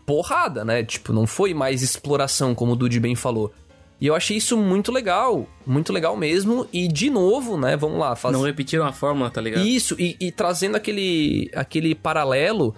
porrada, 0.06 0.64
né? 0.64 0.82
Tipo, 0.82 1.12
não 1.12 1.26
foi 1.26 1.52
mais 1.52 1.82
exploração, 1.82 2.54
como 2.54 2.72
o 2.72 2.76
Dude 2.76 3.00
bem 3.00 3.14
falou. 3.14 3.52
E 4.00 4.06
eu 4.06 4.14
achei 4.14 4.36
isso 4.36 4.56
muito 4.56 4.92
legal, 4.92 5.48
muito 5.66 5.92
legal 5.92 6.16
mesmo. 6.16 6.66
E 6.72 6.86
de 6.86 7.08
novo, 7.08 7.56
né? 7.56 7.76
Vamos 7.76 7.98
lá, 7.98 8.14
fazer. 8.14 8.36
Não 8.36 8.44
repetiram 8.44 8.84
a 8.84 8.92
fórmula, 8.92 9.30
tá 9.30 9.40
ligado? 9.40 9.66
Isso, 9.66 9.96
e, 9.98 10.16
e 10.20 10.30
trazendo 10.30 10.76
aquele, 10.76 11.50
aquele 11.54 11.94
paralelo 11.94 12.74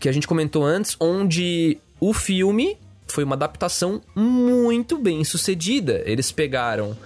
que 0.00 0.08
a 0.08 0.12
gente 0.12 0.26
comentou 0.26 0.64
antes, 0.64 0.96
onde 0.98 1.78
o 2.00 2.12
filme 2.12 2.78
foi 3.06 3.24
uma 3.24 3.36
adaptação 3.36 4.00
muito 4.14 4.98
bem 4.98 5.22
sucedida. 5.22 6.02
Eles 6.06 6.32
pegaram 6.32 6.96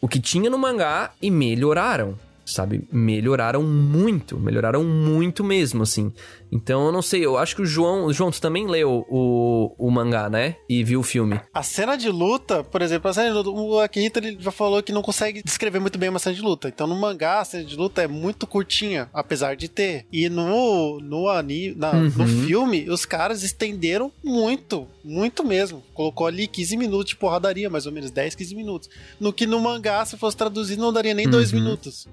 o 0.00 0.08
que 0.08 0.20
tinha 0.20 0.50
no 0.50 0.58
mangá 0.58 1.12
e 1.20 1.30
melhoraram, 1.30 2.18
sabe? 2.44 2.86
Melhoraram 2.92 3.62
muito, 3.62 4.38
melhoraram 4.38 4.84
muito 4.84 5.42
mesmo, 5.42 5.82
assim. 5.82 6.12
Então 6.50 6.86
eu 6.86 6.92
não 6.92 7.02
sei, 7.02 7.24
eu 7.24 7.36
acho 7.36 7.56
que 7.56 7.62
o 7.62 7.66
João. 7.66 8.12
João, 8.12 8.30
tu 8.30 8.40
também 8.40 8.66
leu 8.66 9.04
o, 9.08 9.74
o 9.78 9.90
mangá, 9.90 10.30
né? 10.30 10.56
E 10.68 10.82
viu 10.84 11.00
o 11.00 11.02
filme. 11.02 11.40
A 11.52 11.62
cena 11.62 11.96
de 11.96 12.08
luta, 12.08 12.62
por 12.62 12.80
exemplo, 12.82 13.10
a 13.10 13.14
cena 13.14 13.28
de 13.28 13.34
luta, 13.34 13.50
o 13.50 13.80
Akihito 13.80 14.18
ele 14.18 14.36
já 14.40 14.50
falou 14.50 14.82
que 14.82 14.92
não 14.92 15.02
consegue 15.02 15.42
descrever 15.42 15.80
muito 15.80 15.98
bem 15.98 16.08
uma 16.08 16.18
cena 16.18 16.34
de 16.34 16.42
luta. 16.42 16.68
Então 16.68 16.86
no 16.86 16.94
mangá, 16.94 17.40
a 17.40 17.44
cena 17.44 17.64
de 17.64 17.76
luta 17.76 18.02
é 18.02 18.06
muito 18.06 18.46
curtinha, 18.46 19.10
apesar 19.12 19.56
de 19.56 19.68
ter. 19.68 20.06
E 20.12 20.28
no, 20.28 21.00
no, 21.00 21.28
ani, 21.28 21.74
na, 21.74 21.92
no 21.94 22.06
Uhum. 22.26 22.46
filme, 22.46 22.88
os 22.88 23.04
caras 23.04 23.42
estenderam 23.42 24.12
muito, 24.24 24.86
muito 25.04 25.44
mesmo. 25.44 25.82
Colocou 25.94 26.26
ali 26.26 26.46
15 26.46 26.76
minutos 26.76 27.10
de 27.10 27.16
porradaria, 27.16 27.68
mais 27.68 27.86
ou 27.86 27.92
menos, 27.92 28.10
10, 28.10 28.34
15 28.34 28.54
minutos. 28.54 28.88
No 29.20 29.32
que 29.32 29.46
no 29.46 29.60
mangá, 29.60 30.04
se 30.04 30.16
fosse 30.16 30.36
traduzir, 30.36 30.76
não 30.76 30.92
daria 30.92 31.12
nem 31.14 31.28
dois 31.28 31.52
Uhum. 31.52 31.58
minutos. 31.60 32.06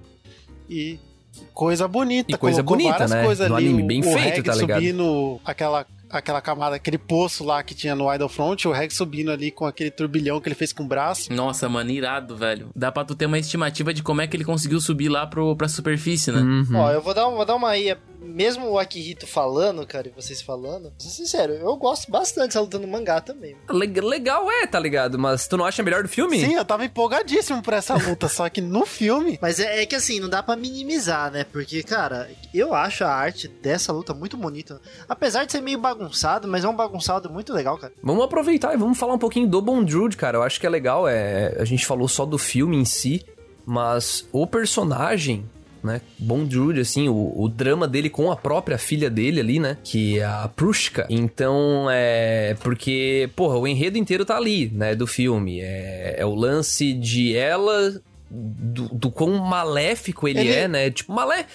E 0.70 0.98
coisa 1.54 1.88
bonita. 1.88 2.32
E 2.32 2.38
coisa 2.38 2.64
colocou 2.64 2.88
bonita, 2.92 3.08
né? 3.08 3.24
coisas 3.24 3.48
Do 3.48 3.56
ali, 3.56 3.66
anime, 3.68 3.84
o- 3.84 3.88
bem 3.88 4.00
o 4.02 4.04
feito, 4.04 4.18
Reg 4.20 4.44
tá 4.44 4.56
ligado? 4.56 4.80
subindo 4.82 5.40
aquela 5.46 5.86
aquela 6.10 6.42
camada, 6.42 6.76
aquele 6.76 7.00
poço 7.00 7.44
lá 7.44 7.64
que 7.64 7.74
tinha 7.74 7.96
no 7.96 8.14
Idol 8.14 8.30
Front, 8.30 8.66
o 8.66 8.72
Reg 8.72 8.94
subindo 8.94 9.32
ali 9.32 9.50
com 9.50 9.66
aquele 9.66 9.90
turbilhão 9.90 10.40
que 10.40 10.48
ele 10.48 10.54
fez 10.54 10.72
com 10.72 10.84
o 10.84 10.88
braço. 10.88 11.34
Nossa, 11.34 11.68
mano, 11.68 11.90
irado, 11.90 12.36
velho. 12.38 12.70
Dá 12.76 12.92
pra 12.92 13.04
tu 13.04 13.16
ter 13.16 13.26
uma 13.26 13.40
estimativa 13.40 13.92
de 13.92 14.04
como 14.04 14.22
é 14.22 14.28
que 14.28 14.38
ele 14.38 14.46
conseguiu 14.46 14.80
subir 14.80 15.10
lá 15.10 15.26
pro, 15.26 15.56
pra 15.56 15.68
superfície, 15.68 16.32
né? 16.32 16.40
Uhum. 16.40 16.76
Ó, 16.76 16.92
eu 16.92 17.02
vou 17.02 17.16
dar, 17.16 17.28
vou 17.30 17.44
dar 17.44 17.56
uma 17.56 17.70
aí. 17.70 17.98
Mesmo 18.24 18.70
o 18.70 18.80
Akihito 18.80 19.28
falando, 19.28 19.86
cara, 19.86 20.08
e 20.08 20.12
vocês 20.12 20.42
falando, 20.42 20.84
vou 20.84 20.94
ser 21.00 21.10
sincero, 21.10 21.54
eu 21.54 21.76
gosto 21.76 22.10
bastante 22.10 22.48
dessa 22.48 22.62
luta 22.62 22.80
no 22.80 22.88
mangá 22.88 23.20
também. 23.22 23.56
Le- 23.70 24.02
Legal 24.02 24.50
é, 24.52 24.66
tá 24.66 24.80
ligado? 24.80 25.20
Mas 25.20 25.48
tu 25.48 25.58
não 25.58 25.66
acha 25.66 25.84
melhor 25.84 26.04
do 26.04 26.10
filme? 26.10 26.40
Sim, 26.40 26.54
eu 26.56 26.66
tava 26.66 26.86
empolgadíssimo 26.86 27.62
por 27.62 27.74
essa 27.74 27.96
luta, 27.96 28.28
só 28.28 28.48
que 28.50 28.62
no 28.62 28.86
filme. 28.86 29.38
Mas 29.42 29.60
é, 29.60 29.82
é 29.82 29.86
que 29.86 29.96
assim, 29.96 30.20
não 30.20 30.30
dá 30.30 30.42
pra 30.42 30.56
minimizar, 30.56 31.32
né? 31.32 31.44
Porque, 31.44 31.84
cara, 31.84 32.30
eu 32.54 32.74
acho 32.74 33.04
a 33.04 33.10
arte 33.10 33.48
dessa 33.48 33.92
luta 33.94 34.14
muito 34.14 34.38
bonita. 34.38 34.80
Apesar 35.08 35.46
de 35.46 35.52
ser 35.52 35.62
meio 35.62 35.80
bagunçado, 35.80 36.48
mas 36.48 36.64
é 36.64 36.68
um 36.68 36.76
bagunçado 36.76 37.30
muito 37.30 37.54
legal, 37.54 37.78
cara. 37.78 37.94
Vamos 38.02 38.24
aproveitar 38.24 38.74
e 38.74 38.78
vamos 38.78 38.98
falar 38.98 39.14
um 39.14 39.20
pouquinho 39.20 39.48
do 39.48 39.62
Bondrude, 39.62 40.16
cara. 40.18 40.38
Eu 40.38 40.44
acho 40.44 40.60
que 40.60 40.66
é 40.66 40.70
legal, 40.70 41.08
é... 41.08 41.56
a 41.60 41.66
gente 41.66 41.86
falou 41.86 42.08
só 42.08 42.26
do 42.26 42.38
filme 42.38 42.78
em 42.78 42.86
si, 42.86 43.26
mas 43.66 44.28
o 44.32 44.46
personagem, 44.48 45.50
né, 45.84 46.02
Bondrude, 46.18 46.80
assim, 46.80 47.10
o, 47.10 47.34
o 47.36 47.50
drama 47.50 47.88
dele 47.88 48.10
com 48.10 48.32
a 48.32 48.36
própria 48.36 48.78
filha 48.78 49.10
dele 49.10 49.40
ali, 49.40 49.60
né, 49.60 49.78
que 49.84 50.20
é 50.20 50.26
a 50.26 50.48
Prushka. 50.48 51.06
Então, 51.10 51.88
é... 51.92 52.56
porque, 52.62 53.30
porra, 53.36 53.58
o 53.58 53.68
enredo 53.68 53.98
inteiro 53.98 54.26
tá 54.26 54.38
ali, 54.38 54.72
né, 54.74 54.96
do 54.96 55.06
filme. 55.06 55.60
É, 55.60 56.16
é 56.20 56.26
o 56.26 56.34
lance 56.34 56.94
de 56.94 57.36
ela... 57.36 58.02
Do, 58.36 58.90
do 58.90 59.12
quão 59.12 59.38
maléfico 59.38 60.28
ele, 60.28 60.40
Ele- 60.40 60.52
é, 60.54 60.68
né? 60.68 60.90
Tipo, 60.90 61.14
malé... 61.14 61.46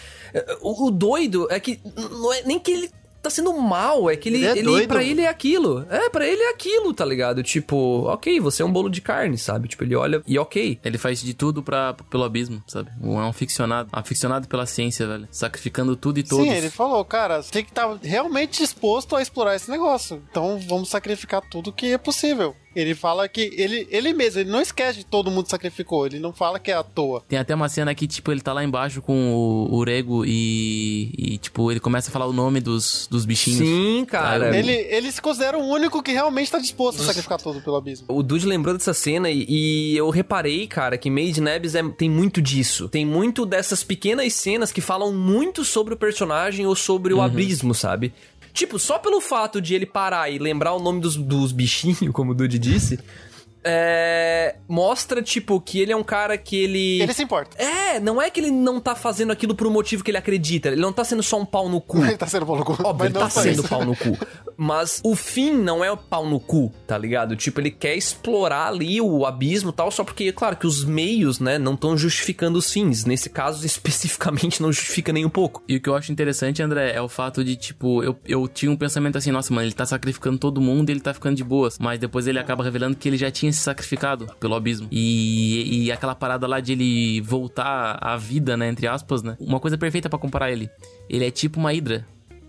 O, 0.60 0.86
o 0.86 0.90
doido 0.92 1.48
é 1.50 1.58
que 1.58 1.80
não 1.96 2.32
é 2.32 2.42
nem 2.42 2.60
que 2.60 2.70
ele 2.70 2.90
tá 3.22 3.30
sendo 3.30 3.52
mal, 3.58 4.08
é 4.08 4.16
que 4.16 4.28
ele, 4.28 4.38
Ele 4.38 4.46
é 4.46 4.58
ele 4.58 4.86
pra 4.86 5.02
ele 5.02 5.22
é 5.22 5.28
aquilo. 5.28 5.86
É, 5.90 6.08
pra 6.08 6.26
ele 6.26 6.42
é 6.42 6.50
aquilo, 6.50 6.92
tá 6.92 7.04
ligado? 7.04 7.42
Tipo, 7.42 8.04
ok, 8.06 8.40
você 8.40 8.62
é 8.62 8.64
um 8.64 8.72
bolo 8.72 8.88
de 8.88 9.00
carne, 9.00 9.36
sabe? 9.36 9.68
Tipo, 9.68 9.84
ele 9.84 9.94
olha 9.94 10.22
e 10.26 10.38
ok. 10.38 10.78
Ele 10.84 10.98
faz 10.98 11.20
de 11.20 11.34
tudo 11.34 11.62
pra, 11.62 11.94
pelo 11.94 12.24
abismo, 12.24 12.62
sabe? 12.66 12.90
É 13.02 13.06
um 13.06 13.32
ficcionado. 13.32 13.88
Aficionado 13.92 14.48
pela 14.48 14.66
ciência, 14.66 15.06
velho. 15.06 15.28
Sacrificando 15.30 15.96
tudo 15.96 16.18
e 16.18 16.22
todos. 16.22 16.46
Sim, 16.46 16.52
ele 16.52 16.70
falou, 16.70 17.04
cara, 17.04 17.42
você 17.42 17.50
tem 17.50 17.64
que 17.64 17.70
estar 17.70 17.98
realmente 18.02 18.58
disposto 18.58 19.16
a 19.16 19.22
explorar 19.22 19.56
esse 19.56 19.70
negócio. 19.70 20.22
Então 20.30 20.58
vamos 20.68 20.88
sacrificar 20.88 21.42
tudo 21.50 21.72
que 21.72 21.92
é 21.92 21.98
possível. 21.98 22.54
Ele 22.78 22.94
fala 22.94 23.28
que 23.28 23.52
ele, 23.56 23.88
ele 23.90 24.12
mesmo, 24.12 24.40
ele 24.40 24.50
não 24.50 24.60
esquece 24.60 24.98
de 24.98 25.04
todo 25.04 25.30
mundo 25.32 25.48
sacrificou, 25.48 26.06
ele 26.06 26.20
não 26.20 26.32
fala 26.32 26.60
que 26.60 26.70
é 26.70 26.74
à 26.74 26.82
toa. 26.84 27.24
Tem 27.28 27.36
até 27.36 27.52
uma 27.52 27.68
cena 27.68 27.92
que, 27.92 28.06
tipo, 28.06 28.30
ele 28.30 28.40
tá 28.40 28.52
lá 28.52 28.62
embaixo 28.62 29.02
com 29.02 29.34
o, 29.34 29.74
o 29.74 29.84
Rego 29.84 30.24
e, 30.24 31.12
e, 31.18 31.38
tipo, 31.38 31.72
ele 31.72 31.80
começa 31.80 32.08
a 32.08 32.12
falar 32.12 32.26
o 32.26 32.32
nome 32.32 32.60
dos, 32.60 33.08
dos 33.10 33.24
bichinhos. 33.24 33.58
Sim, 33.58 34.04
cara. 34.04 34.56
Ele, 34.56 34.72
ele 34.72 35.10
se 35.10 35.20
considera 35.20 35.58
o 35.58 35.66
único 35.66 36.00
que 36.02 36.12
realmente 36.12 36.52
tá 36.52 36.60
disposto 36.60 37.02
a 37.02 37.04
sacrificar 37.04 37.40
tudo 37.40 37.60
pelo 37.60 37.76
abismo. 37.76 38.06
O 38.08 38.22
Dude 38.22 38.46
lembrou 38.46 38.76
dessa 38.76 38.94
cena 38.94 39.28
e, 39.28 39.44
e 39.48 39.96
eu 39.96 40.08
reparei, 40.10 40.68
cara, 40.68 40.96
que 40.96 41.10
Made 41.10 41.40
in 41.40 41.48
Abyss 41.48 41.74
é, 41.74 41.82
tem 41.88 42.08
muito 42.08 42.40
disso. 42.40 42.88
Tem 42.88 43.04
muito 43.04 43.44
dessas 43.44 43.82
pequenas 43.82 44.32
cenas 44.34 44.70
que 44.70 44.80
falam 44.80 45.12
muito 45.12 45.64
sobre 45.64 45.94
o 45.94 45.96
personagem 45.96 46.64
ou 46.64 46.76
sobre 46.76 47.12
o 47.12 47.20
abismo, 47.20 47.74
sabe? 47.74 48.12
Tipo, 48.52 48.78
só 48.78 48.98
pelo 48.98 49.20
fato 49.20 49.60
de 49.60 49.74
ele 49.74 49.86
parar 49.86 50.30
e 50.30 50.38
lembrar 50.38 50.72
o 50.72 50.78
nome 50.80 51.00
dos, 51.00 51.16
dos 51.16 51.52
bichinhos, 51.52 51.98
como 52.12 52.32
o 52.32 52.34
Dude 52.34 52.58
disse, 52.58 52.98
é, 53.64 54.56
mostra, 54.68 55.22
tipo, 55.22 55.60
que 55.60 55.80
ele 55.80 55.92
é 55.92 55.96
um 55.96 56.02
cara 56.02 56.38
que 56.38 56.56
ele... 56.56 57.02
Ele 57.02 57.12
se 57.12 57.22
importa. 57.22 57.56
É, 57.62 58.00
não 58.00 58.20
é 58.20 58.30
que 58.30 58.40
ele 58.40 58.50
não 58.50 58.80
tá 58.80 58.94
fazendo 58.94 59.32
aquilo 59.32 59.54
por 59.54 59.66
um 59.66 59.70
motivo 59.70 60.04
que 60.04 60.10
ele 60.10 60.18
acredita. 60.18 60.68
Ele 60.68 60.80
não 60.80 60.92
tá 60.92 61.04
sendo 61.04 61.22
só 61.22 61.40
um 61.40 61.44
pau 61.44 61.68
no 61.68 61.80
cu. 61.80 61.98
Ele 62.04 62.16
tá 62.16 62.26
sendo 62.26 62.46
maluco. 62.46 62.72
Óbvio, 62.72 62.94
mas 62.98 63.04
ele 63.06 63.14
não 63.14 63.20
tá 63.20 63.30
sendo 63.30 63.60
isso. 63.60 63.68
pau 63.68 63.84
no 63.84 63.96
cu. 63.96 64.18
Mas 64.56 65.00
o 65.04 65.14
fim 65.14 65.52
não 65.52 65.84
é 65.84 65.90
o 65.90 65.96
pau 65.96 66.26
no 66.28 66.40
cu, 66.40 66.72
tá 66.86 66.96
ligado? 66.98 67.36
Tipo, 67.36 67.60
ele 67.60 67.70
quer 67.70 67.94
explorar 67.94 68.68
ali 68.68 69.00
o 69.00 69.24
abismo 69.24 69.70
e 69.70 69.72
tal, 69.72 69.90
só 69.90 70.02
porque, 70.02 70.32
claro, 70.32 70.56
que 70.56 70.66
os 70.66 70.84
meios, 70.84 71.38
né, 71.38 71.58
não 71.58 71.74
estão 71.74 71.96
justificando 71.96 72.58
os 72.58 72.72
fins. 72.72 73.04
Nesse 73.04 73.30
caso, 73.30 73.64
especificamente, 73.66 74.60
não 74.60 74.72
justifica 74.72 75.12
nem 75.12 75.24
um 75.24 75.30
pouco. 75.30 75.62
E 75.68 75.76
o 75.76 75.80
que 75.80 75.88
eu 75.88 75.94
acho 75.94 76.10
interessante, 76.10 76.62
André, 76.62 76.92
é 76.92 77.00
o 77.00 77.08
fato 77.08 77.44
de, 77.44 77.54
tipo, 77.56 78.02
eu, 78.02 78.18
eu 78.26 78.48
tinha 78.48 78.70
um 78.70 78.76
pensamento 78.76 79.16
assim, 79.16 79.30
nossa, 79.30 79.52
mano, 79.52 79.66
ele 79.66 79.74
tá 79.74 79.86
sacrificando 79.86 80.38
todo 80.38 80.60
mundo 80.60 80.90
e 80.90 80.92
ele 80.92 81.00
tá 81.00 81.14
ficando 81.14 81.36
de 81.36 81.44
boas. 81.44 81.78
Mas 81.78 81.98
depois 81.98 82.26
ele 82.26 82.38
acaba 82.38 82.64
revelando 82.64 82.96
que 82.96 83.08
ele 83.08 83.16
já 83.16 83.30
tinha 83.30 83.47
se 83.52 83.60
sacrificado 83.60 84.26
pelo 84.40 84.54
abismo. 84.54 84.88
E, 84.90 85.84
e 85.84 85.92
aquela 85.92 86.14
parada 86.14 86.46
lá 86.46 86.60
de 86.60 86.72
ele 86.72 87.20
voltar 87.20 87.98
à 88.00 88.16
vida, 88.16 88.56
né, 88.56 88.68
entre 88.68 88.86
aspas, 88.86 89.22
né? 89.22 89.36
Uma 89.40 89.60
coisa 89.60 89.76
perfeita 89.76 90.08
pra 90.08 90.18
comparar 90.18 90.50
ele. 90.50 90.70
Ele 91.08 91.26
é 91.26 91.30
tipo 91.30 91.58
uma 91.58 91.72
hidra. 91.72 92.06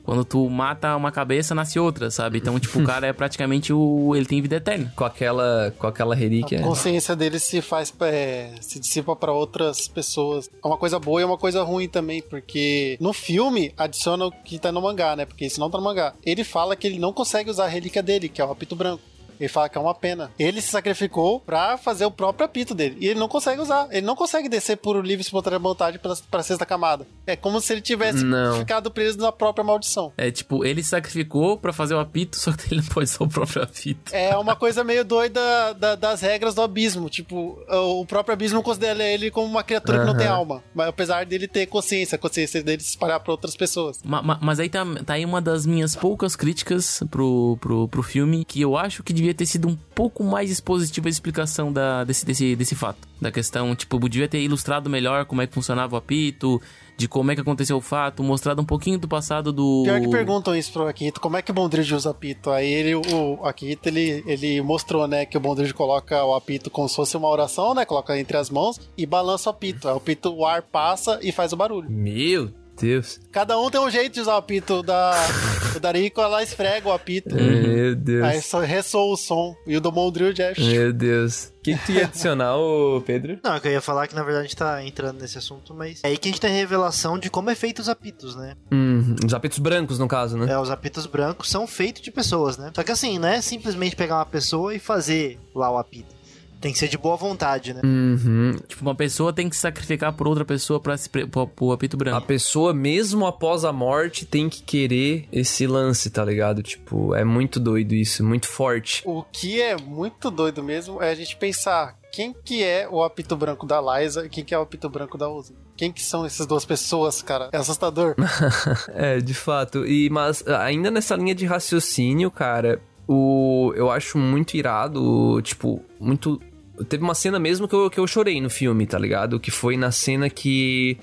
Quando 0.10 0.26
tu 0.26 0.50
mata 0.50 0.96
uma 0.96 1.12
cabeça, 1.12 1.54
nasce 1.54 1.78
outra, 1.78 2.10
sabe? 2.10 2.40
Então, 2.40 2.60
tipo, 2.60 2.80
o 2.80 2.84
cara 2.84 3.06
é 3.06 3.14
praticamente 3.14 3.72
o... 3.72 4.16
Ele 4.16 4.26
tem 4.26 4.42
vida 4.42 4.56
eterna. 4.56 4.92
Com 4.96 5.04
aquela, 5.04 5.72
com 5.78 5.86
aquela 5.86 6.16
relíquia. 6.16 6.62
A 6.62 6.64
consciência 6.64 7.16
dele 7.16 7.38
se 7.38 7.62
faz, 7.62 7.94
é, 8.02 8.56
se 8.60 8.80
dissipa 8.80 9.16
pra 9.16 9.32
outras 9.32 9.88
pessoas. 9.88 10.50
É 10.64 10.68
uma 10.68 10.78
coisa 10.78 10.98
boa 10.98 11.22
e 11.22 11.24
é 11.24 11.28
uma 11.28 11.38
coisa 11.38 11.62
ruim 11.62 11.88
também, 11.88 12.24
porque 12.24 12.98
no 13.00 13.14
filme 13.14 13.72
adiciona 13.78 14.26
o 14.26 14.32
que 14.32 14.58
tá 14.58 14.72
no 14.72 14.82
mangá, 14.82 15.16
né? 15.16 15.26
Porque 15.26 15.46
isso 15.46 15.60
não 15.60 15.70
tá 15.70 15.78
no 15.78 15.84
mangá. 15.84 16.16
Ele 16.26 16.44
fala 16.44 16.76
que 16.76 16.88
ele 16.88 16.98
não 16.98 17.14
consegue 17.14 17.52
usar 17.52 17.66
a 17.66 17.70
relíquia 17.70 18.02
dele, 18.02 18.30
que 18.30 18.42
é 18.42 18.46
o 18.46 18.52
apito 18.52 18.76
branco. 18.76 19.04
Ele 19.40 19.50
fala 19.50 19.70
que 19.70 19.78
é 19.78 19.82
uma 19.82 19.96
pena. 19.96 20.32
Ele 20.38 20.62
se 20.62 20.68
sacrificou 20.70 21.40
pra 21.40 21.78
fazer 21.78 22.06
o 22.06 22.12
próprio 22.12 22.46
apito 22.46 22.74
dele. 22.76 22.98
E 23.00 23.08
ele 23.08 23.20
não 23.20 23.28
consegue 23.28 23.62
usar. 23.62 23.88
Ele 23.92 24.06
não 24.06 24.16
consegue 24.16 24.50
descer 24.50 24.78
por 24.78 24.96
livre 25.06 25.22
e 25.22 25.26
espontânea 25.26 25.60
vontade 25.60 25.98
pra, 26.00 26.14
pra 26.30 26.44
sexta 26.44 26.66
camada. 26.66 27.08
É 27.26 27.36
como 27.36 27.62
se 27.62 27.72
ele 27.74 27.82
tivesse 27.82 28.24
Não. 28.24 28.58
ficado 28.60 28.92
preso 28.92 29.18
na 29.20 29.32
própria 29.32 29.64
maldição. 29.64 30.12
É 30.18 30.30
tipo, 30.32 30.66
ele 30.66 30.84
se 30.84 30.90
sacrificou 30.90 31.58
pra 31.58 31.72
fazer 31.72 31.94
o 31.96 32.00
apito, 32.00 32.36
só 32.38 32.52
que 32.52 32.74
ele 32.74 32.82
não 32.82 32.88
pode 32.90 33.10
usar 33.10 33.24
o 33.24 33.28
próprio 33.30 33.64
apito. 33.64 34.14
É 34.14 34.36
uma 34.38 34.56
coisa 34.56 34.84
meio 34.84 35.06
doida 35.06 35.74
da- 35.74 35.96
das 35.96 36.22
regras 36.22 36.54
do 36.56 36.62
abismo. 36.62 37.10
Tipo, 37.10 37.60
o 37.70 38.06
próprio 38.06 38.34
abismo 38.34 38.62
considera 38.62 39.04
ele 39.04 39.32
como 39.32 39.48
uma 39.48 39.64
criatura 39.64 40.00
que 40.00 40.06
não 40.06 40.18
tem 40.18 40.28
alma. 40.28 40.64
Mas 40.74 40.88
apesar 40.88 41.26
dele 41.26 41.48
ter 41.48 41.66
consciência, 41.68 42.16
a 42.16 42.20
consciência 42.20 42.62
dele 42.64 42.82
se 42.82 42.90
espalhar 42.90 43.20
pra 43.20 43.32
outras 43.32 43.56
pessoas. 43.56 44.00
Ma- 44.04 44.22
ma- 44.22 44.40
mas 44.42 44.60
aí 44.60 44.70
tá, 44.70 44.86
tá 45.06 45.14
aí 45.14 45.24
uma 45.26 45.42
das 45.42 45.66
minhas 45.66 45.96
poucas 45.96 46.36
críticas 46.36 47.02
pro, 47.10 47.58
pro, 47.62 47.88
pro 47.88 48.04
filme, 48.04 48.44
que 48.44 48.60
eu 48.62 48.76
acho 48.78 49.04
que 49.04 49.14
devia 49.14 49.29
podia 49.30 49.34
ter 49.34 49.46
sido 49.46 49.68
um 49.68 49.76
pouco 49.96 50.24
mais 50.24 50.50
expositiva 50.50 51.08
a 51.08 51.12
explicação 51.12 51.72
da, 51.72 52.04
desse, 52.04 52.26
desse, 52.26 52.56
desse 52.56 52.76
fato. 52.76 53.08
Da 53.22 53.32
questão, 53.32 53.76
tipo, 53.76 54.00
podia 54.00 54.28
ter 54.28 54.42
ilustrado 54.42 54.90
melhor 54.90 55.26
como 55.26 55.42
é 55.42 55.48
que 55.48 55.54
funcionava 55.54 55.96
o 55.96 55.98
apito, 55.98 56.62
de 56.98 57.08
como 57.08 57.32
é 57.32 57.36
que 57.36 57.42
aconteceu 57.42 57.78
o 57.78 57.82
fato, 57.82 58.24
mostrado 58.24 58.62
um 58.62 58.66
pouquinho 58.66 58.98
do 58.98 59.08
passado 59.08 59.52
do. 59.52 59.84
Pior 59.84 60.00
que 60.02 60.10
perguntam 60.10 60.56
isso 60.56 60.72
pro 60.72 60.88
Akito, 60.88 61.20
como 61.20 61.38
é 61.38 61.42
que 61.42 61.52
o 61.52 61.54
Bondridge 61.54 61.94
usa 61.94 62.12
apito? 62.12 62.50
Aí 62.50 62.68
ele, 62.68 62.96
o 62.96 63.46
Akito, 63.46 63.90
ele, 63.90 64.24
ele 64.26 64.62
mostrou, 64.62 65.08
né, 65.08 65.26
que 65.26 65.38
o 65.38 65.40
Bondridge 65.40 65.74
coloca 65.74 66.24
o 66.24 66.34
apito 66.34 66.70
como 66.70 66.88
se 66.88 66.96
fosse 66.96 67.18
uma 67.18 67.28
oração, 67.28 67.74
né, 67.74 67.86
coloca 67.86 68.18
entre 68.18 68.38
as 68.38 68.50
mãos 68.50 68.80
e 68.98 69.06
balança 69.06 69.50
o 69.50 69.52
apito. 69.52 69.88
Aí 69.88 69.94
o 69.94 69.98
apito, 69.98 70.34
o 70.34 70.46
ar 70.46 70.62
passa 70.62 71.20
e 71.22 71.32
faz 71.32 71.54
o 71.54 71.58
barulho. 71.58 71.90
Meu 71.90 72.52
Deus. 72.80 73.20
Cada 73.32 73.60
um 73.60 73.70
tem 73.70 73.80
um 73.80 73.90
jeito 73.90 74.14
de 74.14 74.22
usar 74.22 74.36
o 74.36 74.38
apito. 74.38 74.82
Da, 74.82 75.14
o 75.76 75.80
Darico, 75.80 76.22
ela 76.22 76.42
esfrega 76.42 76.88
o 76.88 76.92
apito. 76.92 77.36
Meu 77.36 77.96
Deus. 77.96 78.24
Aí 78.24 78.42
só 78.42 78.60
ressoa 78.60 79.14
o 79.14 79.18
som. 79.18 79.56
E 79.68 79.76
o 79.78 79.82
do 79.82 79.92
Mondrill 79.92 80.34
é... 80.40 80.54
Meu 80.60 80.94
Deus. 80.94 81.52
O 81.60 81.62
que, 81.62 81.76
que 81.76 81.86
tu 81.86 81.92
ia 81.92 82.06
adicionar, 82.06 82.56
ô 82.56 83.02
Pedro? 83.06 83.38
Não, 83.44 83.56
é 83.56 83.60
que 83.60 83.68
eu 83.68 83.72
ia 83.74 83.82
falar 83.82 84.08
que 84.08 84.16
na 84.16 84.24
verdade 84.24 84.46
a 84.46 84.48
gente 84.48 84.56
tá 84.56 84.84
entrando 84.84 85.20
nesse 85.20 85.38
assunto, 85.38 85.74
mas 85.74 86.00
é 86.04 86.08
aí 86.08 86.18
que 86.18 86.30
a 86.30 86.32
gente 86.32 86.40
tem 86.40 86.52
a 86.52 86.56
revelação 86.56 87.20
de 87.20 87.30
como 87.30 87.50
é 87.50 87.56
feito 87.56 87.80
os 87.80 87.90
apitos, 87.90 88.34
né? 88.34 88.56
Hum, 88.72 89.18
os 89.26 89.34
apitos 89.34 89.60
brancos, 89.60 90.00
no 90.00 90.08
caso, 90.08 90.38
né? 90.38 90.50
É, 90.54 90.58
os 90.58 90.70
apitos 90.70 91.06
brancos 91.06 91.50
são 91.50 91.68
feitos 91.68 92.02
de 92.02 92.12
pessoas, 92.12 92.58
né? 92.58 92.72
Só 92.74 92.82
que 92.82 92.94
assim, 92.94 93.20
não 93.20 93.28
é 93.28 93.42
simplesmente 93.42 93.94
pegar 93.94 94.16
uma 94.16 94.26
pessoa 94.26 94.74
e 94.74 94.80
fazer 94.80 95.38
lá 95.54 95.70
o 95.70 95.78
apito. 95.78 96.19
Tem 96.60 96.74
que 96.74 96.80
ser 96.80 96.88
de 96.90 96.98
boa 96.98 97.16
vontade, 97.16 97.74
né? 97.74 97.82
Uhum. 97.84 98.52
Tipo, 98.68 98.82
uma 98.82 98.96
pessoa 98.96 99.32
tem 99.32 99.48
que 99.48 99.56
se 99.56 99.62
sacrificar 99.62 100.14
por 100.14 100.28
outra 100.28 100.44
pessoa 100.44 100.80
pra 100.80 100.98
se 100.98 101.10
pre... 101.10 101.26
pro, 101.26 101.48
pro 101.48 101.72
apito 101.72 101.96
A 101.96 102.00
branco. 102.00 102.28
pessoa, 102.28 102.74
mesmo 102.74 103.26
após 103.26 103.64
a 103.64 103.72
morte, 103.72 104.26
tem 104.26 104.50
que 104.50 104.62
querer 104.62 105.28
esse 105.32 105.66
lance, 105.66 106.10
tá 106.10 106.24
ligado? 106.24 106.62
Tipo, 106.62 107.16
é 107.16 107.24
muito 107.24 107.60
doido 107.60 107.94
isso, 107.94 108.24
muito 108.26 108.48
forte. 108.48 109.02
O 109.06 109.24
que 109.24 109.62
é 109.62 109.78
muito 109.78 110.30
doido 110.30 110.62
mesmo 110.62 111.02
é 111.02 111.12
a 111.12 111.16
gente 111.16 111.38
pensar 111.38 111.98
quem 112.12 112.34
que 112.34 112.64
é 112.64 112.88
o 112.90 113.04
apito 113.04 113.36
branco 113.38 113.66
da 113.66 113.80
Liza 113.80 114.26
e 114.26 114.30
quem 114.30 114.44
que 114.44 114.54
é 114.54 114.60
o 114.60 114.64
apito 114.64 114.90
branco 114.90 115.18
da 115.18 115.30
Uzi. 115.30 115.56
Quem 115.78 115.92
que 115.92 116.02
são 116.02 116.26
essas 116.26 116.46
duas 116.46 116.66
pessoas, 116.66 117.22
cara? 117.22 117.50
É 117.54 117.58
assustador. 117.58 118.16
É, 118.94 119.20
de 119.20 119.34
fato. 119.34 119.86
E 119.86 120.10
mas 120.10 120.46
ainda 120.48 120.92
nessa 120.92 121.16
linha 121.16 121.34
de 121.34 121.46
raciocínio, 121.46 122.30
cara, 122.30 122.82
o 123.08 123.74
eu 123.76 123.90
acho 123.90 124.18
muito 124.18 124.56
irado, 124.56 125.42
tipo, 125.42 125.82
muito 126.00 126.40
teve 126.88 127.04
uma 127.04 127.16
cena 127.16 127.40
mesmo 127.40 127.68
que 127.68 127.76
eu, 127.76 127.90
que 127.90 128.00
eu 128.00 128.08
chorei 128.08 128.40
no 128.40 128.50
filme, 128.50 128.86
tá 128.86 128.98
ligado? 128.98 129.40
Que 129.40 129.52
foi 129.52 129.76
na 129.76 129.92
cena 129.92 130.30
que 130.30 130.98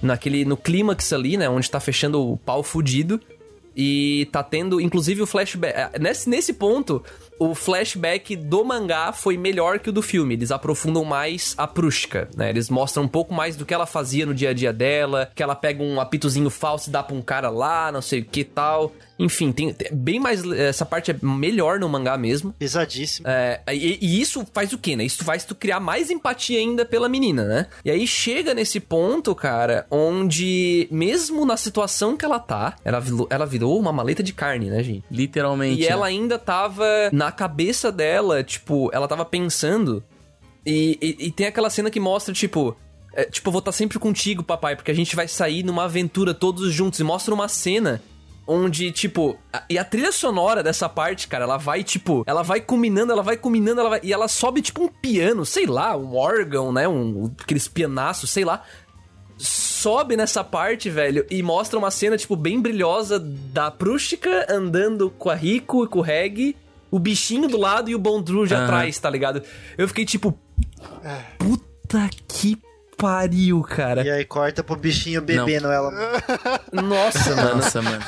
naquele 0.00 0.44
no 0.44 0.56
clímax 0.56 1.12
ali, 1.12 1.36
né, 1.36 1.48
onde 1.48 1.70
tá 1.70 1.78
fechando 1.78 2.20
o 2.20 2.36
pau 2.36 2.62
fudido 2.62 3.20
e 3.76 4.28
tá 4.32 4.42
tendo 4.42 4.80
inclusive 4.80 5.22
o 5.22 5.26
flashback. 5.26 5.74
é, 5.74 5.98
Nesse, 5.98 6.28
nesse 6.28 6.52
ponto, 6.52 7.02
o 7.42 7.54
flashback 7.56 8.36
do 8.36 8.64
mangá 8.64 9.12
foi 9.12 9.36
melhor 9.36 9.80
que 9.80 9.90
o 9.90 9.92
do 9.92 10.00
filme. 10.00 10.34
Eles 10.34 10.52
aprofundam 10.52 11.04
mais 11.04 11.54
a 11.58 11.66
Prushka, 11.66 12.28
né? 12.36 12.50
Eles 12.50 12.70
mostram 12.70 13.02
um 13.02 13.08
pouco 13.08 13.34
mais 13.34 13.56
do 13.56 13.66
que 13.66 13.74
ela 13.74 13.84
fazia 13.84 14.24
no 14.24 14.32
dia 14.32 14.50
a 14.50 14.52
dia 14.52 14.72
dela, 14.72 15.28
que 15.34 15.42
ela 15.42 15.56
pega 15.56 15.82
um 15.82 16.00
apitozinho 16.00 16.48
falso 16.50 16.88
e 16.88 16.92
dá 16.92 17.02
pra 17.02 17.16
um 17.16 17.22
cara 17.22 17.50
lá, 17.50 17.90
não 17.90 18.00
sei 18.00 18.20
o 18.20 18.24
que 18.24 18.44
tal. 18.44 18.92
Enfim, 19.18 19.52
tem, 19.52 19.72
tem 19.72 19.88
bem 19.92 20.18
mais. 20.18 20.44
Essa 20.44 20.84
parte 20.84 21.10
é 21.10 21.16
melhor 21.22 21.78
no 21.78 21.88
mangá 21.88 22.16
mesmo. 22.16 22.52
Pesadíssimo. 22.58 23.26
É, 23.28 23.60
e, 23.72 23.98
e 24.00 24.20
isso 24.20 24.46
faz 24.52 24.72
o 24.72 24.78
quê, 24.78 24.96
né? 24.96 25.04
Isso 25.04 25.24
faz 25.24 25.44
tu 25.44 25.54
criar 25.54 25.80
mais 25.80 26.10
empatia 26.10 26.58
ainda 26.58 26.84
pela 26.84 27.08
menina, 27.08 27.44
né? 27.44 27.66
E 27.84 27.90
aí 27.90 28.06
chega 28.06 28.54
nesse 28.54 28.80
ponto, 28.80 29.34
cara, 29.34 29.86
onde, 29.90 30.88
mesmo 30.90 31.44
na 31.44 31.56
situação 31.56 32.16
que 32.16 32.24
ela 32.24 32.38
tá, 32.38 32.74
ela 32.84 33.00
virou, 33.00 33.26
ela 33.30 33.46
virou 33.46 33.78
uma 33.78 33.92
maleta 33.92 34.22
de 34.22 34.32
carne, 34.32 34.70
né, 34.70 34.82
gente? 34.82 35.04
Literalmente. 35.10 35.80
E 35.80 35.86
ela 35.86 36.06
ainda 36.06 36.38
tava 36.38 36.84
na 37.12 37.30
cabeça 37.32 37.90
dela, 37.90 38.42
tipo, 38.44 38.90
ela 38.92 39.08
tava 39.08 39.24
pensando. 39.24 40.02
E, 40.64 40.98
e, 41.02 41.26
e 41.26 41.30
tem 41.32 41.46
aquela 41.46 41.70
cena 41.70 41.90
que 41.90 41.98
mostra, 41.98 42.32
tipo. 42.32 42.76
é, 43.14 43.24
tipo, 43.24 43.48
eu 43.48 43.52
vou 43.52 43.58
estar 43.58 43.72
sempre 43.72 43.98
contigo, 43.98 44.42
papai, 44.42 44.76
porque 44.76 44.90
a 44.90 44.94
gente 44.94 45.16
vai 45.16 45.26
sair 45.26 45.62
numa 45.64 45.84
aventura 45.84 46.32
todos 46.32 46.72
juntos. 46.72 47.00
E 47.00 47.04
mostra 47.04 47.34
uma 47.34 47.48
cena 47.48 48.00
onde, 48.46 48.92
tipo. 48.92 49.36
a- 49.52 49.64
e 49.68 49.76
a 49.78 49.84
trilha 49.84 50.12
sonora 50.12 50.62
dessa 50.62 50.88
parte, 50.88 51.26
cara, 51.26 51.44
ela 51.44 51.56
vai, 51.56 51.82
tipo. 51.82 52.22
Ela 52.26 52.42
vai 52.42 52.60
culminando, 52.60 53.12
ela 53.12 53.22
vai 53.22 53.36
culminando, 53.36 53.80
ela 53.80 53.90
vai, 53.90 54.00
e 54.02 54.12
ela 54.12 54.28
sobe, 54.28 54.62
tipo, 54.62 54.84
um 54.84 54.88
piano, 54.88 55.44
sei 55.44 55.66
lá, 55.66 55.96
um 55.96 56.14
órgão, 56.16 56.72
né? 56.72 56.86
Um, 56.86 57.32
aqueles 57.40 57.66
pianaços, 57.66 58.30
sei 58.30 58.44
lá 58.44 58.62
sobe 59.38 60.16
nessa 60.16 60.44
parte, 60.44 60.88
velho, 60.88 61.26
e 61.28 61.42
mostra 61.42 61.76
uma 61.78 61.90
cena, 61.90 62.16
tipo, 62.16 62.36
bem 62.36 62.60
brilhosa 62.60 63.18
da 63.18 63.70
Prústica 63.72 64.46
andando 64.48 65.10
com 65.10 65.28
a 65.30 65.34
Rico 65.34 65.84
e 65.84 65.88
com 65.88 65.98
o 65.98 66.02
Reg, 66.02 66.54
o 66.92 66.98
bichinho 67.00 67.48
do 67.48 67.56
lado 67.58 67.90
e 67.90 67.94
o 67.96 67.98
Bondruge 67.98 68.54
Aham. 68.54 68.64
atrás, 68.64 68.96
tá 69.00 69.10
ligado? 69.10 69.42
Eu 69.76 69.88
fiquei 69.88 70.04
tipo. 70.04 70.38
Puta 71.38 72.08
que 72.28 72.56
pariu, 72.96 73.60
cara. 73.62 74.04
E 74.04 74.10
aí 74.10 74.24
corta 74.24 74.62
pro 74.62 74.76
bichinho 74.76 75.20
bebendo 75.20 75.66
ela. 75.66 75.90
Nossa, 76.72 77.34
mano. 77.34 77.56
Nossa, 77.56 77.82
mano. 77.82 77.98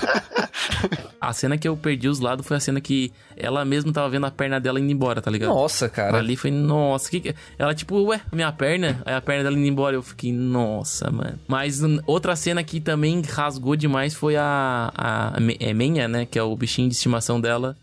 A 1.20 1.32
cena 1.32 1.56
que 1.58 1.66
eu 1.66 1.76
perdi 1.76 2.06
os 2.08 2.20
lados 2.20 2.46
foi 2.46 2.56
a 2.56 2.60
cena 2.60 2.80
que 2.80 3.10
ela 3.36 3.64
mesma 3.64 3.92
tava 3.92 4.08
vendo 4.10 4.26
a 4.26 4.30
perna 4.30 4.60
dela 4.60 4.78
indo 4.78 4.92
embora, 4.92 5.20
tá 5.22 5.30
ligado? 5.30 5.48
Nossa, 5.48 5.88
cara. 5.88 6.18
Ali 6.18 6.36
foi, 6.36 6.50
nossa, 6.50 7.10
que 7.10 7.18
que... 7.20 7.34
Ela 7.58 7.74
tipo, 7.74 7.98
ué, 8.04 8.20
minha 8.30 8.52
perna? 8.52 9.00
Aí 9.06 9.14
a 9.14 9.20
perna 9.20 9.42
dela 9.44 9.56
indo 9.56 9.66
embora, 9.66 9.96
eu 9.96 10.02
fiquei, 10.02 10.30
nossa, 10.32 11.10
mano. 11.10 11.38
Mas 11.48 11.80
outra 12.06 12.36
cena 12.36 12.62
que 12.62 12.80
também 12.80 13.22
rasgou 13.22 13.74
demais 13.74 14.14
foi 14.14 14.36
a... 14.36 14.92
a 14.94 15.40
Me- 15.40 15.56
é 15.58 15.72
Menha, 15.72 16.06
né, 16.06 16.26
que 16.26 16.38
é 16.38 16.42
o 16.42 16.54
bichinho 16.54 16.88
de 16.88 16.94
estimação 16.94 17.40
dela, 17.40 17.74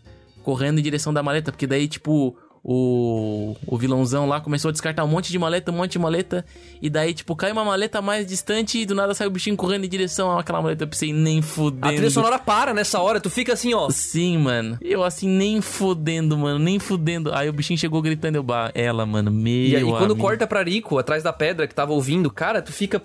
correndo 0.42 0.78
em 0.78 0.82
direção 0.82 1.12
da 1.14 1.22
maleta, 1.22 1.50
porque 1.50 1.66
daí, 1.66 1.88
tipo... 1.88 2.36
O, 2.64 3.56
o 3.66 3.76
vilãozão 3.76 4.24
lá 4.24 4.40
começou 4.40 4.68
a 4.68 4.72
descartar 4.72 5.02
um 5.02 5.08
monte 5.08 5.32
de 5.32 5.36
maleta, 5.36 5.72
um 5.72 5.74
monte 5.74 5.90
de 5.90 5.98
maleta. 5.98 6.44
E 6.80 6.88
daí, 6.88 7.12
tipo, 7.12 7.34
cai 7.34 7.50
uma 7.50 7.64
maleta 7.64 8.00
mais 8.00 8.24
distante 8.24 8.78
e 8.78 8.86
do 8.86 8.94
nada 8.94 9.14
sai 9.14 9.26
o 9.26 9.30
bichinho 9.30 9.56
correndo 9.56 9.84
em 9.84 9.88
direção 9.88 10.38
àquela 10.38 10.62
maleta. 10.62 10.84
Eu 10.84 10.88
pensei, 10.88 11.12
nem 11.12 11.42
fudendo. 11.42 11.88
A 11.88 11.92
trilha 11.92 12.08
sonora 12.08 12.38
para 12.38 12.72
nessa 12.72 13.00
hora, 13.00 13.20
tu 13.20 13.28
fica 13.28 13.52
assim, 13.52 13.74
ó. 13.74 13.90
Sim, 13.90 14.38
mano. 14.38 14.78
Eu 14.80 15.02
assim, 15.02 15.28
nem 15.28 15.60
fudendo, 15.60 16.38
mano, 16.38 16.60
nem 16.60 16.78
fudendo. 16.78 17.34
Aí 17.34 17.48
o 17.48 17.52
bichinho 17.52 17.76
chegou 17.76 18.00
gritando, 18.00 18.36
eu, 18.36 18.44
bah, 18.44 18.70
ela, 18.76 19.04
mano, 19.04 19.32
meu 19.32 19.52
E 19.52 19.74
aí, 19.74 19.82
quando 19.82 20.12
amigo. 20.12 20.20
corta 20.20 20.46
pra 20.46 20.62
Rico, 20.62 20.98
atrás 20.98 21.24
da 21.24 21.32
pedra 21.32 21.66
que 21.66 21.74
tava 21.74 21.92
ouvindo, 21.92 22.30
cara, 22.30 22.62
tu 22.62 22.72
fica. 22.72 23.02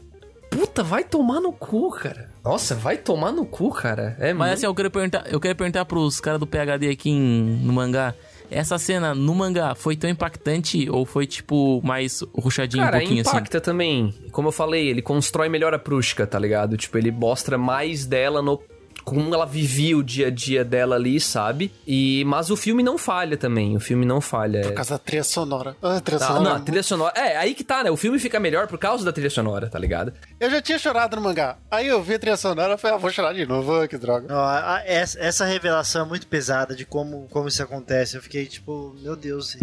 Puta, 0.77 0.83
vai 0.87 1.03
tomar 1.03 1.39
no 1.41 1.51
cu, 1.51 1.89
cara. 1.91 2.29
Nossa, 2.43 2.75
vai 2.75 2.97
tomar 2.97 3.31
no 3.31 3.45
cu, 3.45 3.71
cara. 3.71 4.15
É 4.19 4.31
Mas 4.31 4.37
muito- 4.37 4.53
assim, 4.53 4.65
eu 4.67 4.75
queria 4.75 4.91
perguntar, 4.91 5.23
eu 5.27 5.39
queria 5.39 5.55
perguntar 5.55 5.85
pros 5.85 6.19
caras 6.19 6.39
do 6.39 6.45
PHD 6.45 6.89
aqui 6.89 7.09
em- 7.09 7.59
no 7.63 7.73
mangá. 7.73 8.13
Essa 8.51 8.77
cena 8.77 9.15
no 9.15 9.33
mangá 9.33 9.73
foi 9.75 9.95
tão 9.95 10.07
impactante 10.09 10.87
ou 10.89 11.03
foi, 11.05 11.25
tipo, 11.25 11.81
mais 11.83 12.21
ruchadinho 12.33 12.83
Cara, 12.83 12.97
um 12.97 12.99
pouquinho 12.99 13.21
assim? 13.21 13.29
impacta 13.31 13.59
também. 13.59 14.13
Como 14.31 14.49
eu 14.49 14.51
falei, 14.51 14.87
ele 14.87 15.01
constrói 15.01 15.49
melhor 15.49 15.73
a 15.73 15.79
Prushka, 15.79 16.25
tá 16.27 16.37
ligado? 16.39 16.77
Tipo, 16.77 16.97
ele 16.99 17.11
mostra 17.11 17.57
mais 17.57 18.05
dela 18.05 18.41
no 18.41 18.61
como 19.07 19.33
ela 19.33 19.45
vivia 19.45 19.97
o 19.97 20.03
dia 20.03 20.27
a 20.27 20.29
dia 20.29 20.65
dela 20.65 20.95
ali, 20.97 21.17
sabe? 21.17 21.71
E 21.87 22.25
mas 22.25 22.49
o 22.49 22.57
filme 22.57 22.83
não 22.83 22.97
falha 22.97 23.37
também. 23.37 23.73
O 23.75 23.79
filme 23.79 24.05
não 24.05 24.19
falha. 24.19 24.61
Por 24.63 24.73
causa 24.73 24.95
da 24.95 24.99
trilha 24.99 25.23
sonora. 25.23 25.77
Ah, 25.81 25.95
a 25.95 26.01
trilha 26.01 26.21
Ah, 26.21 26.27
sonora. 26.27 26.43
não, 26.43 26.55
a 26.57 26.59
trilha 26.59 26.83
sonora. 26.83 27.13
É, 27.15 27.37
aí 27.37 27.55
que 27.55 27.63
tá, 27.63 27.83
né? 27.85 27.89
O 27.89 27.95
filme 27.95 28.19
fica 28.19 28.37
melhor 28.37 28.67
por 28.67 28.77
causa 28.77 29.05
da 29.05 29.13
trilha 29.13 29.29
sonora, 29.29 29.69
tá 29.69 29.79
ligado? 29.79 30.11
Eu 30.39 30.49
já 30.51 30.61
tinha 30.61 30.77
chorado 30.77 31.15
no 31.15 31.21
mangá. 31.21 31.57
Aí 31.71 31.87
eu 31.87 32.03
vi 32.03 32.15
a 32.15 32.19
trilha 32.19 32.35
sonora 32.35 32.73
e 32.73 32.77
falei, 32.77 32.97
ah, 32.97 32.99
vou 32.99 33.09
chorar 33.09 33.33
de 33.33 33.45
novo. 33.45 33.73
Ah, 33.79 33.87
que 33.87 33.97
droga. 33.97 34.27
Não, 34.27 34.39
a- 34.41 34.75
a- 34.75 34.83
essa, 34.85 35.17
essa 35.19 35.45
revelação 35.45 36.05
é 36.05 36.07
muito 36.09 36.27
pesada 36.27 36.75
de 36.75 36.85
como, 36.85 37.27
como 37.31 37.47
isso 37.47 37.63
acontece. 37.63 38.17
Eu 38.17 38.21
fiquei 38.21 38.45
tipo, 38.45 38.93
meu 39.01 39.15
Deus, 39.15 39.55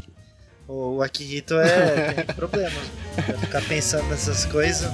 o 0.66 1.02
Akihito 1.02 1.54
é, 1.58 2.12
tem 2.14 2.34
problemas. 2.34 2.72
Vai 3.14 3.36
ficar 3.36 3.62
pensando 3.68 4.04
nessas 4.08 4.46
coisas. 4.46 4.90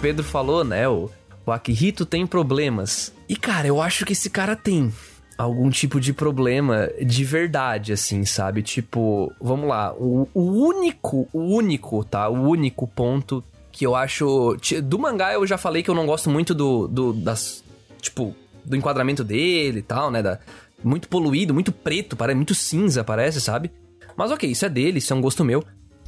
Pedro 0.00 0.24
falou, 0.24 0.64
né? 0.64 0.88
O, 0.88 1.10
o 1.44 1.52
Akihito 1.52 2.04
tem 2.04 2.26
problemas. 2.26 3.12
E, 3.28 3.36
cara, 3.36 3.66
eu 3.66 3.80
acho 3.80 4.04
que 4.04 4.12
esse 4.12 4.30
cara 4.30 4.54
tem 4.54 4.92
algum 5.36 5.68
tipo 5.68 6.00
de 6.00 6.12
problema 6.12 6.88
de 7.04 7.24
verdade, 7.24 7.92
assim, 7.92 8.24
sabe? 8.24 8.62
Tipo, 8.62 9.32
vamos 9.40 9.68
lá. 9.68 9.92
O, 9.94 10.28
o 10.32 10.42
único, 10.42 11.28
o 11.32 11.40
único, 11.40 12.04
tá? 12.04 12.28
O 12.28 12.48
único 12.48 12.86
ponto 12.86 13.42
que 13.72 13.86
eu 13.86 13.94
acho. 13.94 14.56
Do 14.84 14.98
mangá 14.98 15.32
eu 15.34 15.46
já 15.46 15.58
falei 15.58 15.82
que 15.82 15.90
eu 15.90 15.94
não 15.94 16.06
gosto 16.06 16.30
muito 16.30 16.54
do. 16.54 16.88
do 16.88 17.12
das. 17.12 17.62
Tipo, 18.00 18.34
do 18.64 18.76
enquadramento 18.76 19.22
dele 19.22 19.80
e 19.80 19.82
tal, 19.82 20.10
né? 20.10 20.22
Da, 20.22 20.38
muito 20.82 21.08
poluído, 21.08 21.54
muito 21.54 21.72
preto, 21.72 22.16
parece 22.16 22.36
muito 22.36 22.54
cinza, 22.54 23.02
parece, 23.02 23.40
sabe? 23.40 23.70
Mas 24.16 24.30
ok, 24.30 24.50
isso 24.50 24.64
é 24.64 24.68
dele, 24.68 24.98
isso 24.98 25.12
é 25.12 25.16
um 25.16 25.20
gosto 25.20 25.44
meu. 25.44 25.62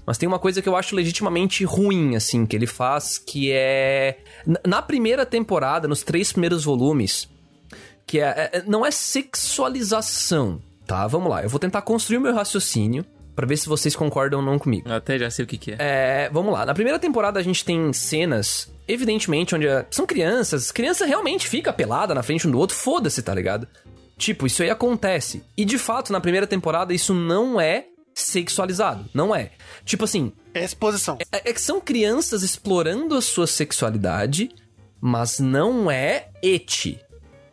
Mas 0.09 0.16
tem 0.16 0.26
uma 0.26 0.38
coisa 0.38 0.62
que 0.62 0.68
eu 0.68 0.74
acho 0.74 0.96
legitimamente 0.96 1.64
ruim, 1.64 2.16
assim, 2.16 2.46
que 2.46 2.56
ele 2.56 2.66
faz, 2.66 3.18
que 3.18 3.52
é. 3.52 4.16
Na 4.66 4.80
primeira 4.80 5.26
temporada, 5.26 5.86
nos 5.86 6.02
três 6.02 6.32
primeiros 6.32 6.64
volumes, 6.64 7.28
que 8.06 8.18
é, 8.18 8.48
é- 8.54 8.62
não 8.66 8.86
é 8.86 8.90
sexualização, 8.90 10.62
tá? 10.86 11.06
Vamos 11.06 11.28
lá, 11.30 11.42
eu 11.42 11.48
vou 11.50 11.59
tentar 11.61 11.82
construir 11.82 12.16
o 12.16 12.20
meu 12.22 12.34
raciocínio 12.34 13.04
pra 13.36 13.46
ver 13.46 13.59
se 13.59 13.68
vocês 13.68 13.94
concordam 13.94 14.40
ou 14.40 14.44
não 14.46 14.59
comigo. 14.59 14.88
Eu 14.88 14.94
até 14.94 15.18
já 15.18 15.30
sei 15.30 15.44
o 15.44 15.48
que 15.48 15.59
que 15.59 15.72
é. 15.72 15.76
É, 15.78 16.30
vamos 16.32 16.54
lá. 16.54 16.64
Na 16.64 16.72
primeira 16.72 16.98
temporada 16.98 17.38
a 17.38 17.42
gente 17.42 17.62
tem 17.62 17.92
cenas 17.92 18.72
evidentemente, 18.88 19.54
onde 19.54 19.68
a- 19.68 19.84
são 19.90 20.06
crianças, 20.06 20.72
criança 20.72 21.04
realmente 21.04 21.46
fica 21.46 21.70
pelada 21.70 22.14
na 22.14 22.22
frente 22.22 22.48
um 22.48 22.50
do 22.50 22.59
outro, 22.59 22.74
foda-se, 22.74 23.22
tá 23.22 23.34
ligado? 23.34 23.68
Tipo, 24.16 24.46
isso 24.46 24.62
aí 24.62 24.70
acontece. 24.70 25.44
E 25.54 25.66
de 25.66 25.76
fato, 25.76 26.11
na 26.14 26.20
primeira 26.20 26.46
temporada, 26.46 26.94
isso 26.94 27.12
não 27.12 27.61
é 27.61 27.84
sexualizado. 28.20 29.08
Não 29.14 29.34
é. 29.34 29.52
Tipo 29.84 30.04
assim, 30.04 30.32
É 30.54 30.64
exposição. 30.64 31.18
é, 31.32 31.50
é 31.50 31.52
que 31.52 31.60
são 31.60 31.80
crianças 31.80 32.42
explorando 32.42 33.14
a 33.14 33.22
sua 33.22 33.46
sexualidade, 33.46 34.50
mas 35.00 35.38
não 35.38 35.90
é 35.90 36.28
eti, 36.42 37.00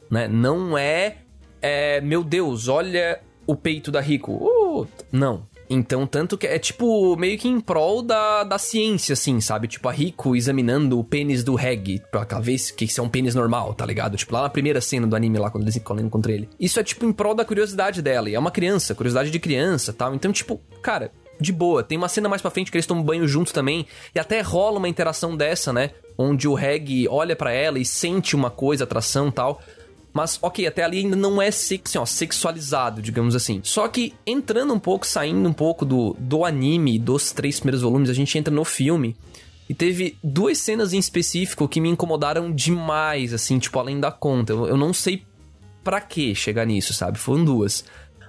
né? 0.09 0.28
Não 0.28 0.78
é, 0.78 1.18
é, 1.61 2.01
meu 2.01 2.24
Deus, 2.24 2.68
olha 2.68 3.22
o 3.47 3.55
peito 3.55 3.91
da 3.91 4.01
Rico. 4.01 4.32
Uh, 4.34 4.88
não. 5.11 5.47
Então, 5.70 6.05
tanto 6.05 6.38
que 6.38 6.45
é 6.45 6.59
tipo 6.59 7.16
meio 7.16 7.38
que 7.38 7.47
em 7.47 7.59
prol 7.59 8.01
da, 8.01 8.43
da 8.43 8.57
ciência, 8.57 9.13
assim, 9.13 9.41
sabe? 9.41 9.68
Tipo, 9.68 9.89
a 9.89 9.91
Rico 9.91 10.36
examinando 10.36 10.99
o 10.99 11.03
pênis 11.03 11.43
do 11.43 11.55
Reg 11.55 12.01
pra 12.11 12.28
se 12.57 12.74
que 12.74 12.86
isso 12.86 13.01
é 13.01 13.03
um 13.03 13.09
pênis 13.09 13.36
normal, 13.36 13.74
tá 13.74 13.86
ligado? 13.86 14.18
Tipo, 14.18 14.34
lá 14.34 14.43
na 14.43 14.49
primeira 14.49 14.82
cena 14.82 15.07
do 15.07 15.16
anime, 15.16 15.39
lá 15.39 15.49
quando 15.49 15.63
eles 15.63 15.78
correndo 15.84 16.09
contra 16.09 16.32
ele. 16.32 16.49
Isso 16.59 16.80
é 16.80 16.84
tipo 16.84 17.05
em 17.05 17.11
prol 17.11 17.34
da 17.34 17.45
curiosidade 17.45 18.01
dela. 18.01 18.30
E 18.30 18.36
é 18.36 18.39
uma 18.39 18.51
criança, 18.51 18.95
curiosidade 18.95 19.32
de 19.32 19.39
criança 19.39 19.93
tal. 19.93 20.13
Então, 20.13 20.32
tipo, 20.32 20.61
cara, 20.82 21.11
de 21.39 21.51
boa. 21.51 21.84
Tem 21.84 21.97
uma 21.97 22.09
cena 22.09 22.30
mais 22.30 22.41
pra 22.41 22.51
frente 22.51 22.72
que 22.72 22.78
eles 22.78 22.86
tomam 22.86 23.03
banho 23.03 23.28
juntos 23.28 23.53
também. 23.53 23.86
E 24.13 24.20
até 24.20 24.41
rola 24.41 24.78
uma 24.78 24.89
interação 24.89 25.36
dessa, 25.36 25.74
né? 25.74 25.91
Onde 26.18 26.47
o 26.47 26.53
Reg 26.53 27.07
olha 27.09 27.36
pra 27.36 27.51
ela 27.51 27.80
e 27.80 27.86
sente 27.86 28.36
uma 28.36 28.49
coisa, 28.49 28.84
atração 28.84 29.32
tal. 29.32 29.61
Mas, 30.16 30.39
ok, 30.41 30.66
até 30.66 30.82
ali 30.82 30.99
ainda 30.99 31.16
não 31.18 31.41
é 31.41 31.49
assim, 31.49 31.78
ó, 31.97 32.05
sexualizado, 32.05 33.01
digamos 33.01 33.36
assim. 33.36 33.59
Só 33.61 33.86
que 33.89 34.13
entrando 34.26 34.74
um 34.74 34.80
pouco, 34.80 35.05
saindo 35.05 35.49
um 35.49 35.51
pouco 35.51 35.84
do, 35.84 36.16
do 36.18 36.45
anime, 36.45 36.97
dos 36.97 37.34
três 37.34 37.59
primeiros 37.59 37.82
volumes, 37.82 38.09
a 38.09 38.13
gente 38.13 38.38
entra 38.38 38.53
no 38.53 38.63
filme. 38.63 39.13
E 39.68 39.74
teve 39.74 40.18
duas 40.24 40.57
cenas 40.57 40.93
em 40.93 40.99
específico 40.99 41.68
que 41.68 41.82
me 41.82 41.89
incomodaram 41.89 42.49
demais, 42.49 43.34
assim, 43.34 43.59
tipo, 43.59 43.78
além 43.78 43.99
da 43.99 44.09
conta. 44.09 44.53
Eu, 44.53 44.66
eu 44.68 44.78
não 44.78 44.93
sei 44.93 45.26
pra 45.84 45.99
que 45.99 46.34
chegar 46.34 46.66
nisso, 46.66 46.93
sabe? 46.93 47.20
Foram 47.20 47.43
duas. 47.43 47.84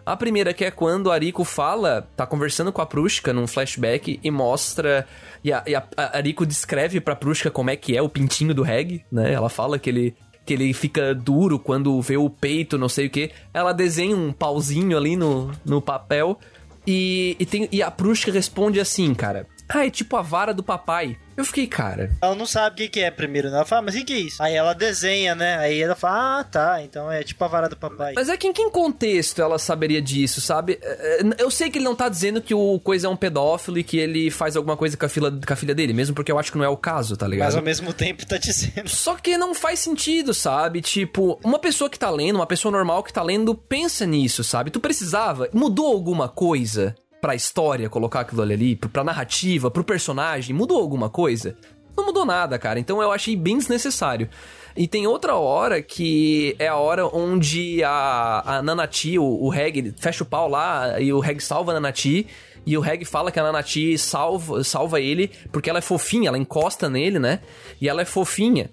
A 0.05 0.17
primeira 0.17 0.55
que 0.55 0.65
é 0.65 0.71
quando 0.73 1.11
Ariko 1.11 1.45
fala, 1.45 2.09
tá 2.17 2.27
conversando 2.27 2.73
com 2.73 2.81
a 2.81 2.87
Prushka 2.87 3.33
num 3.33 3.47
flashback 3.47 4.21
e 4.23 4.31
mostra. 4.31 5.07
E 5.43 5.53
a, 5.53 5.63
e 5.67 5.75
a, 5.75 5.85
a 5.97 6.17
Ariko 6.17 6.45
descreve 6.45 7.01
pra 7.01 7.15
Prushka 7.15 7.51
como 7.51 7.71
é 7.71 7.77
que 7.77 7.97
é 7.97 8.03
o 8.03 8.09
pintinho 8.09 8.55
do 8.55 8.63
Reg, 8.63 9.05
né? 9.11 9.33
Ela 9.33 9.49
fala 9.49 9.79
que 9.79 9.91
ele, 9.91 10.17
que 10.47 10.55
ele 10.55 10.73
fica 10.73 11.13
duro 11.13 11.59
quando 11.59 12.01
vê 12.01 12.17
o 12.17 12.31
peito, 12.31 12.79
não 12.79 12.89
sei 12.89 13.09
o 13.09 13.11
que. 13.11 13.33
Ela 13.53 13.73
desenha 13.73 14.17
um 14.17 14.33
pauzinho 14.33 14.97
ali 14.97 15.17
no, 15.17 15.51
no 15.65 15.83
papel. 15.83 16.39
E, 16.87 17.37
e, 17.41 17.45
tem, 17.45 17.69
e 17.73 17.83
a 17.83 17.91
Prushka 17.91 18.31
responde 18.31 18.79
assim, 18.79 19.13
cara. 19.13 19.47
Ah, 19.69 19.87
é 19.87 19.91
tipo 19.91 20.17
a 20.17 20.23
vara 20.23 20.55
do 20.55 20.63
papai. 20.63 21.17
Eu 21.37 21.45
fiquei, 21.45 21.67
cara. 21.67 22.11
Ela 22.23 22.35
não 22.35 22.47
sabe 22.47 22.75
o 22.75 22.77
que, 22.79 22.89
que 22.89 23.01
é 23.01 23.11
primeiro, 23.11 23.51
né? 23.51 23.57
Ela 23.57 23.67
fala, 23.67 23.83
mas 23.83 23.95
o 23.95 23.99
que, 23.99 24.05
que 24.05 24.13
é 24.15 24.19
isso? 24.21 24.43
Aí 24.43 24.55
ela 24.55 24.73
desenha, 24.73 25.35
né? 25.35 25.59
Aí 25.59 25.83
ela 25.83 25.95
fala, 25.95 26.41
ah, 26.41 26.45
tá, 26.45 26.83
então 26.83 27.13
é 27.13 27.23
tipo 27.23 27.45
a 27.45 27.49
vara 27.49 27.69
do 27.69 27.77
papai. 27.77 28.15
Mas 28.17 28.31
é 28.31 28.37
que 28.37 28.47
em 28.47 28.53
que 28.53 28.71
contexto 28.71 29.43
ela 29.43 29.59
saberia 29.59 30.01
disso, 30.01 30.41
sabe? 30.41 30.79
É, 30.81 31.21
é, 31.21 31.23
Eu 31.39 31.51
sei 31.51 31.69
que 31.69 31.79
ele 31.79 31.85
não 31.85 31.95
tá 31.95 32.09
dizendo 32.09 32.41
que 32.41 32.55
o 32.55 32.81
coisa 32.81 33.07
é 33.07 33.11
um 33.11 33.17
pedófilo 33.17 33.79
e 33.79 33.85
que 33.85 33.99
ele 33.99 34.31
faz 34.31 34.57
alguma 34.57 34.77
coisa 34.77 34.97
com 34.97 35.05
a, 35.05 35.09
filha, 35.09 35.31
com 35.31 35.53
a 35.53 35.57
filha 35.57 35.75
dele, 35.75 35.93
mesmo 35.93 36.15
porque 36.15 36.33
eu 36.33 36.39
acho 36.39 36.51
que 36.51 36.59
não 36.59 36.65
é 36.65 36.69
o 36.69 36.77
caso, 36.77 37.17
tá 37.17 37.29
ligado? 37.29 37.47
Mas 37.47 37.57
ao 37.57 37.63
mesmo 37.63 37.93
tempo 37.93 38.25
tá 38.25 38.39
dizendo. 38.39 38.89
Só 38.89 39.15
que 39.17 39.37
não 39.37 39.55
faz 39.55 39.81
sentido, 39.81 40.33
sabe? 40.33 40.81
Tipo, 40.81 41.39
uma 41.45 41.59
pessoa 41.59 41.91
que 41.91 41.99
tá 41.99 42.09
lendo, 42.09 42.37
uma 42.37 42.47
pessoa 42.47 42.73
normal 42.73 43.03
que 43.03 43.13
tá 43.13 43.23
lendo, 43.23 43.55
pensa 43.55 44.07
nisso, 44.07 44.43
sabe? 44.43 44.71
Tu 44.71 44.81
precisava? 44.81 45.49
Mudou 45.53 45.87
alguma 45.87 46.29
coisa 46.29 46.95
pra 47.27 47.35
história 47.35 47.91
colocar 47.91 48.21
aquilo 48.21 48.41
ali, 48.41 48.77
pra 48.77 49.03
narrativa, 49.03 49.69
pro 49.69 49.83
personagem? 49.83 50.55
Mudou 50.55 50.81
alguma 50.81 51.11
coisa? 51.11 51.57
Não 51.97 52.07
mudou 52.07 52.25
nada, 52.25 52.57
cara. 52.57 52.79
Então 52.79 53.03
eu 53.03 53.11
achei 53.11 53.35
bem 53.35 53.59
desnecessário. 53.59 54.29
E 54.77 54.87
tem 54.87 55.09
outra 55.09 55.35
hora 55.35 55.83
que 55.83 56.55
é 56.57 56.69
a 56.69 56.77
hora 56.77 57.05
onde 57.05 57.83
a, 57.83 58.59
a 58.59 58.63
Nanati, 58.63 59.19
o, 59.19 59.25
o 59.25 59.49
Reg, 59.49 59.93
fecha 59.99 60.23
o 60.23 60.27
pau 60.27 60.49
lá 60.49 61.01
e 61.01 61.13
o 61.13 61.19
Reg 61.19 61.41
salva 61.41 61.73
a 61.73 61.75
Nanati. 61.75 62.29
E 62.65 62.79
o 62.79 62.81
Reg 62.81 63.05
fala 63.05 63.33
que 63.33 63.41
a 63.41 63.43
Nanati 63.43 63.99
salva, 63.99 64.63
salva 64.63 65.01
ele 65.01 65.29
porque 65.51 65.69
ela 65.69 65.81
é 65.81 65.83
fofinha, 65.83 66.29
ela 66.29 66.39
encosta 66.39 66.89
nele, 66.89 67.19
né? 67.19 67.41
E 67.81 67.89
ela 67.89 68.03
é 68.03 68.05
fofinha. 68.05 68.71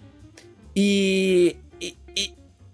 E, 0.75 1.55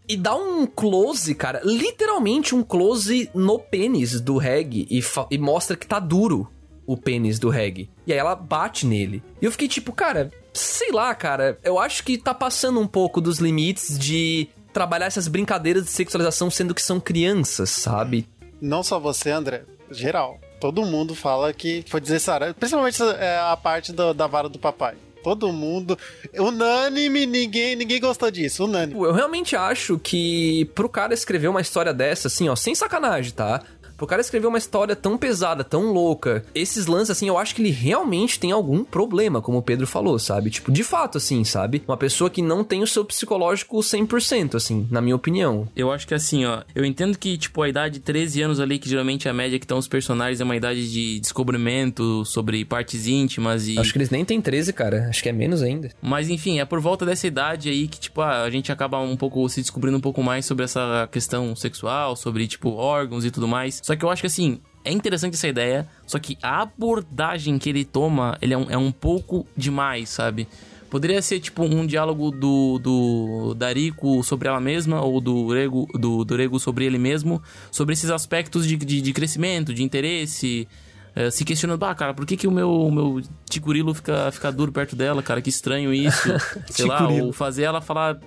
e, 0.10 0.18
dá 0.18 0.36
um 0.36 0.66
close, 0.66 1.34
cara, 1.36 1.62
literalmente 1.64 2.56
um 2.56 2.64
close 2.64 3.30
no 3.34 3.60
pênis 3.60 4.20
do 4.20 4.38
Reg 4.38 4.88
e, 4.90 5.02
e 5.32 5.38
mostra 5.38 5.78
que 5.78 5.88
tá 5.88 6.00
duro 6.00 6.50
o 6.86 6.98
pênis 6.98 7.38
do 7.38 7.50
Reg. 7.50 7.90
E 8.08 8.12
aí 8.12 8.18
ela 8.18 8.36
bate 8.36 8.86
nele. 8.86 9.22
E 9.42 9.46
eu 9.46 9.52
fiquei 9.52 9.68
tipo, 9.68 9.94
cara, 9.94 10.32
sei 10.54 10.92
lá, 10.92 11.14
cara, 11.14 11.58
eu 11.64 11.78
acho 11.78 12.04
que 12.04 12.18
tá 12.18 12.34
passando 12.34 12.80
um 12.80 12.88
pouco 12.88 13.22
dos 13.22 13.38
limites 13.38 13.98
de 14.00 14.48
trabalhar 14.74 15.06
essas 15.06 15.28
brincadeiras 15.28 15.84
de 15.86 15.92
sexualização 15.92 16.50
sendo 16.50 16.74
que 16.74 16.82
são 16.82 17.00
crianças, 17.00 17.70
sabe? 17.70 18.28
Não 18.60 18.82
só 18.84 19.00
você, 19.00 19.30
André, 19.30 19.64
geral. 19.92 20.40
Todo 20.60 20.86
mundo 20.86 21.16
fala 21.16 21.54
que 21.54 21.86
foi 21.88 22.02
desnecessário. 22.02 22.54
Principalmente 22.54 23.02
é, 23.02 23.38
a 23.40 23.56
parte 23.56 23.94
do- 23.94 24.14
da 24.14 24.28
vara 24.28 24.50
do 24.50 24.60
papai. 24.60 24.96
Todo 25.24 25.52
mundo. 25.52 25.98
Unânime, 26.38 27.26
ninguém, 27.26 27.76
ninguém 27.76 28.00
gostou 28.00 28.32
disso. 28.32 28.66
Unânime. 28.66 29.00
Eu 29.00 29.14
realmente 29.14 29.56
acho 29.56 30.00
que 30.00 30.70
pro 30.76 30.90
cara 30.90 31.14
escrever 31.14 31.48
uma 31.48 31.62
história 31.62 31.94
dessa, 31.94 32.28
assim, 32.28 32.48
ó, 32.50 32.56
sem 32.56 32.74
sacanagem, 32.74 33.32
tá? 33.34 33.64
Pro 34.00 34.08
cara 34.08 34.22
escrever 34.22 34.48
uma 34.48 34.58
história 34.58 34.96
tão 34.96 35.18
pesada, 35.18 35.62
tão 35.62 35.92
louca, 35.92 36.46
esses 36.56 36.88
lances, 36.88 37.12
assim, 37.12 37.28
eu 37.28 37.38
acho 37.38 37.54
que 37.54 37.62
ele 37.62 37.70
realmente 37.70 38.40
tem 38.40 38.54
algum 38.54 38.82
problema, 38.84 39.42
como 39.42 39.58
o 39.58 39.62
Pedro 39.62 39.86
falou, 39.86 40.18
sabe? 40.18 40.50
Tipo, 40.50 40.72
de 40.72 40.86
fato, 40.86 41.18
assim, 41.18 41.44
sabe? 41.44 41.84
Uma 41.86 41.98
pessoa 41.98 42.30
que 42.30 42.42
não 42.42 42.64
tem 42.64 42.82
o 42.82 42.88
seu 42.88 43.04
psicológico 43.04 43.78
100%, 43.78 44.56
assim, 44.56 44.88
na 44.90 45.02
minha 45.02 45.18
opinião. 45.18 45.68
Eu 45.76 45.92
acho 45.92 46.08
que 46.08 46.14
assim, 46.14 46.46
ó. 46.46 46.64
Eu 46.74 46.86
entendo 46.86 47.18
que, 47.18 47.38
tipo, 47.38 47.62
a 47.62 47.68
idade 47.68 47.96
de 47.96 48.00
13 48.00 48.42
anos 48.42 48.60
ali, 48.62 48.80
que 48.80 48.88
geralmente 48.88 49.28
é 49.28 49.32
a 49.32 49.34
média 49.34 49.60
que 49.60 49.66
estão 49.66 49.78
os 49.78 49.88
personagens, 49.88 50.40
é 50.40 50.46
uma 50.46 50.56
idade 50.56 50.90
de 50.90 51.20
descobrimento 51.20 52.24
sobre 52.24 52.64
partes 52.64 53.06
íntimas 53.06 53.68
e. 53.68 53.78
Acho 53.78 53.92
que 53.92 53.98
eles 53.98 54.10
nem 54.10 54.24
têm 54.24 54.40
13, 54.40 54.72
cara. 54.72 55.08
Acho 55.10 55.22
que 55.22 55.28
é 55.28 55.34
menos 55.34 55.62
ainda. 55.62 55.90
Mas 56.02 56.30
enfim, 56.30 56.60
é 56.60 56.66
por 56.66 56.80
volta 56.80 57.06
dessa 57.06 57.28
idade 57.28 57.68
aí 57.68 57.88
que, 57.90 58.00
tipo, 58.00 58.22
ah, 58.22 58.44
a 58.44 58.50
gente 58.50 58.72
acaba 58.72 58.98
um 59.00 59.18
pouco 59.18 59.48
se 59.50 59.60
descobrindo 59.60 59.98
um 59.98 60.02
pouco 60.02 60.24
mais 60.24 60.46
sobre 60.46 60.64
essa 60.64 61.10
questão 61.12 61.54
sexual, 61.54 62.16
sobre, 62.16 62.48
tipo, 62.48 62.70
órgãos 62.72 63.26
e 63.26 63.32
tudo 63.32 63.48
mais. 63.48 63.82
Só 63.90 63.96
que 63.96 64.06
eu 64.06 64.10
acho 64.12 64.22
que 64.22 64.28
assim. 64.28 64.60
É 64.86 64.94
interessante 64.94 65.34
essa 65.34 65.48
ideia, 65.48 65.86
só 66.08 66.18
que 66.18 66.38
a 66.42 66.62
abordagem 66.62 67.60
que 67.60 67.70
ele 67.70 67.84
toma, 67.84 68.38
ele 68.42 68.54
é 68.54 68.58
um, 68.58 68.72
é 68.72 68.78
um 68.78 68.94
pouco 68.94 69.46
demais, 69.56 70.08
sabe? 70.08 70.48
Poderia 70.90 71.22
ser, 71.22 71.42
tipo, 71.42 71.64
um 71.64 71.86
diálogo 71.86 72.32
do, 72.32 72.80
do 72.80 73.54
Darico 73.56 74.24
sobre 74.24 74.48
ela 74.48 74.62
mesma, 74.62 75.02
ou 75.02 75.20
do 75.20 75.50
Rego, 75.50 75.86
do, 75.94 76.24
do 76.24 76.36
Rego 76.36 76.60
sobre 76.62 76.86
ele 76.86 76.98
mesmo, 76.98 77.44
sobre 77.70 77.92
esses 77.92 78.10
aspectos 78.10 78.66
de, 78.66 78.78
de, 78.78 79.02
de 79.02 79.12
crescimento, 79.12 79.74
de 79.74 79.84
interesse, 79.84 80.66
eh, 81.14 81.30
se 81.30 81.44
questionando, 81.44 81.84
ah, 81.84 81.94
cara, 81.94 82.14
por 82.14 82.26
que, 82.26 82.38
que 82.38 82.48
o 82.48 82.52
meu, 82.52 82.72
o 82.72 82.92
meu 82.92 83.22
Ticurilo 83.50 83.94
fica, 83.94 84.32
fica 84.32 84.50
duro 84.50 84.72
perto 84.72 84.96
dela, 84.96 85.22
cara? 85.22 85.42
Que 85.42 85.50
estranho 85.50 85.94
isso. 85.94 86.30
Sei 86.72 86.86
lá, 86.86 87.06
ou 87.10 87.34
fazer 87.34 87.64
ela 87.64 87.82
falar. 87.82 88.18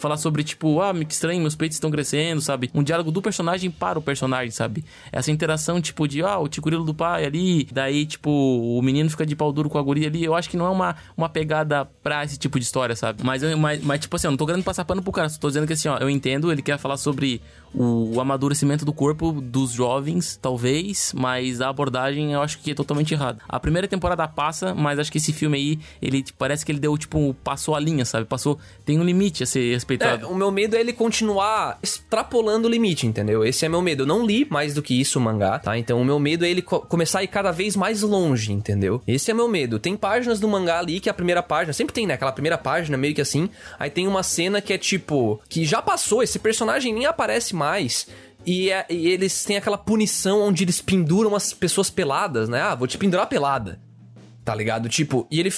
Falar 0.00 0.16
sobre, 0.16 0.42
tipo, 0.42 0.80
ah, 0.80 0.94
que 0.94 1.12
estranho, 1.12 1.40
meus 1.40 1.54
peitos 1.54 1.76
estão 1.76 1.90
crescendo, 1.90 2.40
sabe? 2.40 2.70
Um 2.74 2.82
diálogo 2.82 3.10
do 3.10 3.20
personagem 3.20 3.70
para 3.70 3.98
o 3.98 4.02
personagem, 4.02 4.50
sabe? 4.50 4.82
Essa 5.12 5.30
interação, 5.30 5.78
tipo, 5.78 6.08
de, 6.08 6.22
ah, 6.22 6.38
o 6.38 6.48
ticurilo 6.48 6.84
do 6.84 6.94
pai 6.94 7.26
ali, 7.26 7.68
daí, 7.70 8.06
tipo, 8.06 8.30
o 8.30 8.80
menino 8.80 9.10
fica 9.10 9.26
de 9.26 9.36
pau 9.36 9.52
duro 9.52 9.68
com 9.68 9.76
a 9.76 9.82
guria 9.82 10.08
ali. 10.08 10.24
Eu 10.24 10.34
acho 10.34 10.48
que 10.48 10.56
não 10.56 10.64
é 10.64 10.70
uma, 10.70 10.96
uma 11.14 11.28
pegada 11.28 11.84
pra 12.02 12.24
esse 12.24 12.38
tipo 12.38 12.58
de 12.58 12.64
história, 12.64 12.96
sabe? 12.96 13.22
Mas, 13.22 13.42
mas, 13.58 13.84
mas, 13.84 14.00
tipo 14.00 14.16
assim, 14.16 14.26
eu 14.26 14.30
não 14.30 14.38
tô 14.38 14.46
querendo 14.46 14.64
passar 14.64 14.86
pano 14.86 15.02
pro 15.02 15.12
cara, 15.12 15.28
só 15.28 15.38
tô 15.38 15.48
dizendo 15.48 15.66
que 15.66 15.74
assim, 15.74 15.88
ó, 15.88 15.98
eu 15.98 16.08
entendo, 16.08 16.50
ele 16.50 16.62
quer 16.62 16.78
falar 16.78 16.96
sobre 16.96 17.42
o, 17.74 18.20
amadurecimento 18.20 18.84
do 18.84 18.92
corpo 18.92 19.32
dos 19.32 19.70
jovens, 19.72 20.38
talvez, 20.40 21.12
mas 21.16 21.60
a 21.60 21.68
abordagem 21.68 22.32
eu 22.32 22.40
acho 22.42 22.58
que 22.58 22.72
é 22.72 22.74
totalmente 22.74 23.14
errada. 23.14 23.40
A 23.48 23.60
primeira 23.60 23.86
temporada 23.88 24.26
passa, 24.28 24.74
mas 24.74 24.98
acho 24.98 25.10
que 25.12 25.18
esse 25.18 25.32
filme 25.32 25.56
aí, 25.58 25.78
ele 26.02 26.22
tipo, 26.22 26.38
parece 26.38 26.64
que 26.66 26.72
ele 26.72 26.78
deu, 26.80 26.96
tipo, 26.98 27.34
passou 27.44 27.74
a 27.74 27.80
linha, 27.80 28.04
sabe? 28.04 28.26
Passou, 28.26 28.58
tem 28.84 28.98
um 28.98 29.04
limite 29.04 29.42
a 29.42 29.46
ser 29.46 29.70
É, 29.70 29.74
respeitado. 29.74 30.28
o 30.28 30.34
meu 30.34 30.50
medo 30.50 30.76
é 30.76 30.80
ele 30.80 30.92
continuar 30.92 31.78
extrapolando 31.82 32.66
o 32.66 32.70
limite, 32.70 33.06
entendeu? 33.06 33.44
Esse 33.44 33.64
é 33.64 33.68
meu 33.68 33.80
medo. 33.82 34.02
Eu 34.02 34.06
não 34.06 34.24
li 34.26 34.46
mais 34.50 34.74
do 34.74 34.82
que 34.82 34.98
isso 35.00 35.18
o 35.18 35.22
mangá, 35.22 35.58
tá? 35.58 35.78
Então 35.78 36.00
o 36.00 36.04
meu 36.04 36.18
medo 36.18 36.44
é 36.44 36.50
ele 36.50 36.62
co- 36.62 36.80
começar 36.80 37.20
a 37.20 37.22
ir 37.24 37.28
cada 37.28 37.50
vez 37.52 37.76
mais 37.76 38.02
longe, 38.02 38.52
entendeu? 38.52 39.00
Esse 39.06 39.30
é 39.30 39.34
meu 39.34 39.48
medo. 39.48 39.78
Tem 39.78 39.96
páginas 39.96 40.40
do 40.40 40.48
mangá 40.48 40.78
ali 40.78 41.00
que 41.00 41.08
a 41.08 41.14
primeira 41.14 41.42
página, 41.42 41.72
sempre 41.72 41.94
tem, 41.94 42.06
né? 42.06 42.14
Aquela 42.14 42.32
primeira 42.32 42.58
página 42.58 42.96
meio 42.96 43.14
que 43.14 43.20
assim. 43.20 43.48
Aí 43.78 43.90
tem 43.90 44.06
uma 44.08 44.22
cena 44.22 44.60
que 44.60 44.72
é 44.72 44.78
tipo, 44.78 45.40
que 45.48 45.64
já 45.64 45.80
passou, 45.82 46.22
esse 46.22 46.38
personagem 46.38 46.92
nem 46.92 47.06
aparece 47.06 47.54
mais. 47.60 48.06
E, 48.44 48.70
é- 48.70 48.86
e 48.88 49.08
eles 49.08 49.44
têm 49.44 49.56
aquela 49.58 49.76
punição 49.76 50.40
onde 50.40 50.64
eles 50.64 50.80
penduram 50.80 51.36
as 51.36 51.52
pessoas 51.52 51.90
peladas, 51.90 52.48
né? 52.48 52.60
Ah, 52.60 52.74
vou 52.74 52.88
te 52.88 52.96
pendurar 52.96 53.28
pelada. 53.28 53.78
Tá 54.44 54.54
ligado? 54.54 54.88
Tipo, 54.88 55.26
e 55.30 55.38
ele. 55.38 55.50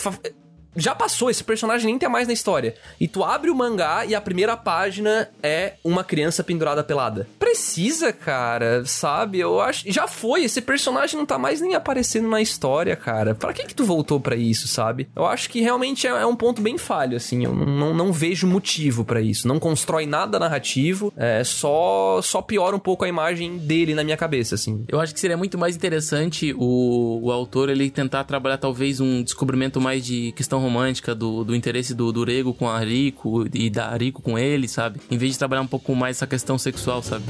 Já 0.77 0.95
passou, 0.95 1.31
esse 1.31 1.45
personagem 1.45 1.87
nem 1.87 1.99
tem 1.99 2.09
mais 2.09 2.27
na 2.27 2.33
história. 2.33 2.75
E 3.01 3.07
tu 3.07 3.23
abre 3.23 3.51
o 3.51 3.55
mangá 3.55 4.05
e 4.07 4.15
a 4.15 4.21
primeira 4.21 4.57
página 4.57 5.29
é 5.43 5.75
uma 5.85 6.03
criança 6.03 6.43
pendurada 6.43 6.83
pelada. 6.83 7.29
Precisa, 7.39 8.13
cara, 8.13 8.85
sabe? 8.87 9.39
Eu 9.39 9.61
acho. 9.61 9.91
Já 9.91 10.07
foi, 10.07 10.45
esse 10.45 10.63
personagem 10.63 11.19
não 11.19 11.27
tá 11.27 11.39
mais 11.39 11.61
nem 11.61 11.75
aparecendo 11.75 12.29
na 12.29 12.41
história, 12.41 12.97
cara. 12.97 13.35
Pra 13.35 13.53
que 13.53 13.65
que 13.65 13.75
tu 13.75 13.85
voltou 13.85 14.19
para 14.21 14.37
isso, 14.37 14.67
sabe? 14.67 15.09
Eu 15.15 15.27
acho 15.27 15.51
que 15.51 15.61
realmente 15.61 16.07
é, 16.07 16.11
é, 16.11 16.27
um 16.27 16.37
ponto 16.37 16.63
bem 16.63 16.79
falho, 16.79 17.17
assim. 17.17 17.45
Eu 17.45 17.55
não, 17.55 17.67
não, 17.67 17.95
não 17.95 18.13
vejo 18.13 18.47
motivo 18.47 19.05
para 19.05 19.21
isso. 19.21 19.47
Não 19.47 19.59
constrói 19.59 20.07
nada 20.07 20.39
narrativo, 20.39 21.13
é 21.17 21.45
só, 21.45 22.21
só 22.23 22.41
piora 22.41 22.75
um 22.75 22.81
pouco 22.81 23.05
a 23.05 23.09
imagem 23.09 23.59
dele 23.59 23.95
na 23.95 24.05
minha 24.05 24.17
cabeça, 24.17 24.55
assim. 24.55 24.85
Eu 24.89 25.01
acho 25.01 25.13
que 25.13 25.21
seria 25.21 25.37
muito 25.37 25.59
mais 25.59 25.77
interessante 25.77 26.55
o, 26.57 27.21
o 27.23 27.31
autor 27.31 27.69
ele 27.69 27.91
tentar 27.91 28.25
trabalhar 28.25 28.59
talvez 28.59 29.01
um 29.01 29.23
descobrimento 29.23 29.81
mais 29.81 30.05
de 30.05 30.33
questão 30.33 30.62
romântica 30.63 31.15
do, 31.15 31.45
do 31.45 31.55
interesse 31.55 31.95
do, 31.95 32.13
do 32.13 32.25
Rego 32.25 32.55
com 32.55 32.69
a 32.69 32.79
Rico 32.79 33.45
e 33.53 33.69
da 33.69 33.95
Rico 33.97 34.23
com 34.23 34.39
ele, 34.39 34.67
sabe? 34.69 35.01
Em 35.11 35.19
vez 35.19 35.33
de 35.33 35.39
trabalhar 35.39 35.63
um 35.63 35.67
pouco 35.67 35.95
mais 35.95 36.17
essa 36.17 36.27
questão 36.27 36.57
sexual, 36.57 37.03
sabe? 37.03 37.25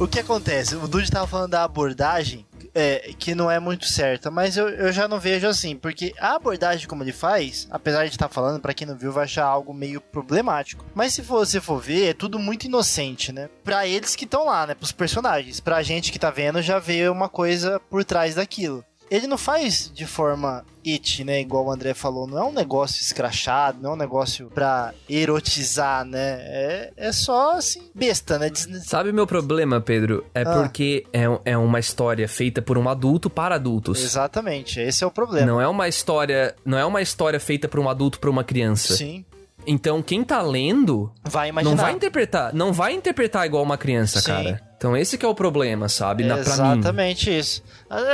O 0.00 0.06
que 0.06 0.20
acontece? 0.20 0.76
O 0.76 0.86
Dude 0.86 1.10
tava 1.10 1.26
falando 1.26 1.50
da 1.50 1.64
abordagem 1.64 2.46
é, 2.74 3.12
que 3.18 3.34
não 3.34 3.50
é 3.50 3.58
muito 3.58 3.86
certa, 3.86 4.30
mas 4.30 4.56
eu, 4.56 4.68
eu 4.68 4.92
já 4.92 5.08
não 5.08 5.20
vejo 5.20 5.46
assim, 5.46 5.76
porque 5.76 6.14
a 6.18 6.34
abordagem 6.34 6.88
como 6.88 7.02
ele 7.02 7.12
faz, 7.12 7.66
apesar 7.70 8.04
de 8.04 8.10
estar 8.10 8.28
tá 8.28 8.34
falando, 8.34 8.60
para 8.60 8.74
quem 8.74 8.86
não 8.86 8.96
viu, 8.96 9.12
vai 9.12 9.24
achar 9.24 9.44
algo 9.44 9.74
meio 9.74 10.00
problemático. 10.00 10.84
Mas 10.94 11.14
se 11.14 11.22
você 11.22 11.60
for 11.60 11.80
ver, 11.80 12.10
é 12.10 12.14
tudo 12.14 12.38
muito 12.38 12.64
inocente, 12.64 13.32
né? 13.32 13.48
Pra 13.64 13.86
eles 13.86 14.16
que 14.16 14.24
estão 14.24 14.46
lá, 14.46 14.66
né? 14.66 14.74
Pros 14.74 14.92
personagens. 14.92 15.60
Pra 15.60 15.82
gente 15.82 16.12
que 16.12 16.18
tá 16.18 16.30
vendo, 16.30 16.62
já 16.62 16.78
vê 16.78 17.08
uma 17.08 17.28
coisa 17.28 17.80
por 17.90 18.04
trás 18.04 18.34
daquilo 18.34 18.84
ele 19.10 19.26
não 19.26 19.38
faz 19.38 19.90
de 19.92 20.06
forma 20.06 20.64
it, 20.86 21.24
né? 21.24 21.40
Igual 21.40 21.66
o 21.66 21.70
André 21.70 21.94
falou, 21.94 22.26
não 22.26 22.38
é 22.38 22.44
um 22.44 22.52
negócio 22.52 23.02
escrachado, 23.02 23.78
não 23.80 23.90
é 23.90 23.94
um 23.94 23.96
negócio 23.96 24.50
pra 24.54 24.94
erotizar, 25.08 26.04
né? 26.04 26.38
É, 26.40 26.92
é 26.96 27.12
só 27.12 27.56
assim, 27.56 27.82
besta, 27.94 28.38
né? 28.38 28.50
Sabe 28.84 29.10
o 29.10 29.14
meu 29.14 29.26
problema, 29.26 29.80
Pedro? 29.80 30.24
É 30.34 30.42
ah. 30.42 30.62
porque 30.62 31.04
é, 31.12 31.24
é 31.44 31.56
uma 31.56 31.78
história 31.78 32.28
feita 32.28 32.62
por 32.62 32.78
um 32.78 32.88
adulto 32.88 33.28
para 33.28 33.54
adultos. 33.54 34.02
Exatamente, 34.02 34.80
esse 34.80 35.04
é 35.04 35.06
o 35.06 35.10
problema. 35.10 35.46
Não 35.46 35.60
é 35.60 35.68
uma 35.68 35.88
história, 35.88 36.54
não 36.64 36.78
é 36.78 36.84
uma 36.84 37.02
história 37.02 37.40
feita 37.40 37.68
por 37.68 37.80
um 37.80 37.88
adulto 37.88 38.18
para 38.18 38.30
uma 38.30 38.44
criança. 38.44 38.96
Sim. 38.96 39.24
Então 39.66 40.02
quem 40.02 40.24
tá 40.24 40.40
lendo 40.40 41.12
vai 41.24 41.50
imaginar. 41.50 41.70
não 41.70 41.76
vai 41.76 41.92
interpretar, 41.92 42.54
não 42.54 42.72
vai 42.72 42.92
interpretar 42.92 43.46
igual 43.46 43.62
uma 43.62 43.76
criança, 43.76 44.20
Sim. 44.20 44.26
cara. 44.26 44.67
Então 44.78 44.96
esse 44.96 45.18
que 45.18 45.26
é 45.26 45.28
o 45.28 45.34
problema, 45.34 45.88
sabe? 45.88 46.22
Na, 46.22 46.38
Exatamente 46.38 47.36
isso. 47.36 47.62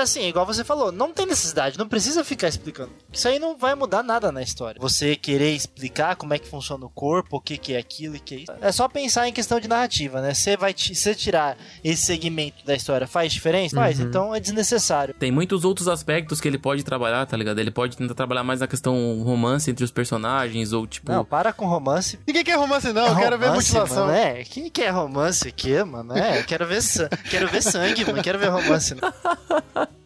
Assim, 0.00 0.26
igual 0.26 0.46
você 0.46 0.64
falou, 0.64 0.90
não 0.90 1.12
tem 1.12 1.26
necessidade, 1.26 1.78
não 1.78 1.86
precisa 1.86 2.24
ficar 2.24 2.48
explicando. 2.48 2.90
Isso 3.14 3.28
aí 3.28 3.38
não 3.38 3.56
vai 3.56 3.74
mudar 3.76 4.02
nada 4.02 4.32
na 4.32 4.42
história. 4.42 4.80
Você 4.80 5.14
querer 5.14 5.54
explicar 5.54 6.16
como 6.16 6.34
é 6.34 6.38
que 6.38 6.48
funciona 6.48 6.84
o 6.84 6.90
corpo, 6.90 7.36
o 7.36 7.40
que, 7.40 7.56
que 7.56 7.74
é 7.74 7.78
aquilo 7.78 8.16
e 8.16 8.20
que 8.20 8.34
é 8.34 8.38
isso. 8.38 8.52
É 8.60 8.72
só 8.72 8.88
pensar 8.88 9.28
em 9.28 9.32
questão 9.32 9.60
de 9.60 9.68
narrativa, 9.68 10.20
né? 10.20 10.34
Você 10.34 10.56
vai 10.56 10.74
você 10.74 11.14
tirar 11.14 11.56
esse 11.82 12.02
segmento 12.02 12.66
da 12.66 12.74
história, 12.74 13.06
faz 13.06 13.32
diferença? 13.32 13.76
Faz, 13.76 14.00
uhum. 14.00 14.06
então 14.06 14.34
é 14.34 14.40
desnecessário. 14.40 15.14
Tem 15.14 15.30
muitos 15.30 15.64
outros 15.64 15.86
aspectos 15.86 16.40
que 16.40 16.48
ele 16.48 16.58
pode 16.58 16.82
trabalhar, 16.82 17.24
tá 17.26 17.36
ligado? 17.36 17.60
Ele 17.60 17.70
pode 17.70 17.96
tentar 17.96 18.14
trabalhar 18.14 18.42
mais 18.42 18.60
na 18.60 18.66
questão 18.66 19.22
romance 19.22 19.70
entre 19.70 19.84
os 19.84 19.92
personagens, 19.92 20.72
ou 20.72 20.84
tipo. 20.86 21.12
Não, 21.12 21.24
para 21.24 21.52
com 21.52 21.66
romance. 21.66 22.18
Ninguém 22.26 22.42
quer 22.42 22.56
romance, 22.56 22.92
não, 22.92 23.06
é 23.06 23.10
eu 23.10 23.16
quero 23.16 23.38
ver 23.38 23.52
motivação. 23.52 24.06
Mano, 24.06 24.18
é, 24.18 24.44
quem 24.44 24.68
quer 24.68 24.90
romance 24.90 25.46
aqui, 25.46 25.82
mano? 25.84 26.16
É, 26.16 26.42
quero 26.42 26.66
ver, 26.66 26.82
quero 27.30 27.48
ver 27.48 27.62
sangue, 27.62 28.04
mano. 28.04 28.22
Quero 28.22 28.38
ver 28.38 28.48
romance. 28.48 28.94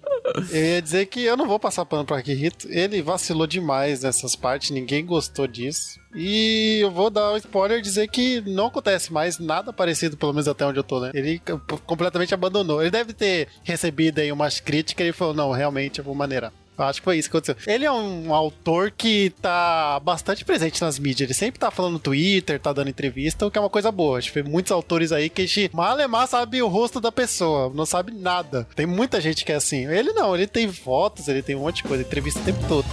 Eu 0.50 0.64
ia 0.64 0.82
dizer 0.82 1.06
que 1.06 1.22
eu 1.22 1.36
não 1.36 1.46
vou 1.46 1.58
passar 1.58 1.84
pano 1.84 2.04
pro 2.04 2.16
Akihito. 2.16 2.68
Ele 2.70 3.02
vacilou 3.02 3.46
demais 3.46 4.02
nessas 4.02 4.34
partes, 4.36 4.70
ninguém 4.70 5.04
gostou 5.04 5.46
disso. 5.46 5.98
E 6.14 6.78
eu 6.80 6.90
vou 6.90 7.10
dar 7.10 7.32
um 7.32 7.36
spoiler 7.36 7.80
dizer 7.80 8.08
que 8.08 8.40
não 8.42 8.66
acontece 8.66 9.12
mais 9.12 9.38
nada 9.38 9.72
parecido, 9.72 10.16
pelo 10.16 10.32
menos 10.32 10.48
até 10.48 10.64
onde 10.66 10.78
eu 10.78 10.84
tô, 10.84 11.00
né? 11.00 11.10
Ele 11.14 11.40
completamente 11.86 12.34
abandonou. 12.34 12.80
Ele 12.80 12.90
deve 12.90 13.12
ter 13.12 13.48
recebido 13.62 14.20
aí 14.20 14.32
umas 14.32 14.60
críticas 14.60 15.06
e 15.06 15.12
falou: 15.12 15.34
não, 15.34 15.50
realmente 15.52 15.98
eu 15.98 16.04
vou 16.04 16.14
maneirar. 16.14 16.52
Acho 16.78 17.00
que 17.00 17.04
foi 17.04 17.18
isso 17.18 17.30
que 17.30 17.36
aconteceu. 17.36 17.56
Ele 17.66 17.84
é 17.84 17.92
um 17.92 18.32
autor 18.32 18.90
que 18.90 19.30
tá 19.42 20.00
bastante 20.00 20.44
presente 20.44 20.80
nas 20.80 20.98
mídias. 20.98 21.28
Ele 21.28 21.34
sempre 21.34 21.58
tá 21.58 21.70
falando 21.70 21.94
no 21.94 21.98
Twitter, 21.98 22.60
tá 22.60 22.72
dando 22.72 22.90
entrevista, 22.90 23.46
o 23.46 23.50
que 23.50 23.58
é 23.58 23.60
uma 23.60 23.70
coisa 23.70 23.90
boa. 23.90 24.20
Gente 24.20 24.34
vê 24.34 24.42
muitos 24.42 24.72
autores 24.72 25.12
aí 25.12 25.28
que 25.28 25.42
a 25.42 25.46
gente 25.46 25.70
malemar 25.74 26.26
sabe 26.26 26.62
o 26.62 26.68
rosto 26.68 27.00
da 27.00 27.10
pessoa, 27.10 27.72
não 27.74 27.86
sabe 27.86 28.12
nada. 28.12 28.66
Tem 28.74 28.86
muita 28.86 29.20
gente 29.20 29.44
que 29.44 29.52
é 29.52 29.56
assim. 29.56 29.86
Ele 29.86 30.12
não, 30.12 30.34
ele 30.34 30.46
tem 30.46 30.70
fotos, 30.72 31.28
ele 31.28 31.42
tem 31.42 31.56
um 31.56 31.60
monte 31.60 31.76
de 31.76 31.84
coisa, 31.84 32.02
entrevista 32.02 32.40
o 32.40 32.44
tempo 32.44 32.60
todo. 32.68 32.86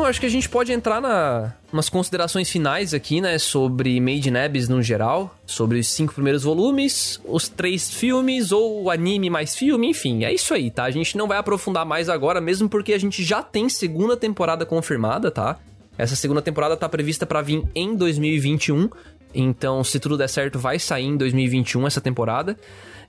Bom, 0.00 0.06
acho 0.06 0.18
que 0.18 0.24
a 0.24 0.30
gente 0.30 0.48
pode 0.48 0.72
entrar 0.72 0.98
na 0.98 1.52
umas 1.70 1.90
considerações 1.90 2.48
finais 2.48 2.94
aqui, 2.94 3.20
né, 3.20 3.38
sobre 3.38 4.00
Made 4.00 4.30
in 4.30 4.34
Abyss 4.34 4.66
no 4.66 4.82
geral, 4.82 5.36
sobre 5.44 5.78
os 5.78 5.88
cinco 5.88 6.14
primeiros 6.14 6.42
volumes, 6.42 7.20
os 7.22 7.50
três 7.50 7.92
filmes 7.92 8.50
ou 8.50 8.84
o 8.84 8.90
anime 8.90 9.28
mais 9.28 9.54
filme, 9.54 9.90
enfim, 9.90 10.24
é 10.24 10.32
isso 10.32 10.54
aí, 10.54 10.70
tá? 10.70 10.84
A 10.84 10.90
gente 10.90 11.18
não 11.18 11.28
vai 11.28 11.36
aprofundar 11.36 11.84
mais 11.84 12.08
agora, 12.08 12.40
mesmo 12.40 12.66
porque 12.66 12.94
a 12.94 12.98
gente 12.98 13.22
já 13.22 13.42
tem 13.42 13.68
segunda 13.68 14.16
temporada 14.16 14.64
confirmada, 14.64 15.30
tá? 15.30 15.58
Essa 15.98 16.16
segunda 16.16 16.40
temporada 16.40 16.78
tá 16.78 16.88
prevista 16.88 17.26
para 17.26 17.42
vir 17.42 17.62
em 17.74 17.94
2021, 17.94 18.88
então 19.34 19.84
se 19.84 20.00
tudo 20.00 20.16
der 20.16 20.30
certo 20.30 20.58
vai 20.58 20.78
sair 20.78 21.04
em 21.04 21.16
2021 21.18 21.86
essa 21.86 22.00
temporada. 22.00 22.56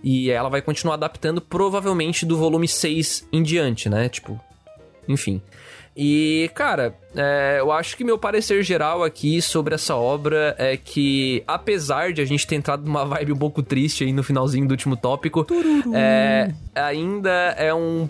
E 0.04 0.30
ela 0.30 0.50
vai 0.50 0.62
continuar 0.62 0.96
adaptando 0.96 1.40
provavelmente 1.40 2.26
do 2.26 2.36
volume 2.36 2.68
6 2.68 3.30
em 3.32 3.42
diante, 3.42 3.88
né? 3.88 4.10
Tipo, 4.10 4.38
enfim. 5.08 5.42
E, 5.96 6.50
cara, 6.56 6.96
é, 7.16 7.58
eu 7.60 7.72
acho 7.72 7.98
que 7.98 8.04
meu 8.04 8.18
parecer 8.18 8.64
geral 8.64 9.04
aqui 9.04 9.42
sobre 9.42 9.76
essa 9.76 9.96
obra 9.96 10.56
é 10.58 10.78
que, 10.78 11.44
apesar 11.46 12.14
de 12.14 12.22
a 12.22 12.26
gente 12.26 12.48
ter 12.48 12.56
entrado 12.56 12.86
numa 12.86 13.04
vibe 13.04 13.34
um 13.34 13.38
pouco 13.38 13.62
triste 13.62 14.04
aí 14.04 14.14
no 14.14 14.24
finalzinho 14.24 14.68
do 14.68 14.72
último 14.72 14.96
tópico, 14.96 15.46
é, 15.94 16.54
ainda 16.74 17.30
é 17.58 17.74
um, 17.74 18.08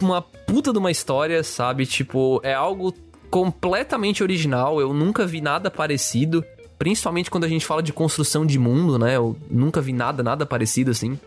uma 0.00 0.20
puta 0.20 0.72
de 0.72 0.78
uma 0.78 0.90
história, 0.90 1.42
sabe? 1.44 1.86
Tipo, 1.86 2.40
é 2.42 2.52
algo 2.52 2.92
completamente 3.30 4.22
original. 4.22 4.80
Eu 4.80 4.92
nunca 4.92 5.26
vi 5.26 5.40
nada 5.40 5.70
parecido. 5.70 6.44
Principalmente 6.76 7.30
quando 7.30 7.44
a 7.44 7.48
gente 7.48 7.64
fala 7.64 7.82
de 7.82 7.92
construção 7.92 8.44
de 8.44 8.58
mundo, 8.58 8.98
né? 8.98 9.16
Eu 9.16 9.36
nunca 9.48 9.80
vi 9.80 9.92
nada, 9.92 10.22
nada 10.22 10.44
parecido 10.44 10.90
assim. 10.90 11.18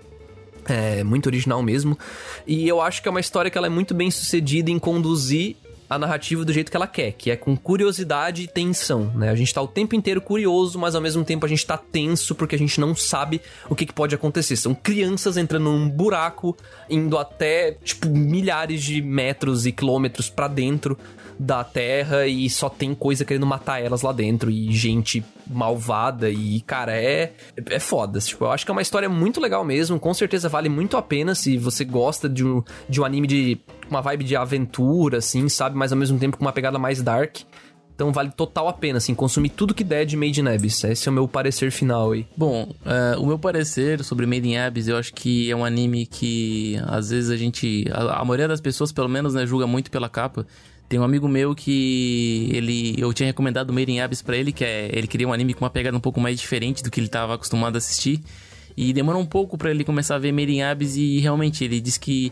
É 0.65 1.01
muito 1.03 1.27
original 1.27 1.63
mesmo. 1.63 1.97
E 2.45 2.67
eu 2.67 2.81
acho 2.81 3.01
que 3.01 3.07
é 3.07 3.11
uma 3.11 3.21
história 3.21 3.49
que 3.49 3.57
ela 3.57 3.67
é 3.67 3.69
muito 3.69 3.93
bem 3.93 4.11
sucedida 4.11 4.69
em 4.69 4.77
conduzir 4.77 5.55
a 5.89 5.97
narrativa 5.97 6.43
do 6.43 6.51
jeito 6.51 6.69
que 6.69 6.77
ela 6.77 6.87
quer, 6.87 7.11
que 7.13 7.31
é 7.31 7.35
com 7.35 7.55
curiosidade 7.55 8.43
e 8.43 8.47
tensão, 8.47 9.11
né? 9.15 9.29
A 9.29 9.35
gente 9.35 9.53
tá 9.53 9.61
o 9.61 9.67
tempo 9.67 9.95
inteiro 9.95 10.21
curioso, 10.21 10.77
mas 10.77 10.95
ao 10.95 11.01
mesmo 11.01 11.23
tempo 11.23 11.45
a 11.45 11.49
gente 11.49 11.65
tá 11.65 11.77
tenso 11.77 12.35
porque 12.35 12.55
a 12.55 12.59
gente 12.59 12.79
não 12.79 12.95
sabe 12.95 13.41
o 13.69 13.75
que, 13.75 13.85
que 13.85 13.93
pode 13.93 14.13
acontecer. 14.13 14.55
São 14.55 14.75
crianças 14.75 15.37
entrando 15.37 15.65
num 15.65 15.89
buraco, 15.89 16.55
indo 16.89 17.17
até, 17.17 17.71
tipo, 17.83 18.09
milhares 18.09 18.83
de 18.83 19.01
metros 19.01 19.65
e 19.65 19.71
quilômetros 19.71 20.29
para 20.29 20.47
dentro 20.47 20.97
da 21.39 21.63
Terra 21.63 22.25
e 22.25 22.49
só 22.49 22.67
tem 22.67 22.95
coisa 22.95 23.23
querendo 23.23 23.45
matar 23.45 23.81
elas 23.81 24.01
lá 24.01 24.11
dentro 24.11 24.49
e 24.49 24.71
gente 24.71 25.23
malvada 25.45 26.29
e, 26.29 26.61
cara, 26.61 26.95
é 26.95 27.31
é 27.69 27.79
foda. 27.79 28.19
Tipo, 28.19 28.45
eu 28.45 28.51
acho 28.51 28.65
que 28.65 28.71
é 28.71 28.73
uma 28.73 28.81
história 28.81 29.07
muito 29.07 29.39
legal 29.39 29.63
mesmo, 29.63 29.99
com 29.99 30.13
certeza 30.13 30.49
vale 30.49 30.67
muito 30.67 30.97
a 30.97 31.01
pena 31.01 31.35
se 31.35 31.57
você 31.57 31.85
gosta 31.85 32.27
de 32.27 32.43
um, 32.43 32.63
de 32.89 32.99
um 32.99 33.05
anime 33.05 33.27
de 33.27 33.59
uma 33.89 34.01
vibe 34.01 34.23
de 34.23 34.35
aventura, 34.35 35.17
assim, 35.17 35.47
sabe? 35.49 35.75
Mas 35.77 35.91
ao 35.91 35.97
mesmo 35.97 36.17
tempo 36.17 36.37
com 36.37 36.45
uma 36.45 36.53
pegada 36.53 36.77
mais 36.79 37.01
dark. 37.01 37.37
Então 37.97 38.11
vale 38.11 38.29
total 38.29 38.67
a 38.67 38.73
pena, 38.73 38.99
assim, 38.99 39.15
consumir 39.15 39.49
tudo 39.49 39.73
que 39.73 39.83
der 39.83 40.05
de 40.05 40.15
Made 40.15 40.39
in 40.39 40.47
Abyss. 40.47 40.83
Esse 40.83 41.09
é 41.09 41.11
o 41.11 41.13
meu 41.13 41.27
parecer 41.27 41.71
final 41.71 42.11
aí. 42.11 42.27
Bom, 42.37 42.69
uh, 42.85 43.19
o 43.19 43.25
meu 43.25 43.39
parecer 43.39 44.03
sobre 44.03 44.27
Made 44.27 44.47
in 44.47 44.55
Abyss, 44.55 44.87
eu 44.87 44.97
acho 44.97 45.11
que 45.15 45.49
é 45.49 45.55
um 45.55 45.65
anime 45.65 46.05
que 46.05 46.79
às 46.85 47.09
vezes 47.09 47.31
a 47.31 47.35
gente... 47.35 47.87
A, 47.91 48.21
a 48.21 48.23
maioria 48.23 48.47
das 48.47 48.61
pessoas, 48.61 48.91
pelo 48.91 49.09
menos, 49.09 49.33
né, 49.33 49.47
julga 49.47 49.65
muito 49.65 49.89
pela 49.89 50.07
capa. 50.07 50.45
Tem 50.87 50.99
um 50.99 51.03
amigo 51.03 51.27
meu 51.27 51.55
que 51.55 52.51
ele 52.53 52.95
eu 52.97 53.11
tinha 53.13 53.27
recomendado 53.27 53.73
Made 53.73 53.91
in 53.91 53.99
Abyss 53.99 54.21
para 54.21 54.37
ele, 54.37 54.53
que 54.53 54.63
é 54.63 54.89
ele 54.93 55.07
queria 55.07 55.27
um 55.27 55.33
anime 55.33 55.55
com 55.55 55.65
uma 55.65 55.69
pegada 55.71 55.97
um 55.97 55.99
pouco 55.99 56.21
mais 56.21 56.39
diferente 56.39 56.83
do 56.83 56.91
que 56.91 56.99
ele 56.99 57.07
estava 57.07 57.33
acostumado 57.33 57.75
a 57.75 57.77
assistir. 57.79 58.21
E 58.77 58.93
demorou 58.93 59.19
um 59.19 59.25
pouco 59.25 59.57
para 59.57 59.71
ele 59.71 59.83
começar 59.83 60.15
a 60.15 60.19
ver 60.19 60.31
Made 60.31 60.53
in 60.53 60.61
Abyss 60.61 60.95
e 60.95 61.19
realmente 61.19 61.63
ele 61.63 61.81
disse 61.81 61.99
que 61.99 62.31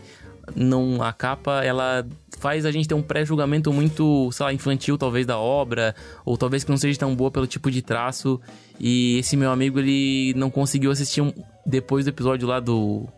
não 0.54 1.02
a 1.02 1.12
capa 1.12 1.64
ela 1.64 2.06
faz 2.38 2.64
a 2.64 2.70
gente 2.70 2.86
ter 2.86 2.94
um 2.94 3.02
pré-julgamento 3.02 3.72
muito, 3.72 4.30
sei 4.32 4.44
lá, 4.44 4.52
infantil 4.52 4.96
talvez 4.98 5.26
da 5.26 5.38
obra, 5.38 5.94
ou 6.24 6.36
talvez 6.36 6.62
que 6.62 6.70
não 6.70 6.76
seja 6.76 6.98
tão 6.98 7.14
boa 7.14 7.30
pelo 7.30 7.46
tipo 7.46 7.70
de 7.70 7.82
traço. 7.82 8.40
E 8.78 9.18
esse 9.18 9.36
meu 9.36 9.50
amigo 9.50 9.78
ele 9.78 10.34
não 10.36 10.50
conseguiu 10.50 10.90
assistir 10.90 11.20
um, 11.20 11.32
depois 11.64 12.04
do 12.04 12.08
episódio 12.08 12.46
lá 12.46 12.60
do 12.60 13.08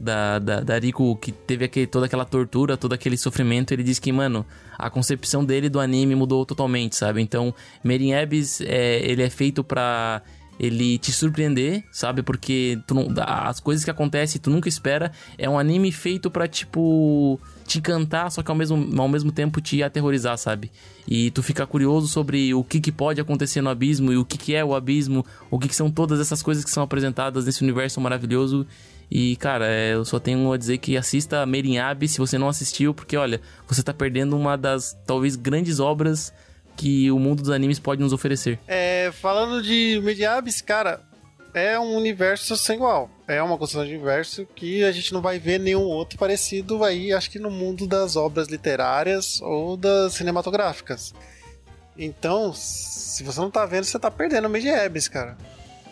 da, 0.00 0.38
da, 0.38 0.60
da 0.60 0.78
Rico, 0.78 1.16
que 1.16 1.32
teve 1.32 1.64
aquele, 1.64 1.86
toda 1.86 2.06
aquela 2.06 2.24
tortura, 2.24 2.76
todo 2.76 2.92
aquele 2.92 3.16
sofrimento, 3.16 3.72
ele 3.72 3.82
diz 3.82 3.98
que, 3.98 4.12
mano, 4.12 4.46
a 4.78 4.88
concepção 4.88 5.44
dele 5.44 5.68
do 5.68 5.80
anime 5.80 6.14
mudou 6.14 6.46
totalmente, 6.46 6.96
sabe? 6.96 7.20
Então, 7.20 7.52
Merin 7.82 8.12
é, 8.12 8.24
ele 9.02 9.22
é 9.22 9.30
feito 9.30 9.64
pra 9.64 10.22
ele 10.58 10.98
te 10.98 11.12
surpreender, 11.12 11.84
sabe? 11.92 12.22
Porque 12.22 12.78
não, 12.90 13.08
as 13.24 13.60
coisas 13.60 13.84
que 13.84 13.90
acontecem 13.90 14.40
tu 14.40 14.50
nunca 14.50 14.68
espera. 14.68 15.12
É 15.36 15.48
um 15.48 15.58
anime 15.58 15.92
feito 15.92 16.30
pra, 16.30 16.48
tipo, 16.48 17.40
te 17.66 17.78
encantar, 17.78 18.30
só 18.30 18.42
que 18.42 18.50
ao 18.50 18.56
mesmo, 18.56 19.00
ao 19.00 19.08
mesmo 19.08 19.30
tempo 19.30 19.60
te 19.60 19.82
aterrorizar, 19.82 20.36
sabe? 20.36 20.70
E 21.06 21.30
tu 21.30 21.42
fica 21.42 21.66
curioso 21.66 22.08
sobre 22.08 22.52
o 22.54 22.64
que, 22.64 22.80
que 22.80 22.90
pode 22.90 23.20
acontecer 23.20 23.60
no 23.60 23.70
abismo 23.70 24.12
e 24.12 24.16
o 24.16 24.24
que, 24.24 24.36
que 24.36 24.54
é 24.54 24.64
o 24.64 24.74
abismo, 24.74 25.24
o 25.50 25.58
que, 25.58 25.68
que 25.68 25.76
são 25.76 25.90
todas 25.90 26.18
essas 26.20 26.42
coisas 26.42 26.64
que 26.64 26.70
são 26.70 26.82
apresentadas 26.82 27.46
nesse 27.46 27.62
universo 27.62 28.00
maravilhoso. 28.00 28.66
E, 29.10 29.36
cara, 29.36 29.66
é, 29.66 29.94
eu 29.94 30.04
só 30.04 30.18
tenho 30.18 30.52
a 30.52 30.56
dizer 30.56 30.78
que 30.78 30.96
assista 30.96 31.42
Abyss 31.42 32.12
se 32.12 32.18
você 32.18 32.36
não 32.36 32.48
assistiu, 32.48 32.92
porque, 32.92 33.16
olha, 33.16 33.40
você 33.66 33.82
tá 33.82 33.94
perdendo 33.94 34.36
uma 34.36 34.56
das, 34.56 34.98
talvez, 35.06 35.34
grandes 35.34 35.80
obras 35.80 36.32
que 36.78 37.10
o 37.10 37.18
mundo 37.18 37.42
dos 37.42 37.50
animes 37.50 37.80
pode 37.80 38.00
nos 38.00 38.12
oferecer. 38.12 38.58
É, 38.68 39.10
falando 39.12 39.60
de 39.60 40.00
Mediabs, 40.00 40.60
cara, 40.60 41.00
é 41.52 41.78
um 41.78 41.96
universo 41.96 42.56
sem 42.56 42.76
igual. 42.76 43.10
É 43.26 43.42
uma 43.42 43.58
construção 43.58 43.84
de 43.84 43.92
universo 43.92 44.46
que 44.54 44.84
a 44.84 44.92
gente 44.92 45.12
não 45.12 45.20
vai 45.20 45.40
ver 45.40 45.58
nenhum 45.58 45.82
outro 45.82 46.16
parecido 46.16 46.84
aí, 46.84 47.12
acho 47.12 47.30
que 47.30 47.38
no 47.40 47.50
mundo 47.50 47.84
das 47.84 48.14
obras 48.14 48.46
literárias 48.46 49.42
ou 49.42 49.76
das 49.76 50.14
cinematográficas. 50.14 51.12
Então, 51.98 52.52
se 52.54 53.24
você 53.24 53.40
não 53.40 53.50
tá 53.50 53.66
vendo, 53.66 53.82
você 53.82 53.98
tá 53.98 54.08
perdendo 54.08 54.48
Mediabs, 54.48 55.08
cara. 55.08 55.36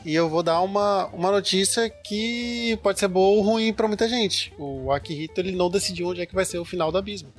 E 0.04 0.14
eu 0.14 0.28
vou 0.28 0.44
dar 0.44 0.60
uma, 0.60 1.06
uma 1.06 1.32
notícia 1.32 1.90
que 1.90 2.78
pode 2.80 3.00
ser 3.00 3.08
boa 3.08 3.36
ou 3.36 3.42
ruim 3.42 3.72
para 3.72 3.88
muita 3.88 4.08
gente. 4.08 4.54
O 4.56 4.92
Akihito 4.92 5.40
ele 5.40 5.50
não 5.50 5.68
decidiu 5.68 6.06
onde 6.06 6.20
é 6.20 6.26
que 6.26 6.34
vai 6.34 6.44
ser 6.44 6.58
o 6.58 6.64
final 6.64 6.92
do 6.92 6.98
abismo. 6.98 7.32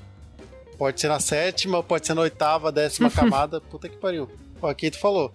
Pode 0.78 0.99
ser 1.02 1.08
na 1.08 1.20
sétima, 1.20 1.82
pode 1.82 2.06
ser 2.06 2.14
na 2.14 2.22
oitava, 2.22 2.72
décima 2.72 3.10
camada. 3.12 3.60
Puta 3.60 3.90
que 3.90 3.98
pariu. 3.98 4.30
O 4.62 4.68
Akito 4.68 4.98
falou. 4.98 5.34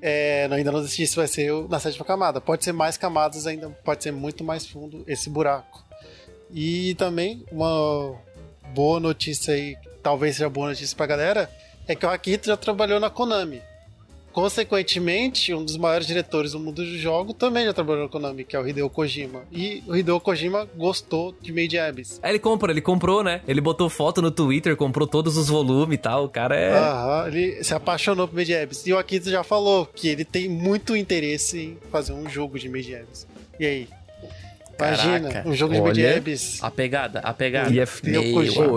É, 0.00 0.48
ainda 0.50 0.70
não 0.70 0.80
decidi 0.80 1.06
se 1.06 1.16
vai 1.16 1.26
ser 1.26 1.52
na 1.68 1.78
sétima 1.80 2.04
camada. 2.04 2.40
Pode 2.40 2.64
ser 2.64 2.72
mais 2.72 2.96
camadas 2.96 3.46
ainda, 3.46 3.68
pode 3.84 4.02
ser 4.02 4.12
muito 4.12 4.44
mais 4.44 4.66
fundo 4.66 5.04
esse 5.06 5.28
buraco. 5.28 5.84
E 6.50 6.94
também 6.94 7.44
uma 7.50 8.14
boa 8.72 9.00
notícia 9.00 9.54
aí, 9.54 9.76
talvez 10.02 10.36
seja 10.36 10.48
boa 10.48 10.68
notícia 10.68 10.96
pra 10.96 11.06
galera, 11.06 11.50
é 11.86 11.94
que 11.94 12.06
o 12.06 12.10
Akito 12.10 12.46
já 12.46 12.56
trabalhou 12.56 13.00
na 13.00 13.10
Konami. 13.10 13.62
Consequentemente, 14.32 15.52
um 15.54 15.64
dos 15.64 15.76
maiores 15.76 16.06
diretores 16.06 16.52
do 16.52 16.60
mundo 16.60 16.76
do 16.84 16.98
jogo 16.98 17.32
também 17.32 17.64
já 17.64 17.72
trabalhou 17.72 18.04
na 18.04 18.08
Konami, 18.08 18.44
que 18.44 18.54
é 18.54 18.60
o 18.60 18.68
Hideo 18.68 18.88
Kojima. 18.88 19.42
E 19.50 19.82
o 19.86 19.96
Hideo 19.96 20.20
Kojima 20.20 20.68
gostou 20.76 21.34
de 21.40 21.52
Made 21.52 21.78
Abyss. 21.78 22.20
É, 22.22 22.30
ele 22.30 22.38
comprou, 22.38 22.70
ele 22.70 22.80
comprou, 22.80 23.24
né? 23.24 23.40
Ele 23.46 23.60
botou 23.60 23.88
foto 23.88 24.22
no 24.22 24.30
Twitter, 24.30 24.76
comprou 24.76 25.06
todos 25.06 25.36
os 25.36 25.48
volumes 25.48 25.94
e 25.94 25.98
tal. 25.98 26.24
O 26.24 26.28
cara 26.28 26.56
é. 26.56 26.76
Aham, 26.76 27.28
ele 27.28 27.64
se 27.64 27.74
apaixonou 27.74 28.28
por 28.28 28.36
Made 28.36 28.54
Abyss. 28.54 28.86
E 28.86 28.92
o 28.92 28.98
Akito 28.98 29.30
já 29.30 29.42
falou 29.42 29.86
que 29.86 30.08
ele 30.08 30.24
tem 30.24 30.48
muito 30.48 30.96
interesse 30.96 31.58
em 31.58 31.78
fazer 31.90 32.12
um 32.12 32.28
jogo 32.28 32.58
de 32.58 32.68
Made 32.68 32.94
Abyss. 32.94 33.26
E 33.58 33.66
aí? 33.66 33.88
Imagina, 34.78 35.28
Caraca, 35.28 35.48
um 35.48 35.54
jogo 35.54 35.74
de 35.74 35.80
olha, 35.80 36.16
Abyss. 36.18 36.58
A 36.62 36.70
pegada, 36.70 37.18
a 37.20 37.34
pegada. 37.34 37.70
Ia, 37.70 37.84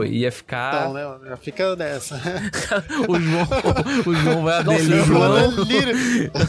ia 0.09 0.31
ficar. 0.31 0.89
Então, 0.89 0.93
né? 1.19 1.29
Já 1.29 1.37
fica 1.37 1.75
nessa. 1.75 2.15
o, 3.07 3.19
João, 3.19 3.47
o 4.07 4.13
João 4.15 4.43
vai 4.43 4.63
João- 5.05 5.49
lírio. 5.63 6.31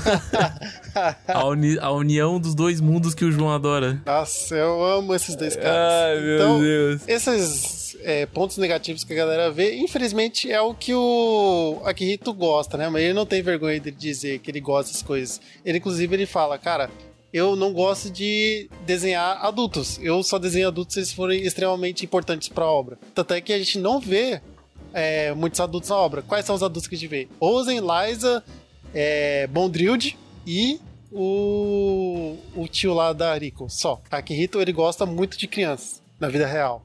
A, 1.26 1.46
uni- 1.46 1.78
a 1.78 1.90
união 1.90 2.38
dos 2.38 2.54
dois 2.54 2.80
mundos 2.80 3.14
que 3.14 3.24
o 3.24 3.32
João 3.32 3.50
adora. 3.50 4.00
Nossa, 4.04 4.54
eu 4.54 4.84
amo 4.84 5.14
esses 5.14 5.34
dois 5.34 5.56
caras. 5.56 5.72
Ai, 5.74 6.20
meu 6.20 6.34
então, 6.36 6.60
Deus. 6.60 7.00
esses 7.08 7.96
é, 8.02 8.26
pontos 8.26 8.58
negativos 8.58 9.02
que 9.04 9.12
a 9.12 9.16
galera 9.16 9.50
vê, 9.50 9.74
infelizmente 9.76 10.50
é 10.52 10.60
o 10.60 10.74
que 10.74 10.92
o 10.94 11.80
Akihito 11.84 12.32
gosta, 12.34 12.76
né? 12.76 12.88
Mas 12.90 13.02
ele 13.02 13.14
não 13.14 13.24
tem 13.24 13.40
vergonha 13.42 13.80
de 13.80 13.90
dizer 13.90 14.38
que 14.40 14.50
ele 14.50 14.60
gosta 14.60 14.90
dessas 14.90 15.02
coisas. 15.02 15.40
Ele, 15.64 15.78
inclusive, 15.78 16.14
ele 16.14 16.26
fala, 16.26 16.58
cara, 16.58 16.90
eu 17.32 17.56
não 17.56 17.72
gosto 17.72 18.10
de 18.10 18.68
desenhar 18.84 19.44
adultos. 19.44 19.98
Eu 20.02 20.22
só 20.22 20.38
desenho 20.38 20.68
adultos 20.68 20.94
se 20.94 21.00
eles 21.00 21.12
forem 21.12 21.42
extremamente 21.42 22.04
importantes 22.04 22.48
pra 22.48 22.66
obra. 22.66 22.98
Tanto 23.14 23.34
é 23.34 23.40
que 23.40 23.52
a 23.52 23.58
gente 23.58 23.78
não 23.78 23.98
vê 23.98 24.40
é, 24.92 25.32
muitos 25.32 25.58
adultos 25.60 25.90
na 25.90 25.96
obra. 25.96 26.22
Quais 26.22 26.44
são 26.44 26.54
os 26.54 26.62
adultos 26.62 26.86
que 26.86 26.94
a 26.94 26.98
gente 26.98 27.08
vê? 27.08 27.28
Ozen, 27.40 27.80
Liza, 27.80 28.44
é, 28.94 29.46
Bondrilde 29.46 30.18
e 30.46 30.78
o, 31.10 32.36
o 32.54 32.68
tio 32.68 32.94
lá 32.94 33.12
da 33.12 33.36
Rico, 33.36 33.68
só. 33.68 34.00
Akihito, 34.10 34.60
ele 34.60 34.72
gosta 34.72 35.06
muito 35.06 35.38
de 35.38 35.46
crianças, 35.46 36.02
na 36.18 36.28
vida 36.28 36.46
real. 36.46 36.82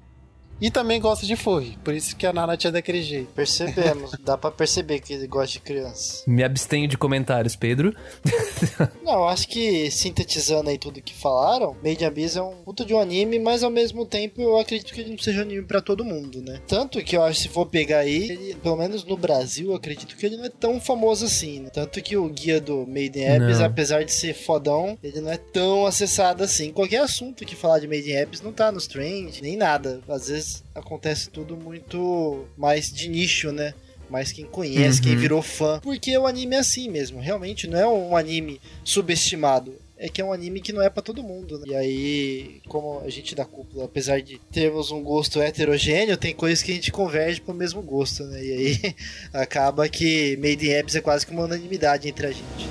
E 0.59 0.71
também 0.71 0.99
gosta 0.99 1.25
de 1.25 1.35
furry, 1.35 1.77
por 1.83 1.93
isso 1.93 2.15
que 2.15 2.25
a 2.25 2.33
Nana 2.33 2.57
é 2.61 2.71
daquele 2.71 3.01
jeito. 3.03 3.27
Percebemos, 3.33 4.11
dá 4.23 4.37
pra 4.37 4.49
perceber 4.49 4.99
que 4.99 5.13
ele 5.13 5.27
gosta 5.27 5.53
de 5.53 5.59
criança. 5.59 6.23
Me 6.25 6.43
abstenho 6.43 6.87
de 6.87 6.97
comentários, 6.97 7.55
Pedro. 7.55 7.95
Não, 9.03 9.13
eu 9.13 9.27
acho 9.27 9.47
que 9.47 9.89
sintetizando 9.91 10.69
aí 10.69 10.77
tudo 10.77 11.01
que 11.01 11.13
falaram, 11.13 11.75
Made 11.83 12.03
in 12.03 12.07
Abyss 12.07 12.35
é 12.35 12.41
um 12.41 12.55
puta 12.63 12.83
de 12.83 12.93
um 12.93 12.99
anime, 12.99 13.37
mas 13.39 13.63
ao 13.63 13.69
mesmo 13.69 14.05
tempo 14.05 14.41
eu 14.41 14.57
acredito 14.57 14.93
que 14.93 15.01
ele 15.01 15.11
não 15.11 15.17
seja 15.17 15.41
anime 15.41 15.63
pra 15.63 15.81
todo 15.81 16.03
mundo, 16.03 16.41
né? 16.41 16.59
Tanto 16.67 17.03
que 17.03 17.15
eu 17.15 17.23
acho 17.23 17.37
que 17.41 17.47
se 17.47 17.53
for 17.53 17.65
pegar 17.67 17.99
aí, 17.99 18.31
ele, 18.31 18.55
pelo 18.55 18.75
menos 18.77 19.03
no 19.05 19.15
Brasil, 19.15 19.69
eu 19.69 19.75
acredito 19.75 20.15
que 20.15 20.25
ele 20.25 20.37
não 20.37 20.45
é 20.45 20.49
tão 20.49 20.79
famoso 20.81 21.25
assim, 21.25 21.59
né? 21.61 21.69
Tanto 21.69 22.01
que 22.01 22.17
o 22.17 22.27
guia 22.29 22.59
do 22.59 22.85
Made 22.87 23.19
in 23.19 23.27
Abyss, 23.27 23.59
Não. 23.59 23.65
apesar 23.65 24.03
de 24.03 24.11
ser 24.13 24.33
fodão, 24.33 24.97
ele 25.03 25.21
não 25.21 25.31
é 25.31 25.37
tão 25.37 25.85
acessado 25.85 26.43
assim. 26.43 26.71
Qualquer 26.71 27.01
assunto 27.01 27.45
que 27.45 27.55
falar 27.55 27.79
de 27.79 27.87
Made 27.87 28.09
in 28.11 28.17
Abyss 28.21 28.41
não 28.41 28.51
tá 28.51 28.71
nos 28.71 28.87
trend, 28.87 29.41
nem 29.41 29.55
nada. 29.55 30.01
Às 30.07 30.27
vezes 30.27 30.46
acontece 30.75 31.29
tudo 31.29 31.55
muito 31.57 32.45
mais 32.57 32.91
de 32.91 33.07
nicho, 33.09 33.51
né? 33.51 33.73
Mas 34.09 34.31
quem 34.31 34.45
conhece, 34.45 35.01
quem 35.01 35.13
Uhum. 35.13 35.19
virou 35.19 35.41
fã. 35.41 35.79
Porque 35.81 36.17
o 36.17 36.25
anime 36.25 36.55
é 36.55 36.59
assim 36.59 36.89
mesmo. 36.89 37.19
Realmente 37.19 37.67
não 37.67 37.77
é 37.77 37.85
um 37.87 38.15
anime 38.15 38.61
subestimado. 38.83 39.75
É 39.99 40.07
que 40.07 40.21
é 40.21 40.23
um 40.23 40.31
anime 40.31 40.61
que 40.61 40.71
não 40.71 40.81
é 40.81 40.89
pra 40.91 41.01
todo 41.01 41.23
mundo, 41.23 41.57
né? 41.57 41.65
E 41.67 41.75
aí, 41.75 42.61
como 42.67 42.99
a 43.03 43.09
gente 43.09 43.33
da 43.33 43.43
cúpula, 43.43 43.85
apesar 43.85 44.21
de 44.21 44.39
termos 44.51 44.91
um 44.91 45.01
gosto 45.01 45.41
heterogêneo, 45.41 46.15
tem 46.15 46.35
coisas 46.35 46.61
que 46.63 46.71
a 46.71 46.75
gente 46.75 46.91
converge 46.91 47.41
pro 47.41 47.53
mesmo 47.53 47.81
gosto, 47.81 48.23
né? 48.25 48.43
E 48.45 48.51
aí 48.53 48.95
acaba 49.33 49.89
que 49.89 50.37
Made 50.37 50.69
in 50.69 50.77
Abyss 50.77 50.95
é 50.95 51.01
quase 51.01 51.25
que 51.25 51.31
uma 51.31 51.43
unanimidade 51.45 52.07
entre 52.07 52.27
a 52.27 52.31
gente. 52.31 52.67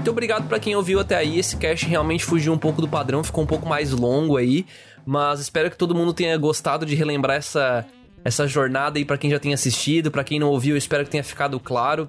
Muito 0.00 0.12
obrigado 0.12 0.48
pra 0.48 0.58
quem 0.58 0.74
ouviu 0.74 0.98
até 0.98 1.14
aí. 1.14 1.38
Esse 1.38 1.58
cast 1.58 1.84
realmente 1.84 2.24
fugiu 2.24 2.54
um 2.54 2.58
pouco 2.58 2.80
do 2.80 2.88
padrão, 2.88 3.22
ficou 3.22 3.44
um 3.44 3.46
pouco 3.46 3.68
mais 3.68 3.90
longo 3.90 4.38
aí. 4.38 4.64
Mas 5.04 5.40
espero 5.40 5.70
que 5.70 5.76
todo 5.76 5.94
mundo 5.94 6.14
tenha 6.14 6.38
gostado 6.38 6.86
de 6.86 6.94
relembrar 6.94 7.36
essa, 7.36 7.84
essa 8.24 8.46
jornada 8.46 8.98
aí 8.98 9.04
pra 9.04 9.18
quem 9.18 9.30
já 9.30 9.38
tem 9.38 9.52
assistido. 9.52 10.10
Pra 10.10 10.24
quem 10.24 10.38
não 10.40 10.48
ouviu, 10.48 10.74
espero 10.74 11.04
que 11.04 11.10
tenha 11.10 11.22
ficado 11.22 11.60
claro. 11.60 12.08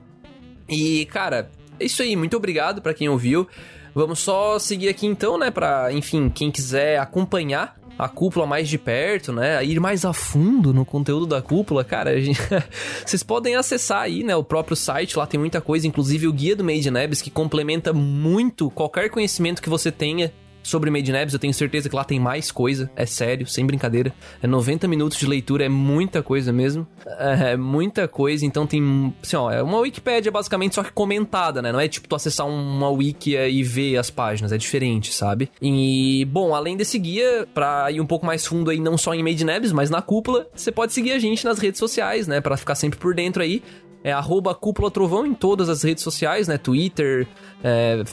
E, 0.70 1.06
cara, 1.08 1.52
é 1.78 1.84
isso 1.84 2.02
aí. 2.02 2.16
Muito 2.16 2.38
obrigado 2.38 2.82
pra 2.82 2.94
quem 2.94 3.10
ouviu. 3.10 3.46
Vamos 3.94 4.20
só 4.20 4.58
seguir 4.58 4.88
aqui 4.88 5.06
então, 5.06 5.38
né? 5.38 5.52
Pra, 5.52 5.92
enfim, 5.92 6.30
quem 6.30 6.50
quiser 6.50 6.98
acompanhar 6.98 7.78
a 7.98 8.10
cúpula 8.10 8.46
mais 8.46 8.68
de 8.68 8.78
perto, 8.78 9.32
né? 9.32 9.64
Ir 9.64 9.80
mais 9.80 10.06
a 10.06 10.14
fundo 10.14 10.74
no 10.74 10.86
conteúdo 10.86 11.28
da 11.28 11.42
cúpula, 11.42 11.84
cara, 11.84 12.20
gente... 12.20 12.40
vocês 13.06 13.24
podem 13.24 13.56
acessar 13.56 14.02
aí, 14.02 14.24
né? 14.24 14.36
O 14.36 14.44
próprio 14.44 14.76
site, 14.76 15.18
lá 15.18 15.26
tem 15.28 15.40
muita 15.40 15.62
coisa, 15.62 15.88
inclusive 15.88 16.28
o 16.28 16.34
guia 16.34 16.56
do 16.56 16.64
Made 16.64 16.90
in 16.90 16.98
Abyss, 16.98 17.22
que 17.22 17.30
complementa 17.30 17.94
muito 17.94 18.70
qualquer 18.72 19.10
conhecimento 19.10 19.62
que 19.62 19.70
você 19.70 19.92
tenha 19.92 20.34
sobre 20.64 20.90
Made 20.90 21.12
in 21.12 21.16
Abyss. 21.16 21.34
Eu 21.34 21.40
tenho 21.40 21.54
certeza 21.54 21.90
que 21.90 21.96
lá 21.96 22.04
tem 22.04 22.20
mais 22.20 22.52
coisa, 22.52 22.90
é 22.96 23.06
sério, 23.06 23.48
sem 23.48 23.66
brincadeira. 23.66 24.14
É 24.42 24.48
90 24.48 24.88
minutos 24.88 25.18
de 25.18 25.28
leitura, 25.28 25.66
é 25.66 25.70
muita 25.70 26.22
coisa 26.22 26.52
mesmo. 26.52 26.88
É 27.20 27.56
muita 27.58 28.08
coisa, 28.08 28.46
então 28.46 28.66
tem, 28.68 29.14
assim, 29.22 29.36
ó, 29.36 29.52
é 29.52 29.62
uma 29.62 29.80
Wikipédia 29.80 30.32
basicamente, 30.32 30.76
só 30.76 30.84
que 30.84 30.92
comentada, 30.92 31.62
né? 31.62 31.72
Não 31.72 31.80
é 31.80 31.88
tipo 31.88 32.08
tu 32.08 32.16
acessar 32.16 32.48
uma 32.48 32.90
wiki 32.90 33.36
e 33.36 33.64
ver 33.64 33.98
as 33.98 34.10
páginas, 34.10 34.52
é 34.52 34.58
diferente, 34.58 35.14
sabe? 35.14 35.50
E, 35.62 36.26
bom, 36.26 36.54
além 36.54 36.76
desse 36.78 36.98
guia, 36.98 37.48
pra 37.54 37.92
ir 37.92 38.02
um 38.02 38.06
pouco 38.06 38.26
mais 38.26 38.46
fundo 38.46 38.70
aí, 38.70 38.80
não 38.80 38.98
só 38.98 39.14
em 39.14 39.24
Made 39.24 39.44
in 39.44 39.50
Abyss, 39.50 39.72
mas 39.72 39.90
na 39.90 40.02
cúpula, 40.02 40.48
você 40.54 40.72
pode 40.72 40.94
seguir 40.94 41.12
a 41.14 41.20
gente 41.20 41.46
nas 41.46 41.60
redes 41.60 41.80
sociais, 41.80 42.28
né? 42.28 42.42
Pra 42.42 42.58
ficar 42.58 42.76
sempre 42.76 43.00
por 43.00 43.14
dentro 43.14 43.42
aí. 43.42 43.62
É 44.04 44.12
arroba 44.12 44.56
Cúpula 44.56 44.90
Trovão 44.90 45.28
em 45.28 45.34
todas 45.34 45.70
as 45.70 45.84
redes 45.84 46.04
sociais, 46.04 46.48
né? 46.48 46.58
Twitter, 46.58 47.28
é, 47.64 48.04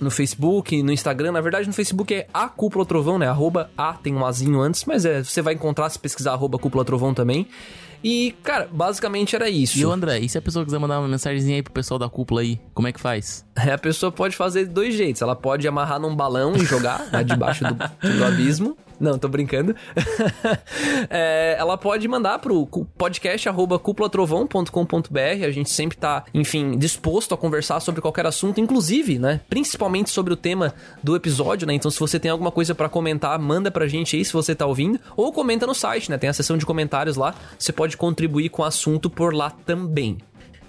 no 0.00 0.10
Facebook, 0.10 0.82
no 0.82 0.92
Instagram. 0.92 1.32
Na 1.32 1.40
verdade, 1.40 1.66
no 1.66 1.72
Facebook 1.72 2.12
é 2.14 2.26
a 2.32 2.48
Cúpula 2.48 2.84
Trovão, 2.84 3.18
né? 3.18 3.28
Arroba 3.28 3.70
A, 3.76 3.94
tem 3.94 4.14
um 4.14 4.24
Azinho 4.24 4.60
antes, 4.60 4.84
mas 4.84 5.04
é, 5.04 5.22
você 5.22 5.42
vai 5.42 5.54
encontrar 5.54 5.88
se 5.90 5.98
pesquisar 5.98 6.32
arroba 6.32 6.58
Cúpula 6.58 6.84
Trovão 6.84 7.14
também. 7.14 7.46
E, 8.04 8.34
cara, 8.42 8.68
basicamente 8.70 9.36
era 9.36 9.48
isso. 9.48 9.78
E 9.78 9.86
o 9.86 9.92
André, 9.92 10.18
e 10.18 10.28
se 10.28 10.36
a 10.36 10.42
pessoa 10.42 10.64
quiser 10.64 10.78
mandar 10.78 10.98
uma 10.98 11.08
mensagenzinha 11.08 11.56
aí 11.56 11.62
pro 11.62 11.72
pessoal 11.72 11.98
da 11.98 12.08
cúpula 12.08 12.40
aí, 12.40 12.58
como 12.74 12.88
é 12.88 12.92
que 12.92 13.00
faz? 13.00 13.44
A 13.54 13.78
pessoa 13.78 14.10
pode 14.10 14.34
fazer 14.34 14.66
de 14.66 14.70
dois 14.70 14.94
jeitos. 14.94 15.22
Ela 15.22 15.36
pode 15.36 15.66
amarrar 15.68 16.00
num 16.00 16.14
balão 16.14 16.56
e 16.56 16.64
jogar 16.64 17.06
né, 17.12 17.22
debaixo 17.22 17.62
do, 17.64 17.74
do 17.74 18.24
abismo, 18.24 18.76
Não, 19.02 19.18
tô 19.18 19.26
brincando. 19.26 19.74
é, 21.10 21.56
ela 21.58 21.76
pode 21.76 22.06
mandar 22.06 22.38
pro 22.38 22.64
podcast 22.96 23.48
arroba 23.48 23.76
cúpulatrovão.com.br. 23.76 25.44
A 25.44 25.50
gente 25.50 25.70
sempre 25.70 25.98
tá, 25.98 26.24
enfim, 26.32 26.78
disposto 26.78 27.34
a 27.34 27.36
conversar 27.36 27.80
sobre 27.80 28.00
qualquer 28.00 28.26
assunto, 28.26 28.60
inclusive, 28.60 29.18
né? 29.18 29.40
Principalmente 29.50 30.08
sobre 30.08 30.32
o 30.32 30.36
tema 30.36 30.72
do 31.02 31.16
episódio, 31.16 31.66
né? 31.66 31.74
Então, 31.74 31.90
se 31.90 31.98
você 31.98 32.20
tem 32.20 32.30
alguma 32.30 32.52
coisa 32.52 32.76
para 32.76 32.88
comentar, 32.88 33.36
manda 33.40 33.72
pra 33.72 33.88
gente 33.88 34.14
aí 34.14 34.24
se 34.24 34.32
você 34.32 34.54
tá 34.54 34.66
ouvindo. 34.66 35.00
Ou 35.16 35.32
comenta 35.32 35.66
no 35.66 35.74
site, 35.74 36.08
né? 36.08 36.16
Tem 36.16 36.30
a 36.30 36.32
seção 36.32 36.56
de 36.56 36.64
comentários 36.64 37.16
lá. 37.16 37.34
Você 37.58 37.72
pode 37.72 37.96
contribuir 37.96 38.50
com 38.50 38.62
o 38.62 38.64
assunto 38.64 39.10
por 39.10 39.34
lá 39.34 39.50
também. 39.50 40.18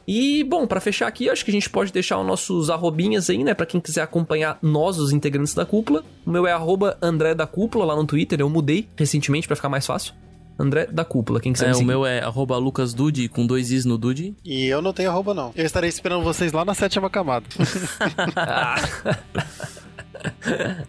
E, 0.07 0.43
bom, 0.43 0.67
para 0.67 0.79
fechar 0.81 1.07
aqui, 1.07 1.29
acho 1.29 1.45
que 1.45 1.51
a 1.51 1.53
gente 1.53 1.69
pode 1.69 1.91
deixar 1.91 2.19
os 2.19 2.27
nossos 2.27 2.69
arrobinhas 2.69 3.29
aí, 3.29 3.43
né? 3.43 3.53
Pra 3.53 3.65
quem 3.65 3.79
quiser 3.79 4.01
acompanhar 4.01 4.57
nós, 4.61 4.97
os 4.97 5.11
integrantes 5.11 5.53
da 5.53 5.65
cúpula. 5.65 6.03
O 6.25 6.29
meu 6.29 6.45
é 6.45 6.51
arroba 6.51 6.97
André 7.01 7.33
da 7.33 7.47
Cúpula 7.47 7.85
lá 7.85 7.95
no 7.95 8.05
Twitter. 8.05 8.39
Eu 8.39 8.49
mudei 8.49 8.87
recentemente 8.97 9.47
para 9.47 9.55
ficar 9.55 9.69
mais 9.69 9.85
fácil. 9.85 10.13
André 10.57 10.85
da 10.85 11.03
Cúpula, 11.03 11.39
quem 11.39 11.51
quiser 11.51 11.69
É, 11.69 11.73
me 11.73 11.81
o 11.81 11.85
meu 11.85 12.05
é 12.05 12.19
arroba 12.19 12.55
lucasdude 12.57 13.27
com 13.27 13.45
dois 13.45 13.71
is 13.71 13.85
no 13.85 13.97
dude. 13.97 14.35
E 14.45 14.65
eu 14.65 14.81
não 14.81 14.93
tenho 14.93 15.09
arroba, 15.09 15.33
não. 15.33 15.51
Eu 15.55 15.65
estarei 15.65 15.89
esperando 15.89 16.23
vocês 16.23 16.51
lá 16.51 16.63
na 16.63 16.73
sétima 16.73 17.09
camada. 17.09 17.45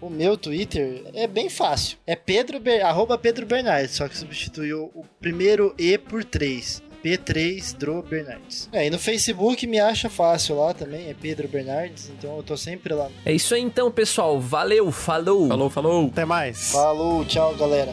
O 0.01 0.09
meu 0.09 0.37
Twitter 0.37 1.03
é 1.13 1.27
bem 1.27 1.51
fácil. 1.51 1.99
É 2.07 2.15
Pedro 2.15 2.61
Ber... 2.61 2.83
arroba 2.83 3.19
Pedro 3.19 3.45
Bernardes, 3.47 3.97
só 3.97 4.09
que 4.09 4.17
substituiu 4.17 4.93
o 4.95 5.05
primeiro 5.21 5.75
E 5.79 5.99
por 5.99 6.23
3. 6.25 6.83
P3 7.05 7.77
Dro 7.77 8.03
Bernardes. 8.03 8.67
É, 8.73 8.87
e 8.87 8.91
no 8.91 8.99
Facebook 8.99 9.67
me 9.67 9.79
acha 9.79 10.09
fácil 10.09 10.57
lá 10.57 10.73
também, 10.73 11.11
é 11.11 11.15
Pedro 11.15 11.47
Bernardes, 11.47 12.09
então 12.09 12.35
eu 12.39 12.43
tô 12.43 12.57
sempre 12.57 12.95
lá. 12.95 13.11
É 13.27 13.33
isso 13.33 13.55
aí 13.55 13.61
então, 13.61 13.91
pessoal. 13.91 14.41
Valeu, 14.41 14.91
falou. 14.91 15.49
Falou, 15.49 15.69
falou! 15.69 16.07
Até 16.07 16.25
mais. 16.25 16.71
Falou, 16.73 17.23
tchau, 17.27 17.55
galera. 17.57 17.93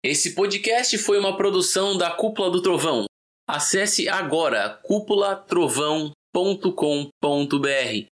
Esse 0.00 0.34
podcast 0.34 0.96
foi 0.98 1.18
uma 1.18 1.36
produção 1.36 1.96
da 1.96 2.10
Cúpula 2.10 2.50
do 2.50 2.62
Trovão. 2.62 3.06
Acesse 3.48 4.08
agora 4.08 4.78
cúpulatrovão.com.br 6.34 8.10